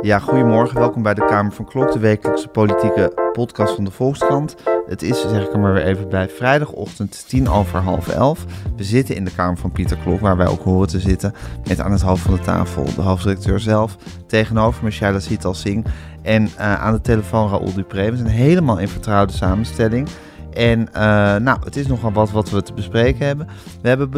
Ja, 0.00 0.18
goedemorgen. 0.18 0.78
Welkom 0.78 1.02
bij 1.02 1.14
de 1.14 1.24
Kamer 1.24 1.52
van 1.52 1.64
Klok, 1.64 1.92
de 1.92 1.98
wekelijkse 1.98 2.48
politieke 2.48 3.30
podcast 3.32 3.74
van 3.74 3.84
de 3.84 3.90
Volkskrant. 3.90 4.54
Het 4.86 5.02
is, 5.02 5.20
zeg 5.20 5.44
ik 5.44 5.52
er 5.52 5.58
maar 5.58 5.72
weer 5.72 5.84
even 5.84 6.08
bij, 6.08 6.28
vrijdagochtend 6.28 7.28
tien 7.28 7.48
over 7.48 7.78
half 7.78 8.08
elf. 8.08 8.44
We 8.76 8.84
zitten 8.84 9.16
in 9.16 9.24
de 9.24 9.34
Kamer 9.34 9.56
van 9.56 9.72
Pieter 9.72 9.96
Klok, 9.96 10.20
waar 10.20 10.36
wij 10.36 10.46
ook 10.46 10.62
horen 10.62 10.88
te 10.88 11.00
zitten. 11.00 11.34
Met 11.68 11.80
aan 11.80 11.92
het 11.92 12.00
hoofd 12.00 12.22
van 12.22 12.34
de 12.34 12.40
tafel 12.40 12.84
de 12.94 13.02
hoofdredacteur 13.02 13.60
zelf. 13.60 13.96
Tegenover 14.26 14.84
Michelle 14.84 15.20
Sital 15.20 15.54
Singh. 15.54 15.88
En 16.22 16.42
uh, 16.42 16.82
aan 16.82 16.92
de 16.92 17.00
telefoon 17.00 17.50
Raoul 17.50 17.74
Dupré. 17.74 18.10
We 18.10 18.16
zijn 18.16 18.28
helemaal 18.28 18.78
in 18.78 18.88
vertrouwde 18.88 19.32
samenstelling. 19.32 20.08
En 20.56 20.80
uh, 20.80 21.36
nou, 21.36 21.58
het 21.64 21.76
is 21.76 21.86
nogal 21.86 22.12
wat 22.12 22.30
wat 22.30 22.50
we 22.50 22.62
te 22.62 22.72
bespreken 22.72 23.26
hebben. 23.26 23.46
We 23.82 23.88
hebben, 23.88 24.10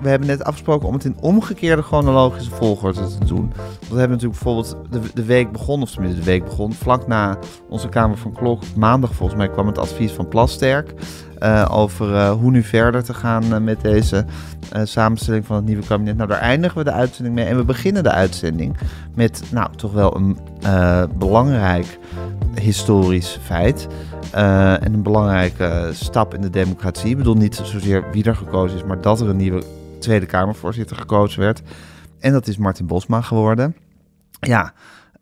we 0.00 0.08
hebben 0.08 0.28
net 0.28 0.44
afgesproken 0.44 0.88
om 0.88 0.94
het 0.94 1.04
in 1.04 1.16
omgekeerde 1.20 1.82
chronologische 1.82 2.50
volgorde 2.50 3.00
te 3.18 3.24
doen. 3.24 3.52
Want 3.54 3.88
we 3.90 3.98
hebben 3.98 4.18
natuurlijk 4.18 4.42
bijvoorbeeld 4.42 4.76
de, 4.90 5.00
de 5.14 5.24
week 5.24 5.52
begonnen, 5.52 5.86
of 5.86 5.92
tenminste 5.92 6.18
de 6.18 6.26
week 6.26 6.44
begon, 6.44 6.72
vlak 6.72 7.06
na 7.06 7.38
onze 7.68 7.88
Kamer 7.88 8.18
van 8.18 8.32
Klok, 8.32 8.62
maandag 8.76 9.14
volgens 9.14 9.38
mij, 9.38 9.48
kwam 9.48 9.66
het 9.66 9.78
advies 9.78 10.12
van 10.12 10.28
Plasterk. 10.28 10.94
Uh, 11.38 11.68
over 11.70 12.10
uh, 12.10 12.30
hoe 12.30 12.50
nu 12.50 12.62
verder 12.62 13.04
te 13.04 13.14
gaan 13.14 13.64
met 13.64 13.80
deze 13.80 14.24
samenstelling 14.82 15.46
van 15.46 15.56
het 15.56 15.64
nieuwe 15.64 15.86
kabinet. 15.86 16.16
Nou, 16.16 16.28
daar 16.28 16.38
eindigen 16.38 16.78
we 16.78 16.84
de 16.84 16.92
uitzending 16.92 17.34
mee. 17.34 17.44
En 17.44 17.56
we 17.56 17.64
beginnen 17.64 18.02
de 18.02 18.10
uitzending 18.10 18.76
met, 19.14 19.42
nou, 19.50 19.70
toch 19.76 19.92
wel 19.92 20.16
een 20.16 20.38
belangrijk 21.18 21.98
historisch 22.60 23.38
feit. 23.42 23.86
Uh, 24.34 24.82
en 24.82 24.94
een 24.94 25.02
belangrijke 25.02 25.90
stap 25.92 26.34
in 26.34 26.40
de 26.40 26.50
democratie. 26.50 27.10
Ik 27.10 27.16
bedoel 27.16 27.34
niet 27.34 27.60
zozeer 27.62 28.10
wie 28.10 28.24
er 28.24 28.36
gekozen 28.36 28.76
is, 28.76 28.84
maar 28.84 29.00
dat 29.00 29.20
er 29.20 29.28
een 29.28 29.36
nieuwe 29.36 29.62
Tweede 29.98 30.26
Kamervoorzitter 30.26 30.96
gekozen 30.96 31.40
werd. 31.40 31.62
En 32.18 32.32
dat 32.32 32.46
is 32.46 32.56
Martin 32.56 32.86
Bosma 32.86 33.20
geworden. 33.20 33.76
Ja, 34.40 34.72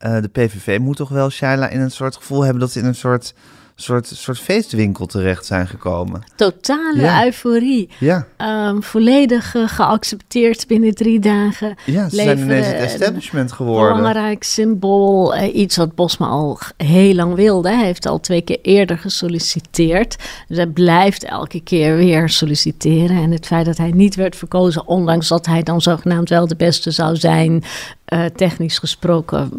uh, 0.01 0.21
de 0.21 0.29
PVV 0.29 0.79
moet 0.79 0.97
toch 0.97 1.09
wel, 1.09 1.30
Shaila, 1.30 1.69
in 1.69 1.80
een 1.80 1.90
soort 1.90 2.16
gevoel 2.16 2.43
hebben 2.43 2.60
dat 2.60 2.71
ze 2.71 2.79
in 2.79 2.85
een 2.85 2.95
soort 2.95 3.35
soort, 3.81 4.07
soort 4.07 4.39
feestwinkel 4.39 5.07
terecht 5.07 5.47
zijn 5.47 5.67
gekomen. 5.67 6.23
Totale 6.37 7.25
euforie. 7.25 7.89
Ja. 7.99 8.27
Um, 8.69 8.83
volledig 8.83 9.55
uh, 9.55 9.69
geaccepteerd 9.69 10.67
binnen 10.67 10.95
drie 10.95 11.19
dagen. 11.19 11.75
Ja, 11.87 12.09
ze 12.09 12.17
zijn 12.17 12.39
ineens 12.39 12.67
het 12.67 12.77
establishment 12.77 13.53
geworden. 13.53 13.91
Een 13.91 13.97
belangrijk 13.97 14.43
symbool. 14.43 15.37
Uh, 15.37 15.55
iets 15.55 15.77
wat 15.77 15.95
Bosma 15.95 16.27
al 16.27 16.59
heel 16.77 17.15
lang 17.15 17.35
wilde. 17.35 17.69
Hij 17.69 17.85
heeft 17.85 18.07
al 18.07 18.21
twee 18.21 18.43
keer 18.43 18.59
eerder 18.63 18.99
gesolliciteerd. 18.99 20.17
Dus 20.49 20.57
hij 20.57 20.67
blijft 20.67 21.25
elke 21.25 21.61
keer 21.61 21.97
weer 21.97 22.29
solliciteren. 22.29 23.17
En 23.17 23.31
het 23.31 23.47
feit 23.47 23.67
dat 23.67 23.77
hij 23.77 23.91
niet 23.91 24.15
werd 24.15 24.37
verkozen, 24.37 24.87
ondanks 24.87 25.29
dat 25.29 25.47
hij 25.47 25.63
dan 25.63 25.81
zogenaamd 25.81 26.29
wel 26.29 26.47
de 26.47 26.57
beste 26.57 26.91
zou 26.91 27.17
zijn... 27.17 27.65
Uh, 28.13 28.25
technisch 28.25 28.79
gesproken, 28.79 29.51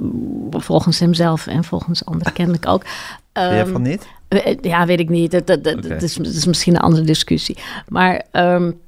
volgens 0.49 0.99
hemzelf 0.99 1.47
en 1.47 1.63
volgens 1.63 2.05
anderen 2.05 2.33
kennelijk 2.33 2.67
ook. 2.67 2.83
Um, 3.33 3.43
jij 3.43 3.65
van 3.65 3.81
niet? 3.81 4.07
Eh, 4.27 4.55
ja, 4.61 4.85
weet 4.85 4.99
ik 4.99 5.09
niet. 5.09 5.31
Dat, 5.31 5.47
dat, 5.47 5.63
dat, 5.63 6.01
is, 6.01 6.13
dat, 6.15 6.25
is, 6.25 6.45
misschien 6.45 6.75
een 6.75 6.81
andere 6.81 7.03
discussie. 7.03 7.57
Maar 7.87 8.25
um, 8.31 8.79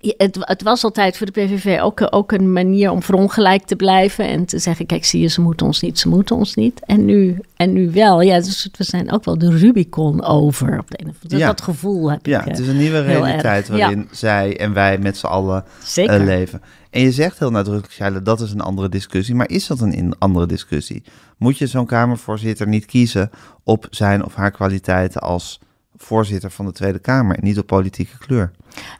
het, 0.00 0.36
het, 0.40 0.62
was 0.62 0.84
altijd 0.84 1.16
voor 1.16 1.26
de 1.26 1.32
PVV 1.32 1.80
ook, 1.80 2.06
ook 2.10 2.32
een 2.32 2.52
manier 2.52 2.90
om 2.90 3.02
verongelijk 3.02 3.64
te 3.64 3.76
blijven. 3.76 4.28
En 4.28 4.44
te 4.44 4.58
zeggen, 4.58 4.86
kijk, 4.86 5.04
zie 5.04 5.20
je, 5.20 5.28
ze 5.28 5.40
moeten 5.40 5.66
ons 5.66 5.80
niet, 5.80 5.98
ze 5.98 6.08
moeten 6.08 6.36
ons 6.36 6.54
niet. 6.54 6.80
En 6.84 7.04
nu, 7.04 7.38
en 7.56 7.72
nu 7.72 7.90
wel. 7.90 8.20
Ja, 8.20 8.36
dus 8.36 8.68
we 8.76 8.84
zijn 8.84 9.12
ook 9.12 9.24
wel 9.24 9.38
de 9.38 9.56
Rubicon 9.56 10.24
over. 10.24 10.78
Op 10.78 10.90
de 10.90 10.96
ene, 10.96 11.12
dat, 11.20 11.38
ja. 11.38 11.46
dat 11.46 11.60
gevoel 11.60 12.10
heb 12.10 12.26
ja, 12.26 12.38
ik 12.38 12.44
Ja, 12.44 12.50
het 12.50 12.60
is 12.60 12.68
een 12.68 12.76
nieuwe 12.76 13.00
realiteit 13.00 13.68
waarin 13.68 14.08
zij 14.10 14.58
en 14.58 14.72
wij 14.72 14.98
met 14.98 15.16
z'n 15.16 15.26
allen 15.26 15.64
uh, 15.98 16.24
leven. 16.24 16.60
En 16.96 17.02
je 17.02 17.12
zegt 17.12 17.38
heel 17.38 17.50
nadrukkelijk, 17.50 17.92
Shaila, 17.92 18.20
dat 18.20 18.40
is 18.40 18.52
een 18.52 18.60
andere 18.60 18.88
discussie. 18.88 19.34
Maar 19.34 19.48
is 19.48 19.66
dat 19.66 19.80
een 19.80 20.14
andere 20.18 20.46
discussie? 20.46 21.02
Moet 21.38 21.58
je 21.58 21.66
zo'n 21.66 21.86
Kamervoorzitter 21.86 22.68
niet 22.68 22.86
kiezen 22.86 23.30
op 23.64 23.86
zijn 23.90 24.24
of 24.24 24.34
haar 24.34 24.50
kwaliteiten 24.50 25.20
als 25.20 25.60
voorzitter 25.96 26.50
van 26.50 26.66
de 26.66 26.72
Tweede 26.72 26.98
Kamer 26.98 27.36
en 27.36 27.44
niet 27.44 27.58
op 27.58 27.66
politieke 27.66 28.18
kleur? 28.18 28.50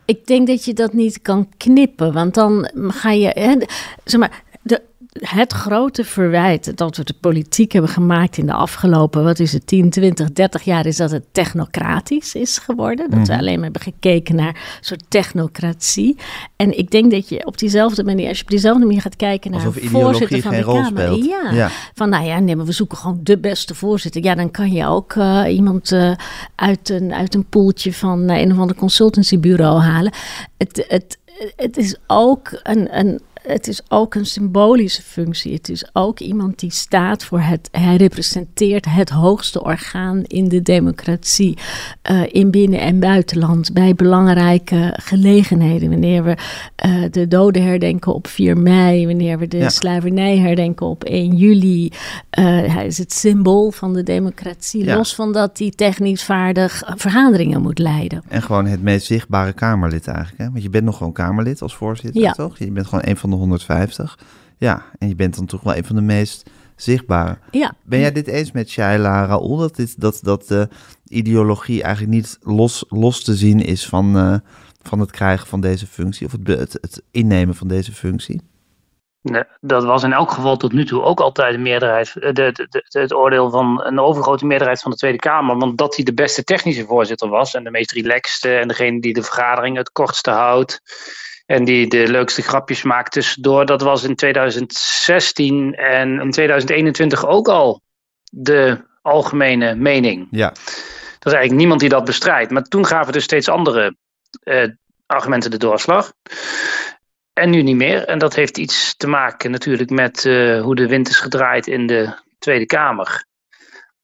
Ik 0.05 0.27
denk 0.27 0.47
dat 0.47 0.65
je 0.65 0.75
dat 0.75 0.93
niet 0.93 1.23
kan 1.23 1.49
knippen, 1.56 2.12
want 2.12 2.35
dan 2.35 2.71
ga 2.75 3.11
je. 3.11 3.29
Hè, 3.29 3.56
zeg 4.05 4.21
maar, 4.21 4.43
het 5.21 5.53
grote 5.53 6.04
verwijt 6.04 6.77
dat 6.77 6.97
we 6.97 7.04
de 7.04 7.15
politiek 7.21 7.72
hebben 7.72 7.91
gemaakt 7.91 8.38
in 8.38 8.47
de 8.47 8.53
afgelopen, 8.53 9.25
wat 9.25 9.38
is 9.38 9.53
het, 9.53 9.66
10, 9.66 9.91
20, 9.91 10.32
30 10.32 10.62
jaar, 10.62 10.87
is 10.87 10.97
dat 10.97 11.10
het 11.10 11.25
technocratisch 11.32 12.34
is 12.34 12.59
geworden. 12.59 13.10
Dat 13.10 13.26
we 13.26 13.32
mhm. 13.32 13.41
alleen 13.41 13.55
maar 13.55 13.62
hebben 13.62 13.82
gekeken 13.82 14.34
naar 14.34 14.49
een 14.49 14.84
soort 14.84 15.05
technocratie. 15.09 16.16
En 16.56 16.78
ik 16.78 16.91
denk 16.91 17.10
dat 17.10 17.28
je 17.28 17.47
op 17.47 17.59
diezelfde 17.59 18.05
manier, 18.05 18.28
als 18.28 18.37
je 18.38 18.44
op 18.44 18.50
diezelfde 18.50 18.84
manier 18.84 19.00
gaat 19.00 19.16
kijken 19.16 19.50
naar 19.50 19.66
Alsof 19.66 19.91
voorzitter 19.91 20.41
van 20.41 20.55
de 20.55 20.65
Kamer. 20.65 21.25
Ja, 21.25 21.50
ja, 21.53 21.71
van 21.94 22.09
nou 22.09 22.25
ja, 22.25 22.38
nee, 22.38 22.56
maar 22.56 22.66
we 22.66 22.72
zoeken 22.72 22.99
gewoon 22.99 23.21
de 23.22 23.38
beste 23.38 23.75
voorzitter. 23.75 24.25
Ja, 24.25 24.34
dan 24.34 24.50
kan 24.50 24.72
je 24.72 24.87
ook 24.87 25.15
uh, 25.15 25.44
iemand 25.49 25.93
uh, 25.93 26.12
uit, 26.55 26.88
een, 26.88 27.15
uit 27.15 27.34
een 27.34 27.44
poeltje 27.44 27.93
van 27.93 28.31
uh, 28.31 28.41
een 28.41 28.53
of 28.53 28.59
ander 28.59 28.76
consultancybureau 28.76 29.81
halen. 29.81 30.12
Het, 30.56 30.84
het, 30.88 31.19
het 31.56 31.76
is 31.76 31.97
ook 32.06 32.60
een, 32.62 32.99
een 32.99 33.21
het 33.47 33.69
is 33.69 33.83
ook 33.89 34.15
een 34.15 34.27
symbolische 34.27 35.03
functie. 35.03 35.53
Het 35.53 35.69
is 35.69 35.89
ook 35.93 36.21
iemand 36.21 36.59
die 36.59 36.71
staat 36.71 37.25
voor 37.25 37.41
het. 37.41 37.69
Hij 37.71 37.97
representeert 37.97 38.84
het 38.89 39.11
hoogste 39.11 39.62
orgaan 39.62 40.23
in 40.25 40.49
de 40.49 40.62
democratie. 40.62 41.59
Uh, 42.11 42.23
in 42.31 42.51
binnen- 42.51 42.81
en 42.81 43.01
buitenland. 43.01 43.73
Bij 43.73 43.95
belangrijke 43.95 44.99
gelegenheden. 45.03 45.91
Wanneer 45.91 46.25
we 46.25 46.37
uh, 46.87 47.05
de 47.11 47.29
doden 47.29 47.62
herdenken 47.62 48.15
op 48.15 48.27
4 48.27 48.56
mei. 48.56 49.06
Wanneer 49.06 49.39
we 49.39 49.49
de 49.49 49.56
ja. 49.56 49.69
slavernij 49.69 50.39
herdenken 50.39 50.87
op 50.87 51.05
1 51.05 51.37
juli. 51.37 51.85
Uh, 52.39 52.45
hij 52.75 52.87
is 52.87 52.99
het 52.99 53.12
symbool 53.12 53.71
van 53.71 53.93
de 53.93 54.03
democratie. 54.03 54.85
Ja. 54.85 54.97
Los 54.97 55.15
van 55.15 55.33
dat 55.33 55.59
hij 55.59 55.73
technisch 55.75 56.25
vaardig 56.25 56.83
vergaderingen 56.97 57.62
moet 57.62 57.79
leiden. 57.79 58.23
En 58.29 58.43
gewoon 58.43 58.67
het 58.67 58.83
meest 58.83 59.06
zichtbare 59.06 59.53
Kamerlid 59.53 60.06
eigenlijk. 60.06 60.39
Hè? 60.39 60.51
Want 60.51 60.62
je 60.62 60.71
bent 60.71 60.85
nog 60.85 60.97
gewoon 60.97 61.12
Kamerlid 61.12 61.62
als 61.62 61.77
voorzitter, 61.77 62.23
ja. 62.23 62.33
toch? 62.33 62.59
Je 62.59 62.71
bent 62.71 62.87
gewoon 62.87 63.05
een 63.06 63.17
van 63.17 63.31
de 63.31 63.36
150. 63.37 64.19
Ja, 64.59 64.83
en 64.99 65.09
je 65.09 65.15
bent 65.15 65.37
dan 65.37 65.47
toch 65.47 65.63
wel 65.63 65.77
een 65.77 65.85
van 65.85 65.97
de 65.97 66.03
meest 66.03 66.51
zichtbare. 66.77 67.39
Ja. 67.51 67.75
Ben 67.83 67.99
jij 67.99 68.13
dit 68.13 68.27
eens 68.27 68.53
met 68.53 68.71
Shaila 68.71 69.27
Raoul, 69.27 69.57
dat, 69.57 69.77
dit, 69.77 70.01
dat, 70.01 70.19
dat 70.23 70.49
de 70.49 70.69
ideologie 71.09 71.83
eigenlijk 71.83 72.15
niet 72.15 72.39
los, 72.43 72.85
los 72.89 73.25
te 73.25 73.35
zien 73.35 73.61
is 73.61 73.87
van, 73.87 74.17
uh, 74.17 74.37
van 74.83 75.01
het 75.01 75.11
krijgen 75.11 75.47
van 75.47 75.61
deze 75.61 75.87
functie, 75.87 76.27
of 76.27 76.33
het, 76.33 76.47
het, 76.47 76.79
het 76.81 77.03
innemen 77.11 77.55
van 77.55 77.69
deze 77.69 77.93
functie? 77.93 78.41
Nee, 79.31 79.43
dat 79.61 79.85
was 79.85 80.03
in 80.03 80.13
elk 80.13 80.31
geval 80.31 80.57
tot 80.57 80.73
nu 80.73 80.85
toe 80.85 81.03
ook 81.03 81.21
altijd 81.21 81.53
de 81.53 81.59
meerderheid, 81.59 82.13
de, 82.13 82.33
de, 82.33 82.53
de, 82.53 82.85
het 82.89 83.15
oordeel 83.15 83.51
van 83.51 83.83
een 83.85 84.01
overgrote 84.01 84.47
meerderheid 84.47 84.81
van 84.81 84.91
de 84.91 84.97
Tweede 84.97 85.19
Kamer. 85.19 85.59
Want 85.59 85.79
dat 85.79 85.97
hij 85.97 86.05
de 86.05 86.15
beste 86.15 86.45
technische 86.45 86.85
voorzitter 86.85 87.29
was 87.29 87.55
en 87.55 87.65
de 87.65 87.71
meest 87.71 87.93
relaxte 87.93 88.57
en 88.57 88.69
degene 88.69 89.01
die 89.01 89.15
de 89.15 89.23
vergadering 89.23 89.77
het 89.77 89.93
kortste 89.93 90.31
houdt. 90.31 90.81
En 91.47 91.65
die 91.65 91.87
de 91.87 92.09
leukste 92.09 92.43
grapjes 92.43 92.83
maakt 92.83 93.12
tussendoor. 93.12 93.67
Dat 93.67 93.83
was 93.83 94.05
in 94.05 94.15
2016 94.15 95.75
en 95.75 96.21
in 96.21 96.31
2021 96.31 97.27
ook 97.27 97.49
al 97.49 97.83
de 98.31 98.84
algemene 99.03 99.75
mening. 99.75 100.29
Ja. 100.31 100.49
Er 100.49 101.33
is 101.33 101.39
eigenlijk 101.39 101.61
niemand 101.61 101.81
die 101.81 101.89
dat 101.89 102.05
bestrijdt. 102.05 102.51
Maar 102.51 102.62
toen 102.62 102.87
gaven 102.87 103.12
dus 103.12 103.25
steeds 103.25 103.49
andere 103.49 103.97
uh, 104.45 104.69
argumenten 105.06 105.51
de 105.51 105.56
doorslag. 105.56 106.12
En 107.33 107.51
nu 107.51 107.62
niet 107.62 107.77
meer. 107.77 108.05
En 108.05 108.19
dat 108.19 108.35
heeft 108.35 108.59
iets 108.59 108.97
te 108.97 109.06
maken 109.06 109.51
natuurlijk 109.51 109.91
met 109.91 110.25
uh, 110.25 110.62
hoe 110.62 110.75
de 110.75 110.89
wind 110.89 111.09
is 111.09 111.17
gedraaid 111.17 111.67
in 111.67 111.87
de 111.87 112.15
Tweede 112.39 112.67
Kamer. 112.67 113.25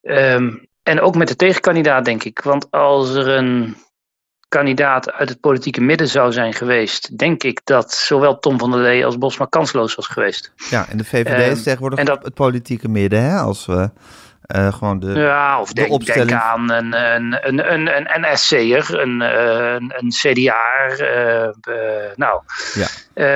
Um, 0.02 0.66
en 0.82 1.00
ook 1.00 1.14
met 1.14 1.28
de 1.28 1.36
tegenkandidaat, 1.36 2.04
denk 2.04 2.25
ik. 2.25 2.41
Want 2.41 2.70
als 2.70 3.14
er 3.14 3.28
een 3.28 3.76
kandidaat 4.52 5.12
uit 5.12 5.28
het 5.28 5.40
politieke 5.40 5.80
midden 5.80 6.08
zou 6.08 6.32
zijn 6.32 6.52
geweest, 6.52 7.18
denk 7.18 7.42
ik 7.42 7.60
dat 7.64 7.92
zowel 7.92 8.38
Tom 8.38 8.58
van 8.58 8.70
der 8.70 8.80
Lee 8.80 9.04
als 9.04 9.18
Bosma 9.18 9.46
kansloos 9.50 9.94
was 9.94 10.06
geweest. 10.06 10.52
Ja, 10.70 10.86
en 10.88 10.96
de 10.96 11.04
VVD 11.04 11.50
is 11.50 11.58
um, 11.58 11.62
tegenwoordig 11.62 11.99
en 11.99 12.04
dat, 12.04 12.25
het 12.25 12.34
politieke 12.34 12.88
midden, 12.88 13.22
hè? 13.22 13.38
Als 13.38 13.66
we 13.66 13.90
uh, 14.56 14.72
gewoon 14.72 14.99
de, 14.99 15.12
ja, 15.12 15.60
of 15.60 15.69
de 15.69 15.75
denk, 15.75 15.93
opstelling... 15.93 16.28
denk 16.28 16.40
aan 16.40 16.70
een, 16.70 16.93
een, 16.93 17.49
een, 17.49 17.72
een, 17.72 17.87
een 17.96 18.20
NSC'er, 18.20 19.00
een, 19.00 19.20
een, 19.20 19.93
een 19.96 20.08
CDA. 20.08 20.90
Uh, 20.99 21.49
uh, 21.69 22.16
nou, 22.16 22.40
ja. 22.75 22.87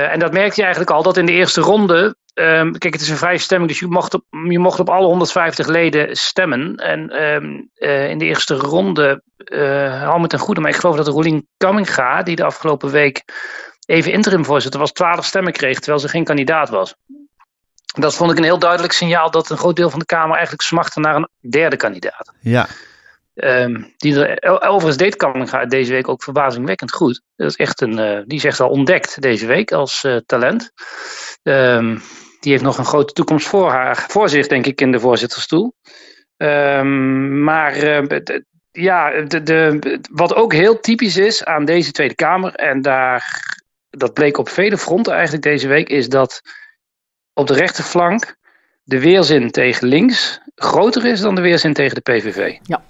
en 0.09 0.19
dat 0.19 0.33
merk 0.33 0.53
je 0.53 0.61
eigenlijk 0.61 0.91
al 0.91 1.03
dat 1.03 1.17
in 1.17 1.25
de 1.25 1.31
eerste 1.31 1.61
ronde 1.61 2.15
Um, 2.39 2.77
kijk, 2.77 2.93
het 2.93 3.01
is 3.01 3.09
een 3.09 3.17
vrije 3.17 3.37
stemming, 3.37 3.69
dus 3.69 3.79
je 3.79 3.87
mocht 3.87 4.13
op, 4.13 4.23
je 4.49 4.59
mocht 4.59 4.79
op 4.79 4.89
alle 4.89 5.05
150 5.05 5.67
leden 5.67 6.15
stemmen. 6.15 6.75
En 6.75 7.23
um, 7.23 7.69
uh, 7.75 8.09
in 8.09 8.17
de 8.17 8.25
eerste 8.25 8.55
ronde, 8.55 9.21
uh, 9.37 10.03
hou 10.03 10.21
me 10.21 10.27
ten 10.27 10.39
goede, 10.39 10.61
maar 10.61 10.69
ik 10.69 10.75
geloof 10.75 10.95
dat 10.95 11.07
Rolien 11.07 11.47
Kamminga, 11.57 12.23
die 12.23 12.35
de 12.35 12.43
afgelopen 12.43 12.89
week 12.89 13.23
even 13.85 14.11
interim 14.11 14.45
voorzitter 14.45 14.79
was, 14.79 14.91
12 14.91 15.25
stemmen 15.25 15.53
kreeg, 15.53 15.77
terwijl 15.79 15.99
ze 15.99 16.07
geen 16.07 16.23
kandidaat 16.23 16.69
was. 16.69 16.95
Dat 17.85 18.15
vond 18.15 18.31
ik 18.31 18.37
een 18.37 18.43
heel 18.43 18.59
duidelijk 18.59 18.93
signaal 18.93 19.31
dat 19.31 19.49
een 19.49 19.57
groot 19.57 19.75
deel 19.75 19.89
van 19.89 19.99
de 19.99 20.05
Kamer 20.05 20.35
eigenlijk 20.35 20.63
smachtte 20.63 20.99
naar 20.99 21.15
een 21.15 21.29
derde 21.49 21.75
kandidaat. 21.75 22.33
Ja. 22.39 22.67
Um, 23.33 23.93
die 23.97 24.25
er, 24.25 24.61
overigens 24.61 24.97
deed 24.97 25.15
Kamminga 25.15 25.65
deze 25.65 25.91
week 25.91 26.07
ook 26.07 26.23
verbazingwekkend 26.23 26.91
goed. 26.91 27.21
Dat 27.35 27.49
is 27.49 27.55
echt 27.55 27.81
een, 27.81 27.99
uh, 27.99 28.21
die 28.25 28.37
is 28.37 28.45
echt 28.45 28.59
al 28.59 28.69
ontdekt 28.69 29.21
deze 29.21 29.45
week 29.45 29.71
als 29.71 30.07
talent. 30.25 30.71
Um, 31.43 32.01
die 32.47 32.55
heeft 32.55 32.67
nog 32.67 32.77
een 32.77 32.93
grote 32.93 33.13
toekomst 33.13 33.47
voor, 33.47 33.69
haar, 33.69 34.05
voor 34.07 34.29
zich, 34.29 34.47
denk 34.47 34.65
ik, 34.65 34.81
in 34.81 34.91
de 34.91 34.99
voorzittersstoel. 34.99 35.75
Um, 36.37 37.43
maar 37.43 37.77
ja, 38.71 39.21
de, 39.21 39.43
de, 39.43 39.99
wat 40.11 40.35
ook 40.35 40.53
heel 40.53 40.79
typisch 40.79 41.17
is 41.17 41.45
aan 41.45 41.65
deze 41.65 41.91
Tweede 41.91 42.15
Kamer, 42.15 42.55
en 42.55 42.81
daar, 42.81 43.23
dat 43.89 44.13
bleek 44.13 44.37
op 44.37 44.49
vele 44.49 44.77
fronten 44.77 45.13
eigenlijk 45.13 45.43
deze 45.43 45.67
week, 45.67 45.89
is 45.89 46.09
dat 46.09 46.41
op 47.33 47.47
de 47.47 47.53
rechterflank 47.53 48.35
de 48.83 48.99
weerzin 48.99 49.51
tegen 49.51 49.87
links 49.87 50.39
groter 50.55 51.05
is 51.05 51.21
dan 51.21 51.35
de 51.35 51.41
weerzin 51.41 51.73
tegen 51.73 51.95
de 51.95 52.11
PVV. 52.11 52.57
Ja. 52.63 52.83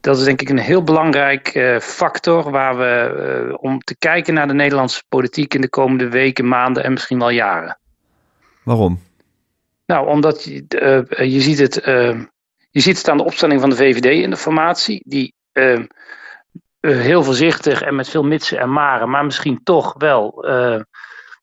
Dat 0.00 0.18
is 0.18 0.24
denk 0.24 0.40
ik 0.40 0.48
een 0.48 0.58
heel 0.58 0.82
belangrijk 0.82 1.54
uh, 1.54 1.78
factor 1.78 2.50
waar 2.50 2.76
we 2.76 3.44
uh, 3.48 3.54
om 3.60 3.80
te 3.80 3.96
kijken 3.98 4.34
naar 4.34 4.48
de 4.48 4.54
Nederlandse 4.54 5.02
politiek 5.08 5.54
in 5.54 5.60
de 5.60 5.68
komende 5.68 6.08
weken, 6.08 6.48
maanden 6.48 6.84
en 6.84 6.92
misschien 6.92 7.18
wel 7.18 7.30
jaren. 7.30 7.78
Waarom? 8.66 9.00
Nou, 9.86 10.08
omdat 10.08 10.44
je, 10.44 10.64
uh, 10.68 11.30
je 11.32 11.40
ziet 11.40 11.58
het 11.58 11.74
je 12.70 12.82
ziet 12.82 12.98
het 12.98 13.08
aan 13.08 13.16
de 13.16 13.24
opstelling 13.24 13.60
van 13.60 13.70
de 13.70 13.76
VVD 13.76 14.04
in 14.04 14.30
de 14.30 14.36
formatie, 14.36 15.02
die 15.04 15.34
uh, 15.52 15.80
heel 16.80 17.22
voorzichtig 17.22 17.82
en 17.82 17.94
met 17.94 18.08
veel 18.08 18.22
mitsen 18.22 18.58
en 18.58 18.72
maren, 18.72 19.10
maar 19.10 19.24
misschien 19.24 19.60
toch 19.62 19.94
wel 19.98 20.46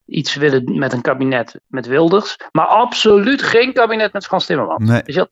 iets 0.06 0.36
willen 0.36 0.78
met 0.78 0.94
een 0.94 1.02
kabinet 1.02 1.60
met 1.68 1.86
Wilders. 1.86 2.38
Maar 2.52 2.66
absoluut 2.66 3.42
geen 3.42 3.74
kabinet 3.74 4.14
met 4.14 4.26
Frans 4.26 4.46
Timmermans. 4.46 4.90
Nee. 4.90 5.02
Weet 5.06 5.16
je 5.16 5.30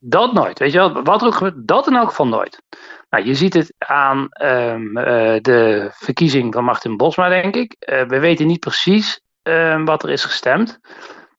dat 0.00 0.32
nooit. 0.32 0.58
Weet 0.58 0.72
je 0.72 0.78
wel? 0.78 1.02
Wat 1.02 1.20
er 1.20 1.26
ook 1.26 1.34
gebeurt, 1.34 1.68
dat 1.68 1.86
in 1.86 1.96
elk 1.96 2.08
geval 2.08 2.26
nooit. 2.26 2.62
Nou, 3.10 3.24
je 3.24 3.34
ziet 3.34 3.54
het 3.54 3.74
aan 3.78 4.28
um, 4.42 4.98
uh, 4.98 5.04
de 5.40 5.88
verkiezing 5.92 6.54
van 6.54 6.64
Martin 6.64 6.96
Bosma, 6.96 7.28
denk 7.28 7.54
ik. 7.56 7.76
we 8.08 8.18
weten 8.18 8.46
niet 8.46 8.60
precies 8.60 9.23
ehm, 9.44 9.84
wat 9.84 10.02
er 10.02 10.10
is 10.10 10.24
gestemd. 10.24 10.80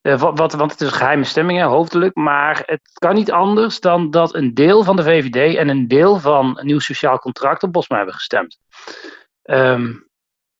Uh, 0.02 0.20
wat, 0.20 0.54
want 0.54 0.72
het 0.72 0.82
is 0.82 0.92
geheime 0.92 1.24
stemming, 1.24 1.62
hoofdelijk. 1.62 2.16
Maar 2.16 2.64
het 2.66 2.82
kan 2.94 3.16
niet 3.16 3.32
anders 3.32 3.80
dan 3.80 4.12
dat 4.12 4.36
een 4.36 4.54
deel 4.54 4.84
van 4.84 4.96
de 4.96 5.04
VVD 5.04 5.56
en 5.56 5.70
een 5.70 5.88
deel 5.88 6.20
van 6.20 6.60
een 6.60 6.66
nieuw 6.66 6.80
sociaal 6.80 7.20
contract 7.20 7.64
op 7.64 7.72
Bosma 7.72 7.98
hebben 7.98 8.16
gestemd. 8.16 8.58
Um, 9.44 10.08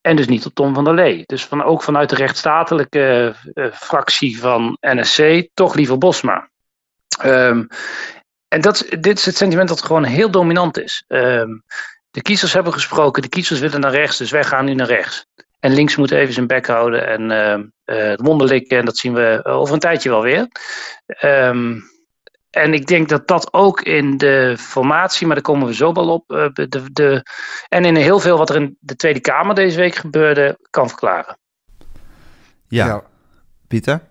en 0.02 0.16
dus 0.16 0.28
niet 0.28 0.46
op 0.46 0.54
Tom 0.54 0.74
van 0.74 0.84
der 0.84 0.94
Lee. 0.94 1.24
Dus 1.26 1.46
van, 1.46 1.64
ook 1.64 1.84
vanuit 1.84 2.10
de 2.10 2.16
rechtsstatelijke 2.16 3.36
uh, 3.54 3.72
fractie 3.72 4.40
van 4.40 4.78
NSC 4.80 5.48
toch 5.54 5.76
liever 5.76 5.98
Bosma. 5.98 6.50
Um, 7.26 7.68
en 8.48 8.62
dat, 8.62 8.86
dit 9.00 9.18
is 9.18 9.26
het 9.26 9.38
sentiment 9.38 9.70
dat 9.70 9.82
gewoon 9.82 10.04
heel 10.04 10.32
dominant 10.32 10.80
is. 10.80 11.04
De 12.16 12.22
kiezers 12.22 12.54
hebben 12.54 12.74
gesproken, 12.74 13.22
de 13.22 13.30
kiezers 13.30 13.60
willen 13.60 13.80
naar 13.80 13.92
rechts, 13.92 14.18
dus 14.18 14.32
wij 14.32 14.44
gaan 14.44 14.66
nu 14.66 14.74
naar 14.74 14.88
rechts. 14.88 15.26
En 15.66 15.74
links 15.74 15.96
moet 15.96 16.12
even 16.12 16.34
zijn 16.34 16.48
bek 16.48 16.68
houden 16.68 17.08
en 17.08 17.22
uh, 17.32 17.96
het 18.10 18.22
wonderlijk, 18.22 18.68
en 18.68 18.86
dat 18.86 18.98
zien 18.98 19.14
we 19.14 19.40
over 19.44 19.74
een 19.74 19.80
tijdje 19.80 20.10
wel 20.10 20.22
weer. 20.22 20.48
Um, 21.24 21.84
en 22.50 22.74
ik 22.74 22.88
denk 22.88 23.10
dat 23.10 23.28
dat 23.28 23.54
ook 23.54 23.82
in 23.82 24.18
de 24.18 24.56
formatie, 24.60 25.26
maar 25.28 25.36
daar 25.36 25.46
komen 25.46 25.68
we 25.68 25.74
zo 25.74 25.94
wel 25.94 26.10
op, 26.10 26.32
uh, 26.32 26.48
de, 26.54 26.92
de, 26.92 27.24
en 27.68 27.86
in 27.86 27.96
heel 27.96 28.20
veel 28.20 28.38
wat 28.38 28.50
er 28.50 28.56
in 28.56 28.78
de 28.80 28.96
Tweede 28.96 29.20
Kamer 29.20 29.56
deze 29.56 29.78
week 29.78 29.96
gebeurde, 29.96 30.58
kan 30.70 30.88
verklaren. 30.88 31.38
Ja, 32.68 32.86
ja. 32.86 33.04
Pieter? 33.68 34.02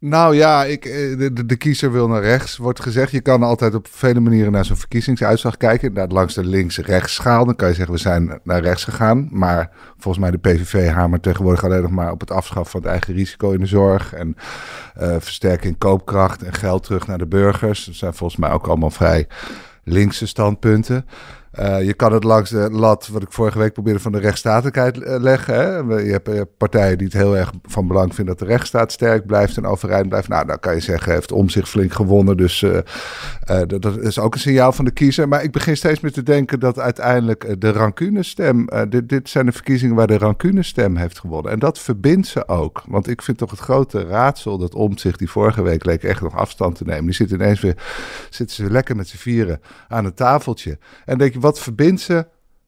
Nou 0.00 0.36
ja, 0.36 0.64
ik, 0.64 0.82
de, 0.82 1.46
de, 1.46 1.56
kiezer 1.56 1.92
wil 1.92 2.08
naar 2.08 2.22
rechts, 2.22 2.56
wordt 2.56 2.80
gezegd. 2.80 3.10
Je 3.10 3.20
kan 3.20 3.42
altijd 3.42 3.74
op 3.74 3.86
vele 3.90 4.20
manieren 4.20 4.52
naar 4.52 4.64
zo'n 4.64 4.76
verkiezingsuitslag 4.76 5.56
kijken. 5.56 5.92
Naar 5.92 6.08
langs 6.08 6.34
de 6.34 6.44
links-rechts 6.44 7.14
schaal. 7.14 7.44
Dan 7.44 7.56
kan 7.56 7.68
je 7.68 7.74
zeggen, 7.74 7.94
we 7.94 8.00
zijn 8.00 8.40
naar 8.42 8.62
rechts 8.62 8.84
gegaan. 8.84 9.28
Maar 9.30 9.70
volgens 9.98 10.24
mij 10.24 10.30
de 10.30 10.38
PVV 10.38 10.90
hamert 10.90 11.22
tegenwoordig 11.22 11.64
alleen 11.64 11.82
nog 11.82 11.90
maar 11.90 12.12
op 12.12 12.20
het 12.20 12.30
afschaffen 12.30 12.70
van 12.70 12.80
het 12.80 12.90
eigen 12.90 13.14
risico 13.14 13.50
in 13.50 13.60
de 13.60 13.66
zorg. 13.66 14.12
En 14.12 14.36
uh, 15.00 15.16
versterking 15.18 15.78
koopkracht 15.78 16.42
en 16.42 16.52
geld 16.52 16.82
terug 16.82 17.06
naar 17.06 17.18
de 17.18 17.26
burgers. 17.26 17.84
Dat 17.84 17.94
zijn 17.94 18.14
volgens 18.14 18.40
mij 18.40 18.50
ook 18.50 18.66
allemaal 18.66 18.90
vrij 18.90 19.26
linkse 19.84 20.26
standpunten. 20.26 21.06
Uh, 21.60 21.82
je 21.82 21.94
kan 21.94 22.12
het 22.12 22.24
langs 22.24 22.50
de 22.50 22.70
lat, 22.70 23.08
wat 23.12 23.22
ik 23.22 23.32
vorige 23.32 23.58
week 23.58 23.72
probeerde, 23.72 24.00
van 24.00 24.12
de 24.12 24.18
rechtsstatelijkheid 24.18 24.96
leggen. 24.96 25.54
Hè? 25.54 25.76
Je 25.96 26.12
hebt 26.12 26.28
uh, 26.28 26.40
partijen 26.56 26.98
die 26.98 27.06
het 27.06 27.16
heel 27.16 27.36
erg 27.36 27.52
van 27.62 27.86
belang 27.86 28.14
vinden 28.14 28.36
dat 28.36 28.46
de 28.46 28.52
rechtsstaat 28.52 28.92
sterk 28.92 29.26
blijft 29.26 29.56
en 29.56 29.66
overeind 29.66 30.08
blijft. 30.08 30.28
Nou, 30.28 30.46
dan 30.46 30.58
kan 30.58 30.74
je 30.74 30.80
zeggen, 30.80 31.12
heeft 31.12 31.32
om 31.32 31.48
zich 31.48 31.68
flink 31.68 31.92
gewonnen. 31.92 32.36
Dus 32.36 32.64
dat, 33.66 33.98
is 33.98 34.18
ook 34.18 34.34
een 34.34 34.40
signaal 34.40 34.72
van 34.72 34.84
de 34.84 34.90
kiezer. 34.90 35.28
Maar 35.28 35.42
ik 35.42 35.52
begin 35.52 35.76
steeds 35.76 36.00
meer 36.00 36.12
te 36.12 36.22
denken 36.22 36.60
dat 36.60 36.78
uiteindelijk 36.78 37.60
de 37.60 37.72
rancunestem, 37.72 38.68
dit, 38.88 39.08
dit 39.08 39.28
zijn 39.28 39.46
de 39.46 39.52
verkiezingen 39.52 39.94
waar 39.94 40.06
de 40.06 40.18
rancunestem 40.18 40.96
heeft 40.96 41.18
gewonnen. 41.18 41.52
En 41.52 41.58
dat 41.58 41.78
verbindt 41.78 42.26
ze 42.26 42.48
ook. 42.48 42.82
Want 42.86 43.08
ik 43.08 43.22
vind 43.22 43.38
toch 43.38 43.50
het 43.50 43.60
grote 43.60 44.06
raadsel 44.06 44.58
dat 44.58 44.74
om 44.74 44.98
zich 44.98 45.16
die 45.16 45.30
vorige 45.30 45.62
week 45.62 45.84
leek 45.84 46.02
echt 46.02 46.20
nog 46.20 46.36
afstand 46.36 46.76
te 46.76 46.84
nemen. 46.84 47.04
Die 47.04 47.14
zit 47.14 47.30
ineens 47.30 47.60
weer, 47.60 47.76
zitten 48.30 48.56
ze 48.56 48.70
lekker 48.70 48.96
met 48.96 49.08
z'n 49.08 49.16
vieren 49.16 49.60
aan 49.88 50.04
een 50.04 50.14
tafeltje. 50.14 50.78
En 51.04 51.18
denk 51.18 51.32
je, 51.32 51.40
wat 51.48 51.60
verbindt 51.60 52.00
ze? 52.00 52.26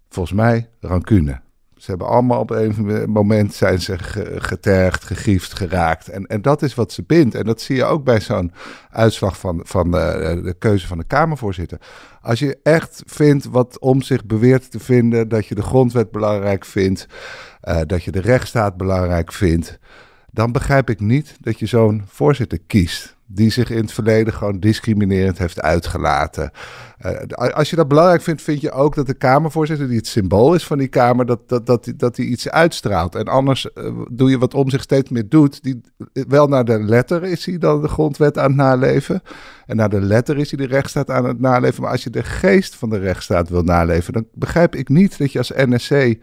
Volgens 0.08 0.34
mij 0.34 0.68
rancune. 0.80 1.40
Ze 1.76 1.90
hebben 1.90 2.08
allemaal 2.08 2.40
op 2.40 2.50
een 2.50 3.10
moment 3.10 3.54
zijn 3.54 3.80
ze 3.80 3.98
getergd, 4.38 5.04
gegriefd, 5.04 5.52
geraakt. 5.52 6.08
En, 6.08 6.26
en 6.26 6.42
dat 6.42 6.62
is 6.62 6.74
wat 6.74 6.92
ze 6.92 7.02
bindt. 7.02 7.34
En 7.34 7.44
dat 7.44 7.60
zie 7.60 7.76
je 7.76 7.84
ook 7.84 8.04
bij 8.04 8.20
zo'n 8.20 8.52
uitslag 8.90 9.38
van, 9.38 9.60
van 9.64 9.90
de, 9.90 10.40
de, 10.44 10.54
keuze 10.58 10.86
van 10.86 10.98
de 10.98 11.04
Kamervoorzitter. 11.04 11.78
Als 12.20 12.38
je 12.38 12.58
echt 12.62 13.02
vindt 13.06 13.44
wat 13.44 13.78
om 13.78 14.02
zich 14.02 14.24
beweert 14.24 14.70
te 14.70 14.80
vinden, 14.80 15.28
dat 15.28 15.46
je 15.46 15.54
de 15.54 15.62
grondwet 15.62 16.10
belangrijk 16.10 16.64
vindt, 16.64 17.06
uh, 17.64 17.80
dat 17.86 18.02
je 18.02 18.10
de 18.10 18.20
rechtsstaat 18.20 18.76
belangrijk 18.76 19.32
vindt, 19.32 19.78
dan 20.32 20.52
begrijp 20.52 20.90
ik 20.90 21.00
niet 21.00 21.36
dat 21.40 21.58
je 21.58 21.66
zo'n 21.66 22.02
voorzitter 22.06 22.58
kiest 22.66 23.18
die 23.32 23.50
zich 23.50 23.70
in 23.70 23.80
het 23.80 23.92
verleden 23.92 24.32
gewoon 24.32 24.60
discriminerend 24.60 25.38
heeft 25.38 25.60
uitgelaten. 25.60 26.50
Uh, 27.06 27.52
als 27.52 27.70
je 27.70 27.76
dat 27.76 27.88
belangrijk 27.88 28.22
vindt, 28.22 28.42
vind 28.42 28.60
je 28.60 28.70
ook 28.70 28.94
dat 28.94 29.06
de 29.06 29.14
Kamervoorzitter, 29.14 29.88
die 29.88 29.96
het 29.96 30.06
symbool 30.06 30.54
is 30.54 30.66
van 30.66 30.78
die 30.78 30.88
Kamer, 30.88 31.26
dat, 31.26 31.48
dat, 31.48 31.66
dat, 31.66 31.92
dat 31.96 32.14
die 32.14 32.26
iets 32.26 32.48
uitstraalt. 32.48 33.14
En 33.14 33.24
anders 33.24 33.68
uh, 33.74 33.92
doe 34.10 34.30
je 34.30 34.38
wat 34.38 34.54
om 34.54 34.70
zich 34.70 34.82
steeds 34.82 35.10
meer 35.10 35.28
doet. 35.28 35.62
Die, 35.62 35.80
wel 36.12 36.46
naar 36.46 36.64
de 36.64 36.82
letter 36.82 37.24
is 37.24 37.46
hij 37.46 37.58
dan 37.58 37.82
de 37.82 37.88
grondwet 37.88 38.38
aan 38.38 38.46
het 38.46 38.56
naleven. 38.56 39.22
En 39.66 39.76
naar 39.76 39.90
de 39.90 40.00
letter 40.00 40.38
is 40.38 40.50
hij 40.50 40.66
de 40.66 40.72
rechtsstaat 40.72 41.10
aan 41.10 41.24
het 41.24 41.40
naleven. 41.40 41.82
Maar 41.82 41.90
als 41.90 42.04
je 42.04 42.10
de 42.10 42.22
geest 42.22 42.74
van 42.74 42.90
de 42.90 42.98
rechtsstaat 42.98 43.48
wil 43.48 43.62
naleven, 43.62 44.12
dan 44.12 44.26
begrijp 44.34 44.74
ik 44.74 44.88
niet 44.88 45.18
dat 45.18 45.32
je 45.32 45.38
als 45.38 45.52
NSC 45.54 46.14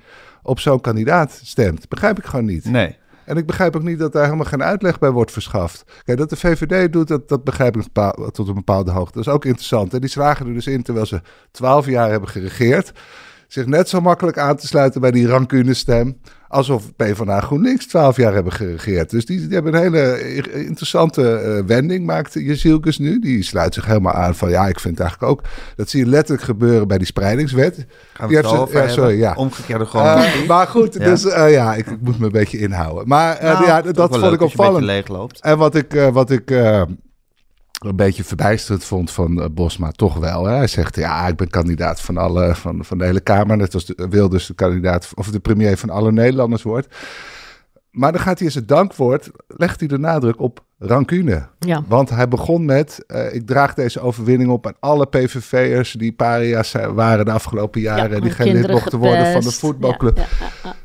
op 0.44 0.60
zo'n 0.60 0.82
kandidaat 0.82 1.40
stemt. 1.44 1.90
Begrijp 1.90 2.18
ik 2.18 2.26
gewoon 2.26 2.46
niet. 2.46 2.66
Nee. 2.66 2.98
En 3.28 3.38
ik 3.38 3.46
begrijp 3.46 3.76
ook 3.76 3.84
niet 3.84 4.00
dat 4.00 4.12
daar 4.12 4.24
helemaal 4.24 4.46
geen 4.46 4.64
uitleg 4.64 5.00
bij 5.00 5.12
wordt 5.12 5.32
verschaft. 5.32 5.84
Kijk, 6.04 6.18
dat 6.18 6.30
de 6.30 6.36
VVD 6.36 6.94
doet, 6.94 7.08
dat, 7.08 7.30
dat 7.30 7.44
begrijp 7.44 7.78
ik 7.78 7.84
tot 8.32 8.48
een 8.48 8.54
bepaalde 8.54 8.92
hoogte. 8.92 9.18
Dat 9.18 9.28
is 9.28 9.34
ook 9.34 9.46
interessant. 9.46 9.94
En 9.94 10.00
die 10.00 10.10
slagen 10.10 10.48
er 10.48 10.54
dus 10.54 10.68
in 10.68 10.84
terwijl 10.84 11.06
ze 11.06 11.22
twaalf 11.52 11.86
jaar 11.86 12.10
hebben 12.10 12.30
geregeerd. 12.30 12.92
Zich 13.48 13.66
net 13.66 13.90
zo 13.90 14.02
makkelijk 14.02 14.38
aan 14.38 14.56
te 14.56 14.68
sluiten 14.68 15.02
bij 15.02 15.12
die 15.12 15.28
rancune 15.28 15.74
stem 15.74 16.18
alsof 16.48 16.96
PvdA 16.96 17.40
GroenLinks 17.40 17.88
twaalf 17.88 18.18
jaar 18.18 18.34
hebben 18.34 18.54
geregeerd. 18.54 19.10
Dus 19.10 19.26
die, 19.26 19.40
die 19.40 19.54
hebben 19.54 19.74
een 19.74 19.82
hele 19.82 20.66
interessante 20.66 21.44
uh, 21.46 21.68
wending, 21.68 22.06
maakt 22.06 22.34
Jezielkes 22.34 22.98
nu. 22.98 23.20
Die 23.20 23.44
sluit 23.44 23.74
zich 23.74 23.86
helemaal 23.86 24.14
aan 24.14 24.36
van, 24.36 24.50
ja, 24.50 24.68
ik 24.68 24.80
vind 24.80 25.00
eigenlijk 25.00 25.32
ook... 25.32 25.42
Dat 25.76 25.90
zie 25.90 26.04
je 26.04 26.10
letterlijk 26.10 26.44
gebeuren 26.44 26.88
bij 26.88 26.98
die 26.98 27.08
spreidingswet. 27.08 27.86
Gaan 28.14 28.30
we 28.30 28.36
het 28.36 28.46
over 28.46 28.84
ja, 28.84 28.88
sorry, 28.88 29.20
ja. 29.20 29.34
Omgekeerde 29.36 29.86
gewoon. 29.86 30.18
Uh, 30.18 30.48
maar 30.48 30.68
goed, 30.68 30.94
ja. 30.94 31.04
dus 31.04 31.26
uh, 31.26 31.52
ja, 31.52 31.76
ik, 31.76 31.88
ik, 31.88 32.02
moet 32.02 32.20
me 32.20 32.26
een 32.26 32.32
beetje 32.32 32.58
inhouden. 32.60 33.08
Maar 33.08 33.38
nou, 33.42 33.66
ja, 33.66 33.82
dat 33.82 34.18
vond 34.18 34.34
ik 34.34 34.42
opvallend. 34.42 35.40
En 35.40 35.58
wat 35.58 35.76
ik... 35.76 36.10
wat 36.12 36.32
ik 36.32 36.52
een 37.86 37.96
beetje 37.96 38.24
verbijsterend 38.24 38.84
vond 38.84 39.12
van 39.12 39.40
uh, 39.40 39.46
Bosma, 39.52 39.92
toch 39.92 40.16
wel. 40.16 40.46
Hè? 40.46 40.56
Hij 40.56 40.68
zegt, 40.68 40.96
ja, 40.96 41.28
ik 41.28 41.36
ben 41.36 41.50
kandidaat 41.50 42.02
van, 42.02 42.18
alle, 42.18 42.56
van, 42.56 42.86
van 42.86 42.98
de 42.98 43.06
hele 43.06 43.20
Kamer. 43.20 43.58
Net 43.58 43.74
als 43.74 43.86
de, 43.86 44.08
wil 44.10 44.30
dus 44.30 44.46
de 44.46 44.54
kandidaat, 44.54 45.12
of 45.16 45.32
de 45.32 45.40
premier 45.40 45.78
van 45.78 45.90
alle 45.90 46.12
Nederlanders 46.12 46.64
wordt. 46.64 46.96
Maar 47.92 48.12
dan 48.12 48.22
gaat 48.22 48.38
hij 48.38 48.48
in 48.48 48.54
zijn 48.54 48.66
dankwoord, 48.66 49.30
legt 49.48 49.80
hij 49.80 49.88
de 49.88 49.98
nadruk 49.98 50.40
op 50.40 50.64
rancune. 50.80 51.48
Ja. 51.60 51.84
Want 51.88 52.10
hij 52.10 52.28
begon 52.28 52.66
met, 52.66 53.04
uh, 53.08 53.34
ik 53.34 53.48
draag 53.48 53.74
deze 53.74 54.00
overwinning 54.00 54.50
op 54.50 54.68
aan 54.68 54.76
alle 54.80 55.06
PVV'ers 55.06 55.92
die 55.92 56.12
paria's 56.12 56.72
waren 56.94 57.26
de 57.26 57.32
afgelopen 57.32 57.82
jaren. 57.82 58.16
Ja, 58.16 58.20
die 58.20 58.32
geen 58.32 58.54
lid 58.54 58.68
mochten 58.68 59.00
worden 59.00 59.32
van 59.32 59.42
de 59.42 59.52
voetbalclub. 59.52 60.18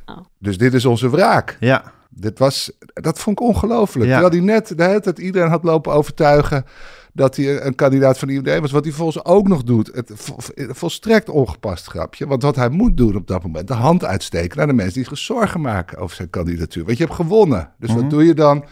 Ja, 0.07 0.23
dus 0.39 0.59
dit 0.59 0.75
is 0.75 0.85
onze 0.85 1.11
wraak. 1.11 1.57
Ja. 1.61 1.93
Dit 2.15 2.39
was, 2.39 2.71
dat 2.95 3.19
vond 3.19 3.41
ik 3.41 3.47
ongelooflijk. 3.47 4.07
Ja. 4.09 4.21
Terwijl 4.21 4.43
hij 4.43 4.55
net 4.55 4.79
de 4.79 4.85
hele 4.85 5.01
tijd 5.01 5.19
iedereen 5.19 5.51
had 5.51 5.65
lopen 5.65 5.93
overtuigen 5.93 6.65
dat 7.13 7.37
hij 7.37 7.63
een 7.63 7.75
kandidaat 7.75 8.19
van 8.19 8.29
de 8.29 8.35
IVD 8.35 8.61
was. 8.61 8.71
Wat 8.71 8.85
hij 8.85 8.93
volgens 8.93 9.25
ook 9.25 9.49
nog 9.49 9.63
doet. 9.63 9.91
Het 9.95 10.13
volstrekt 10.55 11.29
ongepast 11.29 11.87
grapje. 11.87 12.27
Want 12.27 12.43
wat 12.43 12.57
hij 12.57 12.69
moet 12.69 12.97
doen 12.97 13.17
op 13.17 13.27
dat 13.27 13.43
moment, 13.43 13.69
de 13.69 13.75
hand 13.75 14.05
uitsteken 14.05 14.57
naar 14.57 14.67
de 14.67 14.73
mensen 14.73 14.95
die 14.95 15.05
zich 15.05 15.19
zorgen 15.19 15.61
maken 15.61 15.99
over 15.99 16.17
zijn 16.17 16.31
kandidatuur. 16.31 16.85
Want 16.85 16.99
je 16.99 17.05
hebt 17.05 17.17
gewonnen. 17.17 17.71
Dus 17.79 17.91
wat 17.91 18.01
mhm. 18.01 18.09
doe 18.09 18.25
je 18.25 18.35
dan? 18.35 18.65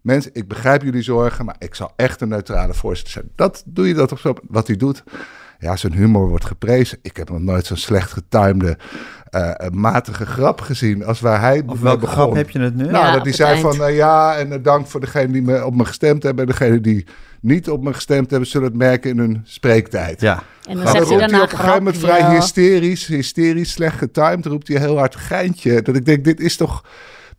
Mensen, 0.00 0.30
ik 0.34 0.48
begrijp 0.48 0.82
jullie 0.82 1.02
zorgen, 1.02 1.44
maar 1.44 1.56
ik 1.58 1.74
zal 1.74 1.92
echt 1.96 2.20
een 2.20 2.28
neutrale 2.28 2.74
voorzitter 2.74 3.12
zijn. 3.12 3.30
Dat 3.34 3.62
doe 3.66 3.88
je 3.88 3.94
dat 3.94 4.12
op 4.12 4.18
zo. 4.18 4.34
Wat 4.48 4.66
hij 4.66 4.76
doet, 4.76 5.04
ja, 5.58 5.76
zijn 5.76 5.92
humor 5.92 6.28
wordt 6.28 6.44
geprezen. 6.44 6.98
Ik 7.02 7.16
heb 7.16 7.30
nog 7.30 7.40
nooit 7.40 7.66
zo'n 7.66 7.76
slecht 7.76 8.12
getimede 8.12 8.78
uh, 9.36 9.50
matige 9.72 10.26
grap 10.26 10.60
gezien 10.60 11.04
als 11.04 11.20
waar 11.20 11.40
hij 11.40 11.62
Of 11.66 11.80
welke 11.80 12.00
begon. 12.00 12.14
grap 12.14 12.34
heb 12.34 12.50
je 12.50 12.58
het 12.58 12.74
nu? 12.76 12.82
Nou, 12.84 13.04
Ja, 13.06 13.12
dat 13.12 13.22
hij 13.24 13.32
zei 13.32 13.50
eind. 13.62 13.76
van 13.76 13.88
uh, 13.88 13.96
ja, 13.96 14.36
en 14.36 14.52
uh, 14.52 14.58
dank 14.62 14.86
voor 14.86 15.00
degene 15.00 15.32
die 15.32 15.42
me, 15.42 15.64
op 15.64 15.74
me 15.74 15.84
gestemd 15.84 16.22
hebben. 16.22 16.44
En 16.44 16.50
degene 16.50 16.80
die 16.80 17.06
niet 17.40 17.70
op 17.70 17.82
me 17.82 17.94
gestemd 17.94 18.30
hebben, 18.30 18.48
zullen 18.48 18.68
het 18.68 18.76
merken 18.76 19.10
in 19.10 19.18
hun 19.18 19.40
spreektijd. 19.44 20.20
Ja. 20.20 20.42
En 20.68 20.76
dan 20.76 20.84
dan 20.84 20.94
hij 20.94 21.02
roept 21.04 21.30
hij 21.30 21.40
op 21.40 21.50
een 21.52 21.58
gegeven 21.58 21.78
moment 21.78 21.98
vrij 21.98 22.34
hysterisch, 22.34 23.06
hysterisch 23.06 23.70
slecht 23.70 23.98
getimed, 23.98 24.46
roept 24.46 24.68
hij 24.68 24.78
heel 24.80 24.98
hard 24.98 25.16
geintje. 25.16 25.82
Dat 25.82 25.96
ik 25.96 26.04
denk, 26.04 26.24
dit 26.24 26.40
is 26.40 26.56
toch 26.56 26.84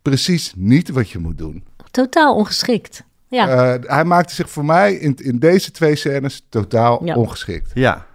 precies 0.02 0.52
niet 0.56 0.88
wat 0.90 1.10
je 1.10 1.18
moet 1.18 1.38
doen. 1.38 1.64
Totaal 1.90 2.34
ongeschikt. 2.34 3.02
Ja, 3.28 3.74
Uh, 3.76 3.82
hij 3.86 4.04
maakte 4.04 4.34
zich 4.34 4.50
voor 4.50 4.64
mij 4.64 4.94
in, 4.94 5.14
in 5.22 5.38
deze 5.38 5.70
twee 5.70 5.96
scènes 5.96 6.46
totaal 6.48 7.04
Ja. 7.04 7.14
ongeschikt. 7.14 7.70
Ja. 7.74 8.06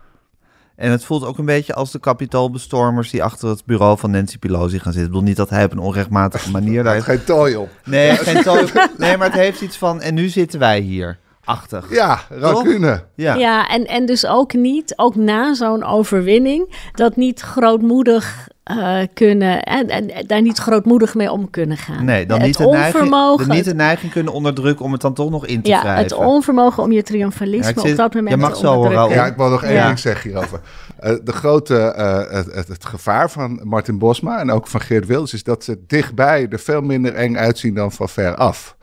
En 0.75 0.91
het 0.91 1.03
voelt 1.06 1.25
ook 1.25 1.38
een 1.38 1.46
beetje 1.46 1.74
als 1.74 1.91
de 1.91 2.00
kapitoolbestormers 2.00 3.10
die 3.12 3.24
achter 3.24 3.50
het 3.50 3.65
bureau 3.65 3.98
van 3.98 4.12
Nancy 4.12 4.38
Pelosi 4.39 4.80
gaan 4.80 4.91
zitten. 4.94 5.01
Ik 5.01 5.08
bedoel 5.08 5.24
niet 5.27 5.36
dat 5.36 5.50
hij 5.50 5.63
op 5.63 5.72
een 5.72 5.80
onrechtmatige 5.80 6.51
manier 6.60 6.84
daar... 6.84 7.01
Geen 7.01 7.24
tooi 7.24 7.56
op. 7.56 7.70
Nee, 7.86 8.15
geen 8.15 8.44
toon- 8.44 8.70
nee, 8.98 9.18
maar 9.18 9.27
het 9.27 9.39
heeft 9.39 9.62
iets 9.62 9.77
van... 9.77 10.01
En 10.01 10.13
nu 10.13 10.27
zitten 10.30 10.60
wij 10.60 10.80
hier. 10.80 11.18
Achtig. 11.44 11.94
Ja, 11.94 12.20
rancune. 12.30 13.03
Ja. 13.15 13.36
ja. 13.36 13.68
en, 13.68 13.86
en 13.88 14.06
dus 14.06 14.25
ook 14.25 14.53
niet, 14.53 14.94
ook 14.96 15.15
na 15.15 15.53
zo'n 15.53 15.84
overwinning, 15.84 16.75
dat 16.94 17.15
niet 17.15 17.39
grootmoedig 17.41 18.48
eh, 18.79 19.07
kunnen 19.13 19.63
en, 19.63 19.87
en 19.87 20.27
daar 20.27 20.41
niet 20.41 20.57
grootmoedig 20.57 21.15
mee 21.15 21.31
om 21.31 21.49
kunnen 21.49 21.77
gaan. 21.77 22.05
Nee, 22.05 22.25
dan 22.25 22.37
het 22.37 22.47
niet 22.47 22.57
de, 22.57 22.65
neiging, 22.65 22.93
onvermogen, 22.93 23.47
de, 23.47 23.53
niet 23.53 23.65
de 23.65 23.75
neiging 23.75 24.11
kunnen 24.11 24.33
onderdrukken 24.33 24.85
om 24.85 24.91
het 24.91 25.01
dan 25.01 25.13
toch 25.13 25.29
nog 25.29 25.45
in 25.45 25.61
te 25.61 25.69
ja, 25.69 25.81
wrijven. 25.81 26.03
het 26.03 26.13
onvermogen 26.13 26.83
om 26.83 26.89
je 26.91 26.95
Ja, 26.97 27.03
triomfalisme 27.03 27.81
zit- 27.81 27.91
op 27.91 27.97
dat 27.97 28.13
moment 28.13 28.33
je 28.35 28.37
mag 28.41 28.53
te 28.53 28.59
zo. 28.59 28.91
Ja, 28.91 29.25
ik 29.25 29.35
wil 29.35 29.49
nog 29.49 29.63
één 29.63 29.73
Ja. 29.73 29.85
ding 29.85 29.99
zeggen 29.99 30.29
hierover. 30.29 30.59
Eh, 30.99 31.13
de 31.23 31.31
grote, 31.31 31.77
eh, 31.79 32.17
het, 32.35 32.53
het, 32.53 32.67
het 32.67 32.85
gevaar 32.85 33.29
van 33.31 33.59
Martin 33.63 33.97
Bosma 33.97 34.39
en 34.39 34.51
ook 34.51 34.67
van 34.67 34.81
Geert 34.81 35.05
Wilders 35.05 35.33
is 35.33 35.43
dat 35.43 35.63
ze 35.63 35.79
dichtbij 35.87 36.47
er 36.49 36.59
veel 36.59 36.81
minder 36.81 37.13
eng 37.13 37.35
uitzien 37.37 37.73
dan 37.73 37.91
van 37.91 38.09
ver 38.09 38.35
af. 38.35 38.75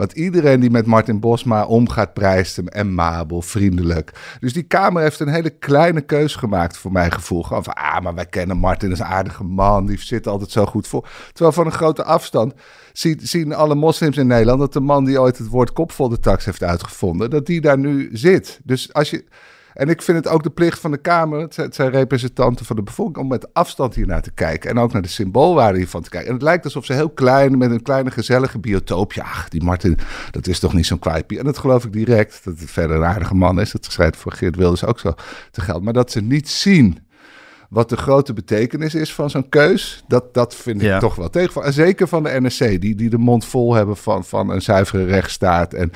Want 0.00 0.12
iedereen 0.12 0.60
die 0.60 0.70
met 0.70 0.86
Martin 0.86 1.20
Bosma 1.20 1.64
omgaat, 1.64 2.12
prijst 2.12 2.56
hem 2.56 2.68
amabel, 2.68 3.42
vriendelijk. 3.42 4.36
Dus 4.40 4.52
die 4.52 4.62
Kamer 4.62 5.02
heeft 5.02 5.20
een 5.20 5.28
hele 5.28 5.50
kleine 5.50 6.00
keus 6.00 6.34
gemaakt, 6.34 6.76
voor 6.76 6.92
mijn 6.92 7.12
gevoel. 7.12 7.42
Gewoon 7.42 7.64
van, 7.64 7.74
ah, 7.74 8.00
maar 8.00 8.14
wij 8.14 8.26
kennen 8.26 8.56
Martin, 8.56 8.90
is 8.90 8.98
een 8.98 9.04
aardige 9.04 9.44
man, 9.44 9.86
die 9.86 9.98
zit 9.98 10.26
altijd 10.26 10.50
zo 10.50 10.66
goed 10.66 10.86
voor. 10.86 11.08
Terwijl 11.32 11.52
van 11.52 11.66
een 11.66 11.72
grote 11.72 12.04
afstand 12.04 12.54
zien, 12.92 13.20
zien 13.22 13.54
alle 13.54 13.74
moslims 13.74 14.16
in 14.16 14.26
Nederland 14.26 14.60
dat 14.60 14.72
de 14.72 14.80
man 14.80 15.04
die 15.04 15.20
ooit 15.20 15.38
het 15.38 15.48
woord 15.48 15.72
kopfoldertax 15.72 16.44
heeft 16.44 16.62
uitgevonden, 16.62 17.30
dat 17.30 17.46
die 17.46 17.60
daar 17.60 17.78
nu 17.78 18.08
zit. 18.12 18.60
Dus 18.64 18.92
als 18.92 19.10
je... 19.10 19.24
En 19.74 19.88
ik 19.88 20.02
vind 20.02 20.16
het 20.16 20.28
ook 20.28 20.42
de 20.42 20.50
plicht 20.50 20.78
van 20.78 20.90
de 20.90 20.96
Kamer, 20.96 21.40
het 21.40 21.74
zijn, 21.74 21.90
representanten 21.90 22.66
van 22.66 22.76
de 22.76 22.82
bevolking, 22.82 23.16
om 23.16 23.28
met 23.28 23.54
afstand 23.54 23.94
hiernaar 23.94 24.22
te 24.22 24.30
kijken. 24.30 24.70
En 24.70 24.78
ook 24.78 24.92
naar 24.92 25.02
de 25.02 25.08
symboolwaarde 25.08 25.78
hiervan 25.78 26.02
te 26.02 26.10
kijken. 26.10 26.28
En 26.28 26.34
het 26.34 26.44
lijkt 26.44 26.64
alsof 26.64 26.84
ze 26.84 26.92
heel 26.92 27.10
klein, 27.10 27.58
met 27.58 27.70
een 27.70 27.82
kleine 27.82 28.10
gezellige 28.10 28.58
biotoop. 28.58 29.12
Ja, 29.12 29.26
die 29.48 29.62
Martin, 29.62 29.98
dat 30.30 30.46
is 30.46 30.58
toch 30.58 30.74
niet 30.74 30.86
zo'n 30.86 30.98
kwaaipie. 30.98 31.38
En 31.38 31.44
dat 31.44 31.58
geloof 31.58 31.84
ik 31.84 31.92
direct, 31.92 32.44
dat 32.44 32.58
het 32.58 32.70
verder 32.70 32.96
een 32.96 33.04
aardige 33.04 33.34
man 33.34 33.60
is. 33.60 33.72
Dat 33.72 33.84
schrijft 33.84 34.16
voor 34.16 34.32
Geert 34.32 34.56
Wilders 34.56 34.84
ook 34.84 34.98
zo 34.98 35.14
te 35.50 35.60
gelden. 35.60 35.84
Maar 35.84 35.92
dat 35.92 36.10
ze 36.10 36.20
niet 36.20 36.48
zien 36.48 36.98
wat 37.70 37.88
de 37.88 37.96
grote 37.96 38.32
betekenis 38.32 38.94
is 38.94 39.14
van 39.14 39.30
zo'n 39.30 39.48
keus, 39.48 40.04
dat, 40.08 40.34
dat 40.34 40.54
vind 40.54 40.76
ik 40.82 40.86
Ja. 40.88 40.98
toch 40.98 41.14
wel 41.14 41.30
tegenvallen. 41.30 41.68
En 41.68 41.74
zeker 41.74 42.08
van 42.08 42.22
de 42.22 42.40
NSC, 42.40 42.80
die, 42.80 42.94
die 42.94 43.10
de 43.10 43.18
mond 43.18 43.44
vol 43.44 43.74
hebben 43.74 43.96
van, 43.96 44.24
van 44.24 44.50
een 44.50 44.62
zuivere 44.62 45.04
rechtsstaat. 45.04 45.74
En 45.74 45.92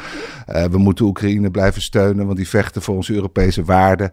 eh, 0.46 0.64
we 0.64 0.78
moeten 0.78 1.04
Oekraïne 1.04 1.50
blijven 1.50 1.82
steunen, 1.82 2.24
want 2.26 2.36
die 2.36 2.48
vechten 2.48 2.82
voor 2.82 2.94
onze 2.94 3.14
Europese 3.14 3.64
waarden. 3.64 4.12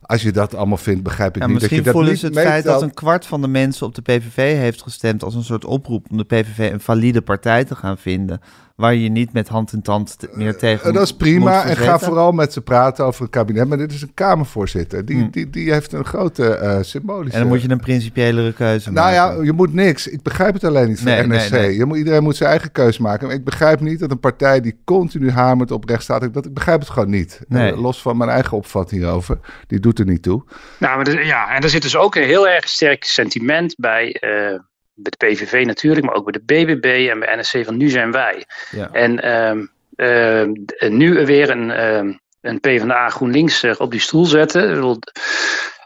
Als 0.00 0.22
je 0.22 0.32
dat 0.32 0.54
allemaal 0.54 0.76
vindt, 0.76 1.02
begrijp 1.02 1.36
ik 1.36 1.42
Ja, 1.42 1.48
niet 1.48 1.60
dat 1.60 1.70
je 1.70 1.76
misschien 1.76 1.84
dat 1.84 1.92
voelen 1.92 2.10
niet 2.12 2.20
ze 2.20 2.26
het 2.26 2.52
feit 2.52 2.64
dat 2.64 2.82
een 2.82 2.94
kwart 2.94 3.26
van 3.26 3.40
de 3.40 3.48
mensen 3.48 3.86
op 3.86 3.94
de 3.94 4.02
PVV 4.02 4.56
heeft 4.56 4.82
gestemd 4.82 5.22
als 5.24 5.34
een 5.34 5.44
soort 5.44 5.64
oproep 5.64 6.06
om 6.10 6.16
de 6.16 6.24
PVV 6.24 6.72
een 6.72 6.80
valide 6.80 7.22
partij 7.22 7.64
te 7.64 7.74
gaan 7.74 7.98
vinden. 7.98 8.40
Waar 8.78 8.94
je 8.94 9.08
niet 9.08 9.32
met 9.32 9.48
hand 9.48 9.72
in 9.72 9.82
tand 9.82 10.16
meer 10.32 10.56
tegen 10.56 10.88
Eh, 10.88 10.94
dat 10.94 11.02
is 11.02 11.16
prima 11.16 11.64
en 11.64 11.76
ga 11.76 11.98
vooral 11.98 12.32
met 12.32 12.52
ze 12.52 12.60
praten 12.60 13.04
over 13.04 13.22
het 13.22 13.30
kabinet. 13.30 13.68
Maar 13.68 13.78
dit 13.78 13.92
is 13.92 14.02
een 14.02 14.14
Kamervoorzitter. 14.14 15.04
Die, 15.04 15.16
Hmm. 15.16 15.30
die, 15.30 15.50
die 15.50 15.72
heeft 15.72 15.92
een 15.92 16.04
grote 16.04 16.54
eh, 16.54 16.78
symbolische... 16.82 17.32
En 17.34 17.40
dan 17.40 17.48
moet 17.48 17.62
je 17.62 17.70
een 17.70 17.80
principiëlere 17.80 18.52
keuze 18.52 18.90
Nou 18.92 19.14
maken. 19.14 19.36
ja, 19.38 19.42
je 19.44 19.52
moet 19.52 19.72
niks. 19.74 20.06
Ik 20.08 20.22
begrijp 20.22 20.54
het 20.54 20.64
alleen 20.64 20.88
niet 20.88 20.96
van 21.00 21.06
Nee, 21.12 21.26
nee, 21.26 21.38
NSC. 21.38 21.50
nee. 21.50 21.76
Je 21.76 21.84
moet, 21.84 21.96
iedereen 21.96 22.22
moet 22.22 22.36
zijn 22.36 22.50
eigen 22.50 22.72
keus 22.72 22.98
maken. 22.98 23.26
Maar 23.26 23.36
ik 23.36 23.44
begrijp 23.44 23.80
niet 23.80 23.98
dat 23.98 24.10
een 24.10 24.20
partij 24.20 24.60
die 24.60 24.78
continu 24.84 25.30
hamert 25.30 25.70
op 25.70 25.88
rechtsstaat... 25.88 26.34
Dat, 26.34 26.46
ik 26.46 26.54
begrijp 26.54 26.80
het 26.80 26.90
gewoon 26.90 27.10
niet. 27.10 27.40
Nee. 27.48 27.72
Eh, 27.72 27.80
los 27.80 28.02
van 28.02 28.16
mijn 28.16 28.30
eigen 28.30 28.56
opvatting 28.56 29.00
hierover. 29.00 29.38
Die 29.66 29.80
doet 29.80 29.98
er 29.98 30.06
niet 30.06 30.22
toe. 30.22 30.44
Nou, 30.78 30.96
maar 30.96 31.24
ja, 31.24 31.54
en 31.54 31.62
er 31.62 31.68
zit 31.68 31.82
dus 31.82 31.96
ook 31.96 32.14
een 32.14 32.22
heel 32.24 32.48
erg 32.48 32.68
sterk 32.68 33.04
sentiment 33.04 33.74
bij, 33.78 34.12
eh, 34.12 34.58
bij 34.98 35.12
de 35.16 35.26
PVV 35.26 35.64
natuurlijk, 35.66 36.06
maar 36.06 36.14
ook 36.14 36.24
bij 36.24 36.32
de 36.32 36.74
BBB 36.74 37.08
en 37.10 37.18
bij 37.18 37.36
NSC 37.36 37.64
van 37.64 37.76
nu 37.76 37.88
zijn 37.88 38.12
wij. 38.12 38.44
Ja. 38.70 38.88
En 38.92 39.22
ehm, 39.22 39.64
ehm, 39.96 40.52
d- 40.52 40.88
nu 40.88 41.26
weer 41.26 41.50
een, 41.50 41.70
ehm 41.70 42.12
een 42.40 42.60
PvdA 42.60 43.08
GroenLinks 43.08 43.58
zich 43.58 43.80
op 43.80 43.90
die 43.90 44.00
stoel 44.00 44.24
zetten. 44.24 44.74
Bedoel, 44.74 44.98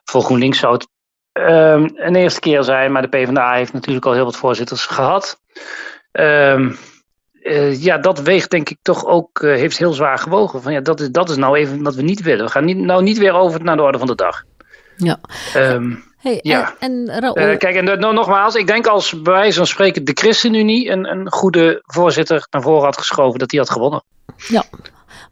voor 0.04 0.22
GroenLinks 0.22 0.58
zou 0.58 0.72
het 0.72 0.88
ehm, 1.32 1.88
een 1.94 2.16
eerste 2.16 2.40
keer 2.40 2.62
zijn, 2.62 2.92
maar 2.92 3.02
de 3.02 3.08
PvdA 3.08 3.54
heeft 3.54 3.72
natuurlijk 3.72 4.06
al 4.06 4.12
heel 4.12 4.24
wat 4.24 4.36
voorzitters 4.36 4.86
gehad. 4.86 5.40
Ehm, 6.12 6.72
eh, 7.42 7.82
ja, 7.82 7.98
dat 7.98 8.20
weegt 8.20 8.50
denk 8.50 8.68
ik 8.70 8.78
toch 8.82 9.06
ook, 9.06 9.42
eh, 9.42 9.54
heeft 9.54 9.78
heel 9.78 9.92
zwaar 9.92 10.18
gewogen. 10.18 10.62
Van, 10.62 10.72
ja, 10.72 10.80
dat, 10.80 11.00
is, 11.00 11.10
dat 11.10 11.30
is 11.30 11.36
nou 11.36 11.56
even 11.58 11.82
wat 11.82 11.94
we 11.94 12.02
niet 12.02 12.22
willen. 12.22 12.44
We 12.44 12.50
gaan 12.50 12.64
niet, 12.64 12.76
nou 12.76 13.02
niet 13.02 13.18
weer 13.18 13.32
over 13.32 13.64
naar 13.64 13.76
de 13.76 13.82
orde 13.82 13.98
van 13.98 14.06
de 14.06 14.14
dag. 14.14 14.42
Ja. 14.96 15.18
Ehm, 15.54 15.94
Hey, 16.22 16.38
Ja. 16.42 16.74
En, 16.78 17.08
en 17.08 17.20
Raoul, 17.20 17.34
eh, 17.34 17.58
kijk, 17.58 17.76
en 17.76 17.84
dat- 17.84 17.98
nou, 17.98 18.14
nogmaals, 18.14 18.54
ik 18.54 18.66
denk 18.66 18.86
als 18.86 19.22
bij 19.22 19.32
wijze 19.32 19.56
van 19.56 19.66
spreken 19.66 20.04
de 20.04 20.12
ChristenUnie 20.14 20.90
een, 20.90 21.10
een 21.10 21.30
goede 21.32 21.82
voorzitter 21.86 22.46
naar 22.50 22.62
voren 22.62 22.84
had 22.84 22.98
geschoven, 22.98 23.38
dat 23.38 23.48
die 23.48 23.58
had 23.58 23.70
gewonnen. 23.70 24.02
ja. 24.48 24.64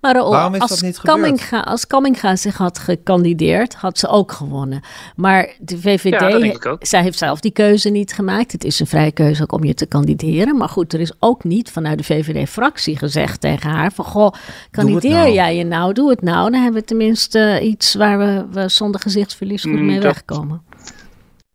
Maar 0.01 0.15
Raoul, 0.15 0.31
Waarom 0.31 0.55
is 0.55 0.61
als, 0.61 0.71
dat 0.71 0.81
niet? 0.83 1.01
Kamminga, 1.01 1.61
als 1.61 1.87
Kamminga 1.87 2.37
zich 2.37 2.57
had 2.57 2.79
gekandideerd, 2.79 3.75
had 3.75 3.99
ze 3.99 4.09
ook 4.09 4.33
gewonnen. 4.33 4.81
Maar 5.17 5.49
de 5.59 5.79
VVD, 5.79 6.21
Ja, 6.21 6.29
dat 6.31 6.41
denk 6.41 6.55
ik 6.55 6.67
ook. 6.67 6.87
zij 6.87 7.03
heeft 7.03 7.19
zelf 7.19 7.41
die 7.41 7.51
keuze 7.53 7.89
niet 7.89 8.13
gemaakt. 8.13 8.53
Het 8.53 8.65
is 8.65 8.81
een 8.81 8.87
vrije 8.87 9.13
keuze 9.13 9.43
ook 9.43 9.53
om 9.53 9.65
je 9.65 9.75
te 9.75 9.87
kandideren. 9.87 10.57
Maar 10.57 10.69
goed, 10.69 10.93
er 10.93 11.01
is 11.01 11.13
ook 11.19 11.45
niet 11.45 11.71
vanuit 11.71 11.99
de 11.99 12.05
VVD-fractie 12.05 12.99
gezegd 12.99 13.41
tegen 13.41 13.71
haar 13.71 13.93
van... 13.93 14.05
Goh, 14.05 14.33
kandideer 14.71 15.11
nou. 15.11 15.31
jij 15.33 15.57
je 15.57 15.65
nou, 15.65 15.93
doe 15.93 16.11
het 16.11 16.23
nou. 16.23 16.51
Dan 16.51 16.61
hebben 16.63 16.81
we 16.81 16.87
tenminste 16.87 17.61
iets 17.63 17.95
waar 17.95 18.19
we, 18.19 18.47
we 18.51 18.69
zonder 18.69 19.01
gezichtsverlies 19.01 19.63
goed 19.63 19.73
Mm, 19.73 19.87
mee 19.87 20.01
dat- 20.01 20.13
wegkomen. 20.15 20.63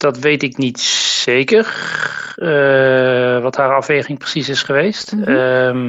Dat 0.06 0.18
weet 0.18 0.44
ik 0.44 0.58
niet 0.58 0.80
zeker, 0.80 1.66
eh, 2.36 3.42
wat 3.42 3.56
haar 3.56 3.76
afweging 3.76 4.20
precies 4.20 4.50
is 4.50 4.64
geweest. 4.64 5.16
Mhm. 5.16 5.30
Ehm, 5.30 5.88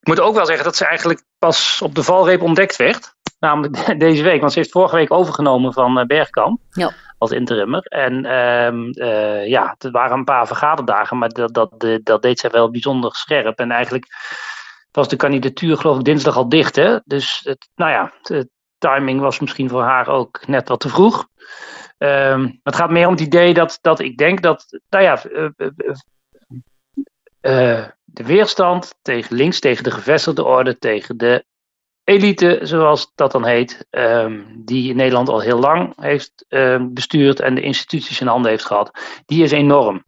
moet 0.02 0.20
ook 0.20 0.34
wel 0.34 0.46
zeggen 0.46 0.64
dat 0.64 0.76
ze 0.76 0.86
eigenlijk 0.86 1.22
pas 1.38 1.80
op 1.82 1.94
de 1.94 2.02
valreep 2.02 2.42
ontdekt 2.42 2.76
werd. 2.76 3.14
Namelijk 3.38 3.98
deze 4.06 4.22
week, 4.22 4.40
want 4.40 4.52
ze 4.52 4.58
heeft 4.58 4.70
vorige 4.70 4.96
week 4.96 5.12
overgenomen 5.12 5.72
van 5.72 5.98
eh, 5.98 6.06
Bergkamp. 6.06 6.60
Ja. 6.70 6.92
Als 7.18 7.30
interimmer. 7.30 7.82
En 7.82 8.24
ehm, 8.24 8.90
eh, 8.90 9.48
ja, 9.48 9.74
het 9.78 9.92
waren 9.92 10.18
een 10.18 10.24
paar 10.24 10.46
vergaderdagen, 10.46 11.18
maar 11.18 11.28
dat, 11.28 11.54
dat, 11.54 11.86
dat 12.02 12.22
deed 12.22 12.38
zij 12.38 12.50
wel 12.50 12.70
bijzonder 12.70 13.14
scherp. 13.14 13.58
En 13.58 13.70
eigenlijk 13.70 14.06
was 14.90 15.08
de 15.08 15.16
kandidatuur 15.16 15.76
geloof 15.76 15.98
ik 15.98 16.04
dinsdag 16.04 16.36
al 16.36 16.48
dicht. 16.48 16.76
Hè? 16.76 16.98
Dus 17.04 17.40
het, 17.44 17.68
nou 17.74 17.90
ja, 17.90 18.12
de 18.22 18.48
timing 18.88 19.20
was 19.20 19.40
misschien 19.40 19.68
voor 19.68 19.82
haar 19.82 20.08
ook 20.08 20.46
net 20.46 20.68
wat 20.68 20.80
te 20.80 20.88
vroeg. 20.88 21.28
Ehm, 21.98 22.50
het 22.62 22.76
gaat 22.76 22.90
meer 22.90 23.06
om 23.06 23.12
het 23.12 23.22
idee 23.22 23.54
dat, 23.54 23.78
dat 23.80 24.00
ik 24.00 24.16
denk 24.16 24.42
dat, 24.42 24.80
nou 24.88 25.04
ja, 25.04 25.24
eh, 25.24 25.48
eh, 25.56 25.68
eh, 27.40 27.88
de 28.04 28.24
weerstand 28.24 28.94
tegen 29.02 29.36
links, 29.36 29.60
tegen 29.60 29.84
de 29.84 29.90
gevestigde 29.90 30.44
orde, 30.44 30.78
tegen 30.78 31.16
de 31.16 31.44
elite, 32.04 32.58
zoals 32.62 33.12
dat 33.14 33.32
dan 33.32 33.44
heet, 33.44 33.86
ehm, 33.90 34.42
die 34.56 34.90
in 34.90 34.96
Nederland 34.96 35.28
al 35.28 35.40
heel 35.40 35.58
lang 35.58 35.92
heeft 36.00 36.44
ehm, 36.48 36.92
bestuurd 36.92 37.40
en 37.40 37.54
de 37.54 37.62
instituties 37.62 38.20
in 38.20 38.26
handen 38.26 38.50
heeft 38.50 38.64
gehad, 38.64 38.98
die 39.26 39.42
is 39.42 39.52
enorm. 39.52 40.04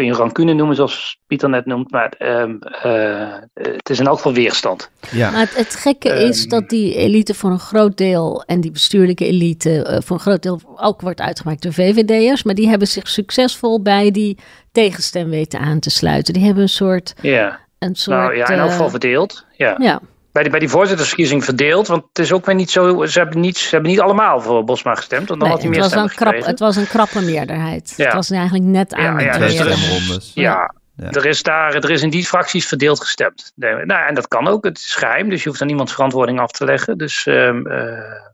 Kun 0.00 0.08
je 0.08 0.14
rancune 0.14 0.52
noemen, 0.52 0.76
zoals 0.76 1.18
Pieter 1.26 1.48
net 1.48 1.66
noemt, 1.66 1.90
maar 1.90 2.12
ehm, 2.18 2.56
eh, 2.60 3.34
het 3.54 3.90
is 3.90 3.98
in 3.98 4.06
elk 4.06 4.16
geval 4.16 4.32
weerstand. 4.32 4.90
Ja. 5.10 5.30
Maar 5.30 5.40
het, 5.40 5.56
het 5.56 5.74
gekke 5.74 6.08
is 6.08 6.40
Ehm. 6.40 6.48
dat 6.48 6.68
die 6.68 6.94
elite 6.94 7.34
voor 7.34 7.50
een 7.50 7.58
groot 7.58 7.96
deel 7.96 8.42
en 8.46 8.60
die 8.60 8.70
bestuurlijke 8.70 9.24
elite 9.26 9.82
eh, 9.84 9.98
voor 10.04 10.16
een 10.16 10.22
groot 10.22 10.42
deel 10.42 10.60
ook 10.76 11.00
wordt 11.00 11.20
uitgemaakt 11.20 11.62
door 11.62 11.72
VVD'ers. 11.72 12.42
Maar 12.42 12.54
die 12.54 12.68
hebben 12.68 12.88
zich 12.88 13.08
succesvol 13.08 13.82
bij 13.82 14.10
die 14.10 14.38
tegenstem 14.72 15.30
weten 15.30 15.60
aan 15.60 15.78
te 15.78 15.90
sluiten. 15.90 16.34
Die 16.34 16.44
hebben 16.44 16.62
een 16.62 16.68
soort. 16.68 17.14
Ja, 17.22 17.60
Een 17.78 17.94
soort 17.94 18.18
nou 18.18 18.36
ja, 18.36 18.48
in 18.48 18.58
elk 18.58 18.66
eh, 18.66 18.72
geval 18.72 18.90
verdeeld. 18.90 19.44
Ja. 19.56 19.76
ja, 19.80 20.00
Bij, 20.32 20.42
die, 20.42 20.50
bij 20.50 20.60
die 20.60 20.68
voorzittersverkiezing 20.68 21.44
verdeeld, 21.44 21.86
want 21.86 22.04
het 22.08 22.18
is 22.18 22.32
ook 22.32 22.46
weer 22.46 22.54
niet 22.54 22.70
zo, 22.70 23.06
ze 23.06 23.18
hebben 23.18 23.40
niet, 23.40 23.58
ze 23.58 23.68
hebben 23.70 23.90
niet 23.90 24.00
allemaal 24.00 24.40
voor 24.40 24.64
Bosma 24.64 24.94
gestemd, 24.94 25.28
want 25.28 25.40
dan 25.40 25.48
nee, 25.48 25.58
had 25.58 25.60
hij 25.60 25.70
het, 25.70 25.80
meer 25.80 26.00
was 26.00 26.10
een 26.10 26.16
krap, 26.16 26.44
het 26.44 26.58
was 26.58 26.76
een 26.76 26.86
krappe 26.86 27.20
meerderheid. 27.20 27.94
Ja. 27.96 28.04
Het 28.04 28.14
was 28.14 28.30
eigenlijk 28.30 28.64
net 28.64 28.90
Ja, 28.90 28.96
aan 28.96 29.18
ja, 29.18 29.30
het 29.30 29.32
Twee 29.32 29.48
dus 29.48 29.58
er 29.58 29.72
stemrondes. 29.72 30.30
Ja, 30.34 30.74
Er, 30.96 31.26
is 31.26 31.42
daar, 31.42 31.74
er 31.74 31.90
is 31.90 32.02
in 32.02 32.10
die 32.10 32.26
fracties 32.26 32.66
verdeeld 32.66 33.00
gestemd. 33.00 33.52
Nou, 33.54 34.06
en 34.08 34.14
dat 34.14 34.28
kan 34.28 34.48
ook. 34.48 34.64
Het 34.64 34.78
is 34.78 34.94
geheim, 34.94 35.28
dus 35.28 35.42
je 35.42 35.48
hoeft 35.48 35.60
aan 35.60 35.66
niemands 35.66 35.92
verantwoording 35.92 36.40
af 36.40 36.50
te 36.50 36.64
leggen. 36.64 36.98
Dus 36.98 37.26
ehm, 37.26 37.68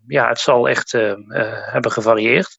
ja, 0.07 0.29
het 0.29 0.41
zal 0.41 0.69
echt 0.69 0.93
hebben 1.73 1.93
gevarieerd. 1.93 2.59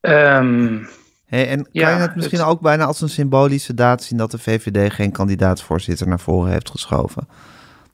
Um, 0.00 0.88
en 1.30 1.62
kan 1.62 1.70
je 1.72 1.84
het 1.84 2.14
misschien 2.14 2.42
ook 2.42 2.60
bijna 2.60 2.84
als 2.84 3.00
een 3.00 3.08
symbolische 3.08 3.74
daad 3.74 4.02
zien 4.02 4.18
dat 4.18 4.30
de 4.30 4.38
VVD 4.38 4.92
geen 4.92 5.12
kandidaatsvoorzitter 5.12 6.08
naar 6.08 6.20
voren 6.20 6.52
heeft 6.52 6.70
geschoven? 6.70 7.28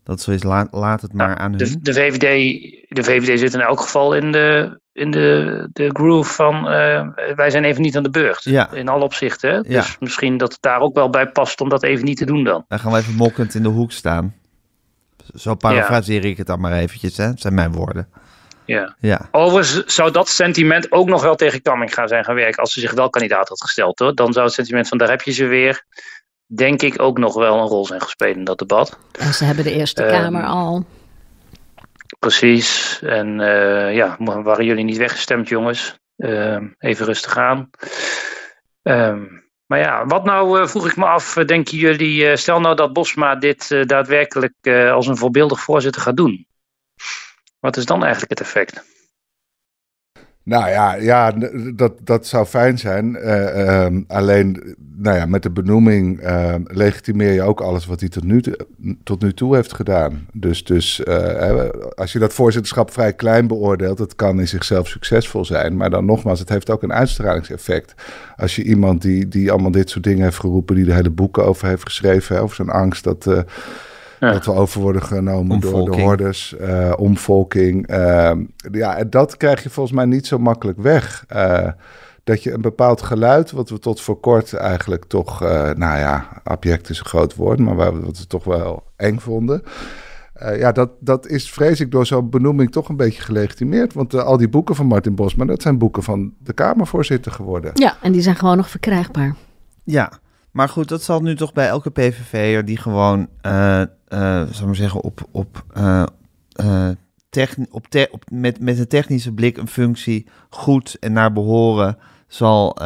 Dat 0.06 0.20
zo 0.20 0.30
is, 0.30 0.42
laat, 0.42 0.68
laat 0.70 1.02
het 1.02 1.12
maar 1.12 1.36
aan 1.36 1.52
de, 1.52 1.64
hun. 1.64 1.78
De 1.80 1.92
VVD, 1.92 2.22
de 2.88 3.04
VVD 3.04 3.38
zit 3.38 3.54
in 3.54 3.60
elk 3.60 3.80
geval 3.80 4.14
in 4.14 4.32
de, 4.32 4.80
in 4.92 5.10
de, 5.10 5.68
de 5.72 5.88
groove 5.92 6.32
van 6.32 6.54
uh, 6.56 7.08
wij 7.34 7.50
zijn 7.50 7.64
even 7.64 7.82
niet 7.82 7.96
aan 7.96 8.02
de 8.02 8.10
beurt. 8.10 8.44
Ja. 8.44 8.72
In 8.72 8.88
alle 8.88 9.04
opzichten. 9.04 9.62
Dus 9.62 9.96
misschien 10.00 10.36
dat 10.36 10.52
het 10.52 10.62
daar 10.62 10.80
ook 10.80 10.94
wel 10.94 11.10
bij 11.10 11.26
past 11.28 11.60
om 11.60 11.68
dat 11.68 11.82
even 11.82 12.04
niet 12.04 12.16
te 12.16 12.24
doen 12.24 12.44
dan. 12.44 12.64
Dan 12.68 12.78
gaan 12.78 12.92
we 12.92 12.98
even 12.98 13.14
mokkend 13.14 13.54
in 13.54 13.62
de 13.62 13.68
hoek 13.68 13.92
staan. 13.92 14.34
Zo 15.34 15.54
parafraseer 15.54 16.24
ik 16.24 16.36
het 16.36 16.46
dan 16.46 16.60
maar 16.60 16.72
eventjes, 16.72 17.16
hè? 17.16 17.26
Dat 17.28 17.40
zijn 17.40 17.54
mijn 17.54 17.72
woorden. 17.72 18.08
Ja. 18.64 18.94
ja. 18.98 19.28
Overigens 19.30 19.94
zou 19.94 20.10
dat 20.10 20.28
sentiment 20.28 20.92
ook 20.92 21.08
nog 21.08 21.22
wel 21.22 21.34
tegen 21.36 21.62
Kamming 21.62 21.94
gaan 21.94 22.08
zijn 22.08 22.24
gaan 22.24 22.34
werken 22.34 22.60
als 22.60 22.72
ze 22.72 22.80
zich 22.80 22.92
wel 22.92 23.10
kandidaat 23.10 23.48
had 23.48 23.60
gesteld. 23.60 23.98
Hoor. 23.98 24.14
Dan 24.14 24.32
zou 24.32 24.44
het 24.44 24.54
sentiment 24.54 24.88
van 24.88 24.98
daar 24.98 25.10
heb 25.10 25.22
je 25.22 25.32
ze 25.32 25.46
weer, 25.46 25.84
denk 26.46 26.82
ik, 26.82 27.02
ook 27.02 27.18
nog 27.18 27.34
wel 27.34 27.58
een 27.58 27.66
rol 27.66 27.86
zijn 27.86 28.00
gespeeld 28.00 28.36
in 28.36 28.44
dat 28.44 28.58
debat. 28.58 28.98
En 29.18 29.34
ze 29.34 29.44
hebben 29.44 29.64
de 29.64 29.72
Eerste 29.72 30.02
ehm, 30.02 30.22
Kamer 30.22 30.44
al. 30.44 30.84
Precies. 32.18 32.98
En 33.02 33.38
uh, 33.38 33.94
ja, 33.94 34.16
waren 34.18 34.64
jullie 34.64 34.84
niet 34.84 34.96
weggestemd, 34.96 35.48
jongens? 35.48 35.98
Ehm, 36.16 36.68
even 36.78 37.06
rustig 37.06 37.36
aan. 37.36 37.70
Ehm, 38.82 39.24
maar 39.66 39.78
ja, 39.78 40.06
wat 40.06 40.24
nou, 40.24 40.60
uh, 40.60 40.66
vroeg 40.66 40.86
ik 40.86 40.96
me 40.96 41.04
af, 41.04 41.36
eh, 41.36 41.44
denken 41.44 41.78
jullie, 41.78 42.36
stel 42.36 42.60
nou 42.60 42.76
dat 42.76 42.92
Bosma 42.92 43.34
dit 43.34 43.68
daadwerkelijk 43.68 44.66
als 44.90 45.06
een 45.06 45.16
voorbeeldig 45.16 45.60
voorzitter 45.60 46.02
gaat 46.02 46.16
doen. 46.16 46.46
Wat 47.60 47.76
is 47.76 47.84
dan 47.84 48.02
eigenlijk 48.02 48.30
het 48.30 48.40
effect? 48.40 48.84
Nou 50.46 50.68
ja, 50.68 50.94
ja 50.94 51.32
dat, 51.74 51.92
dat 52.04 52.26
zou 52.26 52.46
fijn 52.46 52.78
zijn. 52.78 53.16
Uh, 53.16 53.86
uh, 53.86 54.00
alleen, 54.06 54.76
nou 54.96 55.16
ja, 55.16 55.26
met 55.26 55.42
de 55.42 55.50
benoeming 55.50 56.22
uh, 56.22 56.54
legitimeer 56.64 57.32
je 57.32 57.42
ook 57.42 57.60
alles 57.60 57.86
wat 57.86 58.00
hij 58.00 58.08
tot 58.08 58.24
nu, 58.24 58.42
tot 59.04 59.22
nu 59.22 59.32
toe 59.34 59.54
heeft 59.54 59.74
gedaan. 59.74 60.26
Dus, 60.32 60.64
dus 60.64 61.04
eh, 61.04 61.68
als 61.94 62.12
je 62.12 62.18
dat 62.18 62.32
voorzitterschap 62.34 62.92
vrij 62.92 63.12
klein 63.12 63.46
beoordeelt, 63.46 63.98
dat 63.98 64.14
kan 64.14 64.40
in 64.40 64.48
zichzelf 64.48 64.88
succesvol 64.88 65.44
zijn. 65.44 65.76
Maar 65.76 65.90
dan 65.90 66.04
nogmaals, 66.04 66.38
het 66.38 66.48
heeft 66.48 66.70
ook 66.70 66.82
een 66.82 66.92
uitstralingseffect. 66.92 67.94
Als 68.36 68.56
je 68.56 68.62
iemand 68.62 69.02
die, 69.02 69.28
die 69.28 69.50
allemaal 69.50 69.70
dit 69.70 69.90
soort 69.90 70.04
dingen 70.04 70.24
heeft 70.24 70.40
geroepen, 70.40 70.74
die 70.74 70.84
de 70.84 70.94
hele 70.94 71.10
boeken 71.10 71.44
over 71.44 71.68
heeft 71.68 71.84
geschreven, 71.84 72.40
over 72.40 72.56
zijn 72.56 72.70
angst 72.70 73.04
dat 73.04 73.28
eh, 74.20 74.32
dat 74.32 74.44
we 74.44 74.52
over 74.52 74.80
worden 74.80 75.02
genomen 75.02 75.60
door 75.60 75.90
de 75.90 76.00
hordes, 76.00 76.54
uh, 76.60 76.92
omvolking. 76.96 77.90
Uh, 77.90 78.32
ja, 78.72 79.04
dat 79.04 79.36
krijg 79.36 79.62
je 79.62 79.70
volgens 79.70 79.96
mij 79.96 80.04
niet 80.04 80.26
zo 80.26 80.38
makkelijk 80.38 80.78
weg. 80.78 81.24
Uh, 81.34 81.68
dat 82.24 82.42
je 82.42 82.52
een 82.52 82.60
bepaald 82.60 83.02
geluid, 83.02 83.50
wat 83.50 83.70
we 83.70 83.78
tot 83.78 84.00
voor 84.00 84.20
kort 84.20 84.54
eigenlijk 84.54 85.04
toch, 85.04 85.42
uh, 85.42 85.48
nou 85.50 85.98
ja, 85.98 86.28
abject 86.42 86.90
is 86.90 86.98
een 86.98 87.04
groot 87.04 87.34
woord, 87.34 87.58
maar 87.58 87.74
wat 87.76 88.18
we 88.18 88.26
toch 88.26 88.44
wel 88.44 88.82
eng 88.96 89.18
vonden. 89.18 89.62
ja, 90.56 90.72
dat, 90.72 90.90
dat 91.00 91.26
is 91.26 91.50
vrees 91.50 91.80
ik 91.80 91.90
door 91.90 92.06
zo'n 92.06 92.30
benoeming 92.30 92.72
toch 92.72 92.88
een 92.88 92.96
beetje 92.96 93.22
gelegitimeerd. 93.22 93.94
Want 93.94 94.14
al 94.14 94.36
die 94.36 94.48
boeken 94.48 94.74
van 94.74 94.86
Martin 94.86 95.14
Bosman, 95.14 95.46
dat 95.46 95.62
zijn 95.62 95.78
boeken 95.78 96.02
van 96.02 96.32
de 96.38 96.52
Kamervoorzitter 96.52 97.32
geworden. 97.32 97.70
Ja, 97.74 97.96
en 98.02 98.12
die 98.12 98.22
zijn 98.22 98.36
gewoon 98.36 98.56
nog 98.56 98.70
verkrijgbaar. 98.70 99.34
Ja, 99.84 100.12
maar 100.56 100.68
goed, 100.68 100.88
dat 100.88 101.02
zal 101.02 101.20
nu 101.20 101.36
toch 101.36 101.52
bij 101.52 101.68
elke 101.68 101.90
PVV'er 101.90 102.64
die 102.64 102.76
gewoon, 102.76 103.28
uh, 103.42 103.80
uh, 104.08 104.42
zal 104.50 104.66
maar 104.66 104.76
zeggen, 104.76 105.00
op, 105.00 105.20
op, 105.30 105.64
uh, 105.76 106.02
op, 107.70 107.86
op 108.10 108.24
met, 108.30 108.60
met 108.60 108.78
een 108.78 108.88
technische 108.88 109.32
blik 109.32 109.56
een 109.56 109.68
functie 109.68 110.26
goed 110.50 110.96
en 111.00 111.12
naar 111.12 111.32
behoren 111.32 111.98
zal, 112.26 112.78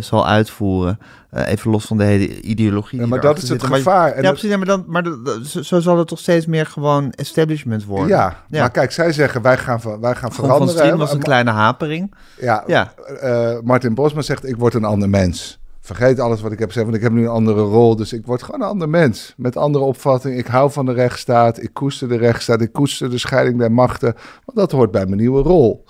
zal 0.00 0.26
uitvoeren. 0.26 0.98
even 1.30 1.70
los 1.70 1.84
van 1.84 1.98
de 1.98 2.04
hele 2.04 2.40
ideologie. 2.40 3.00
Ja, 3.00 3.06
maar 3.06 3.20
dat 3.20 3.42
is 3.42 3.48
het 3.48 3.62
gevaar. 3.62 4.12
En 4.12 4.22
ja, 4.22 4.30
precies. 4.30 4.50
Ja, 4.50 4.56
maar 4.56 4.66
dan, 4.66 4.84
maar 4.86 5.04
zo 5.62 5.80
zal 5.80 5.98
het 5.98 6.08
toch 6.08 6.18
steeds 6.18 6.46
meer 6.46 6.66
gewoon 6.66 7.12
establishment 7.12 7.84
worden. 7.84 8.08
Ja, 8.08 8.42
ja. 8.48 8.60
maar 8.60 8.70
kijk, 8.70 8.92
zij 8.92 9.12
zeggen 9.12 9.42
wij 9.42 9.58
gaan, 9.58 9.80
wij 10.00 10.14
gaan 10.14 10.32
veranderen. 10.32 10.88
Van 10.88 10.98
was 10.98 11.12
een 11.12 11.22
kleine 11.22 11.50
hapering. 11.50 12.14
Ja, 12.40 12.64
ja. 12.66 12.92
Martin 13.62 13.94
Bosma 13.94 14.22
zegt 14.22 14.46
ik 14.46 14.56
word 14.56 14.74
een 14.74 14.84
ander 14.84 15.08
mens 15.08 15.58
vergeet 15.94 16.20
alles 16.20 16.40
wat 16.40 16.52
ik 16.52 16.58
heb 16.58 16.68
gezegd, 16.68 16.86
want 16.86 16.98
ik 16.98 17.02
heb 17.02 17.12
nu 17.12 17.22
een 17.22 17.28
andere 17.28 17.62
rol. 17.62 17.96
Dus 17.96 18.12
ik 18.12 18.26
word 18.26 18.42
gewoon 18.42 18.60
een 18.60 18.68
ander 18.68 18.88
mens. 18.88 19.34
Met 19.36 19.56
andere 19.56 19.84
opvatting. 19.84 20.38
Ik 20.38 20.46
hou 20.46 20.70
van 20.70 20.86
de 20.86 20.92
rechtsstaat. 20.92 21.62
Ik 21.62 21.70
koester 21.72 22.08
de 22.08 22.16
rechtsstaat. 22.16 22.60
Ik 22.60 22.72
koester 22.72 23.10
de 23.10 23.18
scheiding 23.18 23.58
der 23.58 23.72
machten. 23.72 24.14
Want 24.44 24.58
dat 24.58 24.72
hoort 24.72 24.90
bij 24.90 25.04
mijn 25.04 25.16
nieuwe 25.16 25.42
rol. 25.42 25.84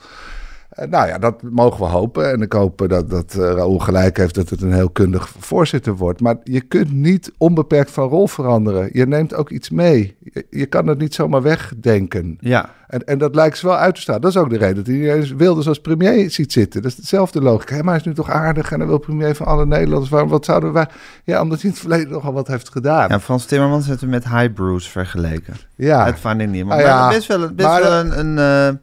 Eh, 0.79 0.88
nou 0.88 1.07
ja, 1.07 1.19
dat 1.19 1.43
mogen 1.43 1.81
we 1.81 1.91
hopen. 1.91 2.31
En 2.31 2.43
ik 2.43 2.53
hoop 2.53 2.88
dat, 2.88 3.11
dat 3.11 3.35
uh, 3.38 3.43
Raoul 3.43 3.79
gelijk 3.79 4.17
heeft 4.17 4.35
dat 4.35 4.49
het 4.49 4.62
een 4.62 4.73
heel 4.73 4.91
kundig 4.91 5.29
voorzitter 5.38 5.97
wordt. 5.97 6.21
Maar 6.21 6.37
je 6.45 6.61
kunt 6.61 6.93
niet 6.93 7.33
onbeperkt 7.38 7.91
van 7.91 8.09
rol 8.09 8.29
veranderen. 8.29 8.91
Je 8.93 9.07
neemt 9.07 9.35
ook 9.35 9.51
iets 9.51 9.71
mee. 9.71 10.17
Je, 10.33 10.47
je 10.51 10.67
kan 10.67 10.87
het 10.87 10.99
niet 10.99 11.14
zomaar 11.14 11.43
wegdenken. 11.43 12.37
Ja. 12.41 12.71
En, 12.88 13.05
en 13.05 13.19
dat 13.19 13.35
lijkt 13.35 13.59
ze 13.59 13.67
wel 13.67 13.77
uit 13.77 13.95
te 13.95 14.01
staan. 14.01 14.21
Dat 14.21 14.31
is 14.31 14.37
ook 14.37 14.51
de 14.51 14.59
reden 14.59 14.77
dat 14.77 14.87
hij 14.87 15.37
wilde 15.37 15.69
als 15.69 15.81
premier 15.81 16.31
ziet 16.31 16.53
zitten. 16.53 16.83
Dat 16.83 16.91
is 16.91 16.97
hetzelfde 16.97 17.43
logica. 17.43 17.75
Hey, 17.75 17.83
maar 17.83 17.93
hij 17.93 18.01
is 18.01 18.07
nu 18.07 18.14
toch 18.14 18.31
aardig 18.31 18.73
en 18.73 18.79
hij 18.79 18.88
wil 18.88 18.99
premier 18.99 19.35
van 19.35 19.47
alle 19.47 19.67
Nederlanders. 19.67 20.11
Waarom, 20.11 20.29
wat 20.29 20.45
zouden 20.45 20.73
wij... 20.73 20.88
Ja, 21.25 21.41
omdat 21.41 21.61
hij 21.61 21.64
in 21.64 21.71
het 21.71 21.81
verleden 21.81 22.12
nogal 22.12 22.33
wat 22.33 22.47
heeft 22.47 22.69
gedaan. 22.69 23.09
Ja, 23.09 23.21
Frans 23.21 23.45
Timmermans 23.45 23.87
heeft 23.87 24.01
hem 24.01 24.11
met 24.11 24.29
High 24.29 24.53
Bruce 24.53 24.91
vergeleken. 24.91 25.55
Ja. 25.77 26.05
Het 26.05 26.19
Finding 26.19 26.53
Nemo. 26.53 26.73
Ah, 26.73 26.81
ja. 26.81 27.09
best 27.09 27.27
wel, 27.27 27.53
best 27.53 27.69
maar, 27.69 27.83
wel 27.83 27.93
een... 27.93 28.38
een 28.38 28.73
uh... 28.73 28.79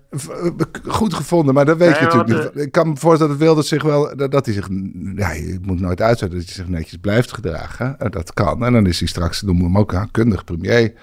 Goed 0.88 1.13
gevonden, 1.13 1.54
maar 1.54 1.65
dat 1.65 1.78
weet 1.78 1.97
je 1.97 2.04
natuurlijk 2.04 2.54
niet. 2.56 2.65
Ik 2.65 2.71
kan 2.71 2.89
me 2.89 2.95
voorstellen 2.95 3.34
dat 3.34 3.41
wilde 3.41 3.62
zich 3.62 3.84
wel... 3.84 4.17
Dat, 4.17 4.32
dat 4.32 4.45
hij 4.45 4.54
zich... 4.54 4.67
Ja, 5.15 5.32
je 5.32 5.60
moet 5.62 5.80
nooit 5.80 6.01
uitzetten 6.01 6.38
dat 6.38 6.47
hij 6.47 6.56
zich 6.56 6.67
netjes 6.67 6.97
blijft 7.01 7.34
gedragen. 7.34 7.95
Dat 8.10 8.34
kan. 8.34 8.65
En 8.65 8.73
dan 8.73 8.86
is 8.86 8.99
hij 8.99 9.08
straks, 9.08 9.41
noemen 9.41 9.63
we 9.63 9.69
hem 9.69 9.80
ook 9.80 9.91
een 9.91 10.12
kundig 10.12 10.43
premier... 10.43 10.93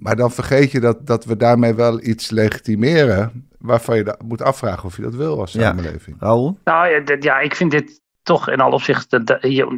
Maar 0.00 0.16
dan 0.16 0.30
vergeet 0.30 0.70
je 0.70 0.80
dat, 0.80 1.06
dat 1.06 1.24
we 1.24 1.36
daarmee 1.36 1.74
wel 1.74 2.00
iets 2.02 2.30
legitimeren 2.30 3.48
waarvan 3.58 3.96
je 3.96 4.16
moet 4.24 4.42
afvragen 4.42 4.84
of 4.84 4.96
je 4.96 5.02
dat 5.02 5.14
wil 5.14 5.40
als 5.40 5.50
samenleving. 5.50 6.16
Ja. 6.20 6.26
Raoul? 6.26 6.58
Nou 6.64 6.88
ja, 6.88 7.16
ja, 7.20 7.38
ik 7.38 7.54
vind 7.54 7.70
dit 7.70 8.00
toch 8.22 8.48
in 8.48 8.60
alle 8.60 8.74
opzichten 8.74 9.24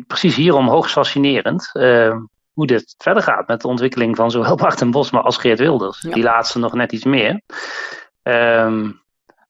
precies 0.07 0.37
hierom 0.37 0.69
hoogst 0.69 0.93
fascinerend. 0.93 1.71
Uh, 1.73 2.17
hoe 2.53 2.67
dit 2.67 2.95
verder 2.99 3.23
gaat 3.23 3.49
met 3.49 3.61
de 3.61 3.69
ontwikkeling 3.69 4.17
van 4.17 4.31
zowel 4.31 4.57
Bart 4.63 4.81
en 4.81 4.91
Bosma 4.91 5.21
als 5.21 5.37
Geert 5.37 5.59
Wilders. 5.59 6.01
Die 6.01 6.23
laatste 6.23 6.59
nog 6.59 6.73
net 6.73 6.93
iets 6.93 7.05
meer. 7.05 7.41
Um, 8.23 9.01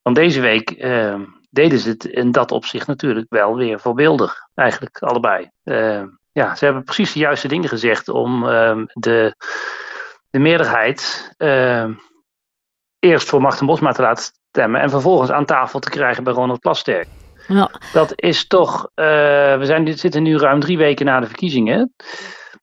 want 0.03 0.17
deze 0.17 0.41
week 0.41 0.71
uh, 0.71 1.21
deden 1.51 1.79
ze 1.79 1.89
het 1.89 2.05
in 2.05 2.33
dat 2.33 2.53
opzicht 2.53 2.87
natuurlijk 2.87 3.27
wel 3.29 3.57
weer 3.57 3.81
voorbeeldig. 3.81 4.49
Eigenlijk 4.55 4.99
allebei. 4.99 5.51
Uh, 5.65 6.03
ja, 6.33 6.55
ze 6.55 6.65
hebben 6.65 6.85
precies 6.85 7.13
de 7.13 7.19
juiste 7.19 7.49
dingen 7.49 7.69
gezegd 7.69 8.09
om 8.09 8.45
de 8.93 9.35
de 10.33 10.39
meerderheid 10.39 11.33
uh, 11.39 11.89
eerst 12.99 13.29
voor 13.29 13.41
Martin 13.41 13.67
Bosma 13.67 13.93
te 13.93 14.03
laten 14.03 14.25
stemmen 14.49 14.81
en 14.81 14.91
vervolgens 14.91 15.31
aan 15.31 15.45
tafel 15.45 15.81
te 15.81 15.91
krijgen 15.91 16.25
bij 16.25 16.33
Ronald 16.33 16.61
Plasterk. 16.61 17.09
Ja. 17.49 17.71
Dat 17.93 18.13
is 18.15 18.47
toch, 18.47 18.91
uh, 18.95 19.05
we 19.59 19.61
zijn, 19.63 19.99
zitten 19.99 20.23
nu 20.23 20.37
ruim 20.37 20.61
drie 20.61 20.79
weken 20.79 21.07
na 21.07 21.21
de 21.21 21.27
verkiezingen. 21.27 21.95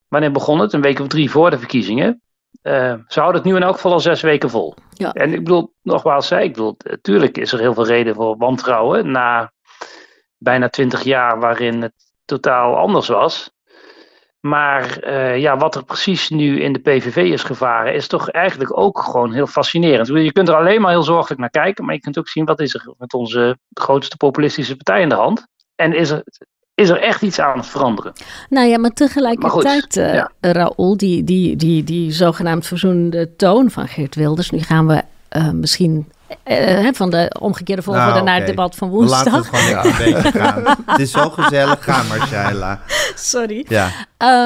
Wanneer 0.07 0.31
begon 0.31 0.59
het? 0.59 0.73
Een 0.73 0.81
week 0.81 0.99
of 0.99 1.07
drie 1.07 1.31
voor 1.31 1.49
de 1.49 1.57
verkiezingen. 1.57 2.21
Uh, 2.63 2.93
ze 3.07 3.19
houden 3.19 3.41
het 3.41 3.51
nu 3.51 3.55
in 3.55 3.63
elk 3.63 3.75
geval 3.75 3.91
al 3.91 3.99
zes 3.99 4.21
weken 4.21 4.49
vol. 4.49 4.75
Ja. 4.89 5.12
En 5.12 5.33
ik 5.33 5.43
bedoel, 5.43 5.73
nogmaals, 5.81 6.27
zei, 6.27 6.43
ik 6.43 6.53
bedoel, 6.53 6.75
natuurlijk 6.77 7.38
is 7.38 7.51
er 7.51 7.59
heel 7.59 7.73
veel 7.73 7.85
reden 7.85 8.15
voor 8.15 8.38
wantrouwen 8.38 9.12
na 9.12 9.51
bijna 10.38 10.69
twintig 10.69 11.03
jaar 11.03 11.39
waarin 11.39 11.81
het 11.81 11.93
totaal 12.25 12.75
anders 12.75 13.07
was. 13.07 13.51
Maar 14.39 15.03
uh, 15.03 15.38
ja, 15.38 15.57
wat 15.57 15.75
er 15.75 15.83
precies 15.83 16.29
nu 16.29 16.62
in 16.62 16.73
de 16.73 16.79
PVV 16.79 17.15
is 17.15 17.43
gevaren, 17.43 17.93
is 17.93 18.07
toch 18.07 18.29
eigenlijk 18.29 18.77
ook 18.77 18.99
gewoon 18.99 19.33
heel 19.33 19.47
fascinerend. 19.47 20.07
Je 20.07 20.31
kunt 20.31 20.47
er 20.47 20.55
alleen 20.55 20.81
maar 20.81 20.91
heel 20.91 21.03
zorgelijk 21.03 21.39
naar 21.39 21.49
kijken, 21.49 21.85
maar 21.85 21.93
je 21.93 22.01
kunt 22.01 22.17
ook 22.17 22.27
zien 22.27 22.45
wat 22.45 22.59
is 22.59 22.73
er 22.73 22.93
met 22.97 23.13
onze 23.13 23.57
grootste 23.73 24.17
populistische 24.17 24.75
partij 24.75 25.01
in 25.01 25.09
de 25.09 25.15
hand. 25.15 25.47
En 25.75 25.93
is 25.93 26.09
er, 26.09 26.23
is 26.79 26.89
er 26.89 27.01
echt 27.01 27.21
iets 27.21 27.39
aan 27.39 27.57
het 27.57 27.67
veranderen. 27.67 28.13
Nou 28.49 28.67
ja, 28.67 28.77
maar 28.77 28.91
tegelijkertijd, 28.91 29.95
maar 29.95 30.31
uh, 30.41 30.51
Raoul, 30.51 30.97
die, 30.97 31.23
die, 31.23 31.55
die, 31.55 31.83
die 31.83 32.11
zogenaamd 32.11 32.65
verzoenende 32.65 33.35
toon 33.35 33.71
van 33.71 33.87
Geert 33.87 34.15
Wilders. 34.15 34.49
Nu 34.49 34.59
gaan 34.59 34.87
we 34.87 35.01
uh, 35.37 35.49
misschien 35.49 36.11
uh, 36.45 36.87
van 36.91 37.09
de 37.09 37.35
omgekeerde 37.39 37.81
volgorde 37.81 38.11
nou, 38.11 38.23
naar 38.23 38.35
het 38.35 38.47
debat 38.47 38.75
van 38.75 38.89
woensdag. 38.89 39.25
Laten 39.25 39.51
we 39.51 39.57
het 39.57 39.71
gewoon 39.71 39.85
een 39.85 40.13
beetje 40.13 40.39
gaan. 40.39 40.63
het 40.85 40.99
is 40.99 41.11
zo 41.11 41.29
gezellig. 41.29 41.83
Ga 41.83 42.03
maar, 42.03 42.27
Shaila. 42.27 42.81
Sorry. 43.15 43.65
Ja. 43.67 43.89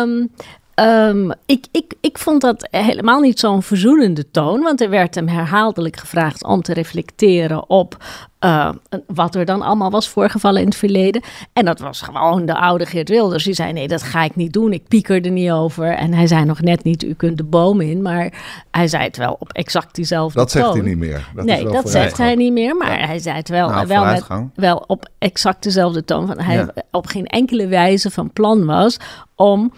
Um, 0.01 0.31
Um, 0.75 1.31
ik, 1.45 1.65
ik, 1.71 1.93
ik 2.01 2.17
vond 2.17 2.41
dat 2.41 2.67
helemaal 2.71 3.19
niet 3.19 3.39
zo'n 3.39 3.63
verzoenende 3.63 4.31
toon, 4.31 4.61
want 4.61 4.81
er 4.81 4.89
werd 4.89 5.15
hem 5.15 5.27
herhaaldelijk 5.27 5.97
gevraagd 5.97 6.43
om 6.43 6.61
te 6.61 6.73
reflecteren 6.73 7.69
op 7.69 7.97
uh, 8.39 8.69
wat 9.07 9.35
er 9.35 9.45
dan 9.45 9.61
allemaal 9.61 9.91
was 9.91 10.09
voorgevallen 10.09 10.61
in 10.61 10.67
het 10.67 10.75
verleden. 10.75 11.21
En 11.53 11.65
dat 11.65 11.79
was 11.79 12.01
gewoon 12.01 12.45
de 12.45 12.55
oude 12.55 12.85
Geert 12.85 13.09
Wilders. 13.09 13.43
Die 13.43 13.53
zei: 13.53 13.73
Nee, 13.73 13.87
dat 13.87 14.03
ga 14.03 14.23
ik 14.23 14.35
niet 14.35 14.53
doen. 14.53 14.73
Ik 14.73 14.87
pieker 14.87 15.25
er 15.25 15.31
niet 15.31 15.51
over. 15.51 15.85
En 15.85 16.13
hij 16.13 16.27
zei 16.27 16.45
nog 16.45 16.61
net 16.61 16.83
niet: 16.83 17.03
U 17.03 17.13
kunt 17.13 17.37
de 17.37 17.43
boom 17.43 17.81
in. 17.81 18.01
Maar 18.01 18.33
hij 18.71 18.87
zei 18.87 19.03
het 19.03 19.17
wel 19.17 19.35
op 19.39 19.51
exact 19.51 19.95
diezelfde 19.95 20.39
dat 20.39 20.51
toon. 20.51 20.61
Dat 20.61 20.71
zegt 20.73 20.85
hij 20.85 20.93
niet 20.93 21.03
meer. 21.03 21.29
Dat 21.35 21.45
nee, 21.45 21.63
dat 21.65 21.89
zegt 21.89 22.17
hij 22.17 22.35
niet 22.35 22.53
meer. 22.53 22.75
Maar 22.75 23.07
hij 23.07 23.19
zei 23.19 23.35
het 23.35 23.49
wel, 23.49 23.69
nou, 23.69 23.87
wel, 23.87 24.05
met, 24.05 24.25
wel 24.55 24.83
op 24.87 25.09
exact 25.17 25.63
dezelfde 25.63 26.05
toon. 26.05 26.27
Van 26.27 26.39
hij 26.39 26.55
ja. 26.55 26.73
op 26.91 27.07
geen 27.07 27.25
enkele 27.25 27.67
wijze 27.67 28.11
van 28.11 28.31
plan 28.31 28.65
was 28.65 28.97
om 29.35 29.71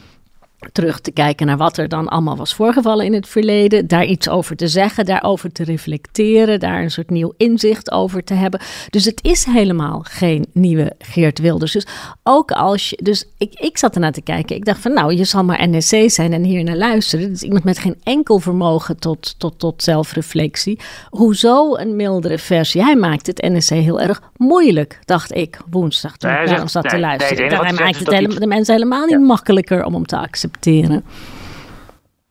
terug 0.72 1.00
te 1.00 1.12
kijken 1.12 1.46
naar 1.46 1.58
wat 1.58 1.78
er 1.78 1.88
dan 1.88 2.08
allemaal 2.08 2.36
was 2.36 2.56
voorgevallen 2.56 3.06
in 3.06 3.14
het 3.14 3.28
verleden, 3.28 3.88
daar 3.88 4.06
iets 4.06 4.30
over 4.30 4.56
te 4.56 4.68
zeggen, 4.68 5.06
daarover 5.06 5.52
te 5.52 5.64
reflecteren, 5.64 6.60
daar 6.60 6.82
een 6.82 6.92
soort 6.92 7.10
nieuw 7.10 7.34
inzicht 7.38 7.92
over 7.92 8.24
te 8.24 8.34
hebben. 8.34 8.60
Dus 8.90 9.06
het 9.06 9.20
is 9.24 9.46
helemaal 9.46 10.06
geen 10.08 10.46
nieuwe 10.52 10.96
Geert 11.00 11.40
Wilders. 11.40 11.72
Dus 11.72 11.88
ook 12.24 12.52
als 12.52 12.90
je, 12.90 12.98
dus 13.04 13.26
ik, 13.38 13.54
ik 13.54 13.78
zat 13.78 13.94
ernaar 13.94 14.12
te 14.12 14.22
kijken, 14.22 14.56
ik 14.56 14.66
dacht 14.66 14.80
van 14.80 14.94
nou, 14.94 15.14
je 15.14 15.24
zal 15.24 15.44
maar 15.44 15.70
NSC 15.70 16.10
zijn 16.10 16.34
en 16.34 16.44
hier 16.44 16.64
naar 16.64 16.76
luisteren. 16.76 17.30
Dus 17.30 17.42
iemand 17.42 17.64
met 17.64 17.80
geen 17.80 17.96
enkel 18.04 18.40
vermogen 18.40 19.00
tot, 19.00 19.36
tot, 19.38 19.60
tot 19.60 19.84
zelfreflectie. 19.84 20.80
Hoezo 21.10 21.76
een 21.76 21.96
mildere 21.96 22.38
versie? 22.38 22.84
Hij 22.84 22.96
maakt 22.96 23.28
het 23.28 23.42
NSC 23.42 23.70
heel 23.70 24.02
erg 24.02 24.22
moeilijk, 24.38 25.00
dacht 25.06 25.36
ik 25.36 25.60
woensdag 25.70 26.18
toen 26.18 26.32
ik 26.32 26.46
naar 26.46 26.70
zat 26.70 26.90
te 26.90 27.00
luisteren. 27.00 27.48
Nee, 27.48 27.60
hij 27.60 27.74
maakt 27.74 28.00
het 28.00 28.40
de 28.40 28.48
mensen 28.48 28.74
helemaal 28.74 29.06
niet 29.06 29.20
makkelijker 29.20 29.84
om 29.84 29.94
hem 29.94 30.06
te 30.06 30.18
accepteren. 30.18 30.55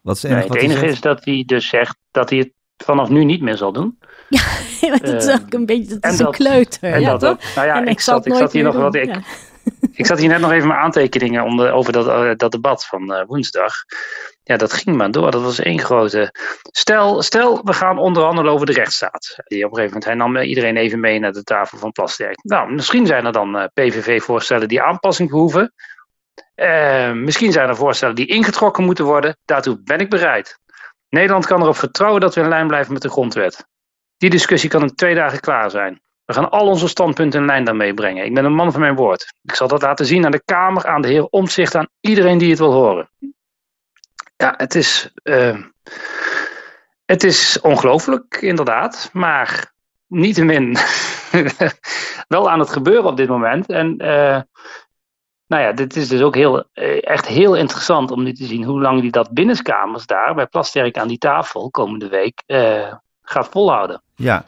Wat 0.01 0.17
is 0.17 0.23
het 0.23 0.31
enige, 0.31 0.49
nee, 0.49 0.59
het 0.59 0.71
enige 0.71 0.87
is 0.87 1.01
dat 1.01 1.25
hij 1.25 1.43
dus 1.47 1.69
zegt 1.69 1.97
dat 2.11 2.31
hij 2.31 2.39
het 2.39 2.53
vanaf 2.77 3.09
nu 3.09 3.25
niet 3.25 3.41
meer 3.41 3.57
zal 3.57 3.73
doen. 3.73 3.99
Ja, 4.29 4.43
dat 4.99 5.23
is 5.23 5.31
ook 5.31 5.53
een 5.53 5.67
beetje, 5.67 5.99
dat 5.99 6.13
is 6.13 6.19
een 6.19 6.31
kleuter. 6.31 6.93
En 6.93 7.01
ja, 7.01 7.17
dat 7.17 7.45
Nou 7.55 7.67
ja, 7.67 7.85
ik, 7.85 8.01
zat, 8.01 8.27
ik 8.27 8.35
zat 8.35 8.53
hier 8.53 8.65
nog 8.65 8.77
wat 8.77 8.95
ik... 8.95 9.17
Ik 9.93 10.07
zat 10.07 10.19
hier 10.19 10.29
net 10.29 10.41
nog 10.41 10.53
even 10.53 10.69
mijn 10.69 10.81
aantekeningen 10.81 11.45
om 11.45 11.57
de, 11.57 11.71
over 11.71 11.93
dat, 11.93 12.07
uh, 12.07 12.31
dat 12.37 12.53
debat 12.53 12.87
van 12.87 13.13
uh, 13.13 13.25
woensdag. 13.27 13.75
Ja, 14.43 14.57
dat 14.57 14.73
ging 14.73 14.97
maar 14.97 15.11
door. 15.11 15.31
Dat 15.31 15.43
was 15.43 15.59
één 15.59 15.79
grote. 15.79 16.35
Stel, 16.63 17.23
stel, 17.23 17.61
we 17.65 17.73
gaan 17.73 17.99
onderhandelen 17.99 18.53
over 18.53 18.67
de 18.67 18.73
rechtsstaat. 18.73 19.37
Die 19.45 19.65
op 19.65 19.71
een 19.71 19.77
gegeven 19.77 19.85
moment, 19.85 20.05
hij 20.05 20.15
nam 20.15 20.37
iedereen 20.37 20.77
even 20.77 21.01
mee 21.01 21.19
naar 21.19 21.33
de 21.33 21.43
tafel 21.43 21.79
van 21.79 21.93
Plasterk. 21.93 22.39
Nou, 22.43 22.73
misschien 22.73 23.07
zijn 23.07 23.27
er 23.27 23.33
dan 23.33 23.57
uh, 23.57 23.65
PVV-voorstellen 23.75 24.69
die 24.69 24.83
aanpassing 24.83 25.31
behoeven. 25.31 25.73
Uh, 26.57 27.13
misschien 27.13 27.53
zijn 27.53 27.69
er 27.69 27.77
voorstellen 27.77 28.15
die 28.15 28.27
ingetrokken 28.27 28.85
moeten 28.85 29.05
worden. 29.05 29.37
Daartoe 29.45 29.81
ben 29.85 29.99
ik 29.99 30.11
bereid. 30.11 30.59
Nederland 31.09 31.47
kan 31.47 31.63
erop 31.63 31.77
vertrouwen 31.77 32.21
dat 32.21 32.35
we 32.35 32.41
in 32.41 32.49
lijn 32.49 32.67
blijven 32.67 32.93
met 32.93 33.03
de 33.03 33.11
grondwet. 33.11 33.67
Die 34.17 34.31
discussie 34.31 34.71
kan 34.71 34.83
in 34.83 34.95
twee 34.95 35.15
dagen 35.15 35.41
klaar 35.41 35.71
zijn. 35.71 36.03
We 36.25 36.33
gaan 36.33 36.51
al 36.51 36.67
onze 36.67 36.89
standpunten 36.89 37.41
in 37.41 37.47
lijn 37.47 37.65
daarmee 37.65 37.95
brengen. 37.95 38.25
Ik 38.25 38.35
ben 38.35 38.45
een 38.45 38.55
man 38.55 38.73
van 38.73 38.81
mijn 38.81 38.95
woord. 38.95 39.35
Ik 39.43 39.55
zal 39.55 39.69
dat 39.69 39.83
laten 39.83 40.07
zien 40.07 40.25
aan 40.25 40.31
de 40.31 40.43
Kamer, 40.45 40.87
aan 40.87 41.03
de 41.03 41.09
heer 41.09 41.25
Omtzigt, 41.25 41.75
aan 41.75 41.89
iedereen 42.01 42.39
die 42.39 42.51
het 42.51 42.59
wil 42.59 42.73
horen. 42.73 43.11
Ja, 44.37 44.55
het 44.57 44.75
is, 44.75 45.13
uh, 45.23 45.63
het 47.05 47.25
is 47.25 47.61
ongelooflijk, 47.61 48.37
inderdaad. 48.41 49.11
Maar 49.13 49.73
niettemin 50.07 50.77
wel 52.29 52.51
aan 52.51 52.59
het 52.59 52.71
gebeuren 52.71 53.11
op 53.11 53.17
dit 53.17 53.29
moment. 53.29 53.69
En 53.69 54.03
uh, 54.03 54.41
nou 55.55 55.67
ja, 55.67 55.73
dit 55.73 55.97
is 55.97 56.09
dus 56.09 56.21
ook 56.21 56.35
heel, 56.35 56.65
echt 57.01 57.27
heel 57.27 57.55
interessant 57.55 58.11
om 58.11 58.23
nu 58.23 58.33
te 58.33 58.45
zien 58.45 58.65
hoe 58.65 58.81
lang 58.81 59.01
die 59.01 59.11
dat 59.11 59.31
binnenskamers 59.31 60.07
daar 60.07 60.35
bij 60.35 60.47
Plasterk 60.47 60.99
aan 60.99 61.09
die 61.09 61.19
tafel 61.19 61.71
komende 61.71 62.09
week 62.09 62.43
uh, 62.47 62.93
gaat 63.23 63.49
volhouden. 63.49 64.03
Ja, 64.15 64.45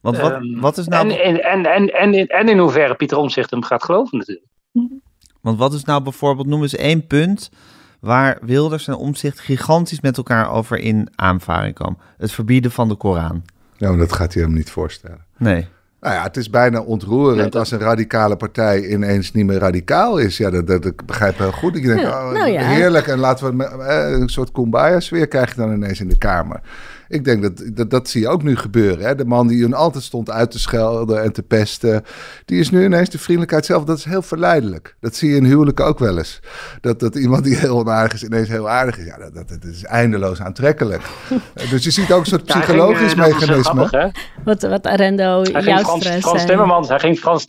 want 0.00 0.16
wat, 0.18 0.32
um, 0.32 0.60
wat 0.60 0.78
is 0.78 0.86
nou... 0.86 1.10
En, 1.10 1.22
en, 1.22 1.42
en, 1.42 1.64
en, 1.66 1.88
en, 1.92 2.26
en 2.26 2.48
in 2.48 2.58
hoeverre 2.58 2.94
Pieter 2.94 3.18
Omtzigt 3.18 3.50
hem 3.50 3.62
gaat 3.62 3.84
geloven 3.84 4.18
natuurlijk. 4.18 4.46
Want 5.40 5.58
wat 5.58 5.72
is 5.72 5.84
nou 5.84 6.02
bijvoorbeeld, 6.02 6.46
noem 6.46 6.62
eens 6.62 6.76
één 6.76 7.06
punt 7.06 7.50
waar 8.00 8.38
Wilders 8.40 8.88
en 8.88 8.94
Omtzigt 8.94 9.40
gigantisch 9.40 10.00
met 10.00 10.16
elkaar 10.16 10.50
over 10.50 10.78
in 10.78 11.08
aanvaring 11.14 11.74
komen. 11.74 11.98
Het 12.16 12.32
verbieden 12.32 12.70
van 12.70 12.88
de 12.88 12.94
Koran. 12.94 13.42
Ja, 13.76 13.88
maar 13.88 13.98
dat 13.98 14.12
gaat 14.12 14.34
hij 14.34 14.42
hem 14.42 14.52
niet 14.52 14.70
voorstellen. 14.70 15.24
Nee. 15.36 15.66
Nou 16.04 16.16
ja, 16.16 16.22
het 16.22 16.36
is 16.36 16.50
bijna 16.50 16.80
ontroerend 16.80 17.36
nee, 17.36 17.44
dat... 17.44 17.54
als 17.54 17.70
een 17.70 17.78
radicale 17.78 18.36
partij 18.36 18.88
ineens 18.88 19.32
niet 19.32 19.46
meer 19.46 19.58
radicaal 19.58 20.18
is. 20.18 20.36
Ja, 20.36 20.50
dat, 20.50 20.66
dat, 20.66 20.84
ik 20.84 21.06
begrijp 21.06 21.38
heel 21.38 21.52
goed. 21.52 21.76
Ik 21.76 21.86
denk, 21.86 22.00
ja, 22.00 22.26
oh, 22.26 22.32
nou 22.32 22.50
ja. 22.50 22.62
heerlijk. 22.62 23.06
En 23.06 23.18
laten 23.18 23.56
we 23.56 23.64
eh, 23.64 24.20
een 24.20 24.28
soort 24.28 24.52
kumbaya-sfeer 24.52 25.28
krijg 25.28 25.48
je 25.48 25.60
dan 25.60 25.72
ineens 25.72 26.00
in 26.00 26.08
de 26.08 26.18
Kamer. 26.18 26.60
Ik 27.14 27.24
denk 27.24 27.42
dat, 27.42 27.76
dat 27.76 27.90
dat 27.90 28.08
zie 28.08 28.20
je 28.20 28.28
ook 28.28 28.42
nu 28.42 28.56
gebeuren. 28.56 29.06
Hè? 29.06 29.14
De 29.14 29.24
man 29.24 29.46
die 29.46 29.62
hun 29.62 29.74
altijd 29.74 30.04
stond 30.04 30.30
uit 30.30 30.50
te 30.50 30.58
schelden 30.58 31.22
en 31.22 31.32
te 31.32 31.42
pesten, 31.42 32.04
die 32.44 32.60
is 32.60 32.70
nu 32.70 32.84
ineens 32.84 33.08
de 33.08 33.18
vriendelijkheid 33.18 33.66
zelf. 33.66 33.84
Dat 33.84 33.98
is 33.98 34.04
heel 34.04 34.22
verleidelijk. 34.22 34.96
Dat 35.00 35.14
zie 35.14 35.30
je 35.30 35.36
in 35.36 35.44
huwelijken 35.44 35.84
ook 35.84 35.98
wel 35.98 36.18
eens. 36.18 36.40
Dat, 36.80 37.00
dat 37.00 37.14
iemand 37.14 37.44
die 37.44 37.56
heel 37.56 37.78
onaardig 37.78 38.12
is 38.12 38.22
ineens 38.22 38.48
heel 38.48 38.68
aardig 38.68 38.98
is. 38.98 39.04
Ja, 39.04 39.18
dat, 39.18 39.34
dat, 39.34 39.48
dat 39.48 39.64
is 39.64 39.84
eindeloos 39.84 40.40
aantrekkelijk. 40.40 41.02
dus 41.70 41.84
je 41.84 41.90
ziet 41.90 42.12
ook 42.12 42.20
een 42.20 42.26
soort 42.26 42.44
psychologisch 42.44 43.12
ja, 43.12 43.22
ging, 43.22 43.38
mechanisme. 43.38 43.86
Grappig, 43.86 44.22
wat, 44.44 44.62
wat 44.62 44.86
Arendo 44.86 45.42
jouw 45.42 45.78
Frans, 45.78 46.06
Frans 46.06 46.44
Timmermans, 46.44 46.88
hij 46.88 46.98
ging 46.98 47.18
Frans, 47.18 47.46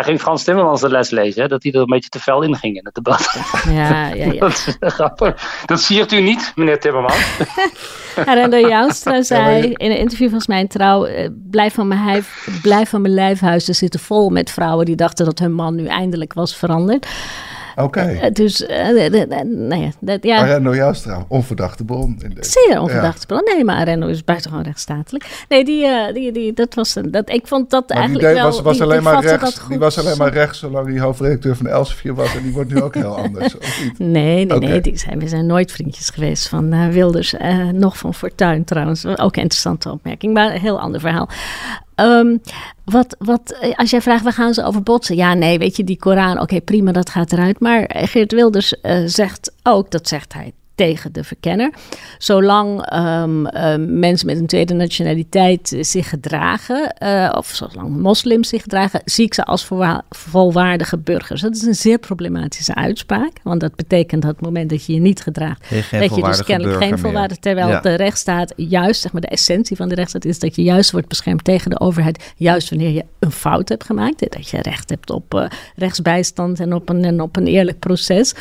hij 0.00 0.08
ging 0.08 0.20
Frans 0.20 0.44
Timmermans 0.44 0.80
de 0.80 0.88
les 0.88 1.10
lezen, 1.10 1.42
hè, 1.42 1.48
dat 1.48 1.62
hij 1.62 1.72
er 1.72 1.80
een 1.80 1.86
beetje 1.86 2.08
te 2.08 2.20
fel 2.20 2.42
in 2.42 2.56
ging 2.56 2.76
in 2.76 2.84
het 2.84 2.94
debat. 2.94 3.30
Ja, 3.68 4.08
ja, 4.08 4.32
ja. 4.32 4.40
dat 4.48 4.50
is 4.50 4.76
grappig. 4.80 5.62
Dat 5.66 5.80
siert 5.80 6.12
u 6.12 6.20
niet, 6.20 6.52
meneer 6.54 6.80
Timmermans. 6.80 7.38
Arendo 8.26 8.58
Joustra 8.58 9.22
zei 9.22 9.72
in 9.72 9.90
een 9.90 9.98
interview 9.98 10.28
volgens 10.28 10.46
mij 10.46 10.60
in 10.60 10.68
Trouw... 10.68 11.06
blijf 11.50 11.74
van 11.74 11.88
mijn, 11.88 12.04
lijf, 12.04 12.48
blijf 12.62 12.88
van 12.88 13.00
mijn 13.00 13.14
lijfhuizen 13.14 13.74
zitten 13.74 14.00
vol 14.00 14.30
met 14.30 14.50
vrouwen... 14.50 14.86
die 14.86 14.96
dachten 14.96 15.24
dat 15.24 15.38
hun 15.38 15.52
man 15.52 15.74
nu 15.74 15.86
eindelijk 15.86 16.32
was 16.32 16.56
veranderd. 16.56 17.06
Oké. 17.76 17.82
Okay. 17.82 18.14
Uh, 18.14 18.32
dus, 18.32 18.60
uh, 18.60 18.68
nou 19.44 19.82
ja, 19.82 19.90
dat, 20.00 20.22
ja. 20.22 20.38
Arendo 20.38 20.74
Joustra, 20.74 21.24
onverdachte 21.28 21.84
bron. 21.84 22.18
In 22.22 22.30
deze. 22.34 22.50
Zeer 22.50 22.80
onverdachte 22.80 23.20
ja. 23.20 23.26
bron. 23.26 23.54
Nee, 23.54 23.64
maar 23.64 23.76
Arendo 23.76 24.06
is 24.06 24.24
buitengewoon 24.24 24.64
rechtsstatelijk. 24.64 25.44
Nee, 25.48 25.64
die, 25.64 25.84
uh, 25.84 26.12
die, 26.12 26.32
die, 26.32 26.52
dat 26.52 26.74
was 26.74 26.94
een, 26.94 27.10
dat, 27.10 27.30
ik 27.30 27.46
vond 27.46 27.70
dat 27.70 27.88
maar 27.88 27.98
eigenlijk 27.98 28.26
die 28.26 28.36
wel... 28.36 28.44
Was, 28.44 28.60
was 28.60 28.72
die, 28.72 28.82
alleen 28.82 29.00
die 29.00 29.08
maar 29.08 29.22
rechts, 29.24 29.60
die 29.68 29.78
was 29.78 29.98
alleen 29.98 30.18
maar 30.18 30.32
rechts 30.32 30.58
zolang 30.58 30.88
hij 30.88 31.00
hoofdredacteur 31.00 31.56
van 31.56 31.66
Elsevier 31.66 32.14
was. 32.14 32.36
En 32.36 32.42
die 32.42 32.52
wordt 32.52 32.70
nu 32.70 32.82
ook 32.82 32.94
heel 32.94 33.16
anders, 33.16 33.56
of 33.56 33.82
niet? 33.82 33.98
Nee, 34.10 34.44
nee, 34.44 34.56
okay. 34.56 34.68
nee. 34.68 34.80
Die 34.80 34.98
zijn, 34.98 35.18
we 35.18 35.28
zijn 35.28 35.46
nooit 35.46 35.72
vriendjes 35.72 36.10
geweest 36.10 36.48
van 36.48 36.92
Wilders. 36.92 37.34
nog 37.72 37.98
van 37.98 38.14
Fortuin 38.14 38.64
trouwens. 38.64 39.06
Ook 39.06 39.36
een 39.36 39.42
interessante 39.42 39.90
opmerking, 39.90 40.34
maar 40.34 40.54
een 40.54 40.60
heel 40.60 40.80
ander 40.80 41.00
verhaal. 41.00 41.28
Um, 42.00 42.40
wat, 42.84 43.16
wat, 43.18 43.74
als 43.76 43.90
jij 43.90 44.00
vraagt, 44.00 44.22
waar 44.22 44.32
gaan 44.32 44.54
ze 44.54 44.64
over 44.64 44.82
botsen? 44.82 45.16
Ja, 45.16 45.34
nee, 45.34 45.58
weet 45.58 45.76
je, 45.76 45.84
die 45.84 45.98
Koran, 45.98 46.40
oké, 46.40 46.60
prima, 46.60 46.92
dat 46.92 47.10
gaat 47.10 47.32
eruit. 47.32 47.60
Maar 47.60 47.90
Geert 47.94 48.32
Wilders 48.32 48.74
uh, 48.82 49.02
zegt 49.06 49.52
ook, 49.62 49.90
dat 49.90 50.08
zegt 50.08 50.32
hij 50.32 50.52
tegen 50.80 51.12
de 51.12 51.24
verkenner. 51.24 51.72
Zolang 52.18 52.92
um, 52.94 53.46
uh, 53.46 53.74
mensen 53.78 54.26
met 54.26 54.38
een 54.38 54.46
tweede 54.46 54.74
nationaliteit 54.74 55.76
zich 55.80 56.08
gedragen, 56.08 56.94
uh, 57.02 57.32
of 57.36 57.46
zolang 57.46 57.96
moslims 57.96 58.48
zich 58.48 58.62
gedragen, 58.62 59.00
zie 59.04 59.24
ik 59.24 59.34
ze 59.34 59.44
als 59.44 59.68
volwaardige 60.10 60.98
burgers. 60.98 61.40
Dat 61.40 61.54
is 61.54 61.62
een 61.62 61.74
zeer 61.74 61.98
problematische 61.98 62.74
uitspraak, 62.74 63.32
want 63.42 63.60
dat 63.60 63.74
betekent 63.74 64.22
dat 64.22 64.30
het 64.30 64.40
moment 64.40 64.70
dat 64.70 64.84
je 64.84 64.92
je 64.92 65.00
niet 65.00 65.20
gedraagt, 65.20 65.70
dat 65.90 66.14
je 66.14 66.22
dus 66.22 66.42
kennelijk 66.42 66.82
geen 66.82 66.98
volwaardig, 66.98 67.36
terwijl 67.36 67.68
ja. 67.68 67.80
de 67.80 67.94
rechtsstaat 67.94 68.52
juist, 68.56 69.00
zeg 69.00 69.12
maar 69.12 69.20
de 69.20 69.26
essentie 69.28 69.76
van 69.76 69.88
de 69.88 69.94
rechtsstaat 69.94 70.24
is 70.24 70.38
dat 70.38 70.56
je 70.56 70.62
juist 70.62 70.90
wordt 70.90 71.08
beschermd 71.08 71.44
tegen 71.44 71.70
de 71.70 71.80
overheid, 71.80 72.32
juist 72.36 72.70
wanneer 72.70 72.90
je 72.90 73.04
een 73.18 73.32
fout 73.32 73.68
hebt 73.68 73.84
gemaakt, 73.84 74.18
dat 74.18 74.48
je 74.48 74.62
recht 74.62 74.90
hebt 74.90 75.10
op 75.10 75.34
uh, 75.34 75.46
rechtsbijstand 75.76 76.60
en 76.60 76.74
op 76.74 76.88
een, 76.88 77.04
en 77.04 77.20
op 77.20 77.36
een 77.36 77.46
eerlijk 77.46 77.78
proces. 77.78 78.34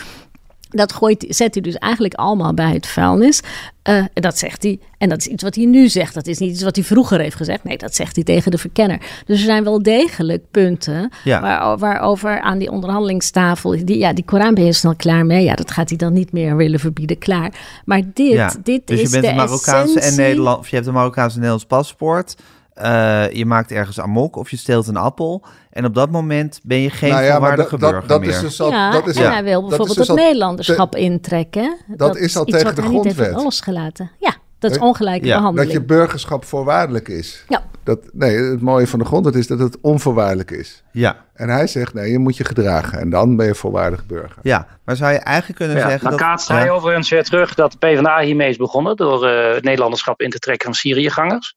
Dat 0.69 0.93
gooit, 0.93 1.25
zet 1.27 1.53
hij 1.53 1.63
dus 1.63 1.75
eigenlijk 1.75 2.13
allemaal 2.13 2.53
bij 2.53 2.73
het 2.73 2.87
vuilnis. 2.87 3.41
Uh, 3.89 4.03
dat 4.13 4.37
zegt 4.37 4.63
hij. 4.63 4.79
En 4.97 5.09
dat 5.09 5.17
is 5.17 5.27
iets 5.27 5.43
wat 5.43 5.55
hij 5.55 5.65
nu 5.65 5.87
zegt. 5.87 6.13
Dat 6.13 6.27
is 6.27 6.37
niet 6.37 6.51
iets 6.51 6.63
wat 6.63 6.75
hij 6.75 6.85
vroeger 6.85 7.19
heeft 7.19 7.35
gezegd. 7.35 7.63
Nee, 7.63 7.77
dat 7.77 7.95
zegt 7.95 8.15
hij 8.15 8.23
tegen 8.23 8.51
de 8.51 8.57
verkenner. 8.57 9.01
Dus 9.25 9.39
er 9.39 9.45
zijn 9.45 9.63
wel 9.63 9.83
degelijk 9.83 10.43
punten 10.51 11.11
ja. 11.23 11.41
waar, 11.41 11.77
waarover 11.77 12.41
aan 12.41 12.57
die 12.57 12.71
onderhandelingstafel. 12.71 13.85
Die, 13.85 13.97
ja, 13.97 14.13
die 14.13 14.25
Koran 14.25 14.53
ben 14.53 14.65
je 14.65 14.73
snel 14.73 14.95
klaar 14.95 15.25
mee. 15.25 15.43
Ja, 15.43 15.55
dat 15.55 15.71
gaat 15.71 15.89
hij 15.89 15.97
dan 15.97 16.13
niet 16.13 16.31
meer 16.31 16.55
willen 16.55 16.79
verbieden. 16.79 17.17
Klaar. 17.17 17.53
Maar 17.85 18.01
dit, 18.13 18.31
ja. 18.31 18.53
dit 18.63 18.87
dus 18.87 19.01
is 19.01 19.05
je 19.05 19.09
bent 19.09 19.23
de 19.23 19.29
een 19.29 19.35
Marokkaanse 19.35 19.97
essentie. 19.97 20.21
en 20.21 20.27
Nederland. 20.27 20.59
Of 20.59 20.69
je 20.69 20.75
hebt 20.75 20.87
een 20.87 20.93
Marokkaanse 20.93 21.35
en 21.35 21.41
Nederlands 21.41 21.65
paspoort. 21.65 22.35
Uh, 22.81 23.31
je 23.31 23.45
maakt 23.45 23.71
ergens 23.71 23.99
amok 23.99 24.35
of 24.35 24.49
je 24.49 24.57
steelt 24.57 24.87
een 24.87 24.97
appel. 24.97 25.43
En 25.69 25.85
op 25.85 25.93
dat 25.93 26.11
moment 26.11 26.59
ben 26.63 26.77
je 26.77 26.89
geen 26.89 27.11
nou 27.11 27.23
ja, 27.23 27.31
volwaardige 27.31 27.77
dat, 27.77 27.91
burger 27.91 28.07
dat 28.07 28.19
meer. 28.19 28.29
Is 28.29 28.39
dus 28.39 28.61
al, 28.61 28.71
ja, 28.71 28.91
dat 28.91 29.07
is 29.07 29.15
en 29.15 29.25
al, 29.25 29.31
hij 29.31 29.43
wil 29.43 29.61
bijvoorbeeld 29.67 29.97
dus 29.97 30.07
het 30.07 30.17
Nederlanderschap 30.17 30.91
te, 30.91 30.99
intrekken. 30.99 31.77
Dat, 31.87 31.97
dat 31.97 32.17
is 32.17 32.37
al 32.37 32.47
iets 32.47 32.51
tegen 32.51 32.67
wat 32.67 32.75
de 32.75 32.81
grondwet. 32.81 33.15
heeft 33.15 33.43
losgelaten. 33.43 34.11
Ja. 34.19 34.35
Dat 34.59 34.71
is 34.71 34.77
ongelijke 34.77 35.25
Ja, 35.25 35.37
behandeling. 35.37 35.71
Dat 35.71 35.81
je 35.81 35.87
burgerschap 35.87 36.45
voorwaardelijk 36.45 37.07
is. 37.07 37.43
Ja. 37.47 37.63
Dat, 37.83 37.99
nee, 38.13 38.37
het 38.37 38.61
mooie 38.61 38.87
van 38.87 38.99
de 38.99 39.05
grondwet 39.05 39.35
is 39.35 39.47
dat 39.47 39.59
het 39.59 39.77
onvoorwaardelijk 39.81 40.51
is. 40.51 40.83
Ja, 40.91 41.25
En 41.33 41.49
hij 41.49 41.67
zegt, 41.67 41.93
nee, 41.93 42.11
je 42.11 42.19
moet 42.19 42.37
je 42.37 42.45
gedragen. 42.45 42.99
En 42.99 43.09
dan 43.09 43.35
ben 43.35 43.45
je 43.45 43.55
voorwaardig 43.55 44.05
burger. 44.05 44.37
ja. 44.41 44.67
Maar 44.85 44.95
zou 44.95 45.11
je 45.11 45.17
eigenlijk 45.17 45.59
kunnen 45.59 45.77
Ja, 45.77 45.81
zeggen 45.81 46.01
dan 46.01 46.11
dat... 46.11 46.19
kaatst 46.19 46.47
hij 46.47 46.65
ja. 46.65 46.71
overigens 46.71 47.09
weer 47.09 47.23
terug 47.23 47.53
dat 47.53 47.71
de 47.71 47.77
PvdA 47.77 48.19
hiermee 48.19 48.49
is 48.49 48.57
begonnen 48.57 48.95
door 48.95 49.27
eh, 49.27 49.53
het 49.53 49.63
Nederlanderschap 49.63 50.21
in 50.21 50.29
te 50.29 50.39
trekken 50.39 50.65
van 50.65 50.75
Syriëgangers. 50.75 51.55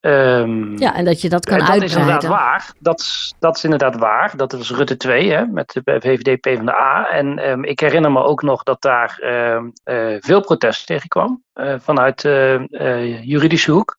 Ehm, 0.00 0.78
Ja, 0.78 0.94
en 0.94 1.04
dat 1.04 1.20
je 1.20 1.28
dat 1.28 1.46
kan 1.46 1.58
en 1.58 1.66
dat 1.66 1.82
is 1.82 1.94
inderdaad 1.94 2.26
waar. 2.26 2.72
Dat 2.78 3.00
is, 3.00 3.34
dat 3.38 3.56
is 3.56 3.64
inderdaad 3.64 3.96
waar. 3.96 4.36
Dat 4.36 4.52
was 4.52 4.70
Rutte 4.70 4.96
2 4.96 5.30
hè, 5.30 5.46
met 5.46 5.80
de 5.82 6.00
VVD 6.00 6.40
PvdA. 6.40 7.08
En 7.10 7.38
ehm, 7.38 7.64
ik 7.64 7.80
herinner 7.80 8.12
me 8.12 8.22
ook 8.22 8.42
nog 8.42 8.62
dat 8.62 8.82
daar 8.82 9.18
ehm, 9.18 9.68
eh, 9.84 10.16
veel 10.18 10.40
protest 10.40 10.86
tegen 10.86 11.08
kwam 11.08 11.42
eh, 11.52 11.74
vanuit 11.78 12.24
eh, 12.24 13.24
juridische 13.24 13.70
hoek. 13.70 13.98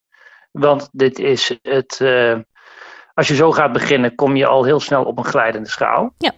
Want 0.51 0.89
dit 0.91 1.19
is 1.19 1.57
het. 1.61 2.01
als 3.13 3.27
je 3.27 3.35
zo 3.35 3.51
gaat 3.51 3.71
beginnen, 3.71 4.15
kom 4.15 4.35
je 4.35 4.47
al 4.47 4.63
heel 4.63 4.79
snel 4.79 5.03
op 5.03 5.17
een 5.17 5.25
glijdende 5.25 5.69
schaal. 5.69 6.13
Ja. 6.17 6.31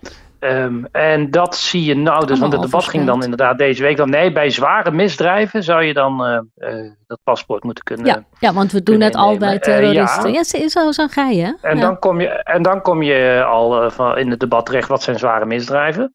Ehm, 0.44 0.84
en 0.92 1.32
dat 1.32 1.56
zie 1.56 1.84
je 1.84 1.96
nou, 1.96 2.26
dus, 2.26 2.40
want 2.40 2.54
het 2.54 2.62
debat 2.62 2.84
ging 2.84 3.06
dan 3.06 3.24
inderdaad 3.24 3.58
deze 3.58 3.84
week 3.84 3.98
dan. 3.98 4.10
Nee, 4.10 4.32
bij 4.32 4.50
zware 4.50 4.92
misdrijven 4.92 5.64
zou 5.64 5.84
je 5.84 5.94
dan 5.94 6.26
eh, 6.26 6.40
eh, 6.84 6.92
dat 7.08 7.20
paspoort 7.24 7.64
moeten 7.64 7.84
kunnen. 7.84 8.06
Ja, 8.06 8.24
ja, 8.40 8.54
want 8.54 8.72
we 8.72 8.84
doen 8.84 9.02
het 9.02 9.16
al 9.16 9.38
bij. 9.38 9.54
Eh, 9.54 9.60
terroristen. 9.60 10.32
ja. 10.34 10.44
ja, 10.52 10.70
zo- 10.70 10.92
zo, 10.92 11.08
ga 11.08 11.28
je. 11.30 11.58
En, 11.62 11.76
ja. 11.76 11.82
dan 11.82 12.00
kom 12.00 12.22
je, 12.22 12.28
en 12.28 12.62
dan 12.62 12.82
kom 12.82 13.02
je 13.02 13.44
al 13.44 13.92
van 13.92 14.18
in 14.18 14.30
het 14.30 14.40
debat 14.40 14.66
terecht, 14.66 14.88
wat 14.88 15.04
zijn 15.04 15.20
zware 15.20 15.46
misdrijven? 15.46 16.14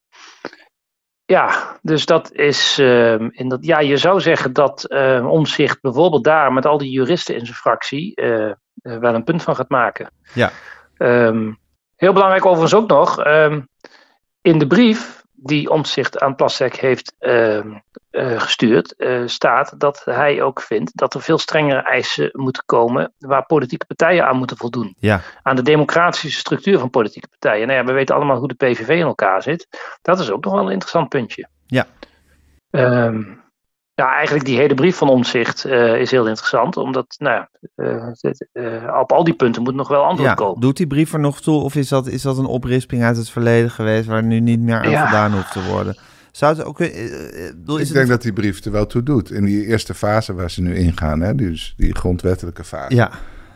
Ja, 1.25 1.77
dus 1.83 2.07
dat 2.07 2.33
is. 2.33 2.79
ehm, 2.79 3.29
in 3.31 3.49
dat, 3.49 3.65
ja, 3.65 3.79
je 3.81 3.97
zou 3.97 4.21
zeggen 4.21 4.53
dat 4.53 4.85
eh 4.85 5.27
Omzicht 5.31 5.81
bijvoorbeeld 5.81 6.25
daar 6.25 6.53
met 6.53 6.67
al 6.67 6.79
die 6.79 6.91
juristen 6.91 7.35
in 7.35 7.45
zijn 7.45 7.57
fractie 7.57 8.13
wel 8.83 9.15
een 9.15 9.25
punt 9.25 9.43
van 9.43 9.57
gaat 9.57 9.69
maken. 9.69 10.11
Ja. 10.35 10.51
Ehm, 10.97 11.53
heel 11.97 12.13
belangrijk 12.13 12.47
overigens 12.47 12.75
ook 12.75 12.89
nog. 12.89 13.21
ehm, 13.25 13.61
in 14.49 14.59
de 14.59 14.67
brief 14.67 15.23
die 15.33 15.71
Omzicht 15.71 16.19
aan 16.19 16.35
Plastek 16.35 16.77
heeft 16.77 17.15
ehm, 17.19 17.79
eh, 18.11 18.41
gestuurd, 18.41 18.97
eh, 18.97 19.23
staat 19.27 19.81
dat 19.81 20.03
hij 20.05 20.43
ook 20.43 20.61
vindt 20.61 20.97
dat 20.97 21.15
er 21.15 21.23
veel 21.23 21.39
strengere 21.39 21.81
eisen 21.81 22.31
moeten 22.33 22.63
komen 22.67 23.13
waar 23.19 23.47
politieke 23.47 23.87
partijen 23.87 24.27
aan 24.27 24.37
moeten 24.37 24.57
voldoen 24.57 24.95
Ja, 24.99 25.21
aan 25.43 25.57
de 25.57 25.63
democratische 25.63 26.39
structuur 26.39 26.79
van 26.79 26.91
politieke 26.91 27.29
partijen. 27.29 27.67
Nou 27.67 27.79
ja, 27.79 27.85
we 27.85 27.93
weten 27.93 28.15
allemaal 28.15 28.39
hoe 28.39 28.49
de 28.49 28.55
PVV 28.55 28.89
in 28.89 29.01
elkaar 29.01 29.43
zit. 29.43 29.69
Dat 30.03 30.19
is 30.19 30.31
ook 30.31 30.45
nog 30.45 30.53
wel 30.53 30.65
een 30.65 30.73
interessant 30.73 31.09
puntje. 31.09 31.49
Ja. 31.67 31.87
Ehm, 32.71 33.23
ja, 33.99 34.15
eigenlijk 34.15 34.45
die 34.45 34.57
hele 34.57 34.75
brief 34.75 34.97
van 34.97 35.09
Omzicht 35.09 35.65
eh, 35.65 36.01
is 36.01 36.11
heel 36.11 36.27
interessant, 36.27 36.77
omdat 36.77 37.15
nou, 37.19 37.45
eh, 37.75 38.09
eh, 38.53 38.99
op 39.01 39.13
al 39.13 39.25
die 39.25 39.35
punten 39.35 39.63
moet 39.63 39.75
nog 39.75 39.89
wel 39.89 40.03
antwoord 40.03 40.29
ja. 40.29 40.35
komen. 40.35 40.61
Doet 40.61 40.77
die 40.77 40.87
brief 40.87 41.13
er 41.13 41.21
nog 41.21 41.41
toe 41.41 41.63
of 41.63 41.75
is 41.75 41.89
dat, 41.89 42.07
is 42.07 42.23
dat 42.23 42.39
een 42.39 42.45
oprisping 42.45 43.03
uit 43.03 43.17
het 43.17 43.31
verleden 43.31 43.71
geweest 43.71 44.07
waar 44.07 44.23
nu 44.23 44.41
niet 44.41 44.61
meer 44.61 44.77
aan 44.77 44.91
Ja. 44.91 45.07
gedaan 45.07 45.33
hoeft 45.33 45.53
te 45.53 45.65
worden? 45.65 45.99
Zou 46.33 46.57
het 46.57 46.65
ook... 46.65 46.81
is 46.81 46.89
Ik 46.89 47.55
het 47.65 47.93
denk 47.93 48.09
dat 48.09 48.23
die 48.23 48.33
brief 48.33 48.65
er 48.65 48.73
wel 48.73 48.87
toe 48.87 49.03
doet. 49.03 49.31
In 49.31 49.45
die 49.45 49.67
eerste 49.67 49.95
fase 49.95 50.35
waar 50.35 50.51
ze 50.51 50.63
nu 50.63 50.77
ingaan, 50.77 51.21
hè, 51.21 51.35
dus 51.35 51.75
die 51.77 51.95
grondwettelijke 51.95 52.65
fase. 52.65 52.95
Ja, 52.95 53.11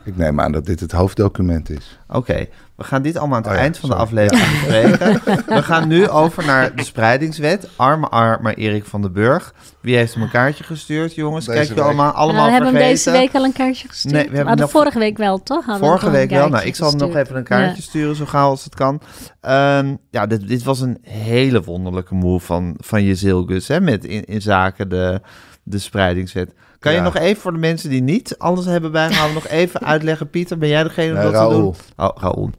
Ik 0.05 0.17
neem 0.17 0.41
aan 0.41 0.53
dat 0.53 0.67
dit 0.67 0.81
het 0.81 0.93
hoofddocument 0.93 1.71
is. 1.71 1.99
Oké, 2.09 2.47
we 2.83 2.89
gaan 2.89 3.03
dit 3.03 3.17
allemaal 3.17 3.37
aan 3.37 3.43
het 3.43 3.51
Oh 3.51 3.57
ja, 3.57 3.63
eind 3.63 3.79
van 3.79 3.89
de 3.89 3.95
aflevering 3.95 4.51
bespreken. 4.51 5.21
We 5.57 5.63
gaan 5.63 5.89
nu 5.89 6.09
over 6.09 6.45
naar 6.47 6.77
de 6.77 6.85
spreidingswet. 6.85 7.69
Arme 7.77 8.09
arme 8.09 8.55
Erik 8.55 8.85
van 8.85 9.03
den 9.03 9.13
Burg. 9.13 9.55
Wie 9.81 9.97
heeft 9.97 10.15
hem 10.15 10.23
een 10.23 10.31
kaartje 10.31 10.65
gestuurd, 10.65 11.15
jongens? 11.15 11.45
Deze 11.45 11.57
Kijk 11.59 11.69
je 11.69 11.75
week. 11.75 11.85
allemaal, 11.85 12.11
allemaal 12.13 12.35
Nou, 12.35 12.47
we 12.47 12.53
hebben 12.53 12.75
hem 12.81 12.89
deze 12.91 13.11
week 13.11 13.35
al 13.35 13.45
een 13.45 13.53
kaartje 13.53 13.89
gestuurd. 13.89 14.15
Nee, 14.15 14.23
we 14.23 14.29
hebben 14.29 14.47
hadden 14.47 14.65
nog- 14.65 14.75
vorige 14.75 14.99
week 14.99 15.17
wel, 15.17 15.43
toch? 15.43 15.65
Hadden 15.65 15.87
Vorige 15.89 16.11
week 16.11 16.31
wel. 16.31 16.49
Nou, 16.49 16.65
ik 16.65 16.75
zal 16.75 16.89
hem 16.91 16.99
nog 16.99 17.17
even 17.17 17.37
een 17.37 17.45
kaartje 17.45 17.77
Ja. 17.77 17.83
sturen, 17.83 18.17
zo 18.17 18.25
gauw 18.27 18.49
als 18.49 18.65
het 18.65 18.75
kan. 18.75 19.01
Ehm, 19.41 19.95
ja, 20.11 20.27
dit, 20.27 20.49
dit 20.49 20.63
was 20.63 20.81
een 20.81 20.99
hele 21.03 21.63
wonderlijke 21.63 22.15
move 22.15 22.47
van, 22.47 22.75
van 22.79 23.05
Jezilgus, 23.05 23.69
hè, 23.69 23.81
met 23.81 24.05
in, 24.05 24.25
in 24.25 24.43
zaken 24.43 24.89
de, 24.89 25.21
de 25.63 25.79
spreidingswet. 25.79 26.55
Kan 26.79 26.93
je 26.95 27.01
nog 27.01 27.17
even 27.17 27.43
voor 27.43 27.53
de 27.53 27.59
mensen 27.59 27.91
die 27.91 28.03
niet 28.03 28.35
alles 28.39 28.65
hebben 28.65 28.93
bijgehouden, 28.93 29.35
nog 29.35 29.49
even 29.49 29.81
uitleggen, 29.93 30.31
Pieter, 30.31 30.59
ben 30.59 30.69
jij 30.69 30.83
degene 30.83 31.09
om 31.09 31.19
Nee, 31.23 31.31
dat 31.33 31.49
te 31.51 31.55
doen? 31.57 31.75
Oh, 31.97 32.09
Raoul. 32.21 32.51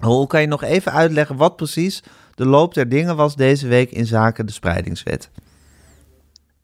Raoul, 0.00 0.26
kan 0.26 0.40
je 0.40 0.46
nog 0.46 0.62
even 0.62 0.92
uitleggen 0.92 1.36
wat 1.36 1.56
precies 1.56 2.02
de 2.34 2.46
loop 2.46 2.74
der 2.74 2.88
dingen 2.88 3.16
was 3.16 3.36
deze 3.36 3.68
week 3.68 3.90
in 3.90 4.06
zaken 4.06 4.46
de 4.46 4.52
spreidingswet? 4.52 5.30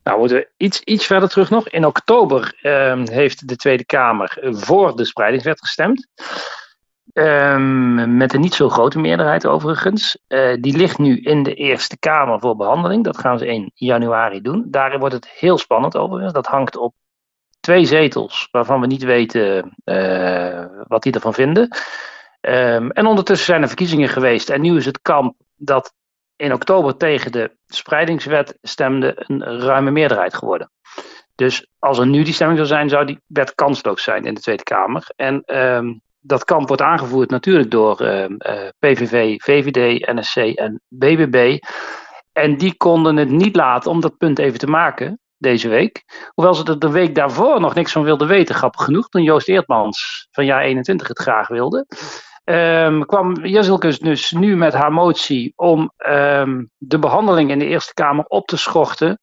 Nou, 0.03 0.19
moeten 0.19 0.37
we 0.37 0.49
iets, 0.57 0.81
iets 0.81 1.07
verder 1.07 1.29
terug 1.29 1.51
nog. 1.51 1.69
In 1.69 1.87
oktober 1.87 2.59
ehm, 2.63 3.09
heeft 3.11 3.49
de 3.49 3.57
Tweede 3.57 3.85
Kamer 3.85 4.39
voor 4.41 4.97
de 4.97 5.05
spreidingswet 5.05 5.61
gestemd. 5.61 6.09
Ehm, 7.13 8.17
met 8.17 8.33
een 8.33 8.41
niet 8.41 8.55
zo 8.55 8.69
grote 8.69 8.99
meerderheid 8.99 9.47
overigens. 9.47 10.19
Eh, 10.27 10.55
die 10.61 10.77
ligt 10.77 10.99
nu 10.99 11.21
in 11.21 11.43
de 11.43 11.55
Eerste 11.55 11.99
Kamer 11.99 12.41
voor 12.41 12.57
behandeling. 12.57 13.05
Dat 13.05 13.19
gaan 13.19 13.39
ze 13.39 13.47
in 13.47 13.71
januari 13.75 14.41
doen. 14.41 14.65
Daarin 14.67 14.99
wordt 14.99 15.15
het 15.15 15.29
heel 15.29 15.59
spannend 15.59 15.97
overigens. 15.97 16.33
Dat 16.33 16.47
hangt 16.47 16.77
op 16.77 16.95
twee 17.61 17.85
zetels 17.85 18.49
waarvan 18.51 18.81
we 18.81 18.87
niet 18.87 19.03
weten 19.03 19.75
eh, 19.85 20.65
wat 20.89 21.03
die 21.03 21.13
ervan 21.13 21.35
vinden. 21.35 21.69
Ehm, 22.47 22.89
en 22.91 23.07
ondertussen 23.07 23.47
zijn 23.47 23.63
er 23.63 23.69
verkiezingen 23.69 24.09
geweest. 24.09 24.51
En 24.51 24.61
nu 24.61 24.77
is 24.77 24.85
het 24.85 25.03
kamp 25.03 25.35
dat 25.57 25.93
in 26.37 26.53
oktober 26.53 26.97
tegen 26.97 27.33
de 27.33 27.57
spreidingswet 27.67 28.59
stemde 28.63 29.13
een 29.17 29.61
ruime 29.61 29.91
meerderheid 29.91 30.35
geworden. 30.35 30.71
Dus 31.35 31.67
als 31.79 31.99
er 31.99 32.07
nu 32.07 32.23
die 32.23 32.33
stemming 32.33 32.59
zou 32.59 32.71
zijn, 32.71 32.89
zou 32.89 33.07
die 33.07 33.21
wet 33.27 33.55
kansloos 33.55 34.03
zijn 34.03 34.25
in 34.25 34.35
de 34.35 34.41
Tweede 34.41 34.63
Kamer. 34.63 35.07
En 35.17 35.43
ehm, 35.45 35.95
dat 36.21 36.45
kamp 36.45 36.69
wordt 36.69 36.83
aangevoerd 36.83 37.31
natuurlijk 37.31 37.71
door 37.71 38.01
ehm, 38.01 38.35
eh, 38.37 38.69
PVV, 38.79 39.35
VVD, 39.43 40.07
NSC 40.13 40.37
en 40.37 40.81
BBB. 40.89 41.59
En 42.33 42.57
die 42.57 42.77
konden 42.77 43.17
het 43.17 43.31
niet 43.31 43.57
laten 43.57 43.91
om 43.91 44.01
dat 44.01 44.17
punt 44.17 44.39
even 44.39 44.59
te 44.59 44.67
maken 44.67 45.21
deze 45.39 45.69
week. 45.69 46.05
Hoewel 46.35 46.55
ze 46.55 46.65
er 46.65 46.79
de 46.79 46.91
week 46.91 47.15
daarvoor 47.15 47.61
nog 47.61 47.75
niks 47.75 47.93
van 47.93 48.03
wilden 48.03 48.29
weten, 48.29 48.55
grappig 48.55 48.85
genoeg. 48.85 49.09
Toen 49.09 49.23
Joost 49.23 49.49
Eertmans 49.49 50.29
van 50.31 50.45
jaar 50.45 50.63
21 50.63 51.09
het 51.09 51.19
graag 51.19 51.49
wilde. 51.49 51.87
Ehm, 52.47 53.01
kwam 53.01 53.47
Jezelkus 53.47 53.99
dus 53.99 54.33
nu 54.33 54.57
met 54.57 54.73
haar 54.75 54.93
motie 54.93 55.53
om 55.57 55.93
ehm, 55.97 56.65
de 56.77 56.99
behandeling 56.99 57.51
in 57.51 57.59
de 57.59 57.67
Eerste 57.67 57.95
Kamer 57.95 58.25
op 58.25 58.47
te 58.47 58.57
schorten 58.57 59.21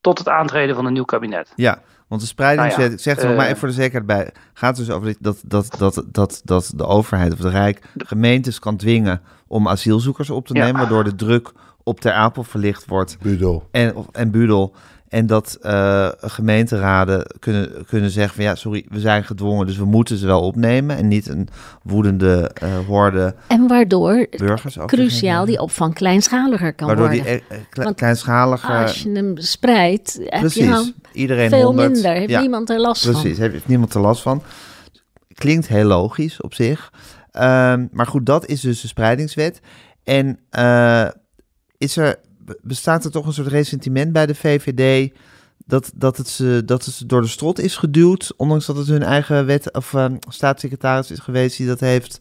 tot 0.00 0.18
het 0.18 0.28
aantreden 0.28 0.74
van 0.74 0.86
een 0.86 0.92
nieuw 0.92 1.04
kabinet. 1.04 1.52
Ja, 1.56 1.82
want 2.08 2.20
de 2.20 2.26
spreidingswet, 2.26 2.76
Nou 2.78 2.88
ja, 2.90 2.96
ik 2.96 3.02
zeg 3.02 3.16
er 3.16 3.22
nog 3.22 3.30
eh, 3.32 3.36
maar 3.36 3.46
even 3.46 3.58
voor 3.58 3.68
de 3.68 3.74
zekerheid 3.74 4.06
bij, 4.06 4.32
gaat 4.54 4.76
dus 4.76 4.90
over 4.90 5.14
dat, 5.20 5.42
dat, 5.46 5.74
dat, 5.78 6.04
dat, 6.12 6.40
dat 6.44 6.72
de 6.76 6.86
overheid 6.86 7.32
of 7.32 7.38
het 7.38 7.52
Rijk 7.52 7.80
gemeentes 7.96 8.58
kan 8.58 8.76
dwingen 8.76 9.22
om 9.46 9.68
asielzoekers 9.68 10.30
op 10.30 10.46
te 10.46 10.54
Ja. 10.54 10.64
nemen, 10.64 10.80
waardoor 10.80 11.04
de 11.04 11.14
druk 11.14 11.52
op 11.82 12.00
Ter 12.00 12.12
Apel 12.12 12.42
verlicht 12.42 12.86
wordt 12.86 13.18
Budel. 13.22 13.68
en, 13.70 13.94
en 14.12 14.30
Budel. 14.30 14.74
En 15.08 15.26
dat 15.26 15.58
eh, 15.60 16.08
gemeenteraden 16.20 17.26
kunnen, 17.38 17.86
kunnen 17.86 18.10
zeggen 18.10 18.34
van 18.34 18.44
ja, 18.44 18.54
sorry, 18.54 18.84
we 18.88 19.00
zijn 19.00 19.24
gedwongen, 19.24 19.66
dus 19.66 19.76
we 19.76 19.84
moeten 19.84 20.16
ze 20.16 20.26
wel 20.26 20.40
opnemen. 20.40 20.96
En 20.96 21.08
niet 21.08 21.28
een 21.28 21.48
woedende 21.82 22.50
eh 22.54 22.78
horde 22.86 23.34
En 23.46 23.66
waardoor, 23.66 24.26
burgers. 24.36 24.76
cruciaal, 24.86 25.44
die 25.44 25.60
opvang 25.60 25.94
kleinschaliger 25.94 26.74
kan 26.74 26.86
Waardoor 26.86 27.06
worden. 27.06 27.24
die 27.24 27.32
eh, 27.48 27.56
eh, 27.56 27.62
kle- 27.70 27.84
Want 27.84 27.96
kleinschalige... 27.96 28.72
Als 28.72 29.02
je 29.02 29.10
hem 29.10 29.36
spreidt, 29.36 30.18
heb 30.24 30.50
je 30.50 30.64
nou 30.64 30.92
iedereen 31.12 31.48
veel 31.48 31.62
100. 31.64 31.92
minder. 31.92 32.12
Heeft 32.12 32.30
Ja. 32.30 32.40
niemand 32.40 32.70
er 32.70 32.80
last 32.80 33.02
van. 33.04 33.12
Precies, 33.12 33.38
heeft 33.38 33.68
niemand 33.68 33.94
er 33.94 34.00
last 34.00 34.22
van. 34.22 34.42
Klinkt 35.34 35.68
heel 35.68 35.84
logisch 35.86 36.40
op 36.40 36.54
zich. 36.54 36.92
Ehm, 37.30 37.86
maar 37.92 38.06
goed, 38.06 38.26
dat 38.26 38.46
is 38.46 38.60
dus 38.60 38.80
de 38.80 38.88
spreidingswet. 38.88 39.60
En 40.04 40.38
is 41.78 41.96
er, 41.96 42.16
bestaat 42.62 43.04
er 43.04 43.10
toch 43.10 43.26
een 43.26 43.32
soort 43.32 43.46
ressentiment 43.46 44.12
bij 44.12 44.26
de 44.26 44.34
VVD 44.34 45.10
dat, 45.66 45.90
dat, 45.94 46.16
het 46.16 46.28
ze, 46.28 46.62
dat 46.64 46.84
het 46.84 46.94
ze 46.94 47.06
door 47.06 47.20
de 47.22 47.28
strot 47.28 47.58
is 47.60 47.76
geduwd, 47.76 48.32
ondanks 48.36 48.66
dat 48.66 48.76
het 48.76 48.86
hun 48.86 49.02
eigen 49.02 49.46
wet 49.46 49.72
of 49.74 49.94
ehm, 49.94 50.14
staatssecretaris 50.28 51.10
is 51.10 51.18
geweest 51.18 51.56
die 51.56 51.66
dat 51.66 51.80
heeft 51.80 52.18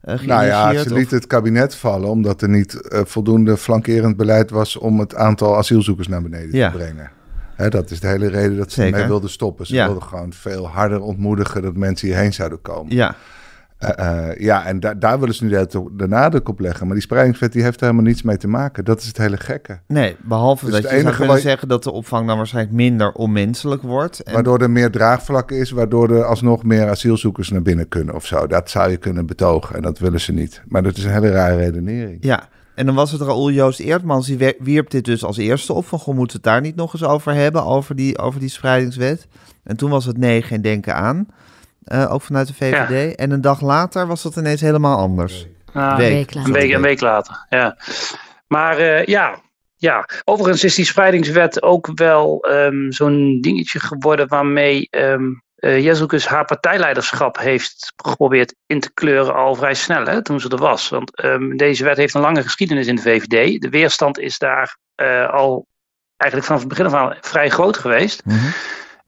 eh 0.00 0.20
Nou 0.20 0.44
ja, 0.46 0.72
ze 0.72 0.78
of- 0.90 0.96
liet 0.98 1.10
het 1.10 1.26
kabinet 1.26 1.74
vallen 1.74 2.08
omdat 2.08 2.42
er 2.42 2.48
niet 2.48 2.74
eh, 2.88 3.00
voldoende 3.04 3.56
flankerend 3.56 4.16
beleid 4.16 4.50
was 4.50 4.76
om 4.76 5.00
het 5.00 5.14
aantal 5.14 5.56
asielzoekers 5.56 6.08
naar 6.08 6.22
beneden 6.22 6.56
Ja. 6.56 6.70
te 6.70 6.76
brengen. 6.76 7.10
Hè, 7.56 7.68
dat 7.68 7.90
is 7.90 8.00
de 8.00 8.06
hele 8.06 8.28
reden 8.28 8.56
dat 8.56 8.72
ze 8.72 8.80
Zeker. 8.80 8.92
ermee 8.94 9.08
wilden 9.08 9.30
stoppen. 9.30 9.66
Ze 9.66 9.74
Ja. 9.74 9.84
wilden 9.84 10.02
gewoon 10.02 10.32
veel 10.32 10.68
harder 10.68 11.00
ontmoedigen 11.00 11.62
dat 11.62 11.76
mensen 11.76 12.06
hierheen 12.08 12.32
zouden 12.32 12.62
komen. 12.62 12.94
Ja, 12.94 13.14
Eh, 13.80 14.28
eh, 14.28 14.36
ja, 14.40 14.64
en 14.66 14.80
da- 14.80 14.94
daar 14.94 15.20
willen 15.20 15.34
ze 15.34 15.44
nu 15.44 15.50
de, 15.50 15.86
de 15.92 16.08
nadruk 16.08 16.48
op 16.48 16.60
leggen. 16.60 16.84
Maar 16.86 16.94
die 16.94 17.04
spreidingswet 17.04 17.52
die 17.52 17.62
heeft 17.62 17.80
er 17.80 17.86
helemaal 17.86 18.06
niets 18.06 18.22
mee 18.22 18.36
te 18.36 18.48
maken. 18.48 18.84
Dat 18.84 19.00
is 19.00 19.06
het 19.06 19.16
hele 19.16 19.36
gekke. 19.36 19.78
nee, 19.86 20.16
behalve 20.22 20.64
Dus 20.64 20.74
dat 20.74 20.82
het 20.82 20.92
je 20.92 21.00
zou 21.00 21.14
kunnen 21.16 21.40
zeggen 21.40 21.68
dat 21.68 21.82
de 21.84 21.90
opvang 21.92 22.26
dan 22.26 22.36
waarschijnlijk 22.36 22.74
minder 22.76 23.12
onmenselijk 23.12 23.82
wordt. 23.82 24.20
En 24.22 24.32
Waardoor 24.32 24.58
er 24.60 24.70
meer 24.70 24.90
draagvlak 24.90 25.50
is, 25.50 25.70
waardoor 25.70 26.10
er 26.10 26.24
alsnog 26.24 26.64
meer 26.64 26.88
asielzoekers 26.88 27.48
naar 27.50 27.62
binnen 27.62 27.88
kunnen 27.88 28.14
of 28.14 28.26
zo. 28.26 28.46
Dat 28.46 28.70
zou 28.70 28.90
je 28.90 28.96
kunnen 28.96 29.26
betogen 29.26 29.76
en 29.76 29.82
dat 29.82 29.98
willen 29.98 30.20
ze 30.20 30.32
niet. 30.32 30.62
Maar 30.68 30.82
dat 30.82 30.96
is 30.96 31.04
een 31.04 31.12
hele 31.12 31.30
rare 31.30 31.56
redenering. 31.56 32.18
Ja, 32.20 32.48
En 32.74 32.86
dan 32.86 32.94
was 32.94 33.12
het 33.12 33.20
Raoul 33.20 33.50
Joost 33.50 33.80
Eertmans, 33.80 34.26
die 34.26 34.54
wierp 34.58 34.90
dit 34.90 35.04
dus 35.04 35.24
als 35.24 35.36
eerste 35.36 35.72
op. 35.72 35.86
Van, 35.86 35.98
goh, 35.98 36.14
moeten 36.14 36.36
we 36.40 36.42
het 36.42 36.52
daar 36.52 36.62
niet 36.62 36.76
nog 36.76 36.92
eens 36.92 37.04
over 37.04 37.34
hebben, 37.34 37.64
over 37.64 37.96
die, 37.96 38.18
over 38.18 38.40
die 38.40 38.48
spreidingswet. 38.48 39.26
En 39.64 39.76
toen 39.76 39.90
was 39.90 40.04
het 40.04 40.18
nee, 40.18 40.42
geen 40.42 40.62
denken 40.62 40.94
aan. 40.94 41.26
Uh, 41.92 42.12
ook 42.12 42.22
vanuit 42.22 42.46
de 42.46 42.54
VVD. 42.54 43.14
En 43.14 43.30
een 43.30 43.40
dag 43.40 43.60
later 43.60 44.06
was 44.06 44.22
dat 44.22 44.36
ineens 44.36 44.60
helemaal 44.60 44.98
anders. 44.98 45.46
Ah, 45.72 45.96
week. 45.96 46.34
Een, 46.34 46.52
week, 46.52 46.72
een 46.72 46.82
week 46.82 47.00
later, 47.00 47.46
ja. 47.48 47.76
Maar 48.46 48.80
uh, 48.80 49.04
ja, 49.04 49.40
ja, 49.76 50.08
overigens 50.24 50.64
is 50.64 50.74
die 50.74 50.84
spreidingswet 50.84 51.62
ook 51.62 51.90
wel 51.94 52.46
um, 52.50 52.92
zo'n 52.92 53.38
dingetje 53.40 53.80
geworden 53.80 54.28
waarmee 54.28 54.88
um, 54.90 55.42
uh, 55.56 55.84
Jezus 55.84 56.26
haar 56.26 56.44
partijleiderschap 56.44 57.38
heeft 57.38 57.92
geprobeerd 57.96 58.54
in 58.66 58.80
te 58.80 58.92
kleuren 58.92 59.34
al 59.34 59.54
vrij 59.54 59.74
snel, 59.74 60.06
hè, 60.06 60.22
toen 60.22 60.40
ze 60.40 60.48
er 60.48 60.56
was. 60.56 60.88
Want 60.88 61.24
um, 61.24 61.56
deze 61.56 61.84
wet 61.84 61.96
heeft 61.96 62.14
een 62.14 62.20
lange 62.20 62.42
geschiedenis 62.42 62.86
in 62.86 62.96
de 62.96 63.02
VVD. 63.02 63.60
De 63.60 63.68
weerstand 63.68 64.18
is 64.18 64.38
daar 64.38 64.76
uh, 65.02 65.30
al 65.30 65.66
eigenlijk 66.16 66.50
vanaf 66.50 66.60
het 66.60 66.68
begin 66.68 66.86
af 66.86 66.94
aan 66.94 67.16
vrij 67.20 67.48
groot 67.48 67.76
geweest. 67.76 68.24
Mm 68.24 68.38
-hmm. 68.38 68.52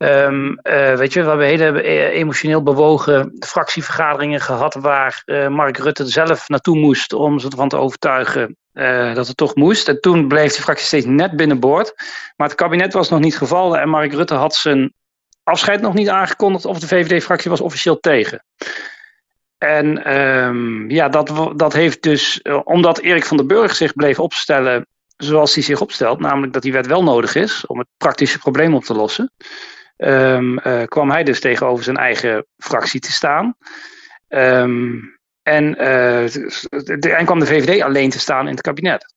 Um, 0.03 0.59
uh, 0.63 0.95
weet 0.95 1.13
je, 1.13 1.23
we 1.23 1.29
hebben 1.29 1.47
hele 1.47 2.11
emotioneel 2.11 2.63
bewogen 2.63 3.37
fractievergaderingen 3.39 4.41
gehad 4.41 4.75
waar 4.75 5.23
uh, 5.27 5.49
Mark 5.49 5.77
Rutte 5.77 6.07
zelf 6.07 6.49
naartoe 6.49 6.79
moest 6.79 7.13
om 7.13 7.39
ze 7.39 7.49
ervan 7.49 7.69
te 7.69 7.77
overtuigen 7.77 8.57
dat 9.15 9.27
het 9.27 9.37
toch 9.37 9.55
moest. 9.55 9.89
En 9.89 10.01
toen 10.01 10.29
bleef 10.29 10.55
de 10.55 10.63
fractie 10.63 10.87
steeds 10.87 11.07
net 11.07 11.37
binnenboord. 11.37 11.93
Maar 12.37 12.49
het 12.49 12.57
kabinet 12.57 12.93
was 12.93 13.09
nog 13.09 13.21
niet 13.21 13.37
gevallen 13.37 13.81
en 13.81 13.89
Mark 13.89 14.13
Rutte 14.13 14.35
had 14.35 14.55
zijn 14.55 14.93
afscheid 15.43 15.81
nog 15.81 15.95
niet 15.95 16.09
aangekondigd 16.09 16.65
of 16.65 16.79
de 16.79 16.87
VVD-fractie 16.87 17.51
was 17.51 17.61
officieel 17.61 18.01
tegen. 18.01 18.45
En 19.59 20.17
um, 20.17 20.91
ja, 20.91 21.09
dat, 21.09 21.53
dat 21.57 21.73
heeft 21.73 22.03
dus, 22.03 22.43
omdat 22.65 22.99
Erik 22.99 23.25
van 23.25 23.37
den 23.37 23.47
Burg 23.47 23.75
zich 23.75 23.93
bleef 23.93 24.19
opstellen 24.19 24.87
zoals 25.17 25.55
hij 25.55 25.63
zich 25.63 25.81
opstelt, 25.81 26.21
namelijk 26.21 26.53
dat 26.53 26.63
die 26.63 26.73
wet 26.73 26.87
wel 26.87 27.03
nodig 27.03 27.35
is 27.35 27.67
om 27.67 27.79
het 27.79 27.89
praktische 27.97 28.39
probleem 28.39 28.75
op 28.75 28.85
te 28.85 28.95
lossen, 28.95 29.33
um, 30.09 30.59
uh, 30.59 30.83
kwam 30.85 31.11
hij 31.11 31.25
dus 31.25 31.41
tegenover 31.41 31.85
zijn 31.85 31.97
eigen 31.97 32.47
fractie 32.57 33.01
te 33.01 33.13
staan. 33.13 33.57
Um, 34.29 35.21
en, 35.43 35.73
de, 35.73 37.15
en 37.17 37.25
kwam 37.25 37.39
de 37.39 37.47
VVD 37.47 37.83
alleen 37.83 38.11
te 38.11 38.19
staan 38.19 38.47
in 38.47 38.53
het 38.53 38.61
kabinet. 38.61 39.15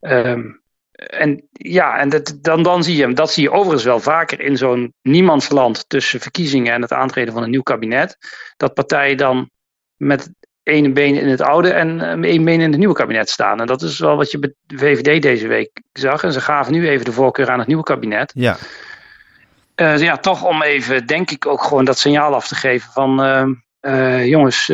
Um, 0.00 0.60
en 0.92 1.48
ja, 1.52 1.98
en 1.98 2.08
dat, 2.08 2.38
dan, 2.40 2.62
dan 2.62 2.84
zie 2.84 2.96
je 2.96 3.02
hem. 3.02 3.14
Dat 3.14 3.32
zie 3.32 3.42
je 3.42 3.50
overigens 3.50 3.84
wel 3.84 4.00
vaker 4.00 4.40
in 4.40 4.56
zo'n 4.56 4.94
niemandsland 5.02 5.88
tussen 5.88 6.20
verkiezingen 6.20 6.72
en 6.72 6.82
het 6.82 6.92
aantreden 6.92 7.34
van 7.34 7.42
een 7.42 7.50
nieuw 7.50 7.62
kabinet. 7.62 8.16
Dat 8.56 8.74
partijen 8.74 9.16
dan 9.16 9.50
met 9.96 10.30
ene 10.62 10.92
been 10.92 11.14
in 11.14 11.28
het 11.28 11.40
oude 11.40 11.70
en 11.70 12.00
één 12.24 12.44
been 12.44 12.60
in 12.60 12.70
het 12.70 12.78
nieuwe 12.78 12.94
kabinet 12.94 13.30
staan. 13.30 13.60
En 13.60 13.66
dat 13.66 13.82
is 13.82 13.98
wel 13.98 14.16
wat 14.16 14.30
je 14.30 14.38
bij 14.38 14.54
de 14.60 14.78
VVD 14.78 15.22
deze 15.22 15.48
week 15.48 15.70
zag. 15.92 16.22
En 16.22 16.32
ze 16.32 16.40
gaven 16.40 16.72
nu 16.72 16.88
even 16.88 17.04
de 17.04 17.12
voorkeur 17.12 17.50
aan 17.50 17.58
het 17.58 17.68
nieuwe 17.68 17.82
kabinet. 17.82 18.32
Ja. 18.34 18.56
Uh, 19.80 19.98
ja, 19.98 20.16
toch 20.16 20.44
om 20.44 20.62
even, 20.62 21.06
denk 21.06 21.30
ik, 21.30 21.46
ook 21.46 21.62
gewoon 21.62 21.84
dat 21.84 21.98
signaal 21.98 22.34
af 22.34 22.48
te 22.48 22.54
geven 22.54 22.92
van... 22.92 23.24
Uh, 23.24 23.46
uh, 23.80 24.26
jongens, 24.26 24.66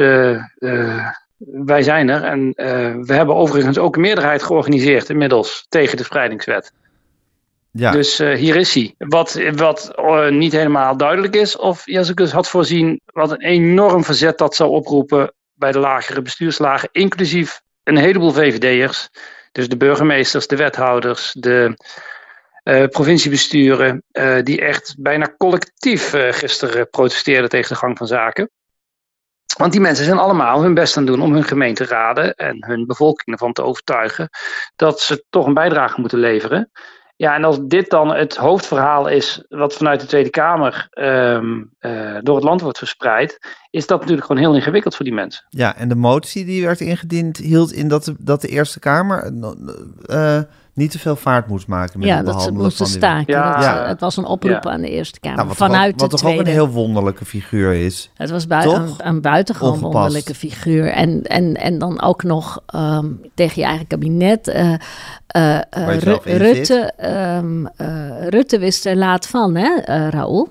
wij 1.39 1.83
zijn 1.83 2.09
er. 2.09 2.23
En 2.23 2.53
we 3.07 3.13
hebben 3.13 3.35
overigens 3.35 3.79
ook 3.79 3.95
een 3.95 4.01
meerderheid 4.01 4.43
georganiseerd 4.43 5.09
inmiddels 5.09 5.67
tegen 5.69 5.97
de 5.97 6.05
spreidingswet. 6.05 6.73
Ja. 7.71 7.91
Dus 7.91 8.19
hier 8.19 8.57
is 8.57 8.75
hij. 8.75 8.95
Wat, 8.99 9.41
wat 9.55 9.95
niet 10.31 10.53
helemaal 10.53 10.97
duidelijk 10.97 11.37
is, 11.37 11.57
of 11.57 11.83
Jezus 11.85 12.33
had 12.33 12.49
voorzien 12.49 13.01
wat 13.05 13.31
een 13.31 13.43
enorm 13.43 14.05
verzet 14.05 14.39
dat 14.39 14.55
zou 14.55 14.71
oproepen 14.71 15.33
bij 15.55 15.73
de 15.73 15.79
lagere 15.79 16.23
bestuurslagen, 16.23 16.89
inclusief 16.93 17.61
een 17.83 17.97
heleboel 17.97 18.33
VVD'ers. 18.33 19.09
Dus 19.53 19.69
de 19.69 19.77
burgemeesters, 19.77 20.47
de 20.47 20.57
wethouders, 20.57 21.33
de 21.39 21.77
uh, 22.69 22.87
provinciebesturen, 22.87 24.03
uh, 24.13 24.43
die 24.43 24.61
echt 24.61 24.95
bijna 24.99 25.35
collectief 25.37 26.15
uh, 26.15 26.33
gisteren 26.33 26.89
protesteerden 26.89 27.49
tegen 27.49 27.69
de 27.69 27.79
gang 27.79 27.99
van 27.99 28.07
zaken. 28.07 28.51
Want 29.57 29.73
die 29.73 29.81
mensen 29.81 30.05
zijn 30.05 30.19
allemaal 30.19 30.63
hun 30.63 30.75
best 30.75 30.97
aan 30.97 31.03
het 31.03 31.13
doen 31.13 31.23
om 31.23 31.33
hun 31.33 31.45
gemeenteraden 31.45 32.35
en 32.35 32.65
hun 32.67 32.87
bevolking 32.87 33.37
ervan 33.37 33.53
te 33.53 33.63
overtuigen 33.63 34.29
dat 34.77 35.01
ze 35.01 35.25
toch 35.31 35.47
een 35.47 35.55
bijdrage 35.55 36.01
moeten 36.01 36.19
leveren. 36.19 36.71
Ja, 37.17 37.35
en 37.35 37.45
als 37.45 37.59
dit 37.63 37.91
dan 37.91 38.15
het 38.15 38.37
hoofdverhaal 38.37 39.09
is 39.09 39.45
wat 39.49 39.75
vanuit 39.75 40.01
de 40.01 40.07
Tweede 40.07 40.31
Kamer 40.31 40.89
uh, 40.91 42.19
door 42.21 42.35
het 42.35 42.45
land 42.45 42.61
wordt 42.61 42.79
verspreid, 42.79 43.39
is 43.71 43.87
dat 43.87 44.01
natuurlijk 44.01 44.27
gewoon 44.27 44.43
heel 44.43 44.55
ingewikkeld 44.55 44.95
voor 44.95 45.05
die 45.05 45.15
mensen. 45.15 45.47
Ja, 45.49 45.77
en 45.77 45.89
de 45.89 45.95
motie 45.95 46.45
die 46.45 46.65
werd 46.65 46.81
ingediend 46.81 47.37
hield 47.37 47.73
in 47.73 47.89
dat 47.89 48.41
de, 48.41 48.49
Eerste 48.49 48.79
Kamer 48.79 49.33
niet 50.77 50.91
te 50.91 50.99
veel 50.99 51.17
vaart 51.17 51.47
moest 51.49 51.67
maken 51.67 51.99
met 51.99 52.09
ja, 52.09 52.17
het 52.17 52.25
behandelen 52.25 52.63
dat 52.63 52.73
ze 52.73 52.83
moesten 52.83 53.01
staken. 53.01 53.35
Ja. 53.35 53.53
Dat, 53.53 53.63
ja. 53.63 53.87
Het 53.87 54.01
was 54.01 54.17
een 54.17 54.25
oproep 54.25 54.65
ja. 54.65 54.71
aan 54.71 54.81
de 54.81 54.91
Eerste 54.91 55.21
Kamer 55.21 55.37
nou, 55.37 55.49
wat 55.49 55.57
vanuit 55.57 55.99
toch, 55.99 56.01
wat 56.01 56.11
de 56.11 56.17
toch 56.17 56.21
tweede. 56.21 56.41
ook 56.41 56.47
een 56.47 56.53
heel 56.53 56.69
wonderlijke 56.69 57.25
figuur 57.25 57.73
is. 57.73 58.11
Het 58.15 58.31
was 58.31 58.47
bui 58.47 58.69
een, 58.69 58.95
een 58.99 59.21
buitengewoon 59.21 59.73
Ongepast. 59.73 59.95
wonderlijke 59.95 60.35
figuur. 60.35 60.91
En, 60.91 61.23
en, 61.23 61.55
en 61.55 61.79
dan 61.79 62.03
ook 62.03 62.23
nog 62.23 62.63
um, 62.75 63.21
tegen 63.35 63.63
je 63.63 63.69
eigen 63.69 63.87
kabinet. 63.87 64.49
Uh, 64.49 64.75
uh, 65.37 65.61
uh, 65.79 65.99
Ru 65.99 66.19
Rutte, 66.23 66.93
um, 67.39 67.69
Rutte 68.29 68.59
wist 68.59 68.87
er 68.87 68.97
laat 68.97 69.27
van, 69.27 69.55
hè, 69.55 69.81
Raoul? 70.11 70.49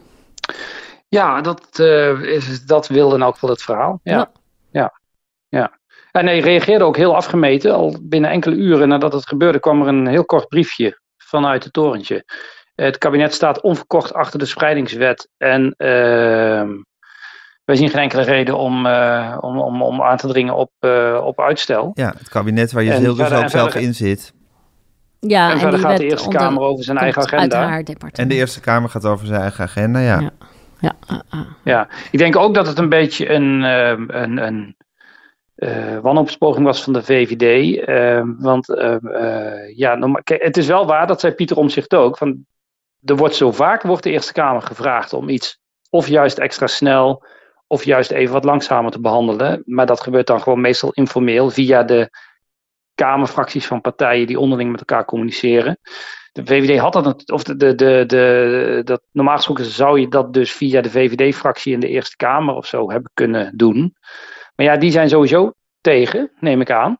Ja, 1.07 1.41
dat, 1.41 1.79
is, 2.21 2.65
dat 2.65 2.88
wilde 2.88 3.25
ook 3.25 3.39
wel 3.39 3.49
het 3.49 3.61
verhaal. 3.61 3.99
Ja. 4.03 4.31
ja. 4.71 4.93
ja. 5.49 5.71
En 6.15 6.25
hij 6.25 6.39
reageerde 6.39 6.84
ook 6.84 6.97
heel 6.97 7.15
afgemeten. 7.15 7.73
Al 7.73 7.97
binnen 8.01 8.30
enkele 8.30 8.56
uren 8.56 8.88
nadat 8.88 9.13
het 9.13 9.28
gebeurde 9.28 9.60
kwam 9.60 9.82
er 9.82 9.88
een 9.88 10.08
heel 10.08 10.25
kort 10.25 10.47
briefje 10.47 10.99
vanuit 11.17 11.63
het 11.63 11.73
torentje. 11.73 12.23
Het 12.75 12.97
kabinet 12.97 13.34
staat 13.34 13.62
onverkort 13.62 14.13
achter 14.13 14.39
de 14.39 14.45
spreidingswet. 14.45 15.30
En 15.38 15.75
uh, 15.78 16.63
wij 17.65 17.75
zien 17.75 17.89
geen 17.89 18.01
enkele 18.01 18.21
reden 18.21 18.58
om, 18.58 18.86
uh, 18.86 19.38
om, 19.41 19.60
om, 19.60 19.82
om 19.82 20.01
aan 20.01 20.17
te 20.17 20.28
dringen 20.28 20.56
op, 20.56 20.71
uh, 20.80 21.21
op 21.23 21.41
uitstel. 21.41 21.91
Ja, 21.93 22.13
het 22.17 22.30
kabinet 22.30 22.71
waar 22.71 22.84
je 22.84 22.91
heel 22.91 23.15
dus 23.15 23.32
ook 23.32 23.49
zelf 23.49 23.75
in 23.75 23.93
zit. 23.93 24.34
Ja, 25.19 25.45
en, 25.45 25.54
en 25.54 25.60
verder 25.60 25.80
gaat 25.80 25.97
de 25.97 26.04
Eerste 26.04 26.30
Kamer 26.30 26.62
over 26.62 26.84
zijn 26.84 26.97
eigen 26.97 27.21
agenda. 27.21 27.82
En 28.12 28.28
de 28.28 28.36
Eerste 28.36 28.60
Kamer 28.60 28.89
gaat 28.89 29.06
over 29.06 29.25
zijn 29.25 29.41
eigen 29.41 29.63
agenda, 29.63 29.99
ja. 29.99 30.19
Ja, 30.19 30.32
ja, 30.80 31.23
uh, 31.34 31.41
ja. 31.63 31.88
ik 32.12 32.19
denk 32.19 32.36
ook 32.36 32.54
dat 32.54 32.67
het 32.67 32.78
een 32.78 32.89
beetje 32.89 33.30
een, 33.30 33.62
een, 33.62 34.38
een 34.38 34.75
uh, 35.55 35.99
was 36.39 36.83
van 36.83 36.93
de 36.93 37.03
VVD. 37.03 37.77
Uh, 37.87 38.21
want 38.37 38.69
uh, 38.69 39.77
ja, 39.77 40.19
kijk, 40.23 40.43
het 40.43 40.57
is 40.57 40.67
wel 40.67 40.85
waar, 40.85 41.07
dat 41.07 41.19
zei 41.19 41.33
Pieter 41.33 41.57
Omzicht 41.57 41.95
ook. 41.95 42.17
Van, 42.17 42.45
er 43.03 43.15
wordt 43.15 43.35
zo 43.35 43.51
vaak 43.51 43.81
wordt 43.81 44.03
de 44.03 44.11
Eerste 44.11 44.33
Kamer 44.33 44.61
gevraagd 44.61 45.13
om 45.13 45.29
iets 45.29 45.59
of 45.89 46.07
juist 46.07 46.37
extra 46.37 46.67
snel 46.67 47.23
of 47.67 47.83
juist 47.83 48.11
even 48.11 48.33
wat 48.33 48.43
langzamer 48.43 48.91
te 48.91 49.01
behandelen. 49.01 49.63
Maar 49.65 49.85
dat 49.85 50.01
gebeurt 50.01 50.27
dan 50.27 50.41
gewoon 50.41 50.61
meestal 50.61 50.91
informeel 50.91 51.49
via 51.49 51.83
de 51.83 52.09
Kamerfracties 52.95 53.67
van 53.67 53.81
partijen 53.81 54.27
die 54.27 54.39
onderling 54.39 54.71
met 54.71 54.79
elkaar 54.79 55.05
communiceren. 55.05 55.79
De 56.31 56.45
VVD 56.45 56.79
had 56.79 56.93
dat, 56.93 57.31
of 57.31 57.43
de, 57.43 57.55
de, 57.55 57.75
de, 57.75 58.03
de, 58.07 58.81
dat, 58.83 59.01
normaal 59.11 59.35
gesproken 59.35 59.65
zou 59.65 59.99
je 59.99 60.07
dat 60.07 60.33
dus 60.33 60.51
via 60.51 60.81
de 60.81 60.89
VVD-fractie 60.89 61.73
in 61.73 61.79
de 61.79 61.87
Eerste 61.87 62.15
Kamer 62.15 62.55
of 62.55 62.65
zo 62.65 62.91
hebben 62.91 63.11
kunnen 63.13 63.57
doen. 63.57 63.95
Maar 64.55 64.65
ja, 64.65 64.77
die 64.77 64.91
zijn 64.91 65.09
sowieso 65.09 65.53
tegen, 65.81 66.31
neem 66.39 66.61
ik 66.61 66.71
aan. 66.71 66.97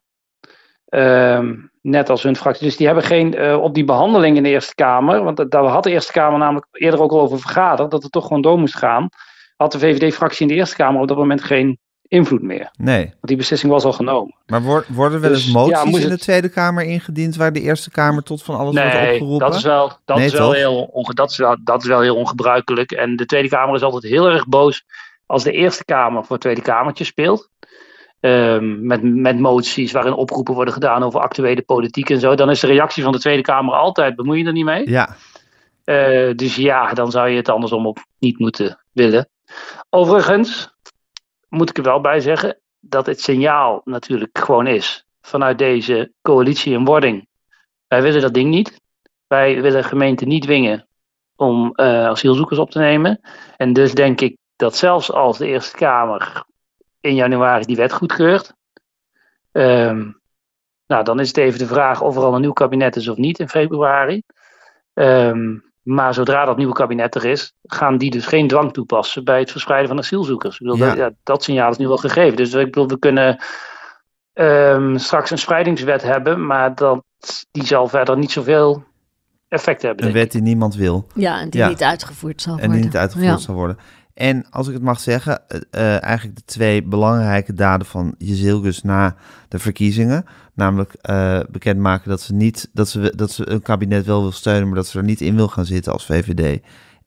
Um, 0.90 1.72
net 1.82 2.10
als 2.10 2.24
hun 2.24 2.36
fractie. 2.36 2.66
Dus 2.66 2.78
die 2.78 2.86
hebben 2.86 3.04
geen, 3.04 3.36
uh, 3.36 3.62
op 3.62 3.74
die 3.74 3.84
behandeling 3.84 4.38
in 4.38 4.44
de 4.44 4.50
Eerste 4.50 4.76
Kamer, 4.76 5.24
want 5.24 5.52
daar 5.52 5.64
had 5.64 5.84
de 5.84 5.92
Eerste 5.92 6.12
Kamer 6.12 6.40
namelijk 6.40 6.66
eerder 6.72 7.02
ook 7.02 7.12
al 7.12 7.22
over 7.22 7.40
vergaderd, 7.40 7.92
dat 7.92 8.04
het 8.04 8.12
toch 8.12 8.28
gewoon 8.28 8.42
door 8.42 8.60
moest 8.60 8.76
gaan, 8.76 9.10
had 9.56 9.72
de 9.72 9.80
VVD-fractie 9.80 10.42
in 10.42 10.48
de 10.48 10.60
Eerste 10.60 10.76
Kamer 10.76 11.02
op 11.02 11.08
dat 11.08 11.18
moment 11.18 11.44
geen 11.44 11.80
invloed 12.08 12.42
meer. 12.42 12.70
Nee. 12.78 13.04
Want 13.06 13.20
die 13.22 13.38
beslissing 13.38 13.72
was 13.72 13.84
al 13.84 13.94
genomen. 13.94 14.36
Maar 14.46 14.86
worden 14.88 15.22
wel 15.22 15.32
eens 15.32 15.44
dus, 15.44 15.54
moties 15.54 15.94
ja, 15.94 16.04
in 16.04 16.10
de 16.10 16.18
Tweede 16.18 16.50
Kamer 16.50 16.84
ingediend 16.84 17.36
waar 17.36 17.54
de 17.54 17.62
Eerste 17.62 17.92
Kamer 17.92 18.24
tot 18.24 18.44
van 18.44 18.58
alles 18.58 18.74
nee, 18.74 18.84
wordt 18.84 19.12
opgeroepen? 19.12 19.48
Dat 19.48 19.56
is 19.56 19.64
wel, 19.64 19.92
dat 20.06 20.18
nee, 20.18 20.26
is 20.26 20.34
wel 20.34 20.52
heel 20.52 20.84
onge, 20.84 21.14
dat 21.14 21.32
is 21.32 21.38
wel, 21.38 21.58
dat 21.64 21.82
is 21.82 21.88
wel 21.88 22.02
heel 22.02 22.16
ongebruikelijk. 22.16 22.92
En 22.92 23.16
de 23.16 23.26
Tweede 23.26 23.50
Kamer 23.50 23.76
is 23.76 23.82
altijd 23.82 24.04
heel 24.04 24.30
erg 24.30 24.48
boos 24.48 24.86
als 25.26 25.44
de 25.44 25.52
Eerste 25.52 25.86
Kamer 25.86 26.22
voor 26.22 26.32
het 26.32 26.42
Tweede 26.42 26.62
Kamertje 26.62 27.04
speelt. 27.04 27.50
Um, 28.20 28.86
met, 28.86 29.04
met 29.04 29.40
moties 29.40 29.92
waarin 29.92 30.14
oproepen 30.14 30.54
worden 30.54 30.74
gedaan 30.74 31.04
over 31.04 31.20
actuele 31.20 31.62
politiek 31.62 32.10
en 32.10 32.20
zo. 32.20 32.36
Dan 32.36 32.50
is 32.50 32.60
de 32.60 32.68
reactie 32.68 33.04
van 33.04 33.12
de 33.12 33.20
Tweede 33.20 33.42
Kamer 33.42 33.74
altijd: 33.74 34.16
bemoei 34.16 34.40
je 34.40 34.46
er 34.46 34.52
niet 34.52 34.66
mee? 34.66 34.90
Ja. 34.90 35.16
Uh, 35.86 36.36
dus 36.36 36.56
ja, 36.56 36.94
dan 36.94 37.12
zou 37.12 37.30
je 37.30 37.36
het 37.36 37.50
andersom 37.50 37.86
op 37.86 37.98
niet 38.20 38.40
moeten 38.40 38.80
willen. 38.92 39.30
Overigens 39.90 40.74
moet 41.50 41.70
ik 41.70 41.78
er 41.78 41.84
wel 41.84 42.02
bij 42.02 42.20
zeggen 42.20 42.60
dat 42.80 43.06
het 43.06 43.22
signaal 43.22 43.82
natuurlijk 43.84 44.40
gewoon 44.40 44.68
is 44.68 45.06
vanuit 45.22 45.58
deze 45.58 46.12
coalitie 46.22 46.74
in 46.74 46.86
wording. 46.86 47.28
Wij 47.88 48.02
willen 48.02 48.22
dat 48.22 48.34
ding 48.34 48.50
niet. 48.50 48.82
Wij 49.28 49.62
willen 49.62 49.84
gemeenten 49.84 50.28
niet 50.28 50.42
dwingen 50.42 50.88
om 51.36 51.74
uh, 51.76 52.06
asielzoekers 52.06 52.60
op 52.60 52.72
te 52.72 52.80
nemen. 52.80 53.20
En 53.58 53.74
dus 53.74 53.94
denk 53.94 54.22
ik 54.22 54.38
dat 54.56 54.76
zelfs 54.76 55.12
als 55.12 55.38
de 55.38 55.48
Eerste 55.48 55.78
Kamer 55.78 56.44
in 57.00 57.16
januari 57.16 57.66
die 57.66 57.76
wet 57.76 57.94
goedkeurt, 57.94 58.54
um, 59.52 60.20
Nou, 60.88 61.04
dan 61.04 61.20
is 61.20 61.28
het 61.28 61.38
even 61.38 61.60
de 61.60 61.68
vraag 61.68 62.02
of 62.02 62.16
er 62.16 62.24
al 62.24 62.36
een 62.36 62.42
nieuw 62.42 62.54
kabinet 62.54 62.96
is 62.96 63.08
of 63.08 63.18
niet 63.18 63.40
in 63.40 63.50
februari. 63.50 64.22
Um, 64.94 65.64
maar 65.82 66.14
zodra 66.14 66.46
dat 66.46 66.58
nieuwe 66.58 66.74
kabinet 66.74 67.16
er 67.16 67.26
is, 67.26 67.54
gaan 67.64 67.98
die 67.98 68.12
dus 68.12 68.26
geen 68.26 68.48
dwang 68.48 68.74
toepassen 68.74 69.24
bij 69.24 69.40
het 69.40 69.52
verspreiden 69.52 69.90
van 69.90 69.98
asielzoekers. 69.98 70.60
Ik 70.60 70.66
bedoel, 70.66 70.78
ja. 70.78 70.88
Dat, 70.88 70.98
ja, 70.98 71.12
dat 71.24 71.44
signaal 71.44 71.72
is 71.72 71.78
nu 71.78 71.88
wel 71.88 71.98
gegeven. 71.98 72.36
Dus 72.36 72.54
ik 72.54 72.66
bedoel, 72.66 72.88
we 72.88 73.00
kunnen 73.00 73.44
um, 74.34 74.98
straks 74.98 75.32
een 75.32 75.38
spreidingswet 75.38 76.02
hebben, 76.02 76.46
maar 76.46 76.76
dat, 76.76 77.04
die 77.52 77.66
zal 77.66 77.88
verder 77.88 78.18
niet 78.18 78.32
zoveel 78.32 78.84
effect 79.48 79.82
hebben. 79.82 80.06
Een 80.06 80.14
wet 80.14 80.32
die 80.32 80.42
niemand 80.42 80.76
wil. 80.76 81.08
Ja, 81.14 81.40
en 81.40 81.50
die 81.50 81.64
niet 81.64 81.84
uitgevoerd 81.84 82.42
zal 82.42 82.52
worden. 82.54 82.70
En 82.70 82.76
die 82.76 82.86
niet 82.86 82.98
uitgevoerd 82.98 83.42
zal 83.42 83.56
worden. 83.56 83.78
En 84.16 84.46
als 84.50 84.68
ik 84.68 84.74
het 84.74 84.84
mag 84.84 85.00
zeggen, 85.00 85.42
uh, 85.48 86.04
eigenlijk 86.04 86.36
de 86.36 86.46
twee 86.46 86.84
belangrijke 86.84 87.54
daden 87.54 87.88
van 87.88 88.16
Jezilgus 88.18 88.82
na 88.82 89.16
de 89.48 89.60
verkiezingen. 89.60 90.26
Namelijk 90.54 90.96
uh, 91.10 91.40
bekendmaken 91.50 92.10
dat 92.10 92.22
ze, 92.22 92.34
niet, 92.34 92.70
dat, 92.74 92.90
ze, 92.90 93.14
dat 93.16 93.32
ze 93.32 93.50
een 93.50 93.62
kabinet 93.62 94.06
wel 94.06 94.22
wil 94.22 94.32
steunen, 94.32 94.68
maar 94.68 94.76
dat 94.76 94.88
ze 94.88 94.98
er 94.98 95.04
niet 95.04 95.22
in 95.22 95.36
wil 95.36 95.48
gaan 95.48 95.66
zitten 95.66 95.94
als 95.94 96.06
VVD. 96.06 96.62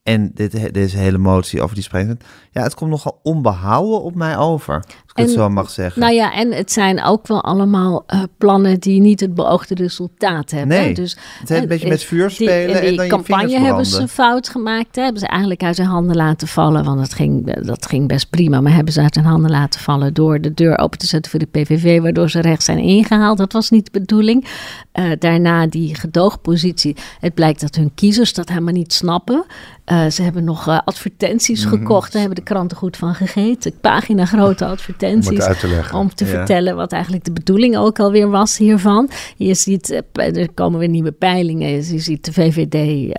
En 0.09 0.31
dit, 0.35 0.75
deze 0.75 0.97
hele 0.97 1.19
motie 1.19 1.63
over 1.63 1.75
die 1.75 1.85
spreektijd. 1.85 2.25
Ja, 2.51 2.63
het 2.63 2.75
komt 2.75 2.91
nogal 2.91 3.21
onbehouden 3.23 4.03
op 4.03 4.15
mij 4.15 4.37
over. 4.37 4.75
Als 4.75 5.13
ik 5.15 5.17
het 5.17 5.31
zo 5.31 5.49
mag 5.49 5.71
zeggen. 5.71 6.01
Nou 6.01 6.15
ja, 6.15 6.33
en 6.33 6.53
het 6.53 6.73
zijn 6.73 7.05
ook 7.05 7.27
wel 7.27 7.43
allemaal 7.45 8.05
uh, 8.15 8.23
plannen 8.39 8.81
die 8.81 9.01
niet 9.01 9.21
het 9.21 9.35
beoogde 9.35 9.75
resultaat 9.75 10.51
hebben. 10.51 10.77
Nee, 10.77 10.95
dus, 10.95 11.17
het 11.39 11.49
heeft 11.49 11.63
een 11.63 11.69
beetje 11.69 11.89
met 11.89 12.03
vuur 12.03 12.31
spelen. 12.31 12.67
Die, 12.67 12.77
en, 12.77 12.91
die 12.91 13.01
en 13.01 13.09
campagne 13.09 13.59
hebben 13.59 13.87
ze 13.87 14.01
een 14.01 14.09
fout 14.09 14.49
gemaakt. 14.49 14.97
Hè? 14.97 15.03
Hebben 15.03 15.21
ze 15.21 15.27
eigenlijk 15.27 15.63
uit 15.63 15.77
hun 15.77 15.87
handen 15.87 16.17
laten 16.17 16.49
vallen. 16.49 16.85
Want 16.85 17.01
het 17.01 17.15
ging, 17.15 17.65
dat 17.65 17.87
ging 17.87 18.09
best 18.09 18.31
prima. 18.31 18.61
Maar 18.61 18.75
hebben 18.75 18.93
ze 18.93 19.01
uit 19.01 19.15
hun 19.15 19.25
handen 19.25 19.51
laten 19.51 19.81
vallen 19.81 20.15
door 20.15 20.41
de 20.41 20.55
deur 20.55 20.79
open 20.79 20.99
te 20.99 21.07
zetten 21.07 21.31
voor 21.31 21.41
de 21.41 21.47
PVV. 21.47 22.01
Waardoor 22.01 22.31
ze 22.31 22.41
rechts 22.41 22.65
zijn 22.65 22.79
ingehaald. 22.79 23.39
Dat 23.39 23.53
was 23.53 23.71
niet 23.71 23.85
de 23.93 23.99
bedoeling. 24.01 24.47
Uh, 24.95 25.05
daarna 25.19 25.67
die 25.67 25.95
gedoogpositie. 25.95 26.97
Het 27.21 27.35
blijkt 27.35 27.61
dat 27.61 27.75
hun 27.75 27.95
kiezers 27.95 28.33
dat 28.33 28.49
helemaal 28.49 28.73
niet 28.73 28.93
snappen. 28.93 29.45
Uh, 29.93 29.98
ze 30.07 30.23
hebben 30.23 30.45
nog 30.45 30.69
uh, 30.69 30.79
advertenties 30.85 31.65
mm 31.65 31.71
-hmm. 31.71 31.79
gekocht. 31.79 32.13
Daar 32.13 32.21
hebben 32.21 32.39
de 32.45 32.51
kranten 32.51 32.77
goed 32.77 32.97
van 32.97 33.15
gegeten. 33.15 33.73
Pagina 33.81 34.25
grote 34.25 34.65
advertenties. 34.75 35.47
Om, 35.47 35.55
te, 35.55 35.85
om 35.93 36.15
te 36.15 36.25
ja. 36.25 36.31
vertellen 36.31 36.77
wat 36.77 36.93
eigenlijk 36.93 37.25
de 37.25 37.33
bedoeling 37.33 37.77
ook 37.77 37.99
alweer 37.99 38.31
was 38.31 38.59
hiervan. 38.59 39.09
Je 39.37 39.55
ziet, 39.55 39.91
uh, 39.91 40.37
er 40.37 40.53
komen 40.53 40.79
weer 40.79 40.89
nieuwe 40.89 41.13
peilingen. 41.13 41.71
Je 41.71 41.99
ziet 41.99 42.25
de 42.25 42.33
VVD 42.33 43.13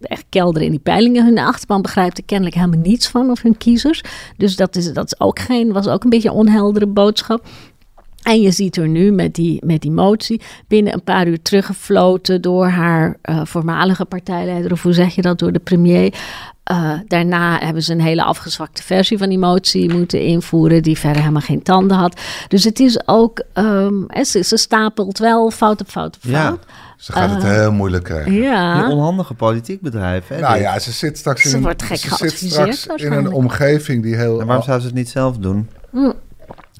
echt 0.00 0.24
kelderen 0.28 0.66
in 0.66 0.72
die 0.72 0.80
peilingen. 0.80 1.24
Hun 1.24 1.38
achterban 1.38 1.82
begrijpt 1.82 2.18
er 2.18 2.24
kennelijk 2.24 2.56
helemaal 2.56 2.80
niets 2.80 3.08
van 3.08 3.30
of 3.30 3.42
hun 3.42 3.56
kiezers. 3.56 4.02
Dus 4.36 4.56
dat, 4.56 4.76
is, 4.76 4.92
dat 4.92 5.04
is 5.04 5.20
ook 5.20 5.38
geen, 5.38 5.72
was 5.72 5.88
ook 5.88 6.04
een 6.04 6.10
beetje 6.10 6.28
een 6.28 6.34
onheldere 6.34 6.86
boodschap. 6.86 7.46
En 8.22 8.40
je 8.40 8.50
ziet 8.50 8.76
er 8.76 8.88
nu 8.88 9.12
met 9.12 9.34
die, 9.34 9.66
met 9.66 9.80
die 9.80 9.90
motie 9.90 10.40
binnen 10.68 10.92
een 10.92 11.02
paar 11.02 11.26
uur 11.26 11.42
teruggefloten 11.42 12.40
door 12.40 12.66
haar 12.66 13.16
uh, 13.24 13.40
voormalige 13.44 14.04
partijleider, 14.04 14.72
of 14.72 14.82
hoe 14.82 14.92
zeg 14.92 15.14
je 15.14 15.22
dat, 15.22 15.38
door 15.38 15.52
de 15.52 15.58
premier. 15.58 16.14
Uh, 16.70 16.92
daarna 17.06 17.58
hebben 17.58 17.82
ze 17.82 17.92
een 17.92 18.00
hele 18.00 18.24
afgezwakte 18.24 18.82
versie 18.82 19.18
van 19.18 19.28
die 19.28 19.38
motie 19.38 19.94
moeten 19.94 20.20
invoeren, 20.20 20.82
die 20.82 20.98
verder 20.98 21.20
helemaal 21.20 21.42
geen 21.42 21.62
tanden 21.62 21.96
had. 21.96 22.20
Dus 22.48 22.64
het 22.64 22.80
is 22.80 23.08
ook, 23.08 23.42
um, 23.54 24.06
ze, 24.24 24.42
ze, 24.42 24.56
stapelt 24.56 25.18
wel 25.18 25.50
fout 25.50 25.80
op 25.80 25.88
fout 25.88 26.14
op 26.16 26.22
fout. 26.22 26.32
Ja. 26.32 26.56
Ze 26.96 27.12
gaat 27.12 27.30
het 27.30 27.44
uh, 27.44 27.50
heel 27.50 27.72
moeilijk 27.72 28.04
krijgen. 28.04 28.32
Ja. 28.32 28.84
Een 28.84 28.90
onhandige 28.90 29.34
politiek 29.34 29.80
bedrijf. 29.80 30.28
Hè, 30.28 30.40
nou 30.40 30.60
ja, 30.60 30.78
ze 30.78 30.92
zit 30.92 31.18
straks 31.18 31.44
in, 31.44 31.50
ze 31.50 31.56
een, 31.56 31.62
wordt 31.62 31.82
gek 31.82 31.96
ze 31.96 32.28
zit 32.28 32.76
straks 32.76 33.02
in 33.02 33.12
een 33.12 33.32
omgeving 33.32 34.02
die 34.02 34.16
heel... 34.16 34.40
En 34.40 34.46
waarom 34.46 34.64
zou 34.64 34.80
ze 34.80 34.86
het 34.86 34.94
niet 34.94 35.08
zelf 35.08 35.36
doen? 35.36 35.68
Mm 35.90 36.14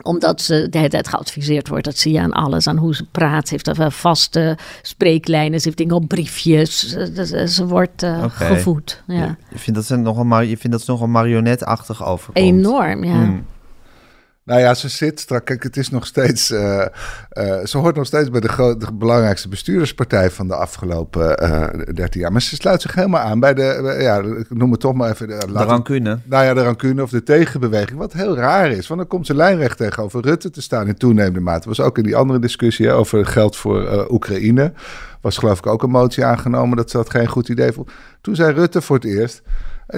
omdat 0.02 0.40
ze 0.40 0.66
de 0.70 0.78
hele 0.78 0.90
tijd 0.90 1.08
geadviseerd 1.08 1.68
wordt. 1.68 1.84
Dat 1.84 1.98
zie 1.98 2.12
je 2.12 2.20
aan 2.20 2.32
alles, 2.32 2.66
aan 2.66 2.76
hoe 2.76 2.94
ze 2.94 3.04
praat. 3.10 3.48
Ze 3.48 3.54
heeft 3.54 3.78
er 3.78 3.92
vaste 3.92 4.56
spreeklijnen, 4.82 5.60
ze 5.60 5.64
heeft 5.64 5.78
dingen 5.78 5.94
op 5.94 6.08
briefjes. 6.08 6.88
Ze, 6.88 7.48
ze 7.48 7.66
wordt 7.66 8.02
uh, 8.02 8.22
okay. 8.24 8.56
gevoed. 8.56 9.02
Ja. 9.06 9.36
Je, 9.50 9.58
vindt 9.58 9.78
dat 9.78 9.84
ze 9.84 9.96
nogal, 9.96 10.40
je 10.40 10.56
vindt 10.56 10.76
dat 10.76 10.82
ze 10.82 10.90
nogal 10.90 11.06
marionetachtig 11.06 12.04
overkomt? 12.04 12.46
Enorm, 12.46 13.04
ja. 13.04 13.12
Hmm. 13.12 13.44
Nou 14.44 14.60
ja, 14.60 14.74
ze 14.74 14.88
zit 14.88 15.20
strak. 15.20 15.44
Kijk, 15.44 15.62
het 15.62 15.76
is 15.76 15.90
nog 15.90 16.06
steeds. 16.06 16.50
Uh, 16.50 16.84
uh, 17.32 17.64
ze 17.64 17.78
hoort 17.78 17.96
nog 17.96 18.06
steeds 18.06 18.30
bij 18.30 18.40
de, 18.40 18.74
de, 18.78 18.92
belangrijkste 18.92 19.48
bestuurderspartij 19.48 20.30
van 20.30 20.48
de 20.48 20.54
afgelopen 20.54 21.42
uh, 21.42 21.94
13 21.94 22.20
jaar. 22.20 22.32
Maar 22.32 22.42
ze 22.42 22.54
sluit 22.54 22.82
zich 22.82 22.94
helemaal 22.94 23.20
aan 23.20 23.40
bij 23.40 23.54
de. 23.54 23.96
ja, 24.00 24.18
ik 24.18 24.50
noem 24.50 24.70
het 24.70 24.80
toch 24.80 24.94
maar 24.94 25.10
even. 25.10 25.28
De, 25.28 25.38
de 25.46 25.52
rancune. 25.52 26.18
Nou 26.24 26.44
ja, 26.44 26.54
de 26.54 26.62
rancune 26.62 27.02
of 27.02 27.10
de 27.10 27.22
tegenbeweging. 27.22 27.98
Wat 27.98 28.12
heel 28.12 28.36
raar 28.36 28.70
is. 28.70 28.86
Want 28.86 29.00
dan 29.00 29.08
komt 29.08 29.26
ze 29.26 29.34
lijnrecht 29.34 29.76
tegenover 29.76 30.22
Rutte 30.22 30.50
te 30.50 30.62
staan 30.62 30.86
in 30.86 30.96
toenemende 30.96 31.40
mate. 31.40 31.68
was 31.68 31.80
ook 31.80 31.98
in 31.98 32.04
die 32.04 32.16
andere 32.16 32.38
discussie 32.38 32.86
hè, 32.86 32.94
over 32.94 33.26
geld 33.26 33.56
voor 33.56 34.06
Oekraïne. 34.10 34.72
Was 35.20 35.38
geloof 35.38 35.58
ik 35.58 35.66
ook 35.66 35.82
een 35.82 35.90
motie 35.90 36.24
aangenomen 36.24 36.76
dat 36.76 36.90
ze 36.90 36.96
dat 36.96 37.10
geen 37.10 37.28
goed 37.28 37.48
idee 37.48 37.72
vond. 37.72 37.90
Toen 38.20 38.34
zei 38.34 38.52
Rutte 38.52 38.80
voor 38.80 38.96
het 38.96 39.04
eerst. 39.04 39.42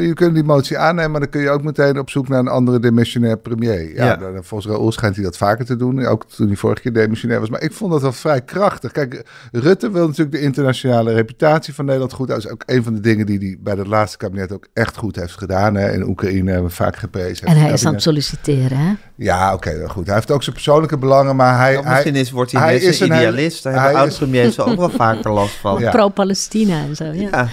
Je 0.00 0.14
kunt 0.14 0.34
die 0.34 0.44
motie 0.44 0.78
aannemen, 0.78 1.10
maar 1.10 1.20
dan 1.20 1.28
kun 1.28 1.40
je 1.40 1.50
ook 1.50 1.62
meteen 1.62 1.98
op 1.98 2.10
zoek 2.10 2.28
naar 2.28 2.38
een 2.38 2.48
andere 2.48 2.78
demissionair 2.78 3.38
premier. 3.38 3.94
Ja, 3.94 4.04
ja. 4.04 4.16
Dan, 4.16 4.44
volgens 4.44 4.72
Raoul 4.72 4.92
schijnt 4.92 5.14
hij 5.14 5.24
dat 5.24 5.36
vaker 5.36 5.64
te 5.64 5.76
doen. 5.76 6.06
Ook 6.06 6.26
toen 6.26 6.46
hij 6.46 6.56
vorige 6.56 6.82
keer 6.82 6.92
demissionair 6.92 7.40
was. 7.40 7.50
Maar 7.50 7.62
ik 7.62 7.72
vond 7.72 7.92
dat 7.92 8.02
wel 8.02 8.12
vrij 8.12 8.40
krachtig. 8.40 8.92
Kijk, 8.92 9.22
Rutte 9.52 9.90
wil 9.90 10.06
natuurlijk 10.06 10.36
de 10.36 10.42
internationale 10.42 11.12
reputatie 11.12 11.74
van 11.74 11.84
Nederland 11.84 12.12
goed. 12.12 12.28
Dat 12.28 12.38
is 12.38 12.48
ook 12.48 12.62
een 12.66 12.82
van 12.82 12.94
de 12.94 13.00
dingen 13.00 13.26
die 13.26 13.38
hij 13.38 13.56
bij 13.60 13.74
het 13.74 13.86
laatste 13.86 14.16
kabinet 14.16 14.52
ook 14.52 14.66
echt 14.72 14.96
goed 14.96 15.16
heeft 15.16 15.38
gedaan. 15.38 15.74
Hè. 15.74 15.92
In 15.92 16.08
Oekraïne 16.08 16.50
hebben 16.50 16.68
we 16.68 16.74
vaak 16.74 16.96
geprezen. 16.96 17.46
En 17.46 17.56
hij 17.56 17.72
is 17.72 17.86
aan 17.86 17.92
het 17.92 18.02
solliciteren, 18.02 18.78
hè? 18.78 18.92
Ja, 19.14 19.54
oké, 19.54 19.68
okay, 19.68 19.88
goed. 19.88 20.06
Hij 20.06 20.14
heeft 20.14 20.30
ook 20.30 20.42
zijn 20.42 20.54
persoonlijke 20.54 20.98
belangen, 20.98 21.36
maar 21.36 21.58
hij... 21.58 21.74
Nou, 21.74 21.88
misschien 21.88 22.16
is, 22.16 22.30
wordt 22.30 22.52
hij, 22.52 22.62
hij 22.62 22.76
is 22.76 23.00
een 23.00 23.06
idealist. 23.06 23.62
Daar 23.62 23.82
hebben 23.82 24.00
oud-premiers 24.00 24.60
ook 24.60 24.76
wel 24.76 24.90
vaker 24.90 25.30
last 25.30 25.54
van. 25.54 25.80
Ja. 25.80 25.90
Pro-Palestina 25.90 26.82
en 26.82 26.96
zo, 26.96 27.04
ja. 27.04 27.28
ja. 27.30 27.48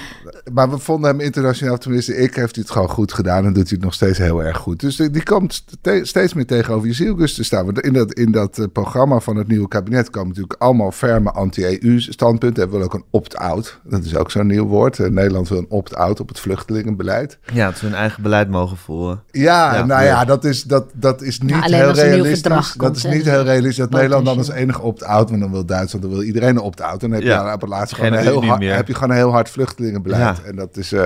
Maar 0.53 0.69
we 0.69 0.77
vonden 0.77 1.09
hem 1.09 1.19
internationaal, 1.19 1.77
tenminste 1.77 2.17
ik, 2.17 2.30
heeft 2.35 2.55
hij 2.55 2.63
het 2.63 2.73
gewoon 2.73 2.89
goed 2.89 3.13
gedaan 3.13 3.45
en 3.45 3.53
doet 3.53 3.69
hij 3.69 3.75
het 3.75 3.83
nog 3.83 3.93
steeds 3.93 4.17
heel 4.17 4.43
erg 4.43 4.57
goed. 4.57 4.79
Dus 4.79 4.95
die, 4.95 5.09
die 5.09 5.23
komt 5.23 5.63
steeds 6.01 6.33
meer 6.33 6.45
tegenover 6.45 6.87
je 6.87 6.93
zielgus 6.93 7.33
te 7.33 7.43
staan. 7.43 7.65
Want 7.65 7.79
in 7.79 7.93
dat, 7.93 8.13
in 8.13 8.31
dat 8.31 8.57
uh, 8.57 8.65
programma 8.73 9.19
van 9.19 9.35
het 9.35 9.47
nieuwe 9.47 9.67
kabinet 9.67 10.09
komen 10.09 10.27
natuurlijk 10.27 10.61
allemaal 10.61 10.91
ferme 10.91 11.31
anti-EU-standpunten. 11.31 12.63
Hij 12.63 12.71
wil 12.71 12.81
ook 12.81 12.93
een 12.93 13.05
opt-out. 13.09 13.79
Dat 13.83 14.03
is 14.03 14.15
ook 14.15 14.31
zo'n 14.31 14.47
nieuw 14.47 14.65
woord. 14.65 14.97
Uh, 14.97 15.07
Nederland 15.07 15.49
wil 15.49 15.57
een 15.57 15.69
opt-out 15.69 16.19
op 16.19 16.27
het 16.27 16.39
vluchtelingenbeleid. 16.39 17.37
Ja, 17.53 17.65
dat 17.65 17.77
ze 17.77 17.85
hun 17.85 17.95
eigen 17.95 18.23
beleid 18.23 18.49
mogen 18.49 18.77
voeren. 18.77 19.23
Ja, 19.31 19.75
ja 19.75 19.85
nou 19.85 20.03
ja, 20.03 20.25
dat 20.25 20.43
is, 20.43 20.63
dat, 20.63 20.85
dat 20.93 21.21
is 21.21 21.39
niet 21.39 21.49
nou, 21.49 21.75
heel 21.75 21.91
realistisch. 21.91 22.73
dat 22.77 22.95
is 22.95 23.03
niet 23.03 23.25
heel 23.25 23.43
realistisch 23.43 23.75
dat 23.75 23.89
Nederland 23.89 24.25
dan 24.25 24.37
als 24.37 24.49
enige 24.49 24.81
opt-out, 24.81 25.29
want 25.29 25.41
dan 25.41 25.51
wil 25.51 25.65
Duitsland, 25.65 26.05
dan 26.05 26.13
wil 26.13 26.23
iedereen 26.23 26.49
een 26.49 26.59
opt-out. 26.59 26.99
Dan 26.99 27.11
heb 27.11 27.21
je 27.21 27.27
ja. 27.27 27.53
op 27.53 27.61
het 27.61 27.69
laatste 27.69 27.95
gewoon 27.95 28.13
een, 28.13 28.19
heel 28.19 28.45
hard, 28.45 28.63
heb 28.63 28.87
je 28.87 28.93
gewoon 28.93 29.09
een 29.09 29.15
heel 29.15 29.31
hard 29.31 29.49
vluchtelingenbeleid. 29.49 30.37
Ja. 30.37 30.43
En 30.43 30.55
dat 30.55 30.77
is, 30.77 30.93
uh, 30.93 31.05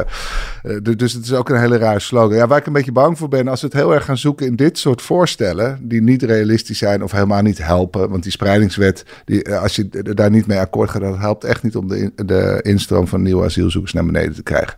dus 1.05 1.13
het 1.13 1.25
is 1.25 1.33
ook 1.33 1.49
een 1.49 1.59
hele 1.59 1.77
rare 1.77 1.99
slogan. 1.99 2.37
Ja, 2.37 2.47
waar 2.47 2.57
ik 2.57 2.65
een 2.65 2.73
beetje 2.73 2.91
bang 2.91 3.17
voor 3.17 3.27
ben, 3.27 3.47
als 3.47 3.61
we 3.61 3.67
het 3.67 3.75
heel 3.75 3.93
erg 3.93 4.05
gaan 4.05 4.17
zoeken 4.17 4.45
in 4.45 4.55
dit 4.55 4.77
soort 4.77 5.01
voorstellen, 5.01 5.79
die 5.81 6.01
niet 6.01 6.23
realistisch 6.23 6.77
zijn 6.77 7.03
of 7.03 7.11
helemaal 7.11 7.41
niet 7.41 7.57
helpen. 7.57 8.09
Want 8.09 8.23
die 8.23 8.31
spreidingswet, 8.31 9.05
die, 9.25 9.55
als 9.55 9.75
je 9.75 9.89
daar 9.89 10.29
niet 10.29 10.47
mee 10.47 10.59
akkoord 10.59 10.89
gaat, 10.89 11.01
dat 11.01 11.17
helpt 11.17 11.43
echt 11.43 11.63
niet 11.63 11.75
om 11.75 11.87
de, 11.87 12.11
de 12.15 12.59
instroom 12.61 13.07
van 13.07 13.21
nieuwe 13.21 13.45
asielzoekers 13.45 13.93
naar 13.93 14.05
beneden 14.05 14.35
te 14.35 14.43
krijgen. 14.43 14.75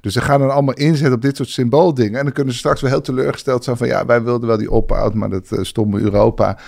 Dus 0.00 0.12
ze 0.12 0.20
gaan 0.20 0.40
dan 0.40 0.50
allemaal 0.50 0.74
inzetten 0.74 1.14
op 1.14 1.22
dit 1.22 1.36
soort 1.36 1.48
symbooldingen. 1.48 2.18
En 2.18 2.24
dan 2.24 2.32
kunnen 2.32 2.52
ze 2.52 2.58
straks 2.58 2.80
wel 2.80 2.90
heel 2.90 3.00
teleurgesteld 3.00 3.64
zijn 3.64 3.76
van 3.76 3.86
ja, 3.86 4.06
wij 4.06 4.22
wilden 4.22 4.48
wel 4.48 4.58
die 4.58 4.70
op-out, 4.70 5.14
maar 5.14 5.30
dat 5.30 5.50
uh, 5.50 5.58
stomme 5.62 6.00
Europa. 6.00 6.58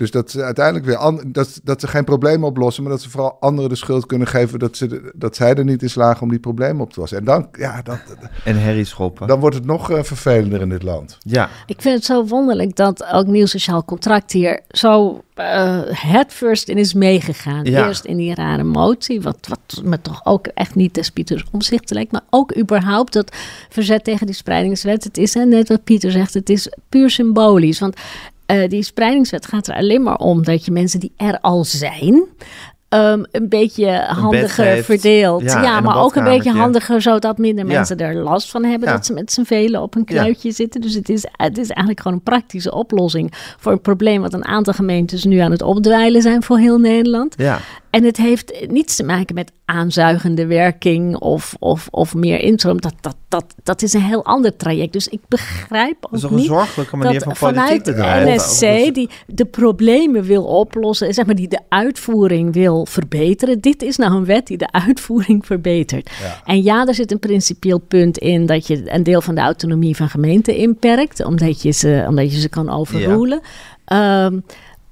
Dus 0.00 0.10
dat 0.10 0.30
ze 0.30 0.42
uiteindelijk 0.42 0.86
weer 0.86 1.22
dat, 1.26 1.60
dat 1.62 1.80
ze 1.80 1.86
geen 1.86 2.04
problemen 2.04 2.48
oplossen, 2.48 2.82
maar 2.82 2.92
dat 2.92 3.02
ze 3.02 3.10
vooral 3.10 3.36
anderen 3.40 3.70
de 3.70 3.76
schuld 3.76 4.06
kunnen 4.06 4.26
geven 4.26 4.58
dat, 4.58 4.76
ze, 4.76 5.10
dat 5.14 5.36
zij 5.36 5.54
er 5.54 5.64
niet 5.64 5.82
in 5.82 5.90
slagen 5.90 6.22
om 6.22 6.28
die 6.28 6.38
problemen 6.38 6.82
op 6.82 6.92
te 6.92 7.00
lossen. 7.00 7.18
En 7.18 7.24
dan, 7.24 7.48
ja, 7.52 7.82
dat, 7.82 7.98
en 8.44 8.60
herrie 8.60 8.84
schoppen. 8.84 9.26
Dan 9.26 9.40
wordt 9.40 9.56
het 9.56 9.64
nog 9.64 9.90
uh, 9.90 10.02
vervelender 10.02 10.60
in 10.60 10.68
dit 10.68 10.82
land. 10.82 11.18
Ja. 11.20 11.48
Ik 11.66 11.80
vind 11.80 11.94
het 11.94 12.04
zo 12.04 12.26
wonderlijk 12.26 12.76
dat 12.76 13.04
ook 13.12 13.26
nieuw 13.26 13.46
sociaal 13.46 13.84
contract 13.84 14.32
hier 14.32 14.60
zo 14.70 15.22
uh, 15.40 15.80
het 15.86 16.32
first 16.32 16.68
in 16.68 16.78
is 16.78 16.94
meegegaan. 16.94 17.64
Ja. 17.64 17.86
Eerst 17.86 18.04
in 18.04 18.16
die 18.16 18.34
rare 18.34 18.62
motie, 18.62 19.20
wat, 19.20 19.46
wat 19.48 19.84
me 19.84 20.00
toch 20.00 20.20
ook 20.24 20.46
echt 20.46 20.74
niet 20.74 20.94
des 20.94 21.10
Pieters 21.10 21.44
omzicht 21.52 21.90
lijkt, 21.90 22.12
maar 22.12 22.24
ook 22.30 22.56
überhaupt 22.56 23.12
dat 23.12 23.36
verzet 23.68 24.04
tegen 24.04 24.26
die 24.26 24.34
spreidingswet. 24.34 25.04
Het 25.04 25.18
is, 25.18 25.34
en 25.34 25.48
net 25.48 25.68
wat 25.68 25.84
Pieter 25.84 26.10
zegt, 26.10 26.34
het 26.34 26.50
is 26.50 26.72
puur 26.88 27.10
symbolisch. 27.10 27.80
Want 27.80 27.96
uh, 28.50 28.68
die 28.68 28.82
spreidingswet 28.82 29.46
gaat 29.46 29.66
er 29.66 29.74
alleen 29.74 30.02
maar 30.02 30.16
om 30.16 30.44
dat 30.44 30.64
je 30.64 30.70
mensen 30.70 31.00
die 31.00 31.12
er 31.16 31.40
al 31.40 31.64
zijn. 31.64 32.24
Um, 32.94 33.24
een 33.30 33.48
beetje 33.48 34.04
handiger 34.08 34.84
verdeeld. 34.84 35.42
Ja, 35.42 35.62
ja 35.62 35.80
maar 35.80 36.02
ook 36.02 36.14
een 36.14 36.24
beetje 36.24 36.52
handiger, 36.52 37.02
zodat 37.02 37.38
minder 37.38 37.66
ja. 37.66 37.72
mensen 37.72 37.98
er 37.98 38.14
last 38.14 38.50
van 38.50 38.64
hebben. 38.64 38.88
Dat 38.88 39.06
ze 39.06 39.12
met 39.12 39.32
z'n 39.32 39.42
velen 39.42 39.82
op 39.82 39.94
een 39.94 40.04
kluitje 40.04 40.52
zitten. 40.52 40.80
Dus 40.80 40.94
het 40.94 41.08
is, 41.08 41.26
het 41.32 41.58
is 41.58 41.68
eigenlijk 41.68 42.00
gewoon 42.00 42.16
een 42.16 42.22
praktische 42.22 42.74
oplossing 42.74 43.32
voor 43.58 43.72
een 43.72 43.80
probleem 43.80 44.20
wat 44.20 44.32
een 44.32 44.44
aantal 44.44 44.72
gemeentes 44.72 45.24
nu 45.24 45.38
aan 45.38 45.50
het 45.50 45.62
opdwijlen 45.62 46.22
zijn 46.22 46.42
voor 46.42 46.58
heel 46.58 46.78
Nederland. 46.78 47.34
Ja. 47.36 47.58
En 47.90 48.04
het 48.04 48.16
heeft 48.16 48.66
niets 48.68 48.96
te 48.96 49.04
maken 49.04 49.34
met 49.34 49.52
aanzuigende 49.64 50.46
werking 50.46 51.16
of, 51.16 51.54
of, 51.58 51.88
of 51.90 52.14
meer 52.14 52.40
instroom. 52.40 52.80
Dat, 52.80 52.94
dat, 53.00 53.16
dat, 53.30 53.44
dat 53.62 53.82
is 53.82 53.92
een 53.92 54.02
heel 54.02 54.24
ander 54.24 54.56
traject. 54.56 54.92
Dus 54.92 55.08
ik 55.08 55.20
begrijp 55.28 55.96
ook 56.00 56.20
Dat 56.20 56.22
is 56.22 56.30
niet 56.30 56.38
een 56.38 56.44
zorgelijke 56.44 56.96
manier 56.96 57.24
dat 57.24 57.38
van 57.38 57.52
politiek 57.52 57.84
bedrijven. 57.84 58.34
NSC 58.34 58.94
die 58.94 59.10
de 59.26 59.44
problemen 59.44 60.22
wil 60.22 60.44
oplossen, 60.44 61.14
zeg 61.14 61.26
maar 61.26 61.34
die 61.34 61.48
de 61.48 61.60
uitvoering 61.68 62.52
wil 62.52 62.86
verbeteren. 62.86 63.60
Dit 63.60 63.82
is 63.82 63.96
nou 63.96 64.14
een 64.14 64.24
wet 64.24 64.46
die 64.46 64.56
de 64.56 64.72
uitvoering 64.72 65.46
verbetert. 65.46 66.10
Ja. 66.22 66.40
En 66.44 66.62
ja, 66.62 66.86
er 66.86 66.94
zit 66.94 67.12
een 67.12 67.18
principieel 67.18 67.78
punt 67.78 68.18
in 68.18 68.46
dat 68.46 68.66
je 68.66 68.92
een 68.92 69.02
deel 69.02 69.20
van 69.20 69.34
de 69.34 69.40
autonomie 69.40 69.96
van 69.96 70.08
gemeenten 70.08 70.56
inperkt, 70.56 71.24
omdat 71.24 71.62
je 71.62 71.70
ze, 71.70 72.04
omdat 72.08 72.32
je 72.32 72.40
ze 72.40 72.48
kan 72.48 72.70
overrulen. 72.70 73.40
Ehm, 73.84 74.38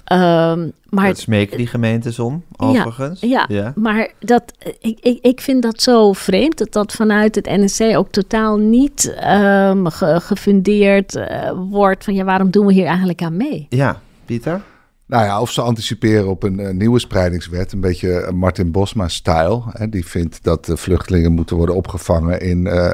ehm, 0.09 0.69
maar 0.89 1.07
Dat 1.07 1.19
smeken 1.19 1.57
die 1.57 1.67
gemeentes 1.67 2.19
om, 2.19 2.43
overigens. 2.57 3.21
ja, 3.21 3.73
maar 3.77 4.09
dat, 4.19 4.43
ik, 4.81 4.99
ik, 5.01 5.19
ik 5.23 5.41
vind 5.41 5.63
dat 5.63 5.83
zo 5.83 6.13
vreemd 6.13 6.59
dat 6.59 6.73
dat 6.73 6.93
vanuit 6.93 7.35
het 7.35 7.47
NSC 7.47 7.81
ook 7.97 8.11
totaal 8.11 8.57
niet 8.57 9.15
ehm, 9.15 9.87
ge- 9.87 10.21
gefundeerd 10.21 11.15
eh, 11.17 11.51
wordt 11.71 12.05
van 12.05 12.15
ja, 12.15 12.25
waarom 12.25 12.51
doen 12.51 12.67
we 12.67 12.73
hier 12.73 12.87
eigenlijk 12.87 13.23
aan 13.23 13.37
mee? 13.37 13.67
Ja, 13.69 14.01
Pieter? 14.25 14.61
Nou 15.07 15.25
ja, 15.25 15.41
of 15.41 15.51
ze 15.51 15.61
anticiperen 15.63 16.29
op 16.29 16.43
een, 16.43 16.61
eh, 16.61 16.71
nieuwe 16.75 16.99
spreidingswet. 16.99 17.73
Een 17.73 17.81
beetje 17.81 18.13
eh, 18.21 18.33
Martin 18.33 18.71
Bosma-stijl. 18.71 19.65
hè. 19.73 19.89
Die 19.89 20.07
vindt 20.07 20.39
dat 20.43 20.65
de 20.65 20.77
vluchtelingen 20.77 21.33
moeten 21.33 21.57
worden 21.57 21.75
opgevangen 21.75 22.41
in 22.41 22.67
eh, 22.67 22.91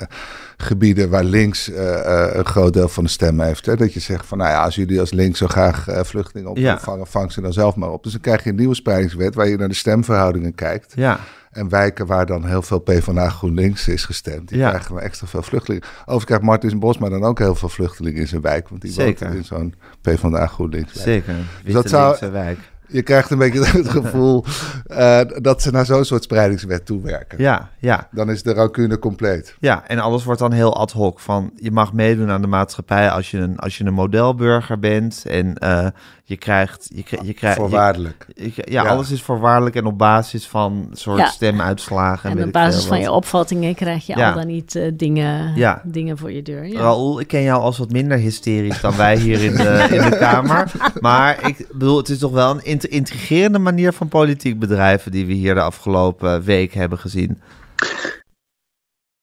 gebieden 0.56 1.10
waar 1.10 1.24
links 1.24 1.70
eh, 1.70 2.24
eh, 2.28 2.34
een 2.36 2.46
groot 2.46 2.72
deel 2.72 2.88
van 2.88 3.04
de 3.04 3.10
stem 3.10 3.40
heeft. 3.40 3.66
Hè. 3.66 3.76
Dat 3.76 3.92
je 3.92 4.00
zegt 4.00 4.26
van, 4.26 4.38
nou 4.38 4.50
ja, 4.50 4.64
als 4.64 4.74
jullie 4.74 5.00
als 5.00 5.12
links 5.12 5.38
zo 5.38 5.46
graag 5.46 5.88
eh, 5.88 6.04
vluchtelingen 6.04 6.50
op 6.50 6.56
Ja. 6.56 6.78
vang 7.02 7.32
ze 7.32 7.40
dan 7.40 7.52
zelf 7.52 7.74
maar 7.76 7.90
op. 7.90 8.02
Dus 8.02 8.12
dan 8.12 8.20
krijg 8.20 8.44
je 8.44 8.50
een 8.50 8.56
nieuwe 8.56 8.74
spreidingswet 8.74 9.34
waar 9.34 9.48
je 9.48 9.56
naar 9.56 9.68
de 9.68 9.74
stemverhoudingen 9.74 10.54
kijkt. 10.54 10.92
Ja, 10.96 11.18
En 11.50 11.68
wijken 11.68 12.06
waar 12.06 12.26
dan 12.26 12.44
heel 12.46 12.62
veel 12.62 12.78
PvdA 12.78 13.28
GroenLinks 13.28 13.88
is 13.88 14.04
gestemd. 14.04 14.48
Die 14.48 14.58
Ja. 14.58 14.68
krijgen 14.68 14.94
we 14.94 15.00
extra 15.00 15.26
veel 15.26 15.42
vluchtelingen. 15.42 15.86
Overigens 16.00 16.24
krijgt 16.24 16.44
Martin 16.44 16.78
Bosma 16.78 17.08
dan 17.08 17.24
ook 17.24 17.38
heel 17.38 17.54
veel 17.54 17.68
vluchtelingen 17.68 18.20
in 18.20 18.28
zijn 18.28 18.40
wijk. 18.40 18.68
Want 18.68 18.80
die 18.82 18.92
Zeker. 18.92 19.26
woont 19.26 19.38
in 19.38 19.44
zo'n 19.44 19.74
PvdA 20.00 20.46
GroenLinks 20.46 20.92
wijk. 20.92 21.04
zeker. 21.06 21.34
Witte 21.64 21.72
dat 21.72 21.88
zou- 21.88 22.30
wijk. 22.32 22.58
Je 22.88 23.02
krijgt 23.02 23.30
een 23.30 23.38
beetje 23.38 23.64
het 23.78 23.88
gevoel 23.88 24.44
eh, 24.86 25.20
dat 25.40 25.62
ze 25.62 25.70
naar 25.70 25.86
zo'n 25.86 26.04
soort 26.04 26.22
spreidingswet 26.22 26.86
toewerken. 26.86 27.38
Ja, 27.38 27.70
ja. 27.78 28.08
Dan 28.10 28.30
is 28.30 28.42
de 28.42 28.52
rancune 28.52 28.98
compleet. 28.98 29.56
Ja, 29.60 29.86
en 29.86 29.98
alles 29.98 30.24
wordt 30.24 30.40
dan 30.40 30.52
heel 30.52 30.76
ad 30.76 30.92
hoc. 30.92 31.20
Van 31.20 31.50
je 31.56 31.70
mag 31.70 31.92
meedoen 31.92 32.30
aan 32.30 32.40
de 32.40 32.46
maatschappij 32.46 33.10
als 33.10 33.30
je 33.30 33.38
een, 33.38 33.58
als 33.58 33.78
je 33.78 33.84
een 33.84 33.94
modelburger 33.94 34.78
bent. 34.78 35.24
En 35.26 35.54
eh, 35.54 35.86
je 36.26 36.36
krijgt. 36.36 36.90
Je, 36.94 37.18
je 37.22 37.32
krijgt 37.34 37.56
Voorwaardelijk. 37.58 38.26
je- 38.34 38.52
ja, 38.54 38.82
Ja. 38.82 38.88
alles 38.88 39.10
is 39.10 39.22
voorwaardelijk 39.22 39.76
en 39.76 39.86
op 39.86 39.98
basis 39.98 40.46
van 40.46 40.88
soort 40.92 41.18
Ja. 41.18 41.26
stemuitslagen. 41.26 42.30
En 42.30 42.36
weet 42.36 42.44
op 42.44 42.48
ik 42.50 42.54
veel 42.56 42.64
basis 42.66 42.84
van 42.84 42.96
wat. 42.96 43.06
je 43.06 43.12
opvattingen 43.12 43.74
krijg 43.74 44.06
je 44.06 44.16
Ja. 44.16 44.28
al 44.28 44.34
dan 44.34 44.46
niet 44.46 44.74
eh, 44.76 44.90
dingen, 44.94 45.54
Ja. 45.56 45.82
dingen 45.84 46.18
voor 46.18 46.32
je 46.32 46.42
deur. 46.42 46.66
Ja. 46.66 46.80
Raoul, 46.80 47.20
ik 47.20 47.26
ken 47.26 47.42
jou 47.42 47.60
als 47.60 47.78
wat 47.78 47.90
minder 47.90 48.18
hysterisch 48.18 48.80
dan 48.80 48.96
wij 48.96 49.16
hier 49.16 49.42
in 49.42 49.54
de, 49.54 49.86
in 49.90 50.10
de 50.10 50.16
Kamer. 50.18 50.72
Maar 51.00 51.46
ik 51.48 51.66
bedoel, 51.72 51.96
het 51.96 52.08
is 52.08 52.18
toch 52.18 52.32
wel 52.32 52.50
een 52.50 52.64
int- 52.64 52.84
intrigerende 52.84 53.58
manier 53.58 53.92
van 53.92 54.08
politiek 54.08 54.58
bedrijven 54.58 55.10
die 55.12 55.26
we 55.26 55.32
hier 55.32 55.54
de 55.54 55.60
afgelopen 55.62 56.42
week 56.42 56.72
hebben 56.74 56.98
gezien. 56.98 57.40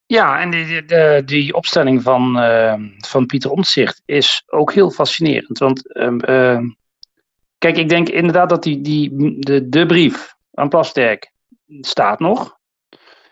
Ja, 0.05 0.39
en 0.41 0.49
die, 0.51 0.65
die, 0.65 0.85
de- 0.85 1.21
die 1.25 1.53
opstelling 1.53 2.03
van, 2.03 2.39
eh, 2.39 2.73
van 2.97 3.25
Pieter 3.25 3.51
Omtzigt 3.51 4.01
is 4.05 4.43
ook 4.47 4.73
heel 4.73 4.91
fascinerend. 4.91 5.57
Want 5.57 5.93
ehm, 5.93 6.19
ehm, 6.19 6.63
kijk, 7.61 7.77
ik 7.77 7.89
denk 7.89 8.09
inderdaad 8.09 8.49
dat 8.49 8.63
die, 8.63 8.81
die, 8.81 9.35
de, 9.39 9.69
de 9.69 9.85
brief 9.85 10.35
aan 10.53 10.69
Plasterk 10.69 11.31
staat 11.81 12.19
nog. 12.19 12.57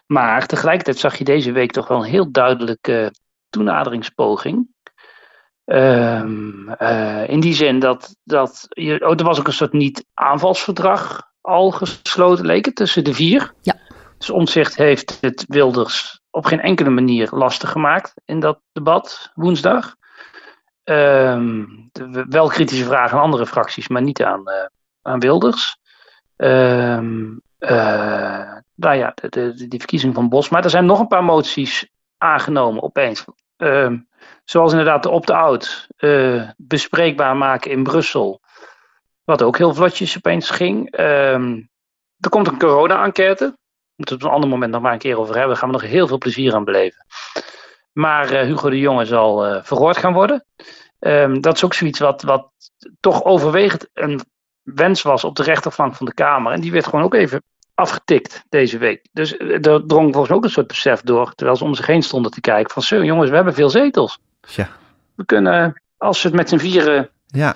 Maar 0.06 0.46
tegelijkertijd 0.46 0.98
zag 0.98 1.18
je 1.18 1.24
deze 1.24 1.52
week 1.52 1.72
toch 1.72 1.88
wel 1.88 1.98
een 1.98 2.10
heel 2.10 2.32
duidelijke 2.32 3.14
toenaderingspoging. 3.50 4.68
Ehm, 5.66 6.70
eh, 6.70 7.30
in 7.30 7.40
die 7.40 7.54
zin 7.54 7.80
dat, 7.80 8.16
dat 8.24 8.66
je, 8.70 9.08
oh, 9.08 9.20
er 9.20 9.24
was 9.24 9.40
ook 9.40 9.48
een 9.48 9.54
soort 9.54 9.74
niet-aanvalsverdrag 9.74 11.32
al 11.42 11.72
gesloten, 11.72 12.46
leek 12.46 12.66
het, 12.66 12.76
tussen 12.76 13.04
de 13.04 13.14
vier. 13.14 13.54
Ja. 13.62 13.78
Dus 14.18 14.30
Omtzigt 14.30 14.76
heeft 14.76 15.18
het 15.22 15.46
Wilders 15.48 16.22
op 16.30 16.46
geen 16.46 16.62
enkele 16.62 16.90
manier 16.90 17.28
lastig 17.32 17.72
gemaakt 17.72 18.14
in 18.26 18.40
dat 18.40 18.60
debat 18.72 19.32
woensdag. 19.34 19.96
Ehm, 20.90 21.66
wel 22.30 22.48
kritische 22.48 22.86
vragen 22.86 23.18
aan 23.18 23.24
andere 23.24 23.46
fracties, 23.46 23.88
maar 23.88 24.02
niet 24.02 24.24
aan, 24.24 24.48
eh, 24.48 24.66
aan 25.02 25.20
Wilders. 25.20 25.78
Ehm 26.36 27.38
eh, 27.58 28.56
nou 28.76 28.96
ja, 28.96 29.12
de, 29.16 29.30
de, 29.30 29.68
die 29.68 29.80
verkiezing 29.80 30.14
van 30.16 30.30
Bosma. 30.30 30.64
Er 30.64 30.70
zijn 30.70 30.86
nog 30.86 31.00
een 31.00 31.08
paar 31.08 31.24
moties 31.24 31.90
aangenomen 32.18 32.84
opeens. 32.84 33.26
Ehm, 33.58 33.98
zoals 34.46 34.72
inderdaad 34.72 35.04
de 35.04 35.10
opt-out 35.10 35.88
eh, 35.98 36.50
bespreekbaar 36.58 37.38
maken 37.38 37.72
in 37.72 37.84
Brussel. 37.84 38.42
Wat 39.24 39.42
ook 39.42 39.58
heel 39.58 39.74
vlotjes 39.74 40.18
opeens 40.18 40.50
ging. 40.50 40.96
Er 40.96 42.30
komt 42.30 42.48
een 42.48 42.60
corona-enquête. 42.60 43.44
Moeten 43.44 43.58
we 43.96 44.14
het 44.14 44.14
op 44.14 44.22
een 44.22 44.36
ander 44.36 44.50
moment 44.50 44.72
nog 44.72 44.82
maar 44.82 44.94
een 44.94 45.00
keer 45.00 45.18
over 45.18 45.34
hebben. 45.34 45.50
Daar 45.50 45.58
gaan 45.58 45.72
we 45.72 45.82
nog 45.82 45.92
heel 45.92 46.08
veel 46.08 46.18
plezier 46.18 46.56
aan 46.56 46.64
beleven. 46.64 47.06
Maar 47.92 48.32
eh, 48.32 48.46
Hugo 48.46 48.70
de 48.70 48.80
Jonge 48.80 49.06
zal 49.06 49.46
eh 49.46 49.64
verhoord 49.64 49.98
gaan 49.98 50.14
worden. 50.14 50.46
Ehm, 51.00 51.42
dat 51.42 51.56
is 51.56 51.64
ook 51.64 51.74
zoiets 51.74 52.00
wat, 52.00 52.22
wat 52.22 52.50
toch 53.00 53.24
overwegend 53.24 53.88
een 53.94 54.22
wens 54.64 55.02
was 55.02 55.24
op 55.24 55.36
de 55.36 55.44
rechterflank 55.44 55.96
van 55.96 56.06
de 56.06 56.14
Kamer. 56.14 56.52
En 56.52 56.62
die 56.62 56.72
werd 56.72 56.86
gewoon 56.86 57.06
ook 57.06 57.14
even 57.14 57.44
afgetikt 57.74 58.44
deze 58.50 58.78
week. 58.78 59.08
Dus 59.12 59.38
eh, 59.38 59.66
er 59.66 59.86
drong 59.88 60.14
volgens 60.14 60.28
mij 60.28 60.38
ook 60.38 60.44
een 60.44 60.50
soort 60.50 60.68
besef 60.68 61.02
door. 61.02 61.34
Terwijl 61.36 61.58
ze 61.58 61.64
om 61.64 61.76
zich 61.76 61.86
heen 61.86 62.04
stonden 62.04 62.32
te 62.32 62.42
kijken. 62.42 62.74
Van 62.74 62.84
zo 62.84 63.04
jongens, 63.04 63.30
we 63.30 63.36
hebben 63.36 63.54
veel 63.54 63.70
zetels. 63.70 64.20
Ja, 64.42 64.70
We 65.16 65.26
kunnen, 65.26 65.82
als 65.98 66.22
we 66.22 66.28
het 66.28 66.38
met 66.38 66.50
z'n 66.50 66.58
vieren 66.58 67.10
ja. 67.28 67.56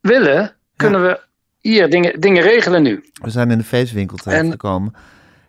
willen, 0.00 0.56
kunnen 0.76 1.02
we 1.02 1.20
hier 1.60 1.90
dingen, 1.90 2.20
dingen 2.20 2.42
regelen 2.42 2.82
nu. 2.82 3.04
we 3.22 3.30
zijn 3.30 3.50
in 3.50 3.58
de 3.58 3.64
feestwinkel 3.64 4.16
terechtgekomen. 4.16 4.94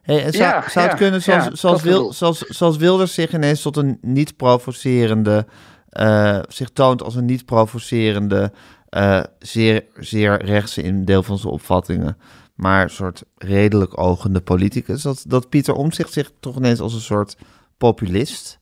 Hey, 0.07 0.31
zou, 0.31 0.43
Ja, 0.43 0.69
zou 0.69 0.85
het 0.85 0.91
ja, 0.91 0.97
kunnen 0.97 1.21
zoals, 1.21 1.45
ja, 1.45 1.55
zoals, 1.55 1.81
Wil, 1.81 2.13
zoals, 2.13 2.39
zoals 2.39 2.77
Wilders 2.77 3.13
zich 3.13 3.33
ineens 3.33 3.61
tot 3.61 3.77
een 3.77 3.97
niet 4.01 4.35
provocerende, 4.35 5.45
eh, 5.89 6.39
zich 6.47 6.69
toont 6.69 7.03
als 7.03 7.15
een 7.15 7.25
niet 7.25 7.45
provocerende, 7.45 8.51
eh, 8.89 9.23
zeer, 9.39 9.85
zeer 9.93 10.45
rechtse 10.45 10.81
in 10.81 11.05
deel 11.05 11.23
van 11.23 11.37
zijn 11.37 11.53
opvattingen, 11.53 12.17
maar 12.55 12.83
een 12.83 12.89
soort 12.89 13.23
redelijk 13.37 13.99
ogende 13.99 14.41
politicus, 14.41 15.01
dat, 15.01 15.23
dat 15.27 15.49
Pieter 15.49 15.73
Omtzigt 15.73 16.13
zich 16.13 16.31
toch 16.39 16.55
ineens 16.55 16.79
als 16.79 16.93
een 16.93 17.01
soort 17.01 17.37
populist 17.77 18.59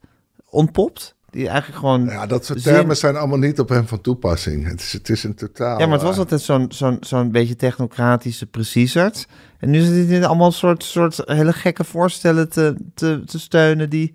ontpopt? 0.49 1.14
Die 1.35 1.47
eigenlijk 1.47 1.79
gewoon... 1.79 2.05
Ja, 2.05 2.25
dat 2.25 2.45
soort 2.45 2.61
zin- 2.61 2.73
termen 2.73 2.97
zijn 2.97 3.15
allemaal 3.15 3.37
niet 3.37 3.59
op 3.59 3.69
hem 3.69 3.87
van 3.87 4.01
toepassing. 4.01 4.67
Het 4.67 4.81
is, 4.81 4.93
het 4.93 5.09
is 5.09 5.23
een 5.23 5.35
totaal... 5.35 5.79
Ja, 5.79 5.85
maar 5.85 5.93
het 5.93 6.03
was 6.03 6.13
eh, 6.13 6.19
altijd 6.19 6.41
zo'n 6.41 6.65
zo'n 6.69 6.97
zo'n 6.99 7.31
beetje 7.31 7.55
technocratische 7.55 8.45
preciezerd. 8.45 9.27
En 9.59 9.69
nu 9.69 9.79
zit 9.81 10.09
hij 10.09 10.25
allemaal 10.25 10.51
soort, 10.51 10.83
soort 10.83 11.21
hele 11.25 11.53
gekke 11.53 11.83
voorstellen 11.83 12.49
te, 12.49 12.75
te, 12.93 13.23
te 13.25 13.39
steunen 13.39 13.89
die... 13.89 14.13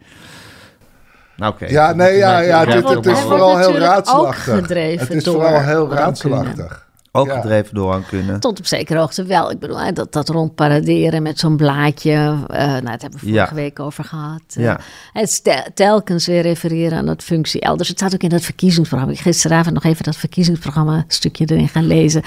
Nou, 1.36 1.52
oké. 1.52 1.66
Ja, 1.66 1.92
nee, 1.92 2.16
ja, 2.16 2.38
ja, 2.38 2.64
dit, 2.64 2.88
het 2.88 3.06
is 3.06 3.18
vooral 3.18 3.58
heel 3.58 3.78
raadselachtig. 3.78 4.68
Het 4.68 5.10
is 5.10 5.24
vooral 5.24 5.60
heel 5.60 5.92
raadselachtig. 5.92 6.88
Ook 7.12 7.26
Ja. 7.26 7.40
gedreven 7.40 7.74
door 7.74 7.92
aan 7.92 8.06
kunnen. 8.06 8.40
Tot 8.40 8.58
op 8.58 8.66
zekere 8.66 8.98
hoogte 8.98 9.24
wel. 9.24 9.50
Ik 9.50 9.58
bedoel, 9.58 9.80
hè, 9.80 9.92
dat, 9.92 10.12
dat 10.12 10.28
rondparaderen 10.28 11.22
met 11.22 11.38
zo'n 11.38 11.56
blaadje. 11.56 12.12
eh 12.48 12.66
nou, 12.66 12.82
dat 12.82 13.02
hebben 13.02 13.10
we 13.20 13.26
vorige 13.26 13.32
Ja. 13.32 13.54
week 13.54 13.80
over 13.80 14.04
gehad. 14.04 14.40
Eh. 14.54 14.74
Het 15.12 15.42
telkens 15.74 16.26
weer 16.26 16.42
refereren 16.42 16.98
aan 16.98 17.06
dat 17.06 17.22
functie 17.22 17.60
elders. 17.60 17.88
Het 17.88 17.98
staat 17.98 18.14
ook 18.14 18.22
in 18.22 18.28
dat 18.28 18.42
verkiezingsprogramma. 18.42 19.14
Ik 19.14 19.20
gisteravond 19.20 19.74
nog 19.74 19.84
even 19.84 20.04
dat 20.04 20.16
verkiezingsprogramma 20.16 21.04
stukje 21.08 21.44
erin 21.46 21.68
gaan 21.68 21.86
lezen. 21.86 22.22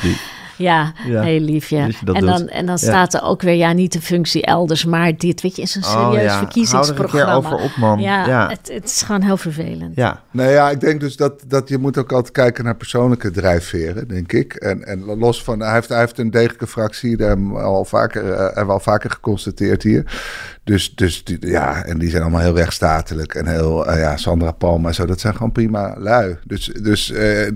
Ja, 0.58 0.94
Ja, 1.08 1.22
heel 1.22 1.40
lief, 1.40 1.70
ja. 1.70 1.84
en, 1.86 1.94
doet. 2.04 2.20
dan, 2.20 2.48
en 2.48 2.66
dan 2.66 2.78
Ja. 2.82 2.88
staat 2.88 3.14
er 3.14 3.24
ook 3.24 3.42
weer, 3.42 3.56
ja, 3.56 3.72
niet 3.72 3.92
de 3.94 4.02
functie 4.02 4.46
elders, 4.46 4.86
maar 4.86 5.18
dit. 5.18 5.42
Weet 5.42 5.56
je, 5.56 5.62
is 5.62 5.76
een 5.76 5.84
Oh, 5.84 5.90
serieus 5.90 6.04
ja. 6.04 6.18
Hou 6.18 6.26
er 6.28 6.32
een 6.32 6.38
verkiezingsprogramma. 6.38 7.26
keer 7.26 7.36
over 7.54 7.66
op, 7.66 7.76
man. 7.78 8.00
Ja, 8.00 8.28
Ja. 8.28 8.50
Het, 8.50 8.72
het 8.74 8.86
is 8.86 9.02
gewoon 9.02 9.22
heel 9.22 9.38
vervelend. 9.38 9.96
Ja, 9.96 10.22
Nee, 10.32 10.52
ja, 10.52 10.70
ik 10.70 10.80
denk 10.80 11.00
dus 11.00 11.16
dat, 11.16 11.44
dat 11.48 11.70
je 11.70 11.78
moet 11.78 11.98
ook 11.98 12.12
altijd 12.12 12.34
kijken 12.34 12.64
naar 12.64 12.76
persoonlijke 12.76 13.32
drijfveren, 13.32 14.08
denk 14.08 14.32
ik. 14.32 14.54
En, 14.54 14.84
en 14.88 15.04
los 15.04 15.44
van, 15.44 15.60
hij 15.60 15.74
heeft, 15.74 15.90
hij 15.90 16.00
heeft 16.00 16.18
een 16.18 16.32
degelijke 16.32 16.68
fractie, 16.68 17.18
daar 17.18 17.28
hebben 17.28 17.52
we 17.54 17.60
al 17.60 17.86
vaker, 17.86 18.32
eh, 18.32 18.40
hebben 18.40 18.66
we 18.66 18.72
al 18.72 18.80
vaker 18.80 19.10
geconstateerd 19.10 19.84
hier. 19.84 20.22
Dus, 20.64 20.96
dus 20.96 21.24
die, 21.24 21.48
ja, 21.48 21.84
en 21.84 21.98
die 22.00 22.10
zijn 22.10 22.22
allemaal 22.22 22.42
heel 22.42 22.56
rechtsstatelijk 22.56 23.36
en 23.36 23.48
heel, 23.48 23.88
eh, 23.88 24.00
ja, 24.00 24.18
Sandra 24.18 24.52
Palma 24.52 24.88
en 24.88 24.94
zo, 24.96 25.06
dat 25.06 25.20
zijn 25.20 25.34
gewoon 25.36 25.52
prima 25.52 25.96
lui. 25.98 26.38
Dus, 26.48 26.66
dus 26.82 27.12
eh, 27.12 27.48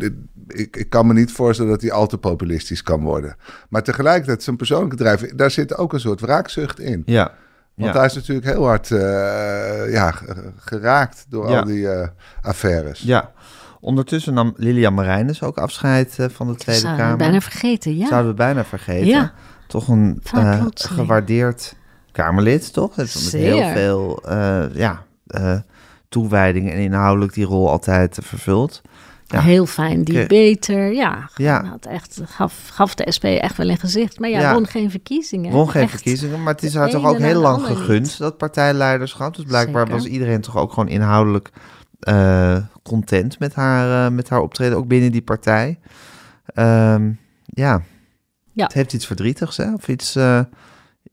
ik, 0.48 0.76
ik 0.78 0.90
kan 0.90 1.08
me 1.08 1.14
niet 1.14 1.32
voorstellen 1.32 1.72
dat 1.72 1.82
hij 1.82 1.92
al 1.92 2.08
te 2.08 2.18
populistisch 2.18 2.84
kan 2.84 3.02
worden. 3.02 3.36
Maar 3.70 3.84
tegelijkertijd, 3.84 4.44
zijn 4.44 4.56
persoonlijke 4.56 4.96
drijf, 4.96 5.22
daar 5.36 5.52
zit 5.52 5.78
ook 5.78 5.94
een 5.94 6.00
soort 6.00 6.22
wraakzucht 6.22 6.80
in. 6.80 7.04
ja. 7.06 7.34
Want 7.76 7.94
ja. 7.94 7.98
hij 7.98 8.06
is 8.06 8.14
natuurlijk 8.14 8.48
heel 8.48 8.66
hard 8.66 8.92
eh, 8.92 9.92
ja, 9.92 10.14
geraakt 10.58 11.26
door 11.30 11.50
Ja. 11.50 11.60
al 11.60 11.66
die 11.66 11.90
eh, 11.90 12.08
affaires. 12.42 13.02
Ja. 13.02 13.32
Ondertussen 13.80 14.34
nam 14.34 14.54
Lilian 14.56 14.94
Marijnis 14.94 15.44
ook 15.44 15.58
afscheid 15.58 16.18
uh, 16.20 16.26
van 16.30 16.48
de 16.48 16.56
Tweede 16.56 16.82
Zouden 16.82 17.02
Kamer. 17.02 17.18
we 17.18 17.24
bijna 17.24 17.42
vergeten, 17.42 17.98
ja. 17.98 18.08
Zouden 18.08 18.32
we 18.32 18.38
bijna 18.38 18.66
vergeten. 18.66 19.08
Ja. 19.08 19.34
Toch 19.68 19.88
een 19.88 20.22
eh, 20.34 20.66
gewaardeerd 20.74 21.76
Kamerlid, 22.18 22.74
toch? 22.74 22.96
Het 22.96 23.08
is 23.08 23.24
met 23.24 23.42
heel 23.42 23.68
veel 23.74 24.24
eh, 24.26 24.64
ja, 24.74 25.04
eh, 25.28 25.58
toewijding 26.10 26.72
en 26.72 26.78
inhoudelijk 26.78 27.34
die 27.34 27.46
rol 27.46 27.70
altijd 27.70 28.18
eh, 28.18 28.24
vervult. 28.26 28.82
Ja. 29.28 29.40
Heel 29.42 29.66
fijn 29.66 30.00
Oké. 30.02 30.26
debater, 30.28 30.94
ja. 30.94 31.30
Ja. 31.36 31.66
Had 31.66 31.86
echt, 31.86 32.22
gaf, 32.26 32.68
gaf 32.72 32.96
de 32.96 33.12
SP 33.16 33.24
echt 33.24 33.58
wel 33.58 33.70
een 33.70 33.78
gezicht. 33.78 34.20
Maar 34.20 34.30
ja, 34.30 34.40
Ja. 34.40 34.54
won 34.54 34.68
geen 34.68 34.92
verkiezingen. 34.92 35.52
Won 35.52 35.70
geen 35.70 35.82
Echt. 35.82 35.92
verkiezingen, 35.92 36.44
maar 36.44 36.54
het 36.54 36.64
is 36.64 36.74
haar 36.76 36.90
toch 36.90 37.06
ook 37.06 37.18
heel 37.18 37.42
lang 37.42 37.66
gegund, 37.66 38.02
niet. 38.02 38.18
dat 38.18 38.38
partijleiderschap. 38.38 39.36
Dus 39.36 39.46
blijkbaar 39.46 39.86
Zeker. 39.86 40.02
was 40.02 40.12
iedereen 40.12 40.42
toch 40.42 40.58
ook 40.58 40.74
gewoon 40.74 40.90
inhoudelijk 40.90 41.50
eh, 42.00 42.58
content 42.84 43.40
met 43.40 43.54
haar, 43.56 44.06
eh, 44.06 44.12
met 44.12 44.30
haar 44.30 44.42
optreden, 44.42 44.78
ook 44.78 44.88
binnen 44.88 45.12
die 45.12 45.22
partij. 45.22 45.80
Ehm, 46.46 47.12
ja. 47.46 47.82
Ja. 48.54 48.64
het 48.64 48.74
heeft 48.74 48.94
iets 48.94 49.06
verdrietigs, 49.06 49.58
hè? 49.58 49.74
Of 49.74 49.88
iets, 49.88 50.16
eh, 50.16 50.40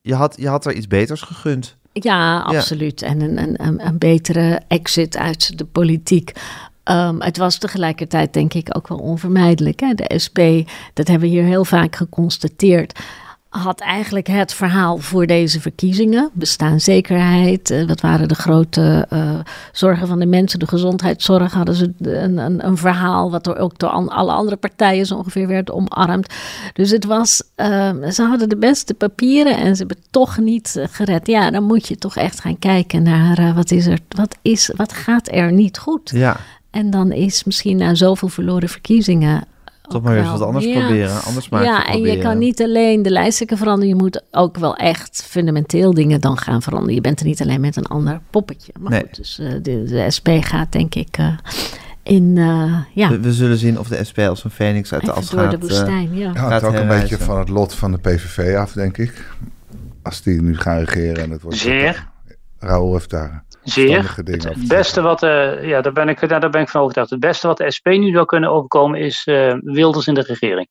je, 0.01 0.15
had, 0.15 0.35
je 0.39 0.49
had 0.49 0.67
er 0.67 0.73
iets 0.73 0.87
beters 0.87 1.21
gegund. 1.23 1.77
Ja, 1.93 2.41
absoluut. 2.41 3.03
En 3.03 3.21
een, 3.21 3.39
een, 3.39 3.65
een, 3.67 3.87
een 3.87 3.99
betere 3.99 4.61
exit 4.69 5.17
uit 5.17 5.59
de 5.59 5.65
politiek. 5.65 6.33
Ehm, 6.85 7.21
het 7.21 7.37
was 7.37 7.59
tegelijkertijd 7.59 8.33
denk 8.33 8.55
ik 8.55 8.77
ook 8.77 8.89
wel 8.89 8.99
onvermijdelijk. 8.99 9.81
Hè? 9.81 9.95
De 9.95 10.19
SP, 10.25 10.39
dat 10.95 11.09
hebben 11.09 11.29
we 11.29 11.35
hier 11.35 11.45
heel 11.45 11.65
vaak 11.65 11.97
geconstateerd, 11.97 12.99
had 13.49 13.81
eigenlijk 13.81 14.27
het 14.27 14.55
verhaal 14.55 14.99
voor 14.99 15.27
deze 15.27 15.61
verkiezingen. 15.61 16.31
Bestaanszekerheid, 16.33 17.71
eh, 17.71 17.87
wat 17.87 18.01
waren 18.01 18.29
de 18.29 18.35
grote 18.35 19.07
eh, 19.09 19.39
zorgen 19.73 20.07
van 20.07 20.19
de 20.19 20.27
mensen, 20.27 20.59
de 20.59 20.67
gezondheidszorg, 20.67 21.53
hadden 21.53 21.75
ze 21.75 21.93
een, 21.99 22.39
een, 22.39 22.67
een 22.67 22.77
verhaal 22.77 23.31
wat 23.31 23.45
door, 23.45 23.57
ook 23.57 23.79
door 23.79 23.89
alle 23.89 24.33
andere 24.33 24.57
partijen 24.57 25.07
zo 25.07 25.15
ongeveer 25.15 25.47
werd 25.47 25.71
omarmd. 25.71 26.35
Dus 26.73 26.91
het 26.91 27.05
was, 27.05 27.43
ehm, 27.55 28.11
ze 28.11 28.23
hadden 28.23 28.49
de 28.49 28.57
beste 28.57 28.95
papieren 28.95 29.57
en 29.57 29.77
ze 29.77 29.85
hebben 29.87 30.05
toch 30.11 30.39
niet 30.39 30.77
eh, 30.77 30.85
gered. 30.91 31.27
Ja, 31.27 31.51
dan 31.51 31.65
moet 31.65 31.89
je 31.89 31.97
toch 31.97 32.17
echt 32.17 32.41
gaan 32.41 32.59
kijken 32.59 33.03
naar 33.03 33.39
eh, 33.39 33.55
wat 33.55 33.71
is 33.71 33.87
er, 33.87 33.99
wat 34.09 34.37
is, 34.43 34.71
wat 34.77 34.93
gaat 34.93 35.29
er 35.33 35.53
niet 35.53 35.79
goed. 35.79 36.11
Ja, 36.15 36.37
En 36.75 36.91
dan 36.91 37.13
is 37.13 37.45
misschien 37.45 37.77
na 37.77 37.95
zoveel 37.95 38.29
verloren 38.29 38.69
verkiezingen. 38.69 39.45
toch 39.83 40.03
maar 40.03 40.13
weer 40.13 40.23
eens 40.23 40.31
wat 40.31 40.41
anders 40.41 40.65
ja. 40.65 40.79
proberen. 40.81 41.23
Anders 41.23 41.49
maar 41.49 41.63
Ja, 41.63 41.87
en 41.87 42.01
je 42.01 42.19
kan 42.19 42.39
niet 42.39 42.63
alleen 42.63 43.03
de 43.03 43.11
lijsttrekker 43.11 43.57
veranderen. 43.57 43.89
Je 43.89 44.03
moet 44.03 44.23
ook 44.31 44.57
wel 44.57 44.77
echt 44.77 45.25
fundamenteel 45.29 45.95
dingen 45.95 46.21
dan 46.21 46.39
gaan 46.39 46.63
veranderen. 46.63 46.95
Je 46.95 47.01
bent 47.01 47.21
er 47.21 47.27
niet 47.27 47.43
alleen 47.43 47.61
met 47.61 47.77
een 47.77 47.87
ander 47.87 48.21
poppetje. 48.31 48.73
Maar 48.81 48.91
Nee. 48.91 49.01
goed, 49.01 49.17
dus 49.17 49.39
eh, 49.39 49.53
de, 49.63 49.83
de 49.85 50.11
SP 50.17 50.29
gaat 50.41 50.73
denk 50.73 50.95
ik 50.95 51.17
eh, 51.17 51.37
in, 52.03 52.35
eh, 52.39 52.79
ja, 52.95 53.09
We, 53.09 53.21
we 53.21 53.33
zullen 53.33 53.59
zien 53.59 53.79
of 53.79 53.89
de 53.89 54.05
SP 54.09 54.19
als 54.19 54.45
een 54.45 54.51
phoenix 54.51 54.93
uit 54.93 55.03
de 55.05 55.11
even 55.11 55.21
as 55.23 55.31
door 55.31 55.41
gaat. 55.41 55.51
de 55.51 55.59
woestijn. 55.59 56.15
ja. 56.17 56.29
Het 56.29 56.39
hangt 56.39 56.65
ook 56.65 56.75
een 56.75 56.89
beetje 56.89 57.19
van 57.19 57.39
het 57.39 57.49
lot 57.49 57.75
van 57.75 57.93
de 57.93 57.99
PVV 57.99 58.57
af, 58.57 58.73
denk 58.73 58.99
ik. 58.99 59.25
Als 60.03 60.23
die 60.23 60.43
nu 60.43 60.57
gaan 60.57 60.79
regeren 60.79 61.23
en 61.23 61.31
het 61.31 61.43
wordt... 61.43 61.59
Zeer. 61.59 62.09
Raoul 62.59 62.93
heeft 62.93 63.11
daar 63.11 63.45
Zeer. 63.65 63.87
dingen 63.87 64.03
Het 64.41 64.41
te 64.41 64.65
beste 64.69 65.01
wat, 65.01 65.23
eh, 65.23 65.65
ja, 65.65 65.81
daar 65.81 65.93
ben, 65.93 66.09
ik, 66.09 66.29
daar, 66.29 66.41
daar 66.41 66.51
ben 66.51 66.61
ik 66.61 66.69
van 66.69 66.81
overtuigd. 66.81 67.11
Het 67.11 67.21
beste 67.21 67.47
wat 67.47 67.57
de 67.57 67.71
SP 67.77 67.87
nu 67.87 68.13
zou 68.13 68.27
kunnen 68.27 68.51
overkomen 68.51 69.01
is 69.01 69.25
eh, 69.25 69.55
Wilders 69.61 70.07
in 70.07 70.15
de 70.15 70.21
regering. 70.21 70.69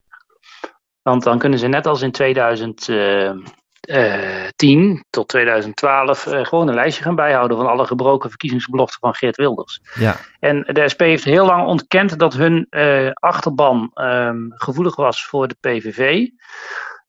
Want 1.01 1.23
dan 1.23 1.37
kunnen 1.37 1.59
ze 1.59 1.67
net 1.67 1.87
als 1.87 2.01
in 2.01 2.11
2010 2.11 5.05
tot 5.09 5.27
2012 5.27 6.27
eh, 6.27 6.45
gewoon 6.45 6.67
een 6.67 6.73
lijstje 6.73 7.03
gaan 7.03 7.15
bijhouden 7.15 7.57
van 7.57 7.67
alle 7.67 7.85
gebroken 7.85 8.29
verkiezingsbeloften 8.29 8.99
van 8.99 9.13
Geert 9.13 9.35
Wilders. 9.35 9.79
Ja, 9.93 10.15
En 10.39 10.61
de 10.61 10.89
SP 10.93 10.99
heeft 10.99 11.23
heel 11.23 11.45
lang 11.45 11.67
ontkend 11.67 12.19
dat 12.19 12.33
hun 12.33 12.67
eh, 12.69 13.09
achterban 13.13 13.91
ehm, 13.93 14.49
gevoelig 14.49 14.95
was 14.95 15.25
voor 15.25 15.47
de 15.47 15.55
PVV. 15.59 16.27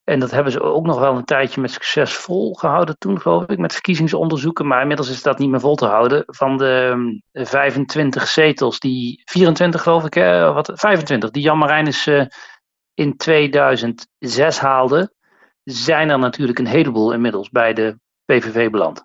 En 0.04 0.20
dat 0.20 0.30
hebben 0.30 0.52
ze 0.52 0.60
ook 0.60 0.86
nog 0.86 0.98
wel 0.98 1.16
een 1.16 1.24
tijdje 1.24 1.60
met 1.60 1.70
succes 1.70 2.14
volgehouden 2.14 2.98
toen, 2.98 3.20
geloof 3.20 3.46
ik, 3.46 3.58
met 3.58 3.72
verkiezingsonderzoeken. 3.72 4.66
Maar 4.66 4.80
inmiddels 4.80 5.10
is 5.10 5.22
dat 5.22 5.38
niet 5.38 5.50
meer 5.50 5.60
vol 5.60 5.74
te 5.74 5.86
houden. 5.86 6.22
Van 6.26 6.56
de 6.56 6.94
ehm, 7.32 7.46
25 7.46 8.28
zetels, 8.28 8.78
die 8.78 9.22
24 9.24 9.82
geloof 9.82 10.04
ik, 10.04 10.14
hè, 10.14 10.52
wat, 10.52 10.72
25, 10.74 11.30
die 11.30 11.42
Jan 11.42 11.58
Marijnis 11.58 12.06
eh, 12.06 12.26
in 12.94 13.16
2006 13.16 14.58
haalde, 14.58 15.12
zijn 15.64 16.10
er 16.10 16.18
natuurlijk 16.18 16.58
een 16.58 16.66
heleboel 16.66 17.12
inmiddels 17.12 17.50
bij 17.50 17.72
de 17.72 17.98
PVV 18.24 18.70
beland. 18.70 19.04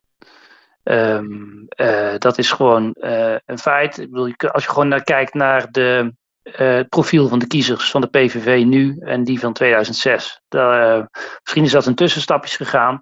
Ehm, 0.84 1.66
eh, 1.68 2.18
dat 2.18 2.38
is 2.38 2.52
gewoon 2.52 2.94
eh, 2.94 3.36
een 3.46 3.60
feit. 3.60 3.98
Ik 3.98 4.44
als 4.44 4.64
je 4.64 4.70
gewoon 4.70 4.88
naar 4.88 5.04
kijkt 5.04 5.34
naar 5.34 5.72
de, 5.72 6.14
eh, 6.52 6.76
het 6.76 6.90
profiel 6.90 7.28
van 7.28 7.40
de 7.40 7.48
kiezers 7.48 7.92
van 7.92 8.02
de 8.02 8.08
PVV 8.08 8.64
nu 8.66 8.98
en 9.00 9.24
die 9.24 9.40
van 9.40 9.54
2006. 9.54 10.42
Daar, 10.48 10.98
eh, 10.98 11.06
misschien 11.44 11.64
is 11.64 11.72
dat 11.72 11.86
een 11.86 11.96
tussenstapjes 11.96 12.56
gegaan. 12.56 13.02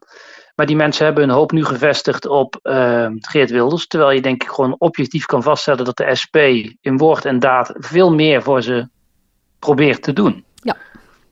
Maar 0.56 0.66
die 0.66 0.76
mensen 0.76 1.06
hebben 1.06 1.24
hun 1.24 1.34
hoop 1.34 1.52
nu 1.52 1.66
gevestigd 1.66 2.26
op 2.26 2.60
eh, 2.62 3.08
Geert 3.12 3.50
Wilders. 3.50 3.88
Terwijl 3.88 4.12
je 4.12 4.22
denk 4.22 4.44
ik 4.44 4.50
gewoon 4.50 4.76
objectief 4.78 5.26
kan 5.26 5.44
vaststellen 5.44 5.86
dat 5.86 5.98
de 5.98 6.16
SP 6.22 6.36
in 6.82 6.98
woord 6.98 7.26
en 7.26 7.40
daad 7.40 7.74
veel 7.78 8.14
meer 8.14 8.42
voor 8.44 8.62
ze 8.62 8.88
probeert 9.60 10.04
te 10.04 10.14
doen. 10.14 10.46
Ja. 10.56 10.76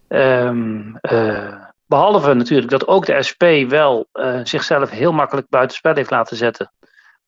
Ehm, 0.08 0.96
eh, 0.96 1.56
behalve 1.86 2.34
natuurlijk 2.34 2.70
dat 2.70 2.88
ook 2.88 3.06
de 3.06 3.24
SP 3.30 3.44
wel 3.68 4.08
eh, 4.12 4.40
zichzelf 4.44 4.90
heel 4.90 5.12
makkelijk 5.12 5.50
buitenspel 5.50 5.94
heeft 5.94 6.10
laten 6.10 6.38
zetten. 6.38 6.72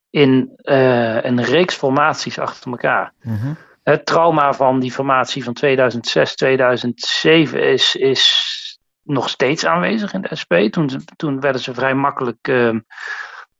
In 0.09 0.51
eh, 0.57 1.23
een 1.23 1.43
reeks 1.43 1.75
formaties 1.75 2.39
achter 2.39 2.71
elkaar. 2.71 3.13
mhm. 3.21 3.53
Het 3.87 4.05
trauma 4.05 4.53
van 4.53 4.79
die 4.79 4.91
formatie 4.91 5.43
van 5.43 5.53
2006, 5.53 6.35
2007 6.35 7.63
is, 7.63 7.95
is 7.95 8.79
nog 9.03 9.29
steeds 9.29 9.65
aanwezig 9.65 10.13
in 10.13 10.21
de 10.21 10.35
SP. 10.41 10.53
Toen, 10.53 10.89
toen 11.15 11.39
werden 11.39 11.61
ze 11.61 11.73
vrij 11.73 11.93
makkelijk, 11.95 12.47
ehm, 12.47 12.79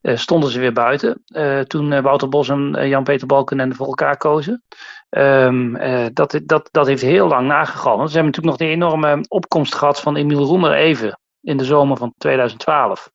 eh, 0.01 0.17
stonden 0.17 0.49
ze 0.49 0.59
weer 0.59 0.73
buiten. 0.73 1.23
Eh, 1.27 1.59
toen 1.59 1.91
eh, 1.91 2.01
Wouter 2.01 2.29
Bos 2.29 2.49
en 2.49 2.87
Jan-Peter 2.87 3.27
Balkenende 3.27 3.75
voor 3.75 3.87
elkaar 3.87 4.17
kozen. 4.17 4.63
Ehm, 5.09 5.75
eh, 5.75 6.05
dat, 6.13 6.39
dat, 6.43 6.69
dat 6.71 6.87
heeft 6.87 7.01
heel 7.01 7.27
lang 7.27 7.47
nagegalmd. 7.47 8.09
Ze 8.09 8.17
hebben 8.17 8.33
natuurlijk 8.35 8.59
nog 8.59 8.69
de 8.69 8.75
enorme 8.75 9.25
opkomst 9.27 9.75
gehad 9.75 10.01
van 10.01 10.15
Emiel 10.15 10.43
Roemer 10.43 10.73
even 10.73 11.19
in 11.41 11.57
de 11.57 11.65
zomer 11.65 11.97
van 11.97 12.13
2012. 12.17 13.11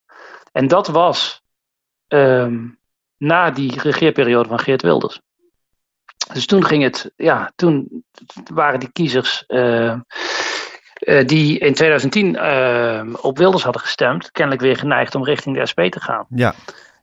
En 0.53 0.69
dat 0.69 0.89
was 0.89 1.43
ehm, 2.09 2.69
na 3.17 3.51
die 3.51 3.81
regeerperiode 3.81 4.49
van 4.49 4.59
Geert 4.59 4.83
Wilders. 4.83 5.21
Dus 6.33 6.47
toen 6.47 6.65
ging 6.65 6.83
het, 6.83 7.13
ja, 7.17 7.53
toen 7.57 8.05
waren 8.55 8.81
die 8.81 8.93
kiezers 8.93 9.45
eh, 9.47 9.95
eh, 11.03 11.27
die 11.27 11.59
in 11.59 11.75
2010 11.75 12.37
eh, 12.37 13.03
op 13.21 13.39
Wilders 13.39 13.63
hadden 13.63 13.83
gestemd, 13.83 14.31
kennelijk 14.31 14.63
weer 14.63 14.77
geneigd 14.77 15.15
om 15.15 15.25
richting 15.25 15.57
de 15.57 15.67
SP 15.71 15.81
te 15.81 16.01
gaan. 16.01 16.27
ja. 16.29 16.55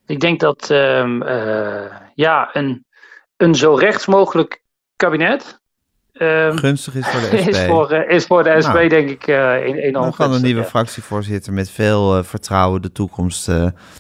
Ik 0.06 0.20
denk 0.20 0.40
dat 0.40 0.70
ehm, 0.70 1.22
eh, 1.22 1.96
ja, 2.16 2.50
een, 2.54 2.86
een 3.38 3.56
zo 3.56 3.74
rechts 3.74 4.06
mogelijk 4.06 4.62
kabinet 4.96 5.60
ehm, 6.20 6.58
gunstig 6.58 6.96
is 6.96 7.08
voor 7.08 7.20
de 7.30 7.38
SP. 7.44 7.50
is, 7.50 7.66
voor, 7.66 7.90
eh, 7.92 8.16
is 8.16 8.26
voor 8.26 8.44
de 8.44 8.62
SP 8.66 8.74
Nou. 8.74 8.88
denk 8.90 9.10
ik 9.10 9.28
eh, 9.28 9.36
een- 9.68 9.76
enorm 9.76 10.04
Dan 10.04 10.14
kan 10.16 10.34
een 10.34 10.42
nieuwe 10.42 10.62
ja. 10.62 10.68
fractievoorzitter 10.68 11.54
met 11.54 11.70
veel 11.72 12.18
eh, 12.18 12.24
vertrouwen 12.24 12.82
de 12.82 12.92
toekomst 12.92 13.50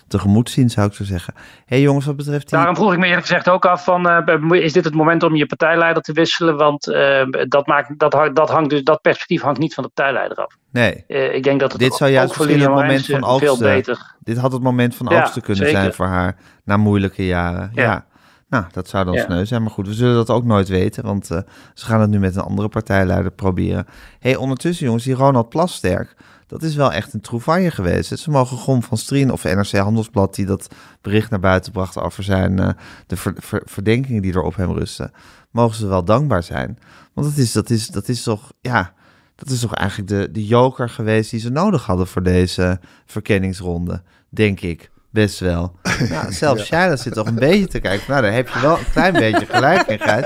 tegemoet 0.07 0.49
zien, 0.49 0.69
zou 0.69 0.87
ik 0.87 0.93
zo 0.93 1.03
zeggen. 1.03 1.33
Hé 1.37 1.41
hey 1.65 1.81
jongens, 1.81 2.05
wat 2.05 2.15
betreft 2.15 2.49
die... 2.49 2.57
Daarom 2.57 2.75
vroeg 2.75 2.91
ik 2.93 2.99
me 2.99 3.05
eerlijk 3.05 3.25
gezegd 3.25 3.49
ook 3.49 3.65
af 3.65 3.83
van, 3.83 4.53
is 4.53 4.73
dit 4.73 4.83
het 4.85 4.93
moment 4.93 5.23
om 5.23 5.35
je 5.35 5.45
partijleider 5.45 6.03
te 6.03 6.13
wisselen? 6.13 6.57
Want 6.57 6.87
eh, 6.87 7.21
dat, 7.47 7.67
maakt, 7.67 7.99
dat, 7.99 8.13
hangt- 8.13 8.35
dat, 8.35 8.49
hangt 8.49 8.69
dus, 8.69 8.83
dat 8.83 9.01
perspectief 9.01 9.41
hangt 9.41 9.59
niet 9.59 9.73
van 9.73 9.83
de 9.83 9.89
partijleider 9.93 10.37
af. 10.37 10.55
Nee, 10.71 11.03
ik 11.33 11.43
denk 11.43 11.59
dat 11.59 11.71
het 11.71 11.81
Dit 11.81 11.93
zou 11.93 12.11
juist 12.11 12.33
voor 12.33 12.45
misschien 12.45 12.65
het 12.65 12.75
moment 12.75 13.05
van 13.05 13.19
veel 13.39 13.49
oogsten- 13.49 13.59
beter. 13.59 14.15
dit 14.19 14.37
had 14.37 14.51
het 14.51 14.61
moment 14.61 14.95
van 14.95 15.07
Ja, 15.09 15.19
oogsten 15.21 15.41
kunnen 15.41 15.65
zeker. 15.65 15.79
zijn 15.81 15.93
voor 15.93 16.05
haar 16.05 16.35
na 16.63 16.77
moeilijke 16.77 17.25
jaren. 17.25 17.71
Ja. 17.73 17.83
Ja. 17.83 18.05
Nou, 18.49 18.65
dat 18.71 18.87
zou 18.89 19.05
dan 19.05 19.13
Ja. 19.13 19.23
sneu 19.25 19.45
zijn. 19.45 19.61
Maar 19.61 19.71
goed, 19.71 19.87
we 19.87 19.93
zullen 19.93 20.15
dat 20.15 20.29
ook 20.29 20.43
nooit 20.43 20.67
weten, 20.67 21.03
want 21.03 21.31
eh, 21.31 21.39
ze 21.73 21.85
gaan 21.85 22.01
het 22.01 22.09
nu 22.09 22.19
met 22.19 22.35
een 22.35 22.41
andere 22.41 22.69
partijleider 22.69 23.31
proberen. 23.31 23.85
Hé, 24.19 24.29
hey, 24.29 24.35
ondertussen 24.35 24.85
jongens, 24.85 25.03
die 25.03 25.13
Ronald 25.13 25.49
Plasterk, 25.49 26.15
dat 26.47 26.63
is 26.63 26.75
wel 26.75 26.91
echt 26.91 27.13
een 27.13 27.21
trouvaille 27.21 27.71
geweest. 27.71 28.19
Ze 28.19 28.29
mogen 28.29 28.57
Gom 28.57 28.83
van 28.83 28.97
Strien 28.97 29.31
of 29.31 29.43
NRC 29.43 29.71
Handelsblad, 29.71 30.35
die 30.35 30.45
dat 30.45 30.67
bericht 31.01 31.29
naar 31.29 31.39
buiten 31.39 31.71
bracht 31.71 31.97
over 31.97 32.23
zijn, 32.23 32.59
eh, 32.59 32.69
de 33.07 33.15
ver- 33.17 33.35
ver- 33.37 33.61
verdenkingen 33.65 34.21
die 34.21 34.33
er 34.33 34.41
op 34.41 34.55
hem 34.55 34.71
rusten, 34.71 35.11
mogen 35.51 35.75
ze 35.75 35.87
wel 35.87 36.03
dankbaar 36.03 36.43
zijn. 36.43 36.79
Want 37.13 37.27
dat 37.27 37.37
is, 37.37 37.51
dat 37.51 37.69
is, 37.69 37.87
dat 37.87 38.07
is 38.07 38.23
toch, 38.23 38.51
ja, 38.61 38.93
dat 39.35 39.49
is 39.49 39.59
toch 39.59 39.73
eigenlijk 39.73 40.09
de, 40.09 40.29
de 40.31 40.45
joker 40.45 40.89
geweest 40.89 41.31
die 41.31 41.39
ze 41.39 41.49
nodig 41.49 41.85
hadden 41.85 42.07
voor 42.07 42.23
deze 42.23 42.79
verkenningsronde, 43.05 44.01
denk 44.29 44.61
ik. 44.61 44.91
Best 45.11 45.39
wel. 45.39 45.71
Nou, 46.09 46.31
zelfs 46.31 46.69
jij, 46.69 46.87
dat 46.89 46.99
zit 46.99 47.13
toch 47.13 47.27
een 47.27 47.35
beetje 47.35 47.67
te 47.67 47.79
kijken. 47.79 48.05
Nou, 48.07 48.21
daar 48.21 48.33
heb 48.33 48.47
je 48.53 48.59
wel 48.61 48.77
een 48.77 48.91
klein 48.93 49.13
beetje 49.13 49.45
gelijk 49.49 49.87
in, 49.87 49.99
Gijs. 49.99 50.25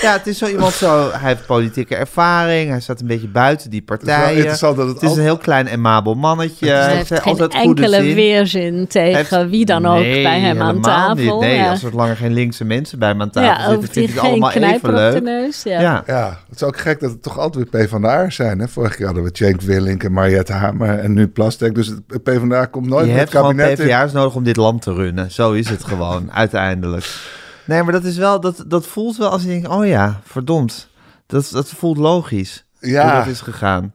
Ja, 0.00 0.12
het 0.12 0.26
is 0.26 0.38
zo 0.38 0.46
iemand 0.46 0.72
zo. 0.72 1.10
Hij 1.12 1.28
heeft 1.28 1.46
politieke 1.46 1.96
ervaring. 1.96 2.70
Hij 2.70 2.80
staat 2.80 3.00
een 3.00 3.06
beetje 3.06 3.28
buiten 3.28 3.70
die 3.70 3.82
partijen. 3.82 4.36
interessant 4.36 4.76
dat 4.76 4.86
het 4.86 4.94
het 4.94 5.04
is 5.04 5.10
al- 5.10 5.16
een 5.16 5.22
heel 5.22 5.36
klein 5.36 5.68
en 5.68 5.80
mabel 5.80 6.14
mannetje. 6.14 6.68
Hij 6.68 6.96
heeft 6.96 7.08
heeft 7.08 7.22
geen 7.22 7.32
altijd 7.40 7.54
enkele 7.66 8.02
zin. 8.02 8.14
weerzin 8.14 8.86
tegen 8.86 9.14
Heeft- 9.38 9.50
wie 9.50 9.64
dan 9.64 9.86
ook 9.86 9.98
Nee, 10.00 10.22
bij 10.22 10.40
hem 10.40 10.60
aan 10.62 10.80
tafel. 10.80 11.14
Niet. 11.14 11.40
Nee, 11.40 11.56
ja. 11.56 11.70
als 11.70 11.82
er 11.82 11.94
langer 11.96 12.16
geen 12.16 12.32
linkse 12.32 12.64
mensen 12.64 12.98
bij 12.98 13.08
hem 13.08 13.20
aan 13.20 13.30
tafel 13.30 13.50
ja, 13.64 13.70
zitten, 13.70 13.92
vind 13.92 14.08
ik 14.08 14.12
het 14.12 14.20
geen 14.20 14.30
allemaal 14.30 14.50
knijper 14.50 14.74
even 14.94 15.06
op 15.06 15.12
de 15.12 15.20
leuk. 15.22 15.22
neus. 15.22 15.62
Ja. 15.62 15.80
Ja. 15.80 16.02
Ja, 16.06 16.38
het 16.48 16.56
is 16.56 16.62
ook 16.62 16.78
gek 16.78 17.00
dat 17.00 17.10
het 17.10 17.22
toch 17.22 17.38
altijd 17.38 17.70
weer 17.70 17.86
PvdA 17.86 18.30
zijn. 18.30 18.58
Hè? 18.58 18.68
Vorige 18.68 18.96
keer 18.96 19.06
hadden 19.06 19.24
we 19.24 19.30
Cenk 19.32 19.60
Willink 19.60 20.04
en 20.04 20.12
Mariette 20.12 20.52
Hamer 20.52 20.98
en 20.98 21.12
nu 21.12 21.28
Plastek. 21.28 21.74
Dus 21.74 21.86
het 21.86 22.22
PvdA 22.22 22.64
komt 22.64 22.86
nooit 22.86 23.06
Je 23.06 23.12
met 23.12 23.20
het 23.20 23.30
gewoon 23.30 23.56
kabinet 23.56 23.78
in. 23.78 23.86
Nodig 24.20 24.34
om 24.34 24.44
dit 24.44 24.56
land 24.56 24.82
te 24.82 24.92
runnen. 24.92 25.30
Zo 25.30 25.52
is 25.52 25.68
het 25.68 25.84
gewoon, 25.84 26.32
uiteindelijk. 26.42 27.20
Nee, 27.64 27.82
maar 27.82 27.92
dat 27.92 28.04
is 28.04 28.16
wel, 28.16 28.40
dat, 28.40 28.64
dat 28.66 28.86
voelt 28.86 29.16
wel 29.16 29.28
als 29.28 29.42
je 29.42 29.48
denkt, 29.48 29.68
oh 29.68 29.86
ja, 29.86 30.20
verdomd. 30.24 30.88
Dat, 31.26 31.48
dat 31.52 31.68
voelt 31.68 31.96
logisch. 31.96 32.64
Ja. 32.80 33.02
Hoe 33.02 33.18
dat 33.18 33.26
is 33.26 33.40
gegaan. 33.40 33.92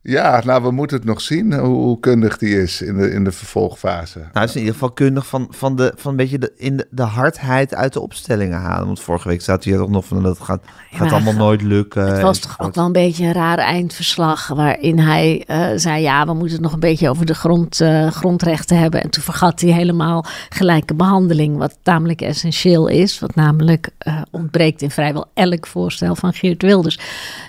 Ja, 0.00 0.42
nou, 0.44 0.62
we 0.62 0.70
moeten 0.70 0.96
het 0.96 1.06
nog 1.06 1.20
zien 1.20 1.54
hoe, 1.54 1.76
hoe 1.76 2.00
kundig 2.00 2.38
die 2.38 2.62
is 2.62 2.82
in 2.82 2.96
de, 2.96 3.10
in 3.10 3.24
de 3.24 3.32
vervolgfase. 3.32 4.18
Nou, 4.18 4.30
het 4.32 4.48
is 4.48 4.54
in 4.54 4.60
ieder 4.60 4.74
geval 4.74 4.90
kundig 4.90 5.26
van, 5.26 5.46
van, 5.50 5.76
de, 5.76 5.92
van 5.96 6.10
een 6.10 6.16
beetje 6.16 6.38
de, 6.38 6.52
in 6.56 6.76
de, 6.76 6.86
de 6.90 7.02
hardheid 7.02 7.74
uit 7.74 7.92
de 7.92 8.00
opstellingen 8.00 8.58
halen. 8.58 8.86
Want 8.86 9.00
vorige 9.00 9.28
week 9.28 9.40
staat 9.40 9.64
hier 9.64 9.76
toch 9.76 9.88
nog 9.88 10.04
van, 10.04 10.22
dat 10.22 10.40
gaat, 10.40 10.60
gaat 10.90 11.00
maar 11.00 11.12
allemaal 11.12 11.34
nooit 11.34 11.62
lukken. 11.62 12.06
Het 12.06 12.22
was 12.22 12.38
toch 12.38 12.60
ook 12.60 12.74
wel 12.74 12.84
een 12.84 12.92
beetje 12.92 13.24
een 13.24 13.32
raar 13.32 13.58
eindverslag 13.58 14.48
waarin 14.48 14.98
hij 14.98 15.44
eh, 15.46 15.66
zei: 15.76 16.02
ja, 16.02 16.26
we 16.26 16.32
moeten 16.32 16.52
het 16.52 16.60
nog 16.60 16.72
een 16.72 16.80
beetje 16.80 17.08
over 17.08 17.26
de 17.26 17.34
grond, 17.34 17.80
eh, 17.80 18.10
grondrechten 18.10 18.78
hebben. 18.78 19.02
En 19.02 19.10
toen 19.10 19.22
vergat 19.22 19.60
hij 19.60 19.70
helemaal 19.70 20.24
gelijke 20.48 20.94
behandeling, 20.94 21.56
wat 21.56 21.78
namelijk 21.84 22.20
essentieel 22.20 22.86
is, 22.86 23.18
wat 23.18 23.34
namelijk 23.34 23.90
eh, 23.98 24.22
ontbreekt 24.30 24.82
in 24.82 24.90
vrijwel 24.90 25.26
elk 25.34 25.66
voorstel 25.66 26.14
van 26.14 26.32
Geert 26.32 26.62
Wilders. 26.62 26.98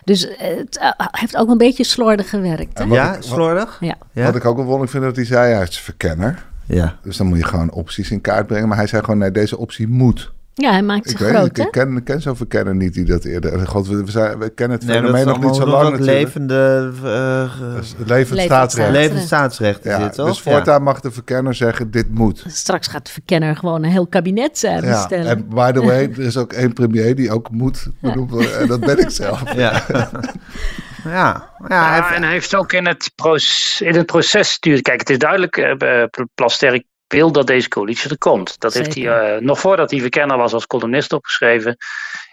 Dus 0.10 0.28
het 0.38 0.78
eh, 0.78 0.89
heeft 0.97 1.36
ook 1.38 1.49
een 1.49 1.57
beetje 1.57 1.84
slordig 1.84 2.30
gewerkt. 2.30 2.78
Hè? 2.78 2.84
Ja, 2.84 3.16
ik- 3.16 3.22
slordig? 3.24 3.78
Ja. 3.80 3.95
Ja. 4.12 4.24
Wat 4.26 4.36
ik 4.36 4.45
ook 4.45 4.55
wel 4.55 4.66
wonderlijk 4.66 4.91
vind 4.91 5.03
dat 5.03 5.16
hij 5.16 5.26
zei, 5.26 5.53
hij 5.53 5.64
is 5.64 5.80
verkenner. 5.80 6.45
Ja. 6.66 6.95
Dus 7.03 7.18
dan 7.18 7.28
moet 7.28 7.38
je 7.38 7.43
gewoon 7.43 7.72
opties 7.72 8.12
in 8.12 8.22
kaart 8.22 8.47
brengen. 8.47 8.68
Maar 8.68 8.78
hij 8.78 8.88
zei 8.88 9.03
gewoon, 9.03 9.20
nee, 9.20 9.32
deze 9.32 9.57
optie 9.57 9.88
moet. 9.88 10.32
Ja, 10.62 10.72
hij 10.72 10.82
maakt 10.82 11.10
Ik 11.12 11.18
ze 11.18 11.24
weet 11.24 11.34
groot, 11.36 11.57
ik 11.57 11.68
ken, 11.72 11.97
ik 11.97 12.03
ken 12.03 12.22
zo'n 12.22 12.36
verkenner 12.36 12.76
niet 12.76 12.93
die 12.93 13.05
dat 13.05 13.24
eerder... 13.24 13.68
God, 13.68 13.88
we, 13.88 14.03
zijn, 14.05 14.39
we 14.39 14.49
kennen 14.49 14.78
het 14.78 14.88
Nee, 14.88 14.95
fenomeen 14.97 15.26
nog 15.26 15.41
niet 15.43 15.55
zo 15.55 15.66
lang 15.66 15.89
natuurlijk. 15.91 16.18
levende 16.18 16.91
uh, 17.03 17.76
Dus 17.76 17.95
het 17.97 18.10
levend 18.10 18.39
staatsrecht. 18.39 18.89
staat- 18.89 19.01
levend 19.01 19.22
staatsrecht 19.22 19.86
is 19.86 19.91
Ja, 19.91 19.97
dit, 19.99 20.14
toch? 20.14 20.28
dus 20.28 20.41
voortaan 20.41 20.84
mag 20.84 20.99
de 20.99 21.12
verkenner 21.12 21.53
zeggen, 21.55 21.91
dit 21.91 22.14
moet. 22.14 22.43
Straks 22.47 22.88
gaat 22.88 23.05
de 23.05 23.12
verkenner 23.12 23.55
gewoon 23.55 23.84
een 23.84 23.89
heel 23.91 24.07
kabinet 24.07 24.60
Ja, 24.60 24.80
samenstellen. 24.80 25.26
en 25.28 25.47
by 25.49 25.72
the 25.72 25.82
way, 25.82 26.03
er 26.14 26.20
is 26.20 26.38
ook 26.38 26.53
één 26.53 26.74
premier 26.74 27.16
die 27.16 27.32
ook 27.32 27.51
moet 27.51 27.88
benoemd 28.01 28.32
worden. 28.32 28.60
En 28.60 28.68
dat 28.68 28.80
ben 28.80 28.97
ik 28.99 29.10
zelf. 29.10 29.53
Ja. 29.55 29.84
ja. 29.88 30.10
ja. 31.03 31.49
ja, 31.68 31.68
hij 31.68 31.78
Ja, 31.78 31.93
heeft- 31.95 32.16
en 32.16 32.24
hij 32.24 32.32
heeft 32.32 32.55
ook 32.55 32.74
in 32.74 32.88
het, 32.88 33.12
proces, 33.16 33.82
in 33.82 33.95
het 33.95 34.05
proces 34.05 34.49
stuurt. 34.51 34.82
Kijk, 34.82 34.99
het 34.99 35.10
is 35.10 35.18
duidelijk, 35.18 35.76
Plasterk 36.36 36.84
wil 37.14 37.32
dat 37.32 37.47
deze 37.47 37.68
coalitie 37.68 38.10
er 38.10 38.18
komt. 38.18 38.60
Dat 38.60 38.74
heeft 38.74 38.95
hij 38.95 39.07
eh, 39.07 39.41
nog 39.41 39.60
voordat 39.60 39.91
hij 39.91 39.99
verkenner 39.99 40.38
was 40.38 40.53
als 40.53 40.68
columnist 40.68 41.14
opgeschreven. 41.14 41.78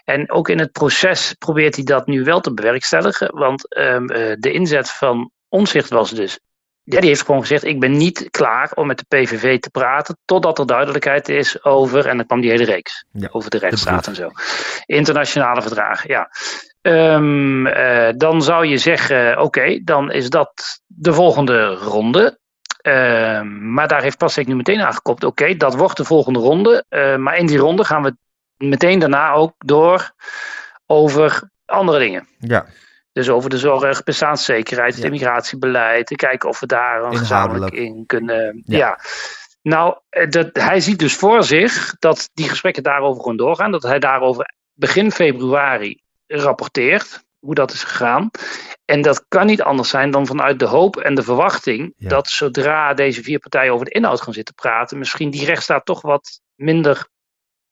En 0.03 0.31
ook 0.31 0.49
in 0.49 0.59
het 0.59 0.71
proces 0.71 1.35
probeert 1.39 1.75
hij 1.75 1.83
dat 1.83 2.07
nu 2.07 2.23
wel 2.23 2.39
te 2.39 2.53
bewerkstelligen. 2.53 3.35
Want 3.35 3.73
ehm, 3.73 4.09
eh, 4.09 4.35
de 4.39 4.51
inzet 4.51 4.91
van 4.91 5.31
Omzicht 5.49 5.89
was 5.89 6.11
dus. 6.11 6.39
Ja, 6.83 6.99
die 6.99 7.09
heeft 7.09 7.25
gewoon 7.25 7.41
gezegd: 7.41 7.63
Ik 7.63 7.79
ben 7.79 7.97
niet 7.97 8.27
klaar 8.31 8.71
om 8.75 8.87
met 8.87 8.97
de 8.97 9.17
PVV 9.17 9.59
te 9.59 9.69
praten. 9.69 10.17
totdat 10.25 10.59
er 10.59 10.65
duidelijkheid 10.65 11.29
is 11.29 11.63
over. 11.63 12.05
En 12.05 12.17
dan 12.17 12.25
kwam 12.25 12.41
die 12.41 12.49
hele 12.49 12.63
reeks. 12.63 13.05
Ja, 13.11 13.27
over 13.31 13.49
de 13.49 13.57
rechtsstaat 13.57 14.07
en 14.07 14.15
zo. 14.15 14.29
Internationale 14.85 15.61
verdragen, 15.61 16.09
ja. 16.09 16.29
Ehm, 16.81 17.67
eh, 17.67 18.13
dan 18.17 18.41
zou 18.41 18.65
je 18.65 18.77
zeggen: 18.77 19.41
Oké, 19.41 19.79
dan 19.83 20.11
is 20.11 20.29
dat 20.29 20.81
de 20.85 21.13
volgende 21.13 21.73
ronde. 21.73 22.39
Ehm, 22.87 23.73
maar 23.73 23.87
daar 23.87 24.01
heeft 24.01 24.17
Pasek 24.17 24.47
nu 24.47 24.55
meteen 24.55 24.81
aangekopt. 24.81 25.23
Oké, 25.23 25.55
dat 25.55 25.75
wordt 25.75 25.97
de 25.97 26.05
volgende 26.05 26.39
ronde. 26.39 26.85
Eh, 26.89 27.15
maar 27.15 27.37
in 27.37 27.45
die 27.45 27.57
ronde 27.57 27.83
gaan 27.83 28.03
we 28.03 28.15
meteen 28.57 28.99
daarna 28.99 29.31
ook 29.31 29.53
door 29.57 30.11
over 30.85 31.49
andere 31.65 31.99
dingen. 31.99 32.27
ja. 32.39 32.65
Dus 33.11 33.29
over 33.29 33.49
de 33.49 33.57
zorg, 33.57 34.03
bestaanszekerheid, 34.03 34.91
het 34.93 34.99
Ja. 35.01 35.05
immigratiebeleid. 35.05 36.15
Kijken 36.15 36.49
of 36.49 36.59
we 36.59 36.65
daar 36.65 37.03
een 37.03 37.17
gezamenlijk 37.17 37.73
in 37.73 38.03
kunnen. 38.05 38.61
Ja. 38.65 38.77
Ja. 38.77 38.99
Nou, 39.61 39.97
eh, 40.09 40.29
dat, 40.29 40.49
hij 40.53 40.79
ziet 40.79 40.99
dus 40.99 41.15
voor 41.15 41.43
zich 41.43 41.95
dat 41.99 42.29
die 42.33 42.49
gesprekken 42.49 42.83
daarover 42.83 43.21
gewoon 43.21 43.37
doorgaan. 43.37 43.71
Dat 43.71 43.83
hij 43.83 43.99
daarover 43.99 44.53
begin 44.73 45.11
februari 45.11 46.01
rapporteert 46.27 47.23
hoe 47.39 47.55
dat 47.55 47.71
is 47.71 47.83
gegaan. 47.83 48.29
En 48.87 49.01
dat 49.01 49.25
kan 49.27 49.45
niet 49.45 49.61
anders 49.61 49.89
zijn 49.89 50.11
dan 50.11 50.25
vanuit 50.27 50.59
de 50.59 50.65
hoop 50.65 50.97
en 50.97 51.15
de 51.15 51.23
verwachting 51.23 51.93
Ja. 51.97 52.09
dat 52.09 52.27
zodra 52.29 52.93
deze 52.93 53.23
vier 53.23 53.39
partijen 53.39 53.73
over 53.73 53.85
de 53.85 53.91
inhoud 53.91 54.21
gaan 54.21 54.33
zitten 54.33 54.55
praten, 54.55 54.97
misschien 54.97 55.29
die 55.29 55.45
rechtsstaat 55.45 55.85
toch 55.85 56.01
wat 56.01 56.41
minder 56.55 57.07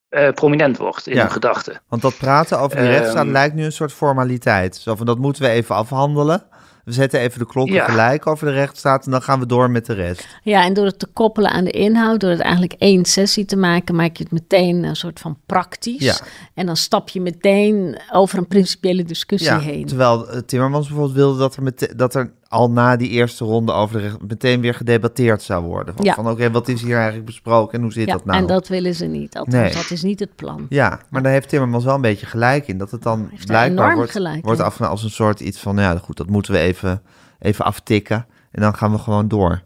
eh, 0.10 0.30
prominent 0.32 0.78
wordt 0.78 1.08
in 1.08 1.16
Ja. 1.16 1.22
hun 1.22 1.32
gedachten. 1.32 1.82
Want 1.88 2.02
dat 2.02 2.18
praten 2.18 2.60
over 2.60 2.78
die 2.78 2.86
Ehm, 2.86 2.94
rechtsstaat 2.96 3.26
lijkt 3.26 3.56
nu 3.56 3.64
een 3.64 3.72
soort 3.72 3.94
formaliteit. 3.94 4.76
Zo 4.76 4.96
van, 4.96 5.06
dat 5.06 5.18
moeten 5.18 5.42
we 5.44 5.50
even 5.50 5.76
afhandelen. 5.76 6.48
We 6.86 6.92
zetten 6.92 7.20
even 7.20 7.40
de 7.40 7.46
klokken 7.46 7.76
Ja. 7.76 7.86
gelijk 7.86 8.28
over 8.28 8.46
de 8.48 8.54
rechtsstaat 8.54 9.06
en 9.06 9.12
dan 9.12 9.22
gaan 9.22 9.40
we 9.40 9.46
door 9.46 9.70
met 9.72 9.86
de 9.86 9.94
rest. 9.94 10.28
Ja, 10.44 10.64
en 10.64 10.74
door 10.74 10.86
het 10.86 11.00
te 11.00 11.06
koppelen 11.14 11.52
aan 11.52 11.64
de 11.64 11.72
inhoud, 11.72 12.20
door 12.20 12.30
het 12.30 12.40
eigenlijk 12.40 12.74
één 12.74 13.06
sessie 13.06 13.46
te 13.46 13.56
maken, 13.56 13.96
maak 13.96 14.18
je 14.18 14.24
het 14.24 14.32
meteen 14.32 14.84
een 14.84 14.96
soort 14.96 15.20
van 15.20 15.38
praktisch. 15.46 16.02
Ja. 16.02 16.16
En 16.54 16.66
dan 16.66 16.78
stap 16.78 17.10
je 17.10 17.22
meteen 17.22 18.00
over 18.12 18.38
een 18.38 18.48
principiële 18.48 19.04
discussie 19.04 19.50
Ja, 19.52 19.60
heen. 19.60 19.86
terwijl 19.86 20.30
eh, 20.30 20.40
Timmermans 20.40 20.88
bijvoorbeeld 20.88 21.16
wilde 21.18 21.40
dat 21.40 21.56
er, 21.56 21.64
mete- 21.64 21.96
dat 21.96 22.16
er 22.16 22.32
al 22.48 22.72
na 22.72 22.96
die 22.96 23.10
eerste 23.10 23.46
ronde 23.46 23.72
over 23.72 24.02
de 24.02 24.12
meteen 24.28 24.62
weer 24.62 24.74
gedebatteerd 24.74 25.42
zou 25.42 25.64
worden. 25.64 25.96
Van, 25.96 26.06
Ja. 26.06 26.14
van 26.14 26.30
oké, 26.30 26.52
wat 26.52 26.68
is 26.68 26.82
hier 26.82 26.96
eigenlijk 26.96 27.26
besproken 27.26 27.78
en 27.78 27.82
hoe 27.84 27.94
zit 27.94 28.08
ja, 28.08 28.14
dat 28.14 28.26
nou? 28.26 28.38
en 28.40 28.48
dat 28.48 28.68
willen 28.68 28.96
ze 28.96 29.06
niet. 29.06 29.38
Althans, 29.38 29.56
Nee. 29.64 29.74
dat 29.74 29.92
is 29.92 30.04
niet 30.04 30.20
het 30.20 30.36
plan. 30.36 30.66
Ja, 30.70 31.00
maar 31.10 31.24
daar 31.24 31.32
heeft 31.32 31.50
Timmermans 31.50 31.84
wel 31.84 31.96
een 31.96 32.02
beetje 32.02 32.26
gelijk 32.26 32.68
in. 32.68 32.78
Dat 32.78 32.92
het 32.92 33.04
dan 33.04 33.28
Heeft 33.32 33.46
blijkbaar 33.46 33.96
wordt, 33.96 34.12
gelijk 34.12 34.46
wordt 34.46 34.60
afgedaan 34.62 34.92
als 34.92 35.04
een 35.04 35.10
soort 35.10 35.40
iets 35.40 35.60
van... 35.60 35.78
ja, 35.78 35.98
goed, 35.98 36.18
dat 36.18 36.30
moeten 36.30 36.54
we 36.54 36.60
even, 36.60 37.02
even 37.40 37.66
aftikken. 37.66 38.26
En 38.52 38.62
dan 38.62 38.76
gaan 38.76 38.92
we 38.92 38.98
gewoon 38.98 39.28
door. 39.28 39.62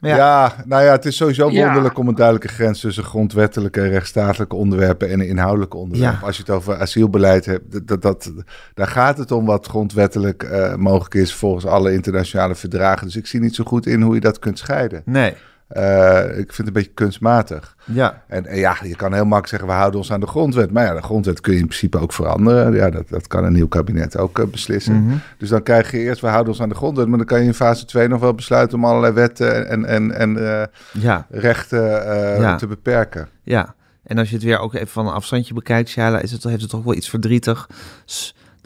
Ja. 0.00 0.16
ja, 0.16 0.54
nou 0.64 0.82
ja, 0.84 0.90
het 0.92 1.04
is 1.04 1.16
sowieso 1.16 1.50
Ja. 1.50 1.64
wonderlijk 1.64 1.98
om 1.98 2.08
een 2.08 2.14
duidelijke 2.14 2.48
grens 2.54 2.80
tussen 2.80 3.04
grondwettelijke 3.04 3.80
en 3.80 3.88
rechtsstatelijke 3.88 4.56
onderwerpen 4.56 5.10
en 5.10 5.20
inhoudelijke 5.20 5.76
onderwerpen. 5.76 6.18
Ja. 6.20 6.26
Als 6.26 6.36
je 6.36 6.42
het 6.42 6.50
over 6.50 6.76
asielbeleid 6.80 7.44
hebt, 7.46 7.72
dat, 7.72 7.86
dat, 7.86 8.02
dat, 8.02 8.32
daar 8.74 8.86
gaat 8.86 9.18
het 9.18 9.30
om 9.32 9.46
wat 9.46 9.66
grondwettelijk 9.66 10.42
eh, 10.42 10.74
mogelijk 10.74 11.14
is 11.14 11.34
volgens 11.34 11.66
alle 11.66 11.92
internationale 11.92 12.54
verdragen. 12.54 13.06
Dus 13.06 13.16
ik 13.16 13.26
zie 13.26 13.40
niet 13.40 13.54
zo 13.54 13.64
goed 13.64 13.86
in 13.86 14.02
hoe 14.02 14.14
je 14.14 14.20
dat 14.20 14.38
kunt 14.38 14.58
scheiden. 14.58 15.02
Nee, 15.04 15.34
Eh, 15.68 16.24
ik 16.24 16.52
vind 16.52 16.56
het 16.56 16.66
een 16.66 16.72
beetje 16.72 16.90
kunstmatig. 16.94 17.76
ja. 17.84 18.22
En, 18.26 18.46
en 18.46 18.58
ja, 18.58 18.76
je 18.82 18.96
kan 18.96 19.12
heel 19.12 19.20
makkelijk 19.22 19.46
zeggen, 19.48 19.68
we 19.68 19.74
houden 19.74 20.00
ons 20.00 20.12
aan 20.12 20.20
de 20.20 20.26
grondwet. 20.26 20.70
Maar 20.72 20.84
ja, 20.84 20.94
de 20.94 21.02
grondwet 21.02 21.40
kun 21.40 21.52
je 21.52 21.58
in 21.58 21.66
principe 21.66 21.98
ook 21.98 22.12
veranderen. 22.12 22.74
Ja, 22.74 22.90
dat, 22.90 23.08
dat 23.08 23.26
kan 23.26 23.44
een 23.44 23.52
nieuw 23.52 23.68
kabinet 23.68 24.16
ook 24.18 24.38
eh, 24.38 24.46
beslissen. 24.46 25.02
Mhm. 25.04 25.16
Dus 25.38 25.48
dan 25.48 25.62
krijg 25.62 25.90
je 25.90 25.98
eerst, 25.98 26.20
we 26.20 26.26
houden 26.26 26.52
ons 26.52 26.62
aan 26.62 26.68
de 26.68 26.74
grondwet. 26.74 27.06
Maar 27.08 27.18
dan 27.18 27.26
kan 27.26 27.40
je 27.40 27.46
in 27.46 27.54
fase 27.54 27.84
2 27.84 28.08
nog 28.08 28.20
wel 28.20 28.34
besluiten 28.34 28.78
om 28.78 28.84
allerlei 28.84 29.12
wetten 29.12 29.68
en, 29.68 29.84
en, 29.84 30.12
en 30.12 30.60
eh, 30.60 30.66
Ja, 30.92 31.26
rechten 31.30 31.80
Ja. 32.40 32.56
te 32.56 32.66
beperken. 32.66 33.28
ja. 33.42 33.74
En 34.02 34.18
als 34.18 34.28
je 34.28 34.34
het 34.34 34.44
weer 34.44 34.58
ook 34.58 34.74
even 34.74 34.86
van 34.88 35.06
een 35.06 35.12
afstandje 35.12 35.54
bekijkt, 35.54 35.88
Shaila, 35.88 36.20
is 36.20 36.32
het, 36.32 36.42
heeft 36.44 36.60
het 36.60 36.70
toch 36.70 36.84
wel 36.84 36.94
iets 36.94 37.08
verdrietig 37.10 37.68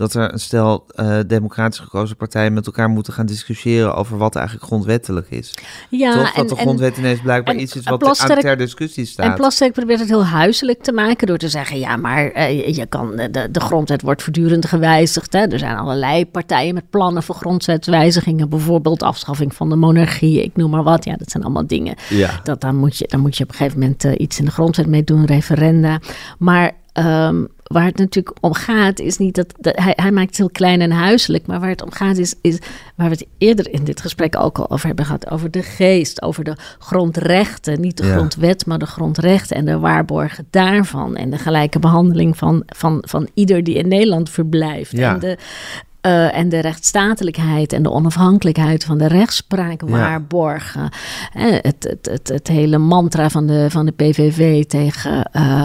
dat 0.03 0.15
er 0.15 0.33
een 0.33 0.39
stel 0.39 0.85
eh, 0.95 1.19
democratisch 1.27 1.79
gekozen 1.79 2.17
partijen 2.17 2.53
met 2.53 2.67
elkaar 2.67 2.89
moeten 2.89 3.13
gaan 3.13 3.27
discussiëren 3.27 3.95
over 3.95 4.17
wat 4.17 4.37
eigenlijk 4.37 4.67
grondwettelijk 4.67 5.31
is. 5.31 5.55
Ja, 5.91 6.13
toch? 6.15 6.33
Dat 6.33 6.49
de 6.49 6.57
grondwet 6.57 6.97
ineens 6.97 7.21
blijkbaar 7.21 7.55
en 7.55 7.61
iets 7.61 7.77
is 7.77 7.85
wat 7.85 7.99
Plasterk- 7.99 8.31
aan 8.31 8.39
ter 8.41 8.57
discussie 8.57 9.03
En 9.05 9.09
staat. 9.11 9.35
Plasterk 9.35 9.73
probeert 9.73 10.01
het 10.01 10.09
heel 10.09 10.25
huiselijk 10.25 10.83
te 10.83 10.93
maken 10.93 11.27
door 11.27 11.39
te 11.39 11.49
zeggen: 11.49 11.79
ja, 11.79 11.97
maar 11.97 12.31
eh, 12.31 12.75
je- 12.77 12.87
kan, 12.87 13.17
de, 13.17 13.49
de 13.51 13.61
grondwet 13.61 14.03
wordt 14.03 14.23
voortdurend 14.23 14.67
gewijzigd. 14.67 15.33
Hè? 15.33 15.41
Er 15.47 15.59
zijn 15.59 15.77
allerlei 15.77 16.27
partijen 16.27 16.75
met 16.75 16.91
plannen 16.91 17.23
voor 17.23 17.35
grondwetswijzigingen, 17.35 18.49
bijvoorbeeld 18.49 19.03
afschaffing 19.03 19.55
van 19.55 19.69
de 19.69 19.77
monarchie, 19.77 20.43
ik 20.43 20.57
noem 20.57 20.71
maar 20.71 20.83
wat. 20.83 21.05
Ja, 21.05 21.17
dat 21.17 21.31
zijn 21.31 21.43
allemaal 21.43 21.67
dingen. 21.67 21.95
ja. 22.09 22.41
Dat, 22.43 22.61
dan, 22.61 22.77
moet 22.77 22.97
je, 22.99 23.05
dan 23.09 23.21
moet 23.21 23.37
je 23.37 23.45
op 23.45 23.51
een 23.51 23.57
gegeven 23.57 23.79
moment 23.81 24.05
eh, 24.05 24.13
iets 24.17 24.39
in 24.39 24.45
de 24.45 24.51
grondwet 24.51 24.87
mee 24.87 25.05
doen, 25.05 25.25
referenda. 25.25 26.01
Maar 26.39 26.73
ehm, 26.93 27.45
waar 27.73 27.85
het 27.85 27.99
natuurlijk 27.99 28.37
om 28.41 28.55
gaat, 28.55 28.99
is 29.01 29.19
niet 29.19 29.35
dat, 29.35 29.55
dat 29.61 29.77
hij, 29.77 29.93
hij 29.97 30.11
maakt 30.13 30.27
het 30.29 30.37
heel 30.37 30.51
klein 30.51 30.81
en 30.81 30.91
huiselijk. 30.91 31.47
Maar 31.47 31.61
waar 31.61 31.69
het 31.69 31.83
om 31.83 31.91
gaat, 31.93 32.17
is, 32.17 32.35
is 32.41 32.59
waar 32.95 33.09
we 33.09 33.15
het 33.15 33.27
eerder 33.39 33.73
in 33.73 33.85
dit 33.85 34.01
gesprek 34.01 34.37
ook 34.39 34.59
al 34.59 34.71
over 34.71 34.87
hebben 34.87 35.05
gehad: 35.05 35.31
over 35.31 35.51
de 35.51 35.63
geest, 35.63 36.23
over 36.23 36.45
de 36.45 36.57
grondrechten. 36.79 37.81
Niet 37.81 37.97
de 37.97 38.07
Ja. 38.07 38.13
grondwet, 38.15 38.67
maar 38.67 38.79
de 38.79 38.87
grondrechten 38.87 39.57
en 39.57 39.65
de 39.65 39.79
waarborgen 39.79 40.47
daarvan. 40.51 41.17
En 41.17 41.31
de 41.31 41.39
gelijke 41.39 41.79
behandeling 41.79 42.37
van, 42.37 42.63
van, 42.67 42.99
van 43.07 43.29
ieder 43.35 43.65
die 43.65 43.75
in 43.75 43.89
Nederland 43.89 44.31
verblijft. 44.31 44.93
Ja. 44.97 45.13
En 45.15 45.19
de. 45.21 45.37
eh, 46.01 46.37
en 46.37 46.49
de 46.49 46.59
rechtsstatelijkheid 46.61 47.73
en 47.73 47.83
de 47.83 47.91
onafhankelijkheid 47.91 48.85
van 48.85 48.99
de 48.99 49.07
rechtspraak 49.09 49.81
Ja. 49.81 49.91
waarborgen. 49.91 50.89
Eh, 51.35 51.45
het, 51.51 51.77
het, 51.89 52.09
het, 52.11 52.29
het 52.29 52.49
hele 52.49 52.79
mantra 52.79 53.31
van 53.31 53.47
de, 53.47 53.67
van 53.71 53.87
de 53.87 53.93
PVV 53.93 54.65
tegen 54.65 55.25
eh, 55.33 55.65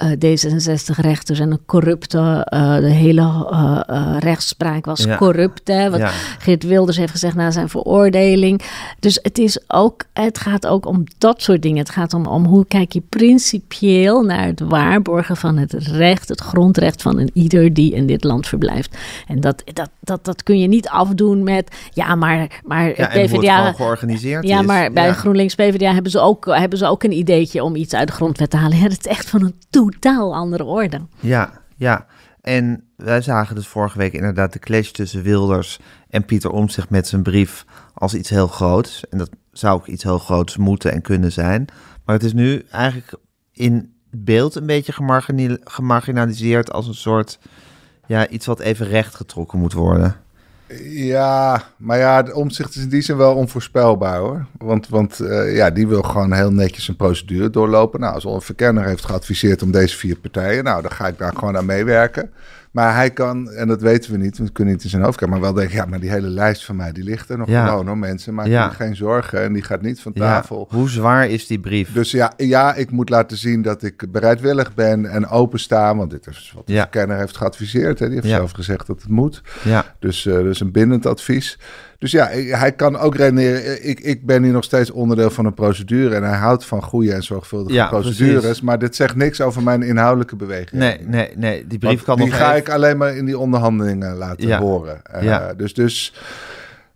D66-rechters 0.00 1.40
en 1.40 1.50
een 1.50 1.64
corrupte, 1.66 2.46
de 2.80 2.90
hele 2.90 4.16
rechtspraak 4.18 4.84
was 4.84 5.06
corrupt. 5.16 5.68
Hè, 5.68 5.90
wat 5.90 6.10
Geert 6.38 6.62
Wilders 6.62 6.96
heeft 6.96 7.12
gezegd 7.12 7.34
na 7.34 7.50
zijn 7.50 7.68
veroordeling. 7.68 8.62
Dus 8.98 9.18
het, 9.22 9.38
is 9.38 9.60
ook, 9.66 10.04
het 10.12 10.38
gaat 10.38 10.66
ook 10.66 10.86
om 10.86 11.04
dat 11.18 11.42
soort 11.42 11.62
dingen. 11.62 11.78
Het 11.78 11.90
gaat 11.90 12.14
om, 12.14 12.26
om 12.26 12.44
hoe 12.44 12.66
kijk 12.66 12.92
je 12.92 13.02
principieel 13.08 14.22
naar 14.22 14.46
het 14.46 14.60
waarborgen 14.60 15.36
van 15.36 15.56
het 15.56 15.72
recht, 15.72 16.28
het 16.28 16.40
grondrecht 16.40 17.02
van 17.02 17.18
een 17.18 17.30
ieder 17.32 17.74
die 17.74 17.94
in 17.94 18.06
dit 18.06 18.24
land 18.24 18.46
verblijft. 18.46 18.96
En 19.26 19.40
dat, 19.40 19.62
dat, 19.72 19.90
dat, 20.00 20.24
dat 20.24 20.42
kun 20.42 20.58
je 20.58 20.68
niet 20.68 20.88
afdoen 20.88 21.42
met, 21.42 21.76
ja, 21.92 22.14
maar, 22.14 22.60
maar 22.64 22.86
ja, 22.96 23.06
PvdA... 23.06 23.72
georganiseerd 23.72 24.46
Ja, 24.46 24.62
maar 24.62 24.92
bij 24.92 25.12
GroenLinks 25.12 25.54
PvdA 25.54 25.92
hebben 25.92 26.10
ze, 26.10 26.20
ook, 26.20 26.46
hebben 26.46 26.78
ze 26.78 26.86
ook 26.86 27.02
een 27.02 27.12
ideetje 27.12 27.64
om 27.64 27.76
iets 27.76 27.94
uit 27.94 28.08
de 28.08 28.14
grondwet 28.14 28.50
te 28.50 28.56
halen. 28.56 28.76
Ja, 28.76 28.88
dat 28.88 28.98
is 29.00 29.06
echt 29.06 29.30
van 29.30 29.44
een 29.44 29.54
totaal 29.90 30.34
andere 30.34 30.64
orde. 30.64 31.00
Ja, 31.20 31.52
ja. 31.76 32.06
En 32.40 32.84
wij 32.96 33.20
zagen 33.20 33.54
dus 33.54 33.66
vorige 33.66 33.98
week 33.98 34.12
inderdaad 34.12 34.52
de 34.52 34.58
clash 34.58 34.90
tussen 34.90 35.22
Wilders 35.22 35.78
en 36.08 36.24
Pieter 36.24 36.50
Omtzigt 36.50 36.90
met 36.90 37.06
zijn 37.06 37.22
brief 37.22 37.64
als 37.94 38.14
iets 38.14 38.30
heel 38.30 38.46
groots. 38.46 39.08
En 39.08 39.18
dat 39.18 39.30
zou 39.52 39.74
ook 39.74 39.86
iets 39.86 40.02
heel 40.02 40.18
groots 40.18 40.56
moeten 40.56 40.92
en 40.92 41.02
kunnen 41.02 41.32
zijn. 41.32 41.64
Maar 42.04 42.14
het 42.14 42.24
is 42.24 42.32
nu 42.32 42.64
eigenlijk 42.70 43.14
in 43.52 43.94
beeld 44.10 44.54
een 44.54 44.66
beetje 44.66 44.92
gemarginaliseerd 45.64 46.72
als 46.72 46.86
een 46.86 46.94
soort 46.94 47.38
ja, 48.06 48.28
iets 48.28 48.46
wat 48.46 48.60
even 48.60 48.86
recht 48.86 49.14
getrokken 49.14 49.58
moet 49.58 49.72
worden. 49.72 50.16
Ja, 50.80 51.62
maar 51.76 51.98
ja, 51.98 52.22
de 52.22 52.34
omzicht 52.34 52.74
is 52.74 52.82
in 52.82 52.88
die 52.88 53.00
zin 53.02 53.16
wel 53.16 53.34
onvoorspelbaar 53.34 54.18
hoor. 54.18 54.46
Want, 54.58 54.88
want 54.88 55.20
uh, 55.20 55.56
ja, 55.56 55.70
die 55.70 55.88
wil 55.88 56.02
gewoon 56.02 56.32
heel 56.32 56.52
netjes 56.52 56.88
een 56.88 56.96
procedure 56.96 57.50
doorlopen. 57.50 58.00
Nou, 58.00 58.14
als 58.14 58.24
een 58.24 58.40
verkenner 58.40 58.84
heeft 58.84 59.04
geadviseerd 59.04 59.62
om 59.62 59.70
deze 59.70 59.96
vier 59.96 60.16
partijen, 60.16 60.64
nou, 60.64 60.82
dan 60.82 60.90
ga 60.90 61.06
ik 61.06 61.18
daar 61.18 61.32
gewoon 61.34 61.56
aan 61.56 61.66
meewerken. 61.66 62.30
Maar 62.72 62.94
hij 62.94 63.10
kan, 63.10 63.50
en 63.50 63.68
dat 63.68 63.80
weten 63.80 64.12
we 64.12 64.18
niet, 64.18 64.38
we 64.38 64.52
kunnen 64.52 64.74
niet 64.74 64.84
in 64.84 64.90
zijn 64.90 65.02
hoofd 65.02 65.18
kijken, 65.18 65.36
maar 65.36 65.46
wel 65.46 65.54
denken, 65.54 65.76
ja, 65.76 65.84
maar 65.84 66.00
die 66.00 66.10
hele 66.10 66.28
lijst 66.28 66.64
van 66.64 66.76
mij, 66.76 66.92
die 66.92 67.04
ligt 67.04 67.28
er 67.28 67.38
nog 67.38 67.48
gewoon 67.48 67.86
hoor, 67.86 67.98
mensen. 67.98 68.34
Maak 68.34 68.46
je 68.46 68.70
geen 68.70 68.96
zorgen 68.96 69.42
en 69.42 69.52
die 69.52 69.62
gaat 69.62 69.82
niet 69.82 70.00
van 70.00 70.12
tafel. 70.12 70.68
Hoe 70.70 70.88
zwaar 70.88 71.28
is 71.28 71.46
die 71.46 71.60
brief? 71.60 71.92
Dus 71.92 72.10
ja, 72.10 72.32
ja, 72.36 72.74
ik 72.74 72.90
moet 72.90 73.08
laten 73.08 73.36
zien 73.36 73.62
dat 73.62 73.82
ik 73.82 74.12
bereidwillig 74.12 74.74
ben 74.74 75.06
en 75.06 75.28
openstaan, 75.28 75.96
want 75.96 76.10
dit 76.10 76.26
is 76.26 76.52
wat 76.56 76.66
de 76.66 76.86
kenner 76.90 77.18
heeft 77.18 77.36
geadviseerd. 77.36 77.98
Hè. 77.98 78.06
Die 78.06 78.14
heeft 78.14 78.28
zelf 78.28 78.50
gezegd 78.50 78.86
dat 78.86 79.02
het 79.02 79.10
moet. 79.10 79.42
Ja. 79.64 79.84
Dus, 79.98 80.24
uh, 80.24 80.34
dus 80.34 80.60
een 80.60 80.72
bindend 80.72 81.06
advies. 81.06 81.58
Dus 82.02 82.10
ja, 82.10 82.28
hij 82.58 82.72
kan 82.72 82.98
ook 82.98 83.14
redeneren. 83.14 83.88
Ik, 83.88 84.00
ik 84.00 84.26
ben 84.26 84.42
hier 84.42 84.52
nog 84.52 84.64
steeds 84.64 84.90
onderdeel 84.90 85.30
van 85.30 85.44
een 85.44 85.54
procedure. 85.54 86.14
En 86.14 86.22
hij 86.22 86.38
houdt 86.38 86.64
van 86.64 86.82
goede 86.82 87.12
en 87.12 87.22
zorgvuldige 87.22 87.86
procedures. 87.88 88.60
Maar 88.60 88.78
dit 88.78 88.96
zegt 88.96 89.16
niks 89.16 89.40
over 89.40 89.62
mijn 89.62 89.82
inhoudelijke 89.82 90.36
beweging. 90.36 90.80
Nee, 90.80 90.98
nee, 91.00 91.30
nee. 91.36 91.66
Die 91.66 91.78
brief 91.78 92.02
kan 92.02 92.16
die 92.16 92.26
nog. 92.26 92.34
Die 92.34 92.44
ga 92.44 92.54
ik 92.54 92.68
alleen 92.68 92.96
maar 92.96 93.16
in 93.16 93.24
die 93.24 93.38
onderhandelingen 93.38 94.16
laten 94.16 94.56
horen. 94.56 95.02
Uh, 95.14 95.22
ja. 95.22 95.54
Dus, 95.54 95.74
dus 95.74 96.14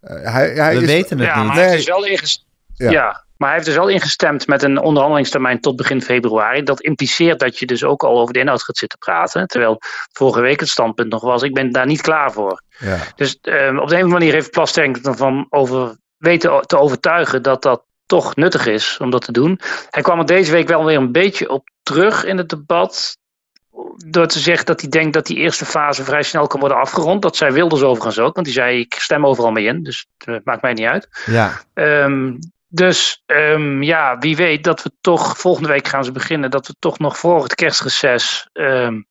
uh, 0.05 0.11
hij, 0.11 0.49
hij 0.49 0.75
We 0.77 0.83
is, 0.83 0.87
weten 0.87 1.19
het 1.19 1.27
ja, 1.27 1.39
niet. 1.43 1.47
Maar 1.47 1.57
hij 1.57 1.77
is 1.77 1.87
wel 1.87 2.07
ingestemd. 2.07 2.47
Ja. 2.75 2.91
ja. 2.91 3.25
Maar 3.37 3.49
hij 3.49 3.57
heeft 3.57 3.69
dus 3.69 3.79
wel 3.79 3.89
ingestemd 3.89 4.47
met 4.47 4.63
een 4.63 4.81
onderhandelingstermijn 4.81 5.61
tot 5.61 5.77
begin 5.77 6.03
februari. 6.03 6.63
Dat 6.63 6.81
impliceert 6.81 7.39
dat 7.39 7.59
je 7.59 7.67
dus 7.67 7.85
ook 7.85 8.05
al 8.05 8.19
over 8.19 8.33
de 8.33 8.41
inhoud 8.41 8.63
gaat 8.63 8.77
zitten 8.77 8.99
praten. 8.99 9.47
Terwijl 9.47 9.81
vorige 10.13 10.41
week 10.41 10.61
het 10.61 10.69
standpunt 10.69 11.11
nog 11.11 11.23
was: 11.23 11.43
ik 11.43 11.55
ben 11.55 11.71
daar 11.71 11.87
niet 11.87 12.01
klaar 12.01 12.33
voor. 12.33 12.63
Ja. 12.79 12.99
Dus 13.17 13.39
um, 13.43 13.53
op 13.53 13.63
de 13.63 13.63
een 13.69 13.81
of 13.81 13.93
andere 13.93 14.07
manier 14.07 14.33
heeft 14.33 14.51
Plasterk 14.51 14.97
ervan 14.97 15.47
over 15.51 15.97
weten 16.17 16.63
te 16.67 16.79
overtuigen 16.79 17.43
dat 17.43 17.63
dat 17.63 17.85
toch 18.07 18.37
nuttig 18.37 18.67
is 18.67 18.99
om 19.01 19.11
dat 19.11 19.25
te 19.25 19.33
doen. 19.33 19.61
Hij 19.91 20.03
kwam 20.03 20.19
er 20.19 20.27
deze 20.27 20.53
week 20.53 20.69
wel 20.69 20.85
weer 20.85 20.97
een 20.97 21.13
beetje 21.13 21.49
op 21.49 21.69
terug 21.83 22.25
in 22.25 22.37
het 22.39 22.49
debat. 22.49 23.19
Door 24.07 24.27
te 24.27 24.39
zeggen 24.39 24.67
dat 24.67 24.81
hij 24.81 24.91
denkt 24.91 25.13
dat 25.13 25.27
die 25.27 25.37
eerste 25.37 25.65
fase 25.65 26.05
vrij 26.05 26.23
snel 26.23 26.47
kan 26.47 26.61
worden 26.61 26.79
afgerond. 26.79 27.23
Dat 27.23 27.37
zei 27.37 27.53
Wilders 27.53 27.83
overigens 27.83 28.19
ook, 28.19 28.35
want 28.35 28.47
die 28.47 28.55
zei: 28.55 28.81
Ik 28.81 28.95
stem 28.95 29.27
overal 29.27 29.51
mee 29.51 29.65
in, 29.65 29.83
dus 29.83 30.07
het 30.25 30.45
maakt 30.45 30.63
mij 30.63 30.73
niet 30.73 30.87
uit. 30.87 31.09
Ja. 31.27 31.61
Um, 31.75 32.39
dus 32.69 33.23
um, 33.27 33.83
ja, 33.83 34.19
wie 34.19 34.37
weet 34.37 34.65
dat 34.65 34.83
we 34.83 34.91
toch, 35.01 35.39
volgende 35.39 35.69
week 35.69 35.89
gaan 35.89 36.05
ze 36.05 36.13
beginnen, 36.13 36.51
dat 36.51 36.67
we 36.67 36.75
toch 36.79 36.99
nog 36.99 37.19
voor 37.19 37.43
het 37.43 37.55
kerstreces 37.55 38.49
um, 38.53 39.07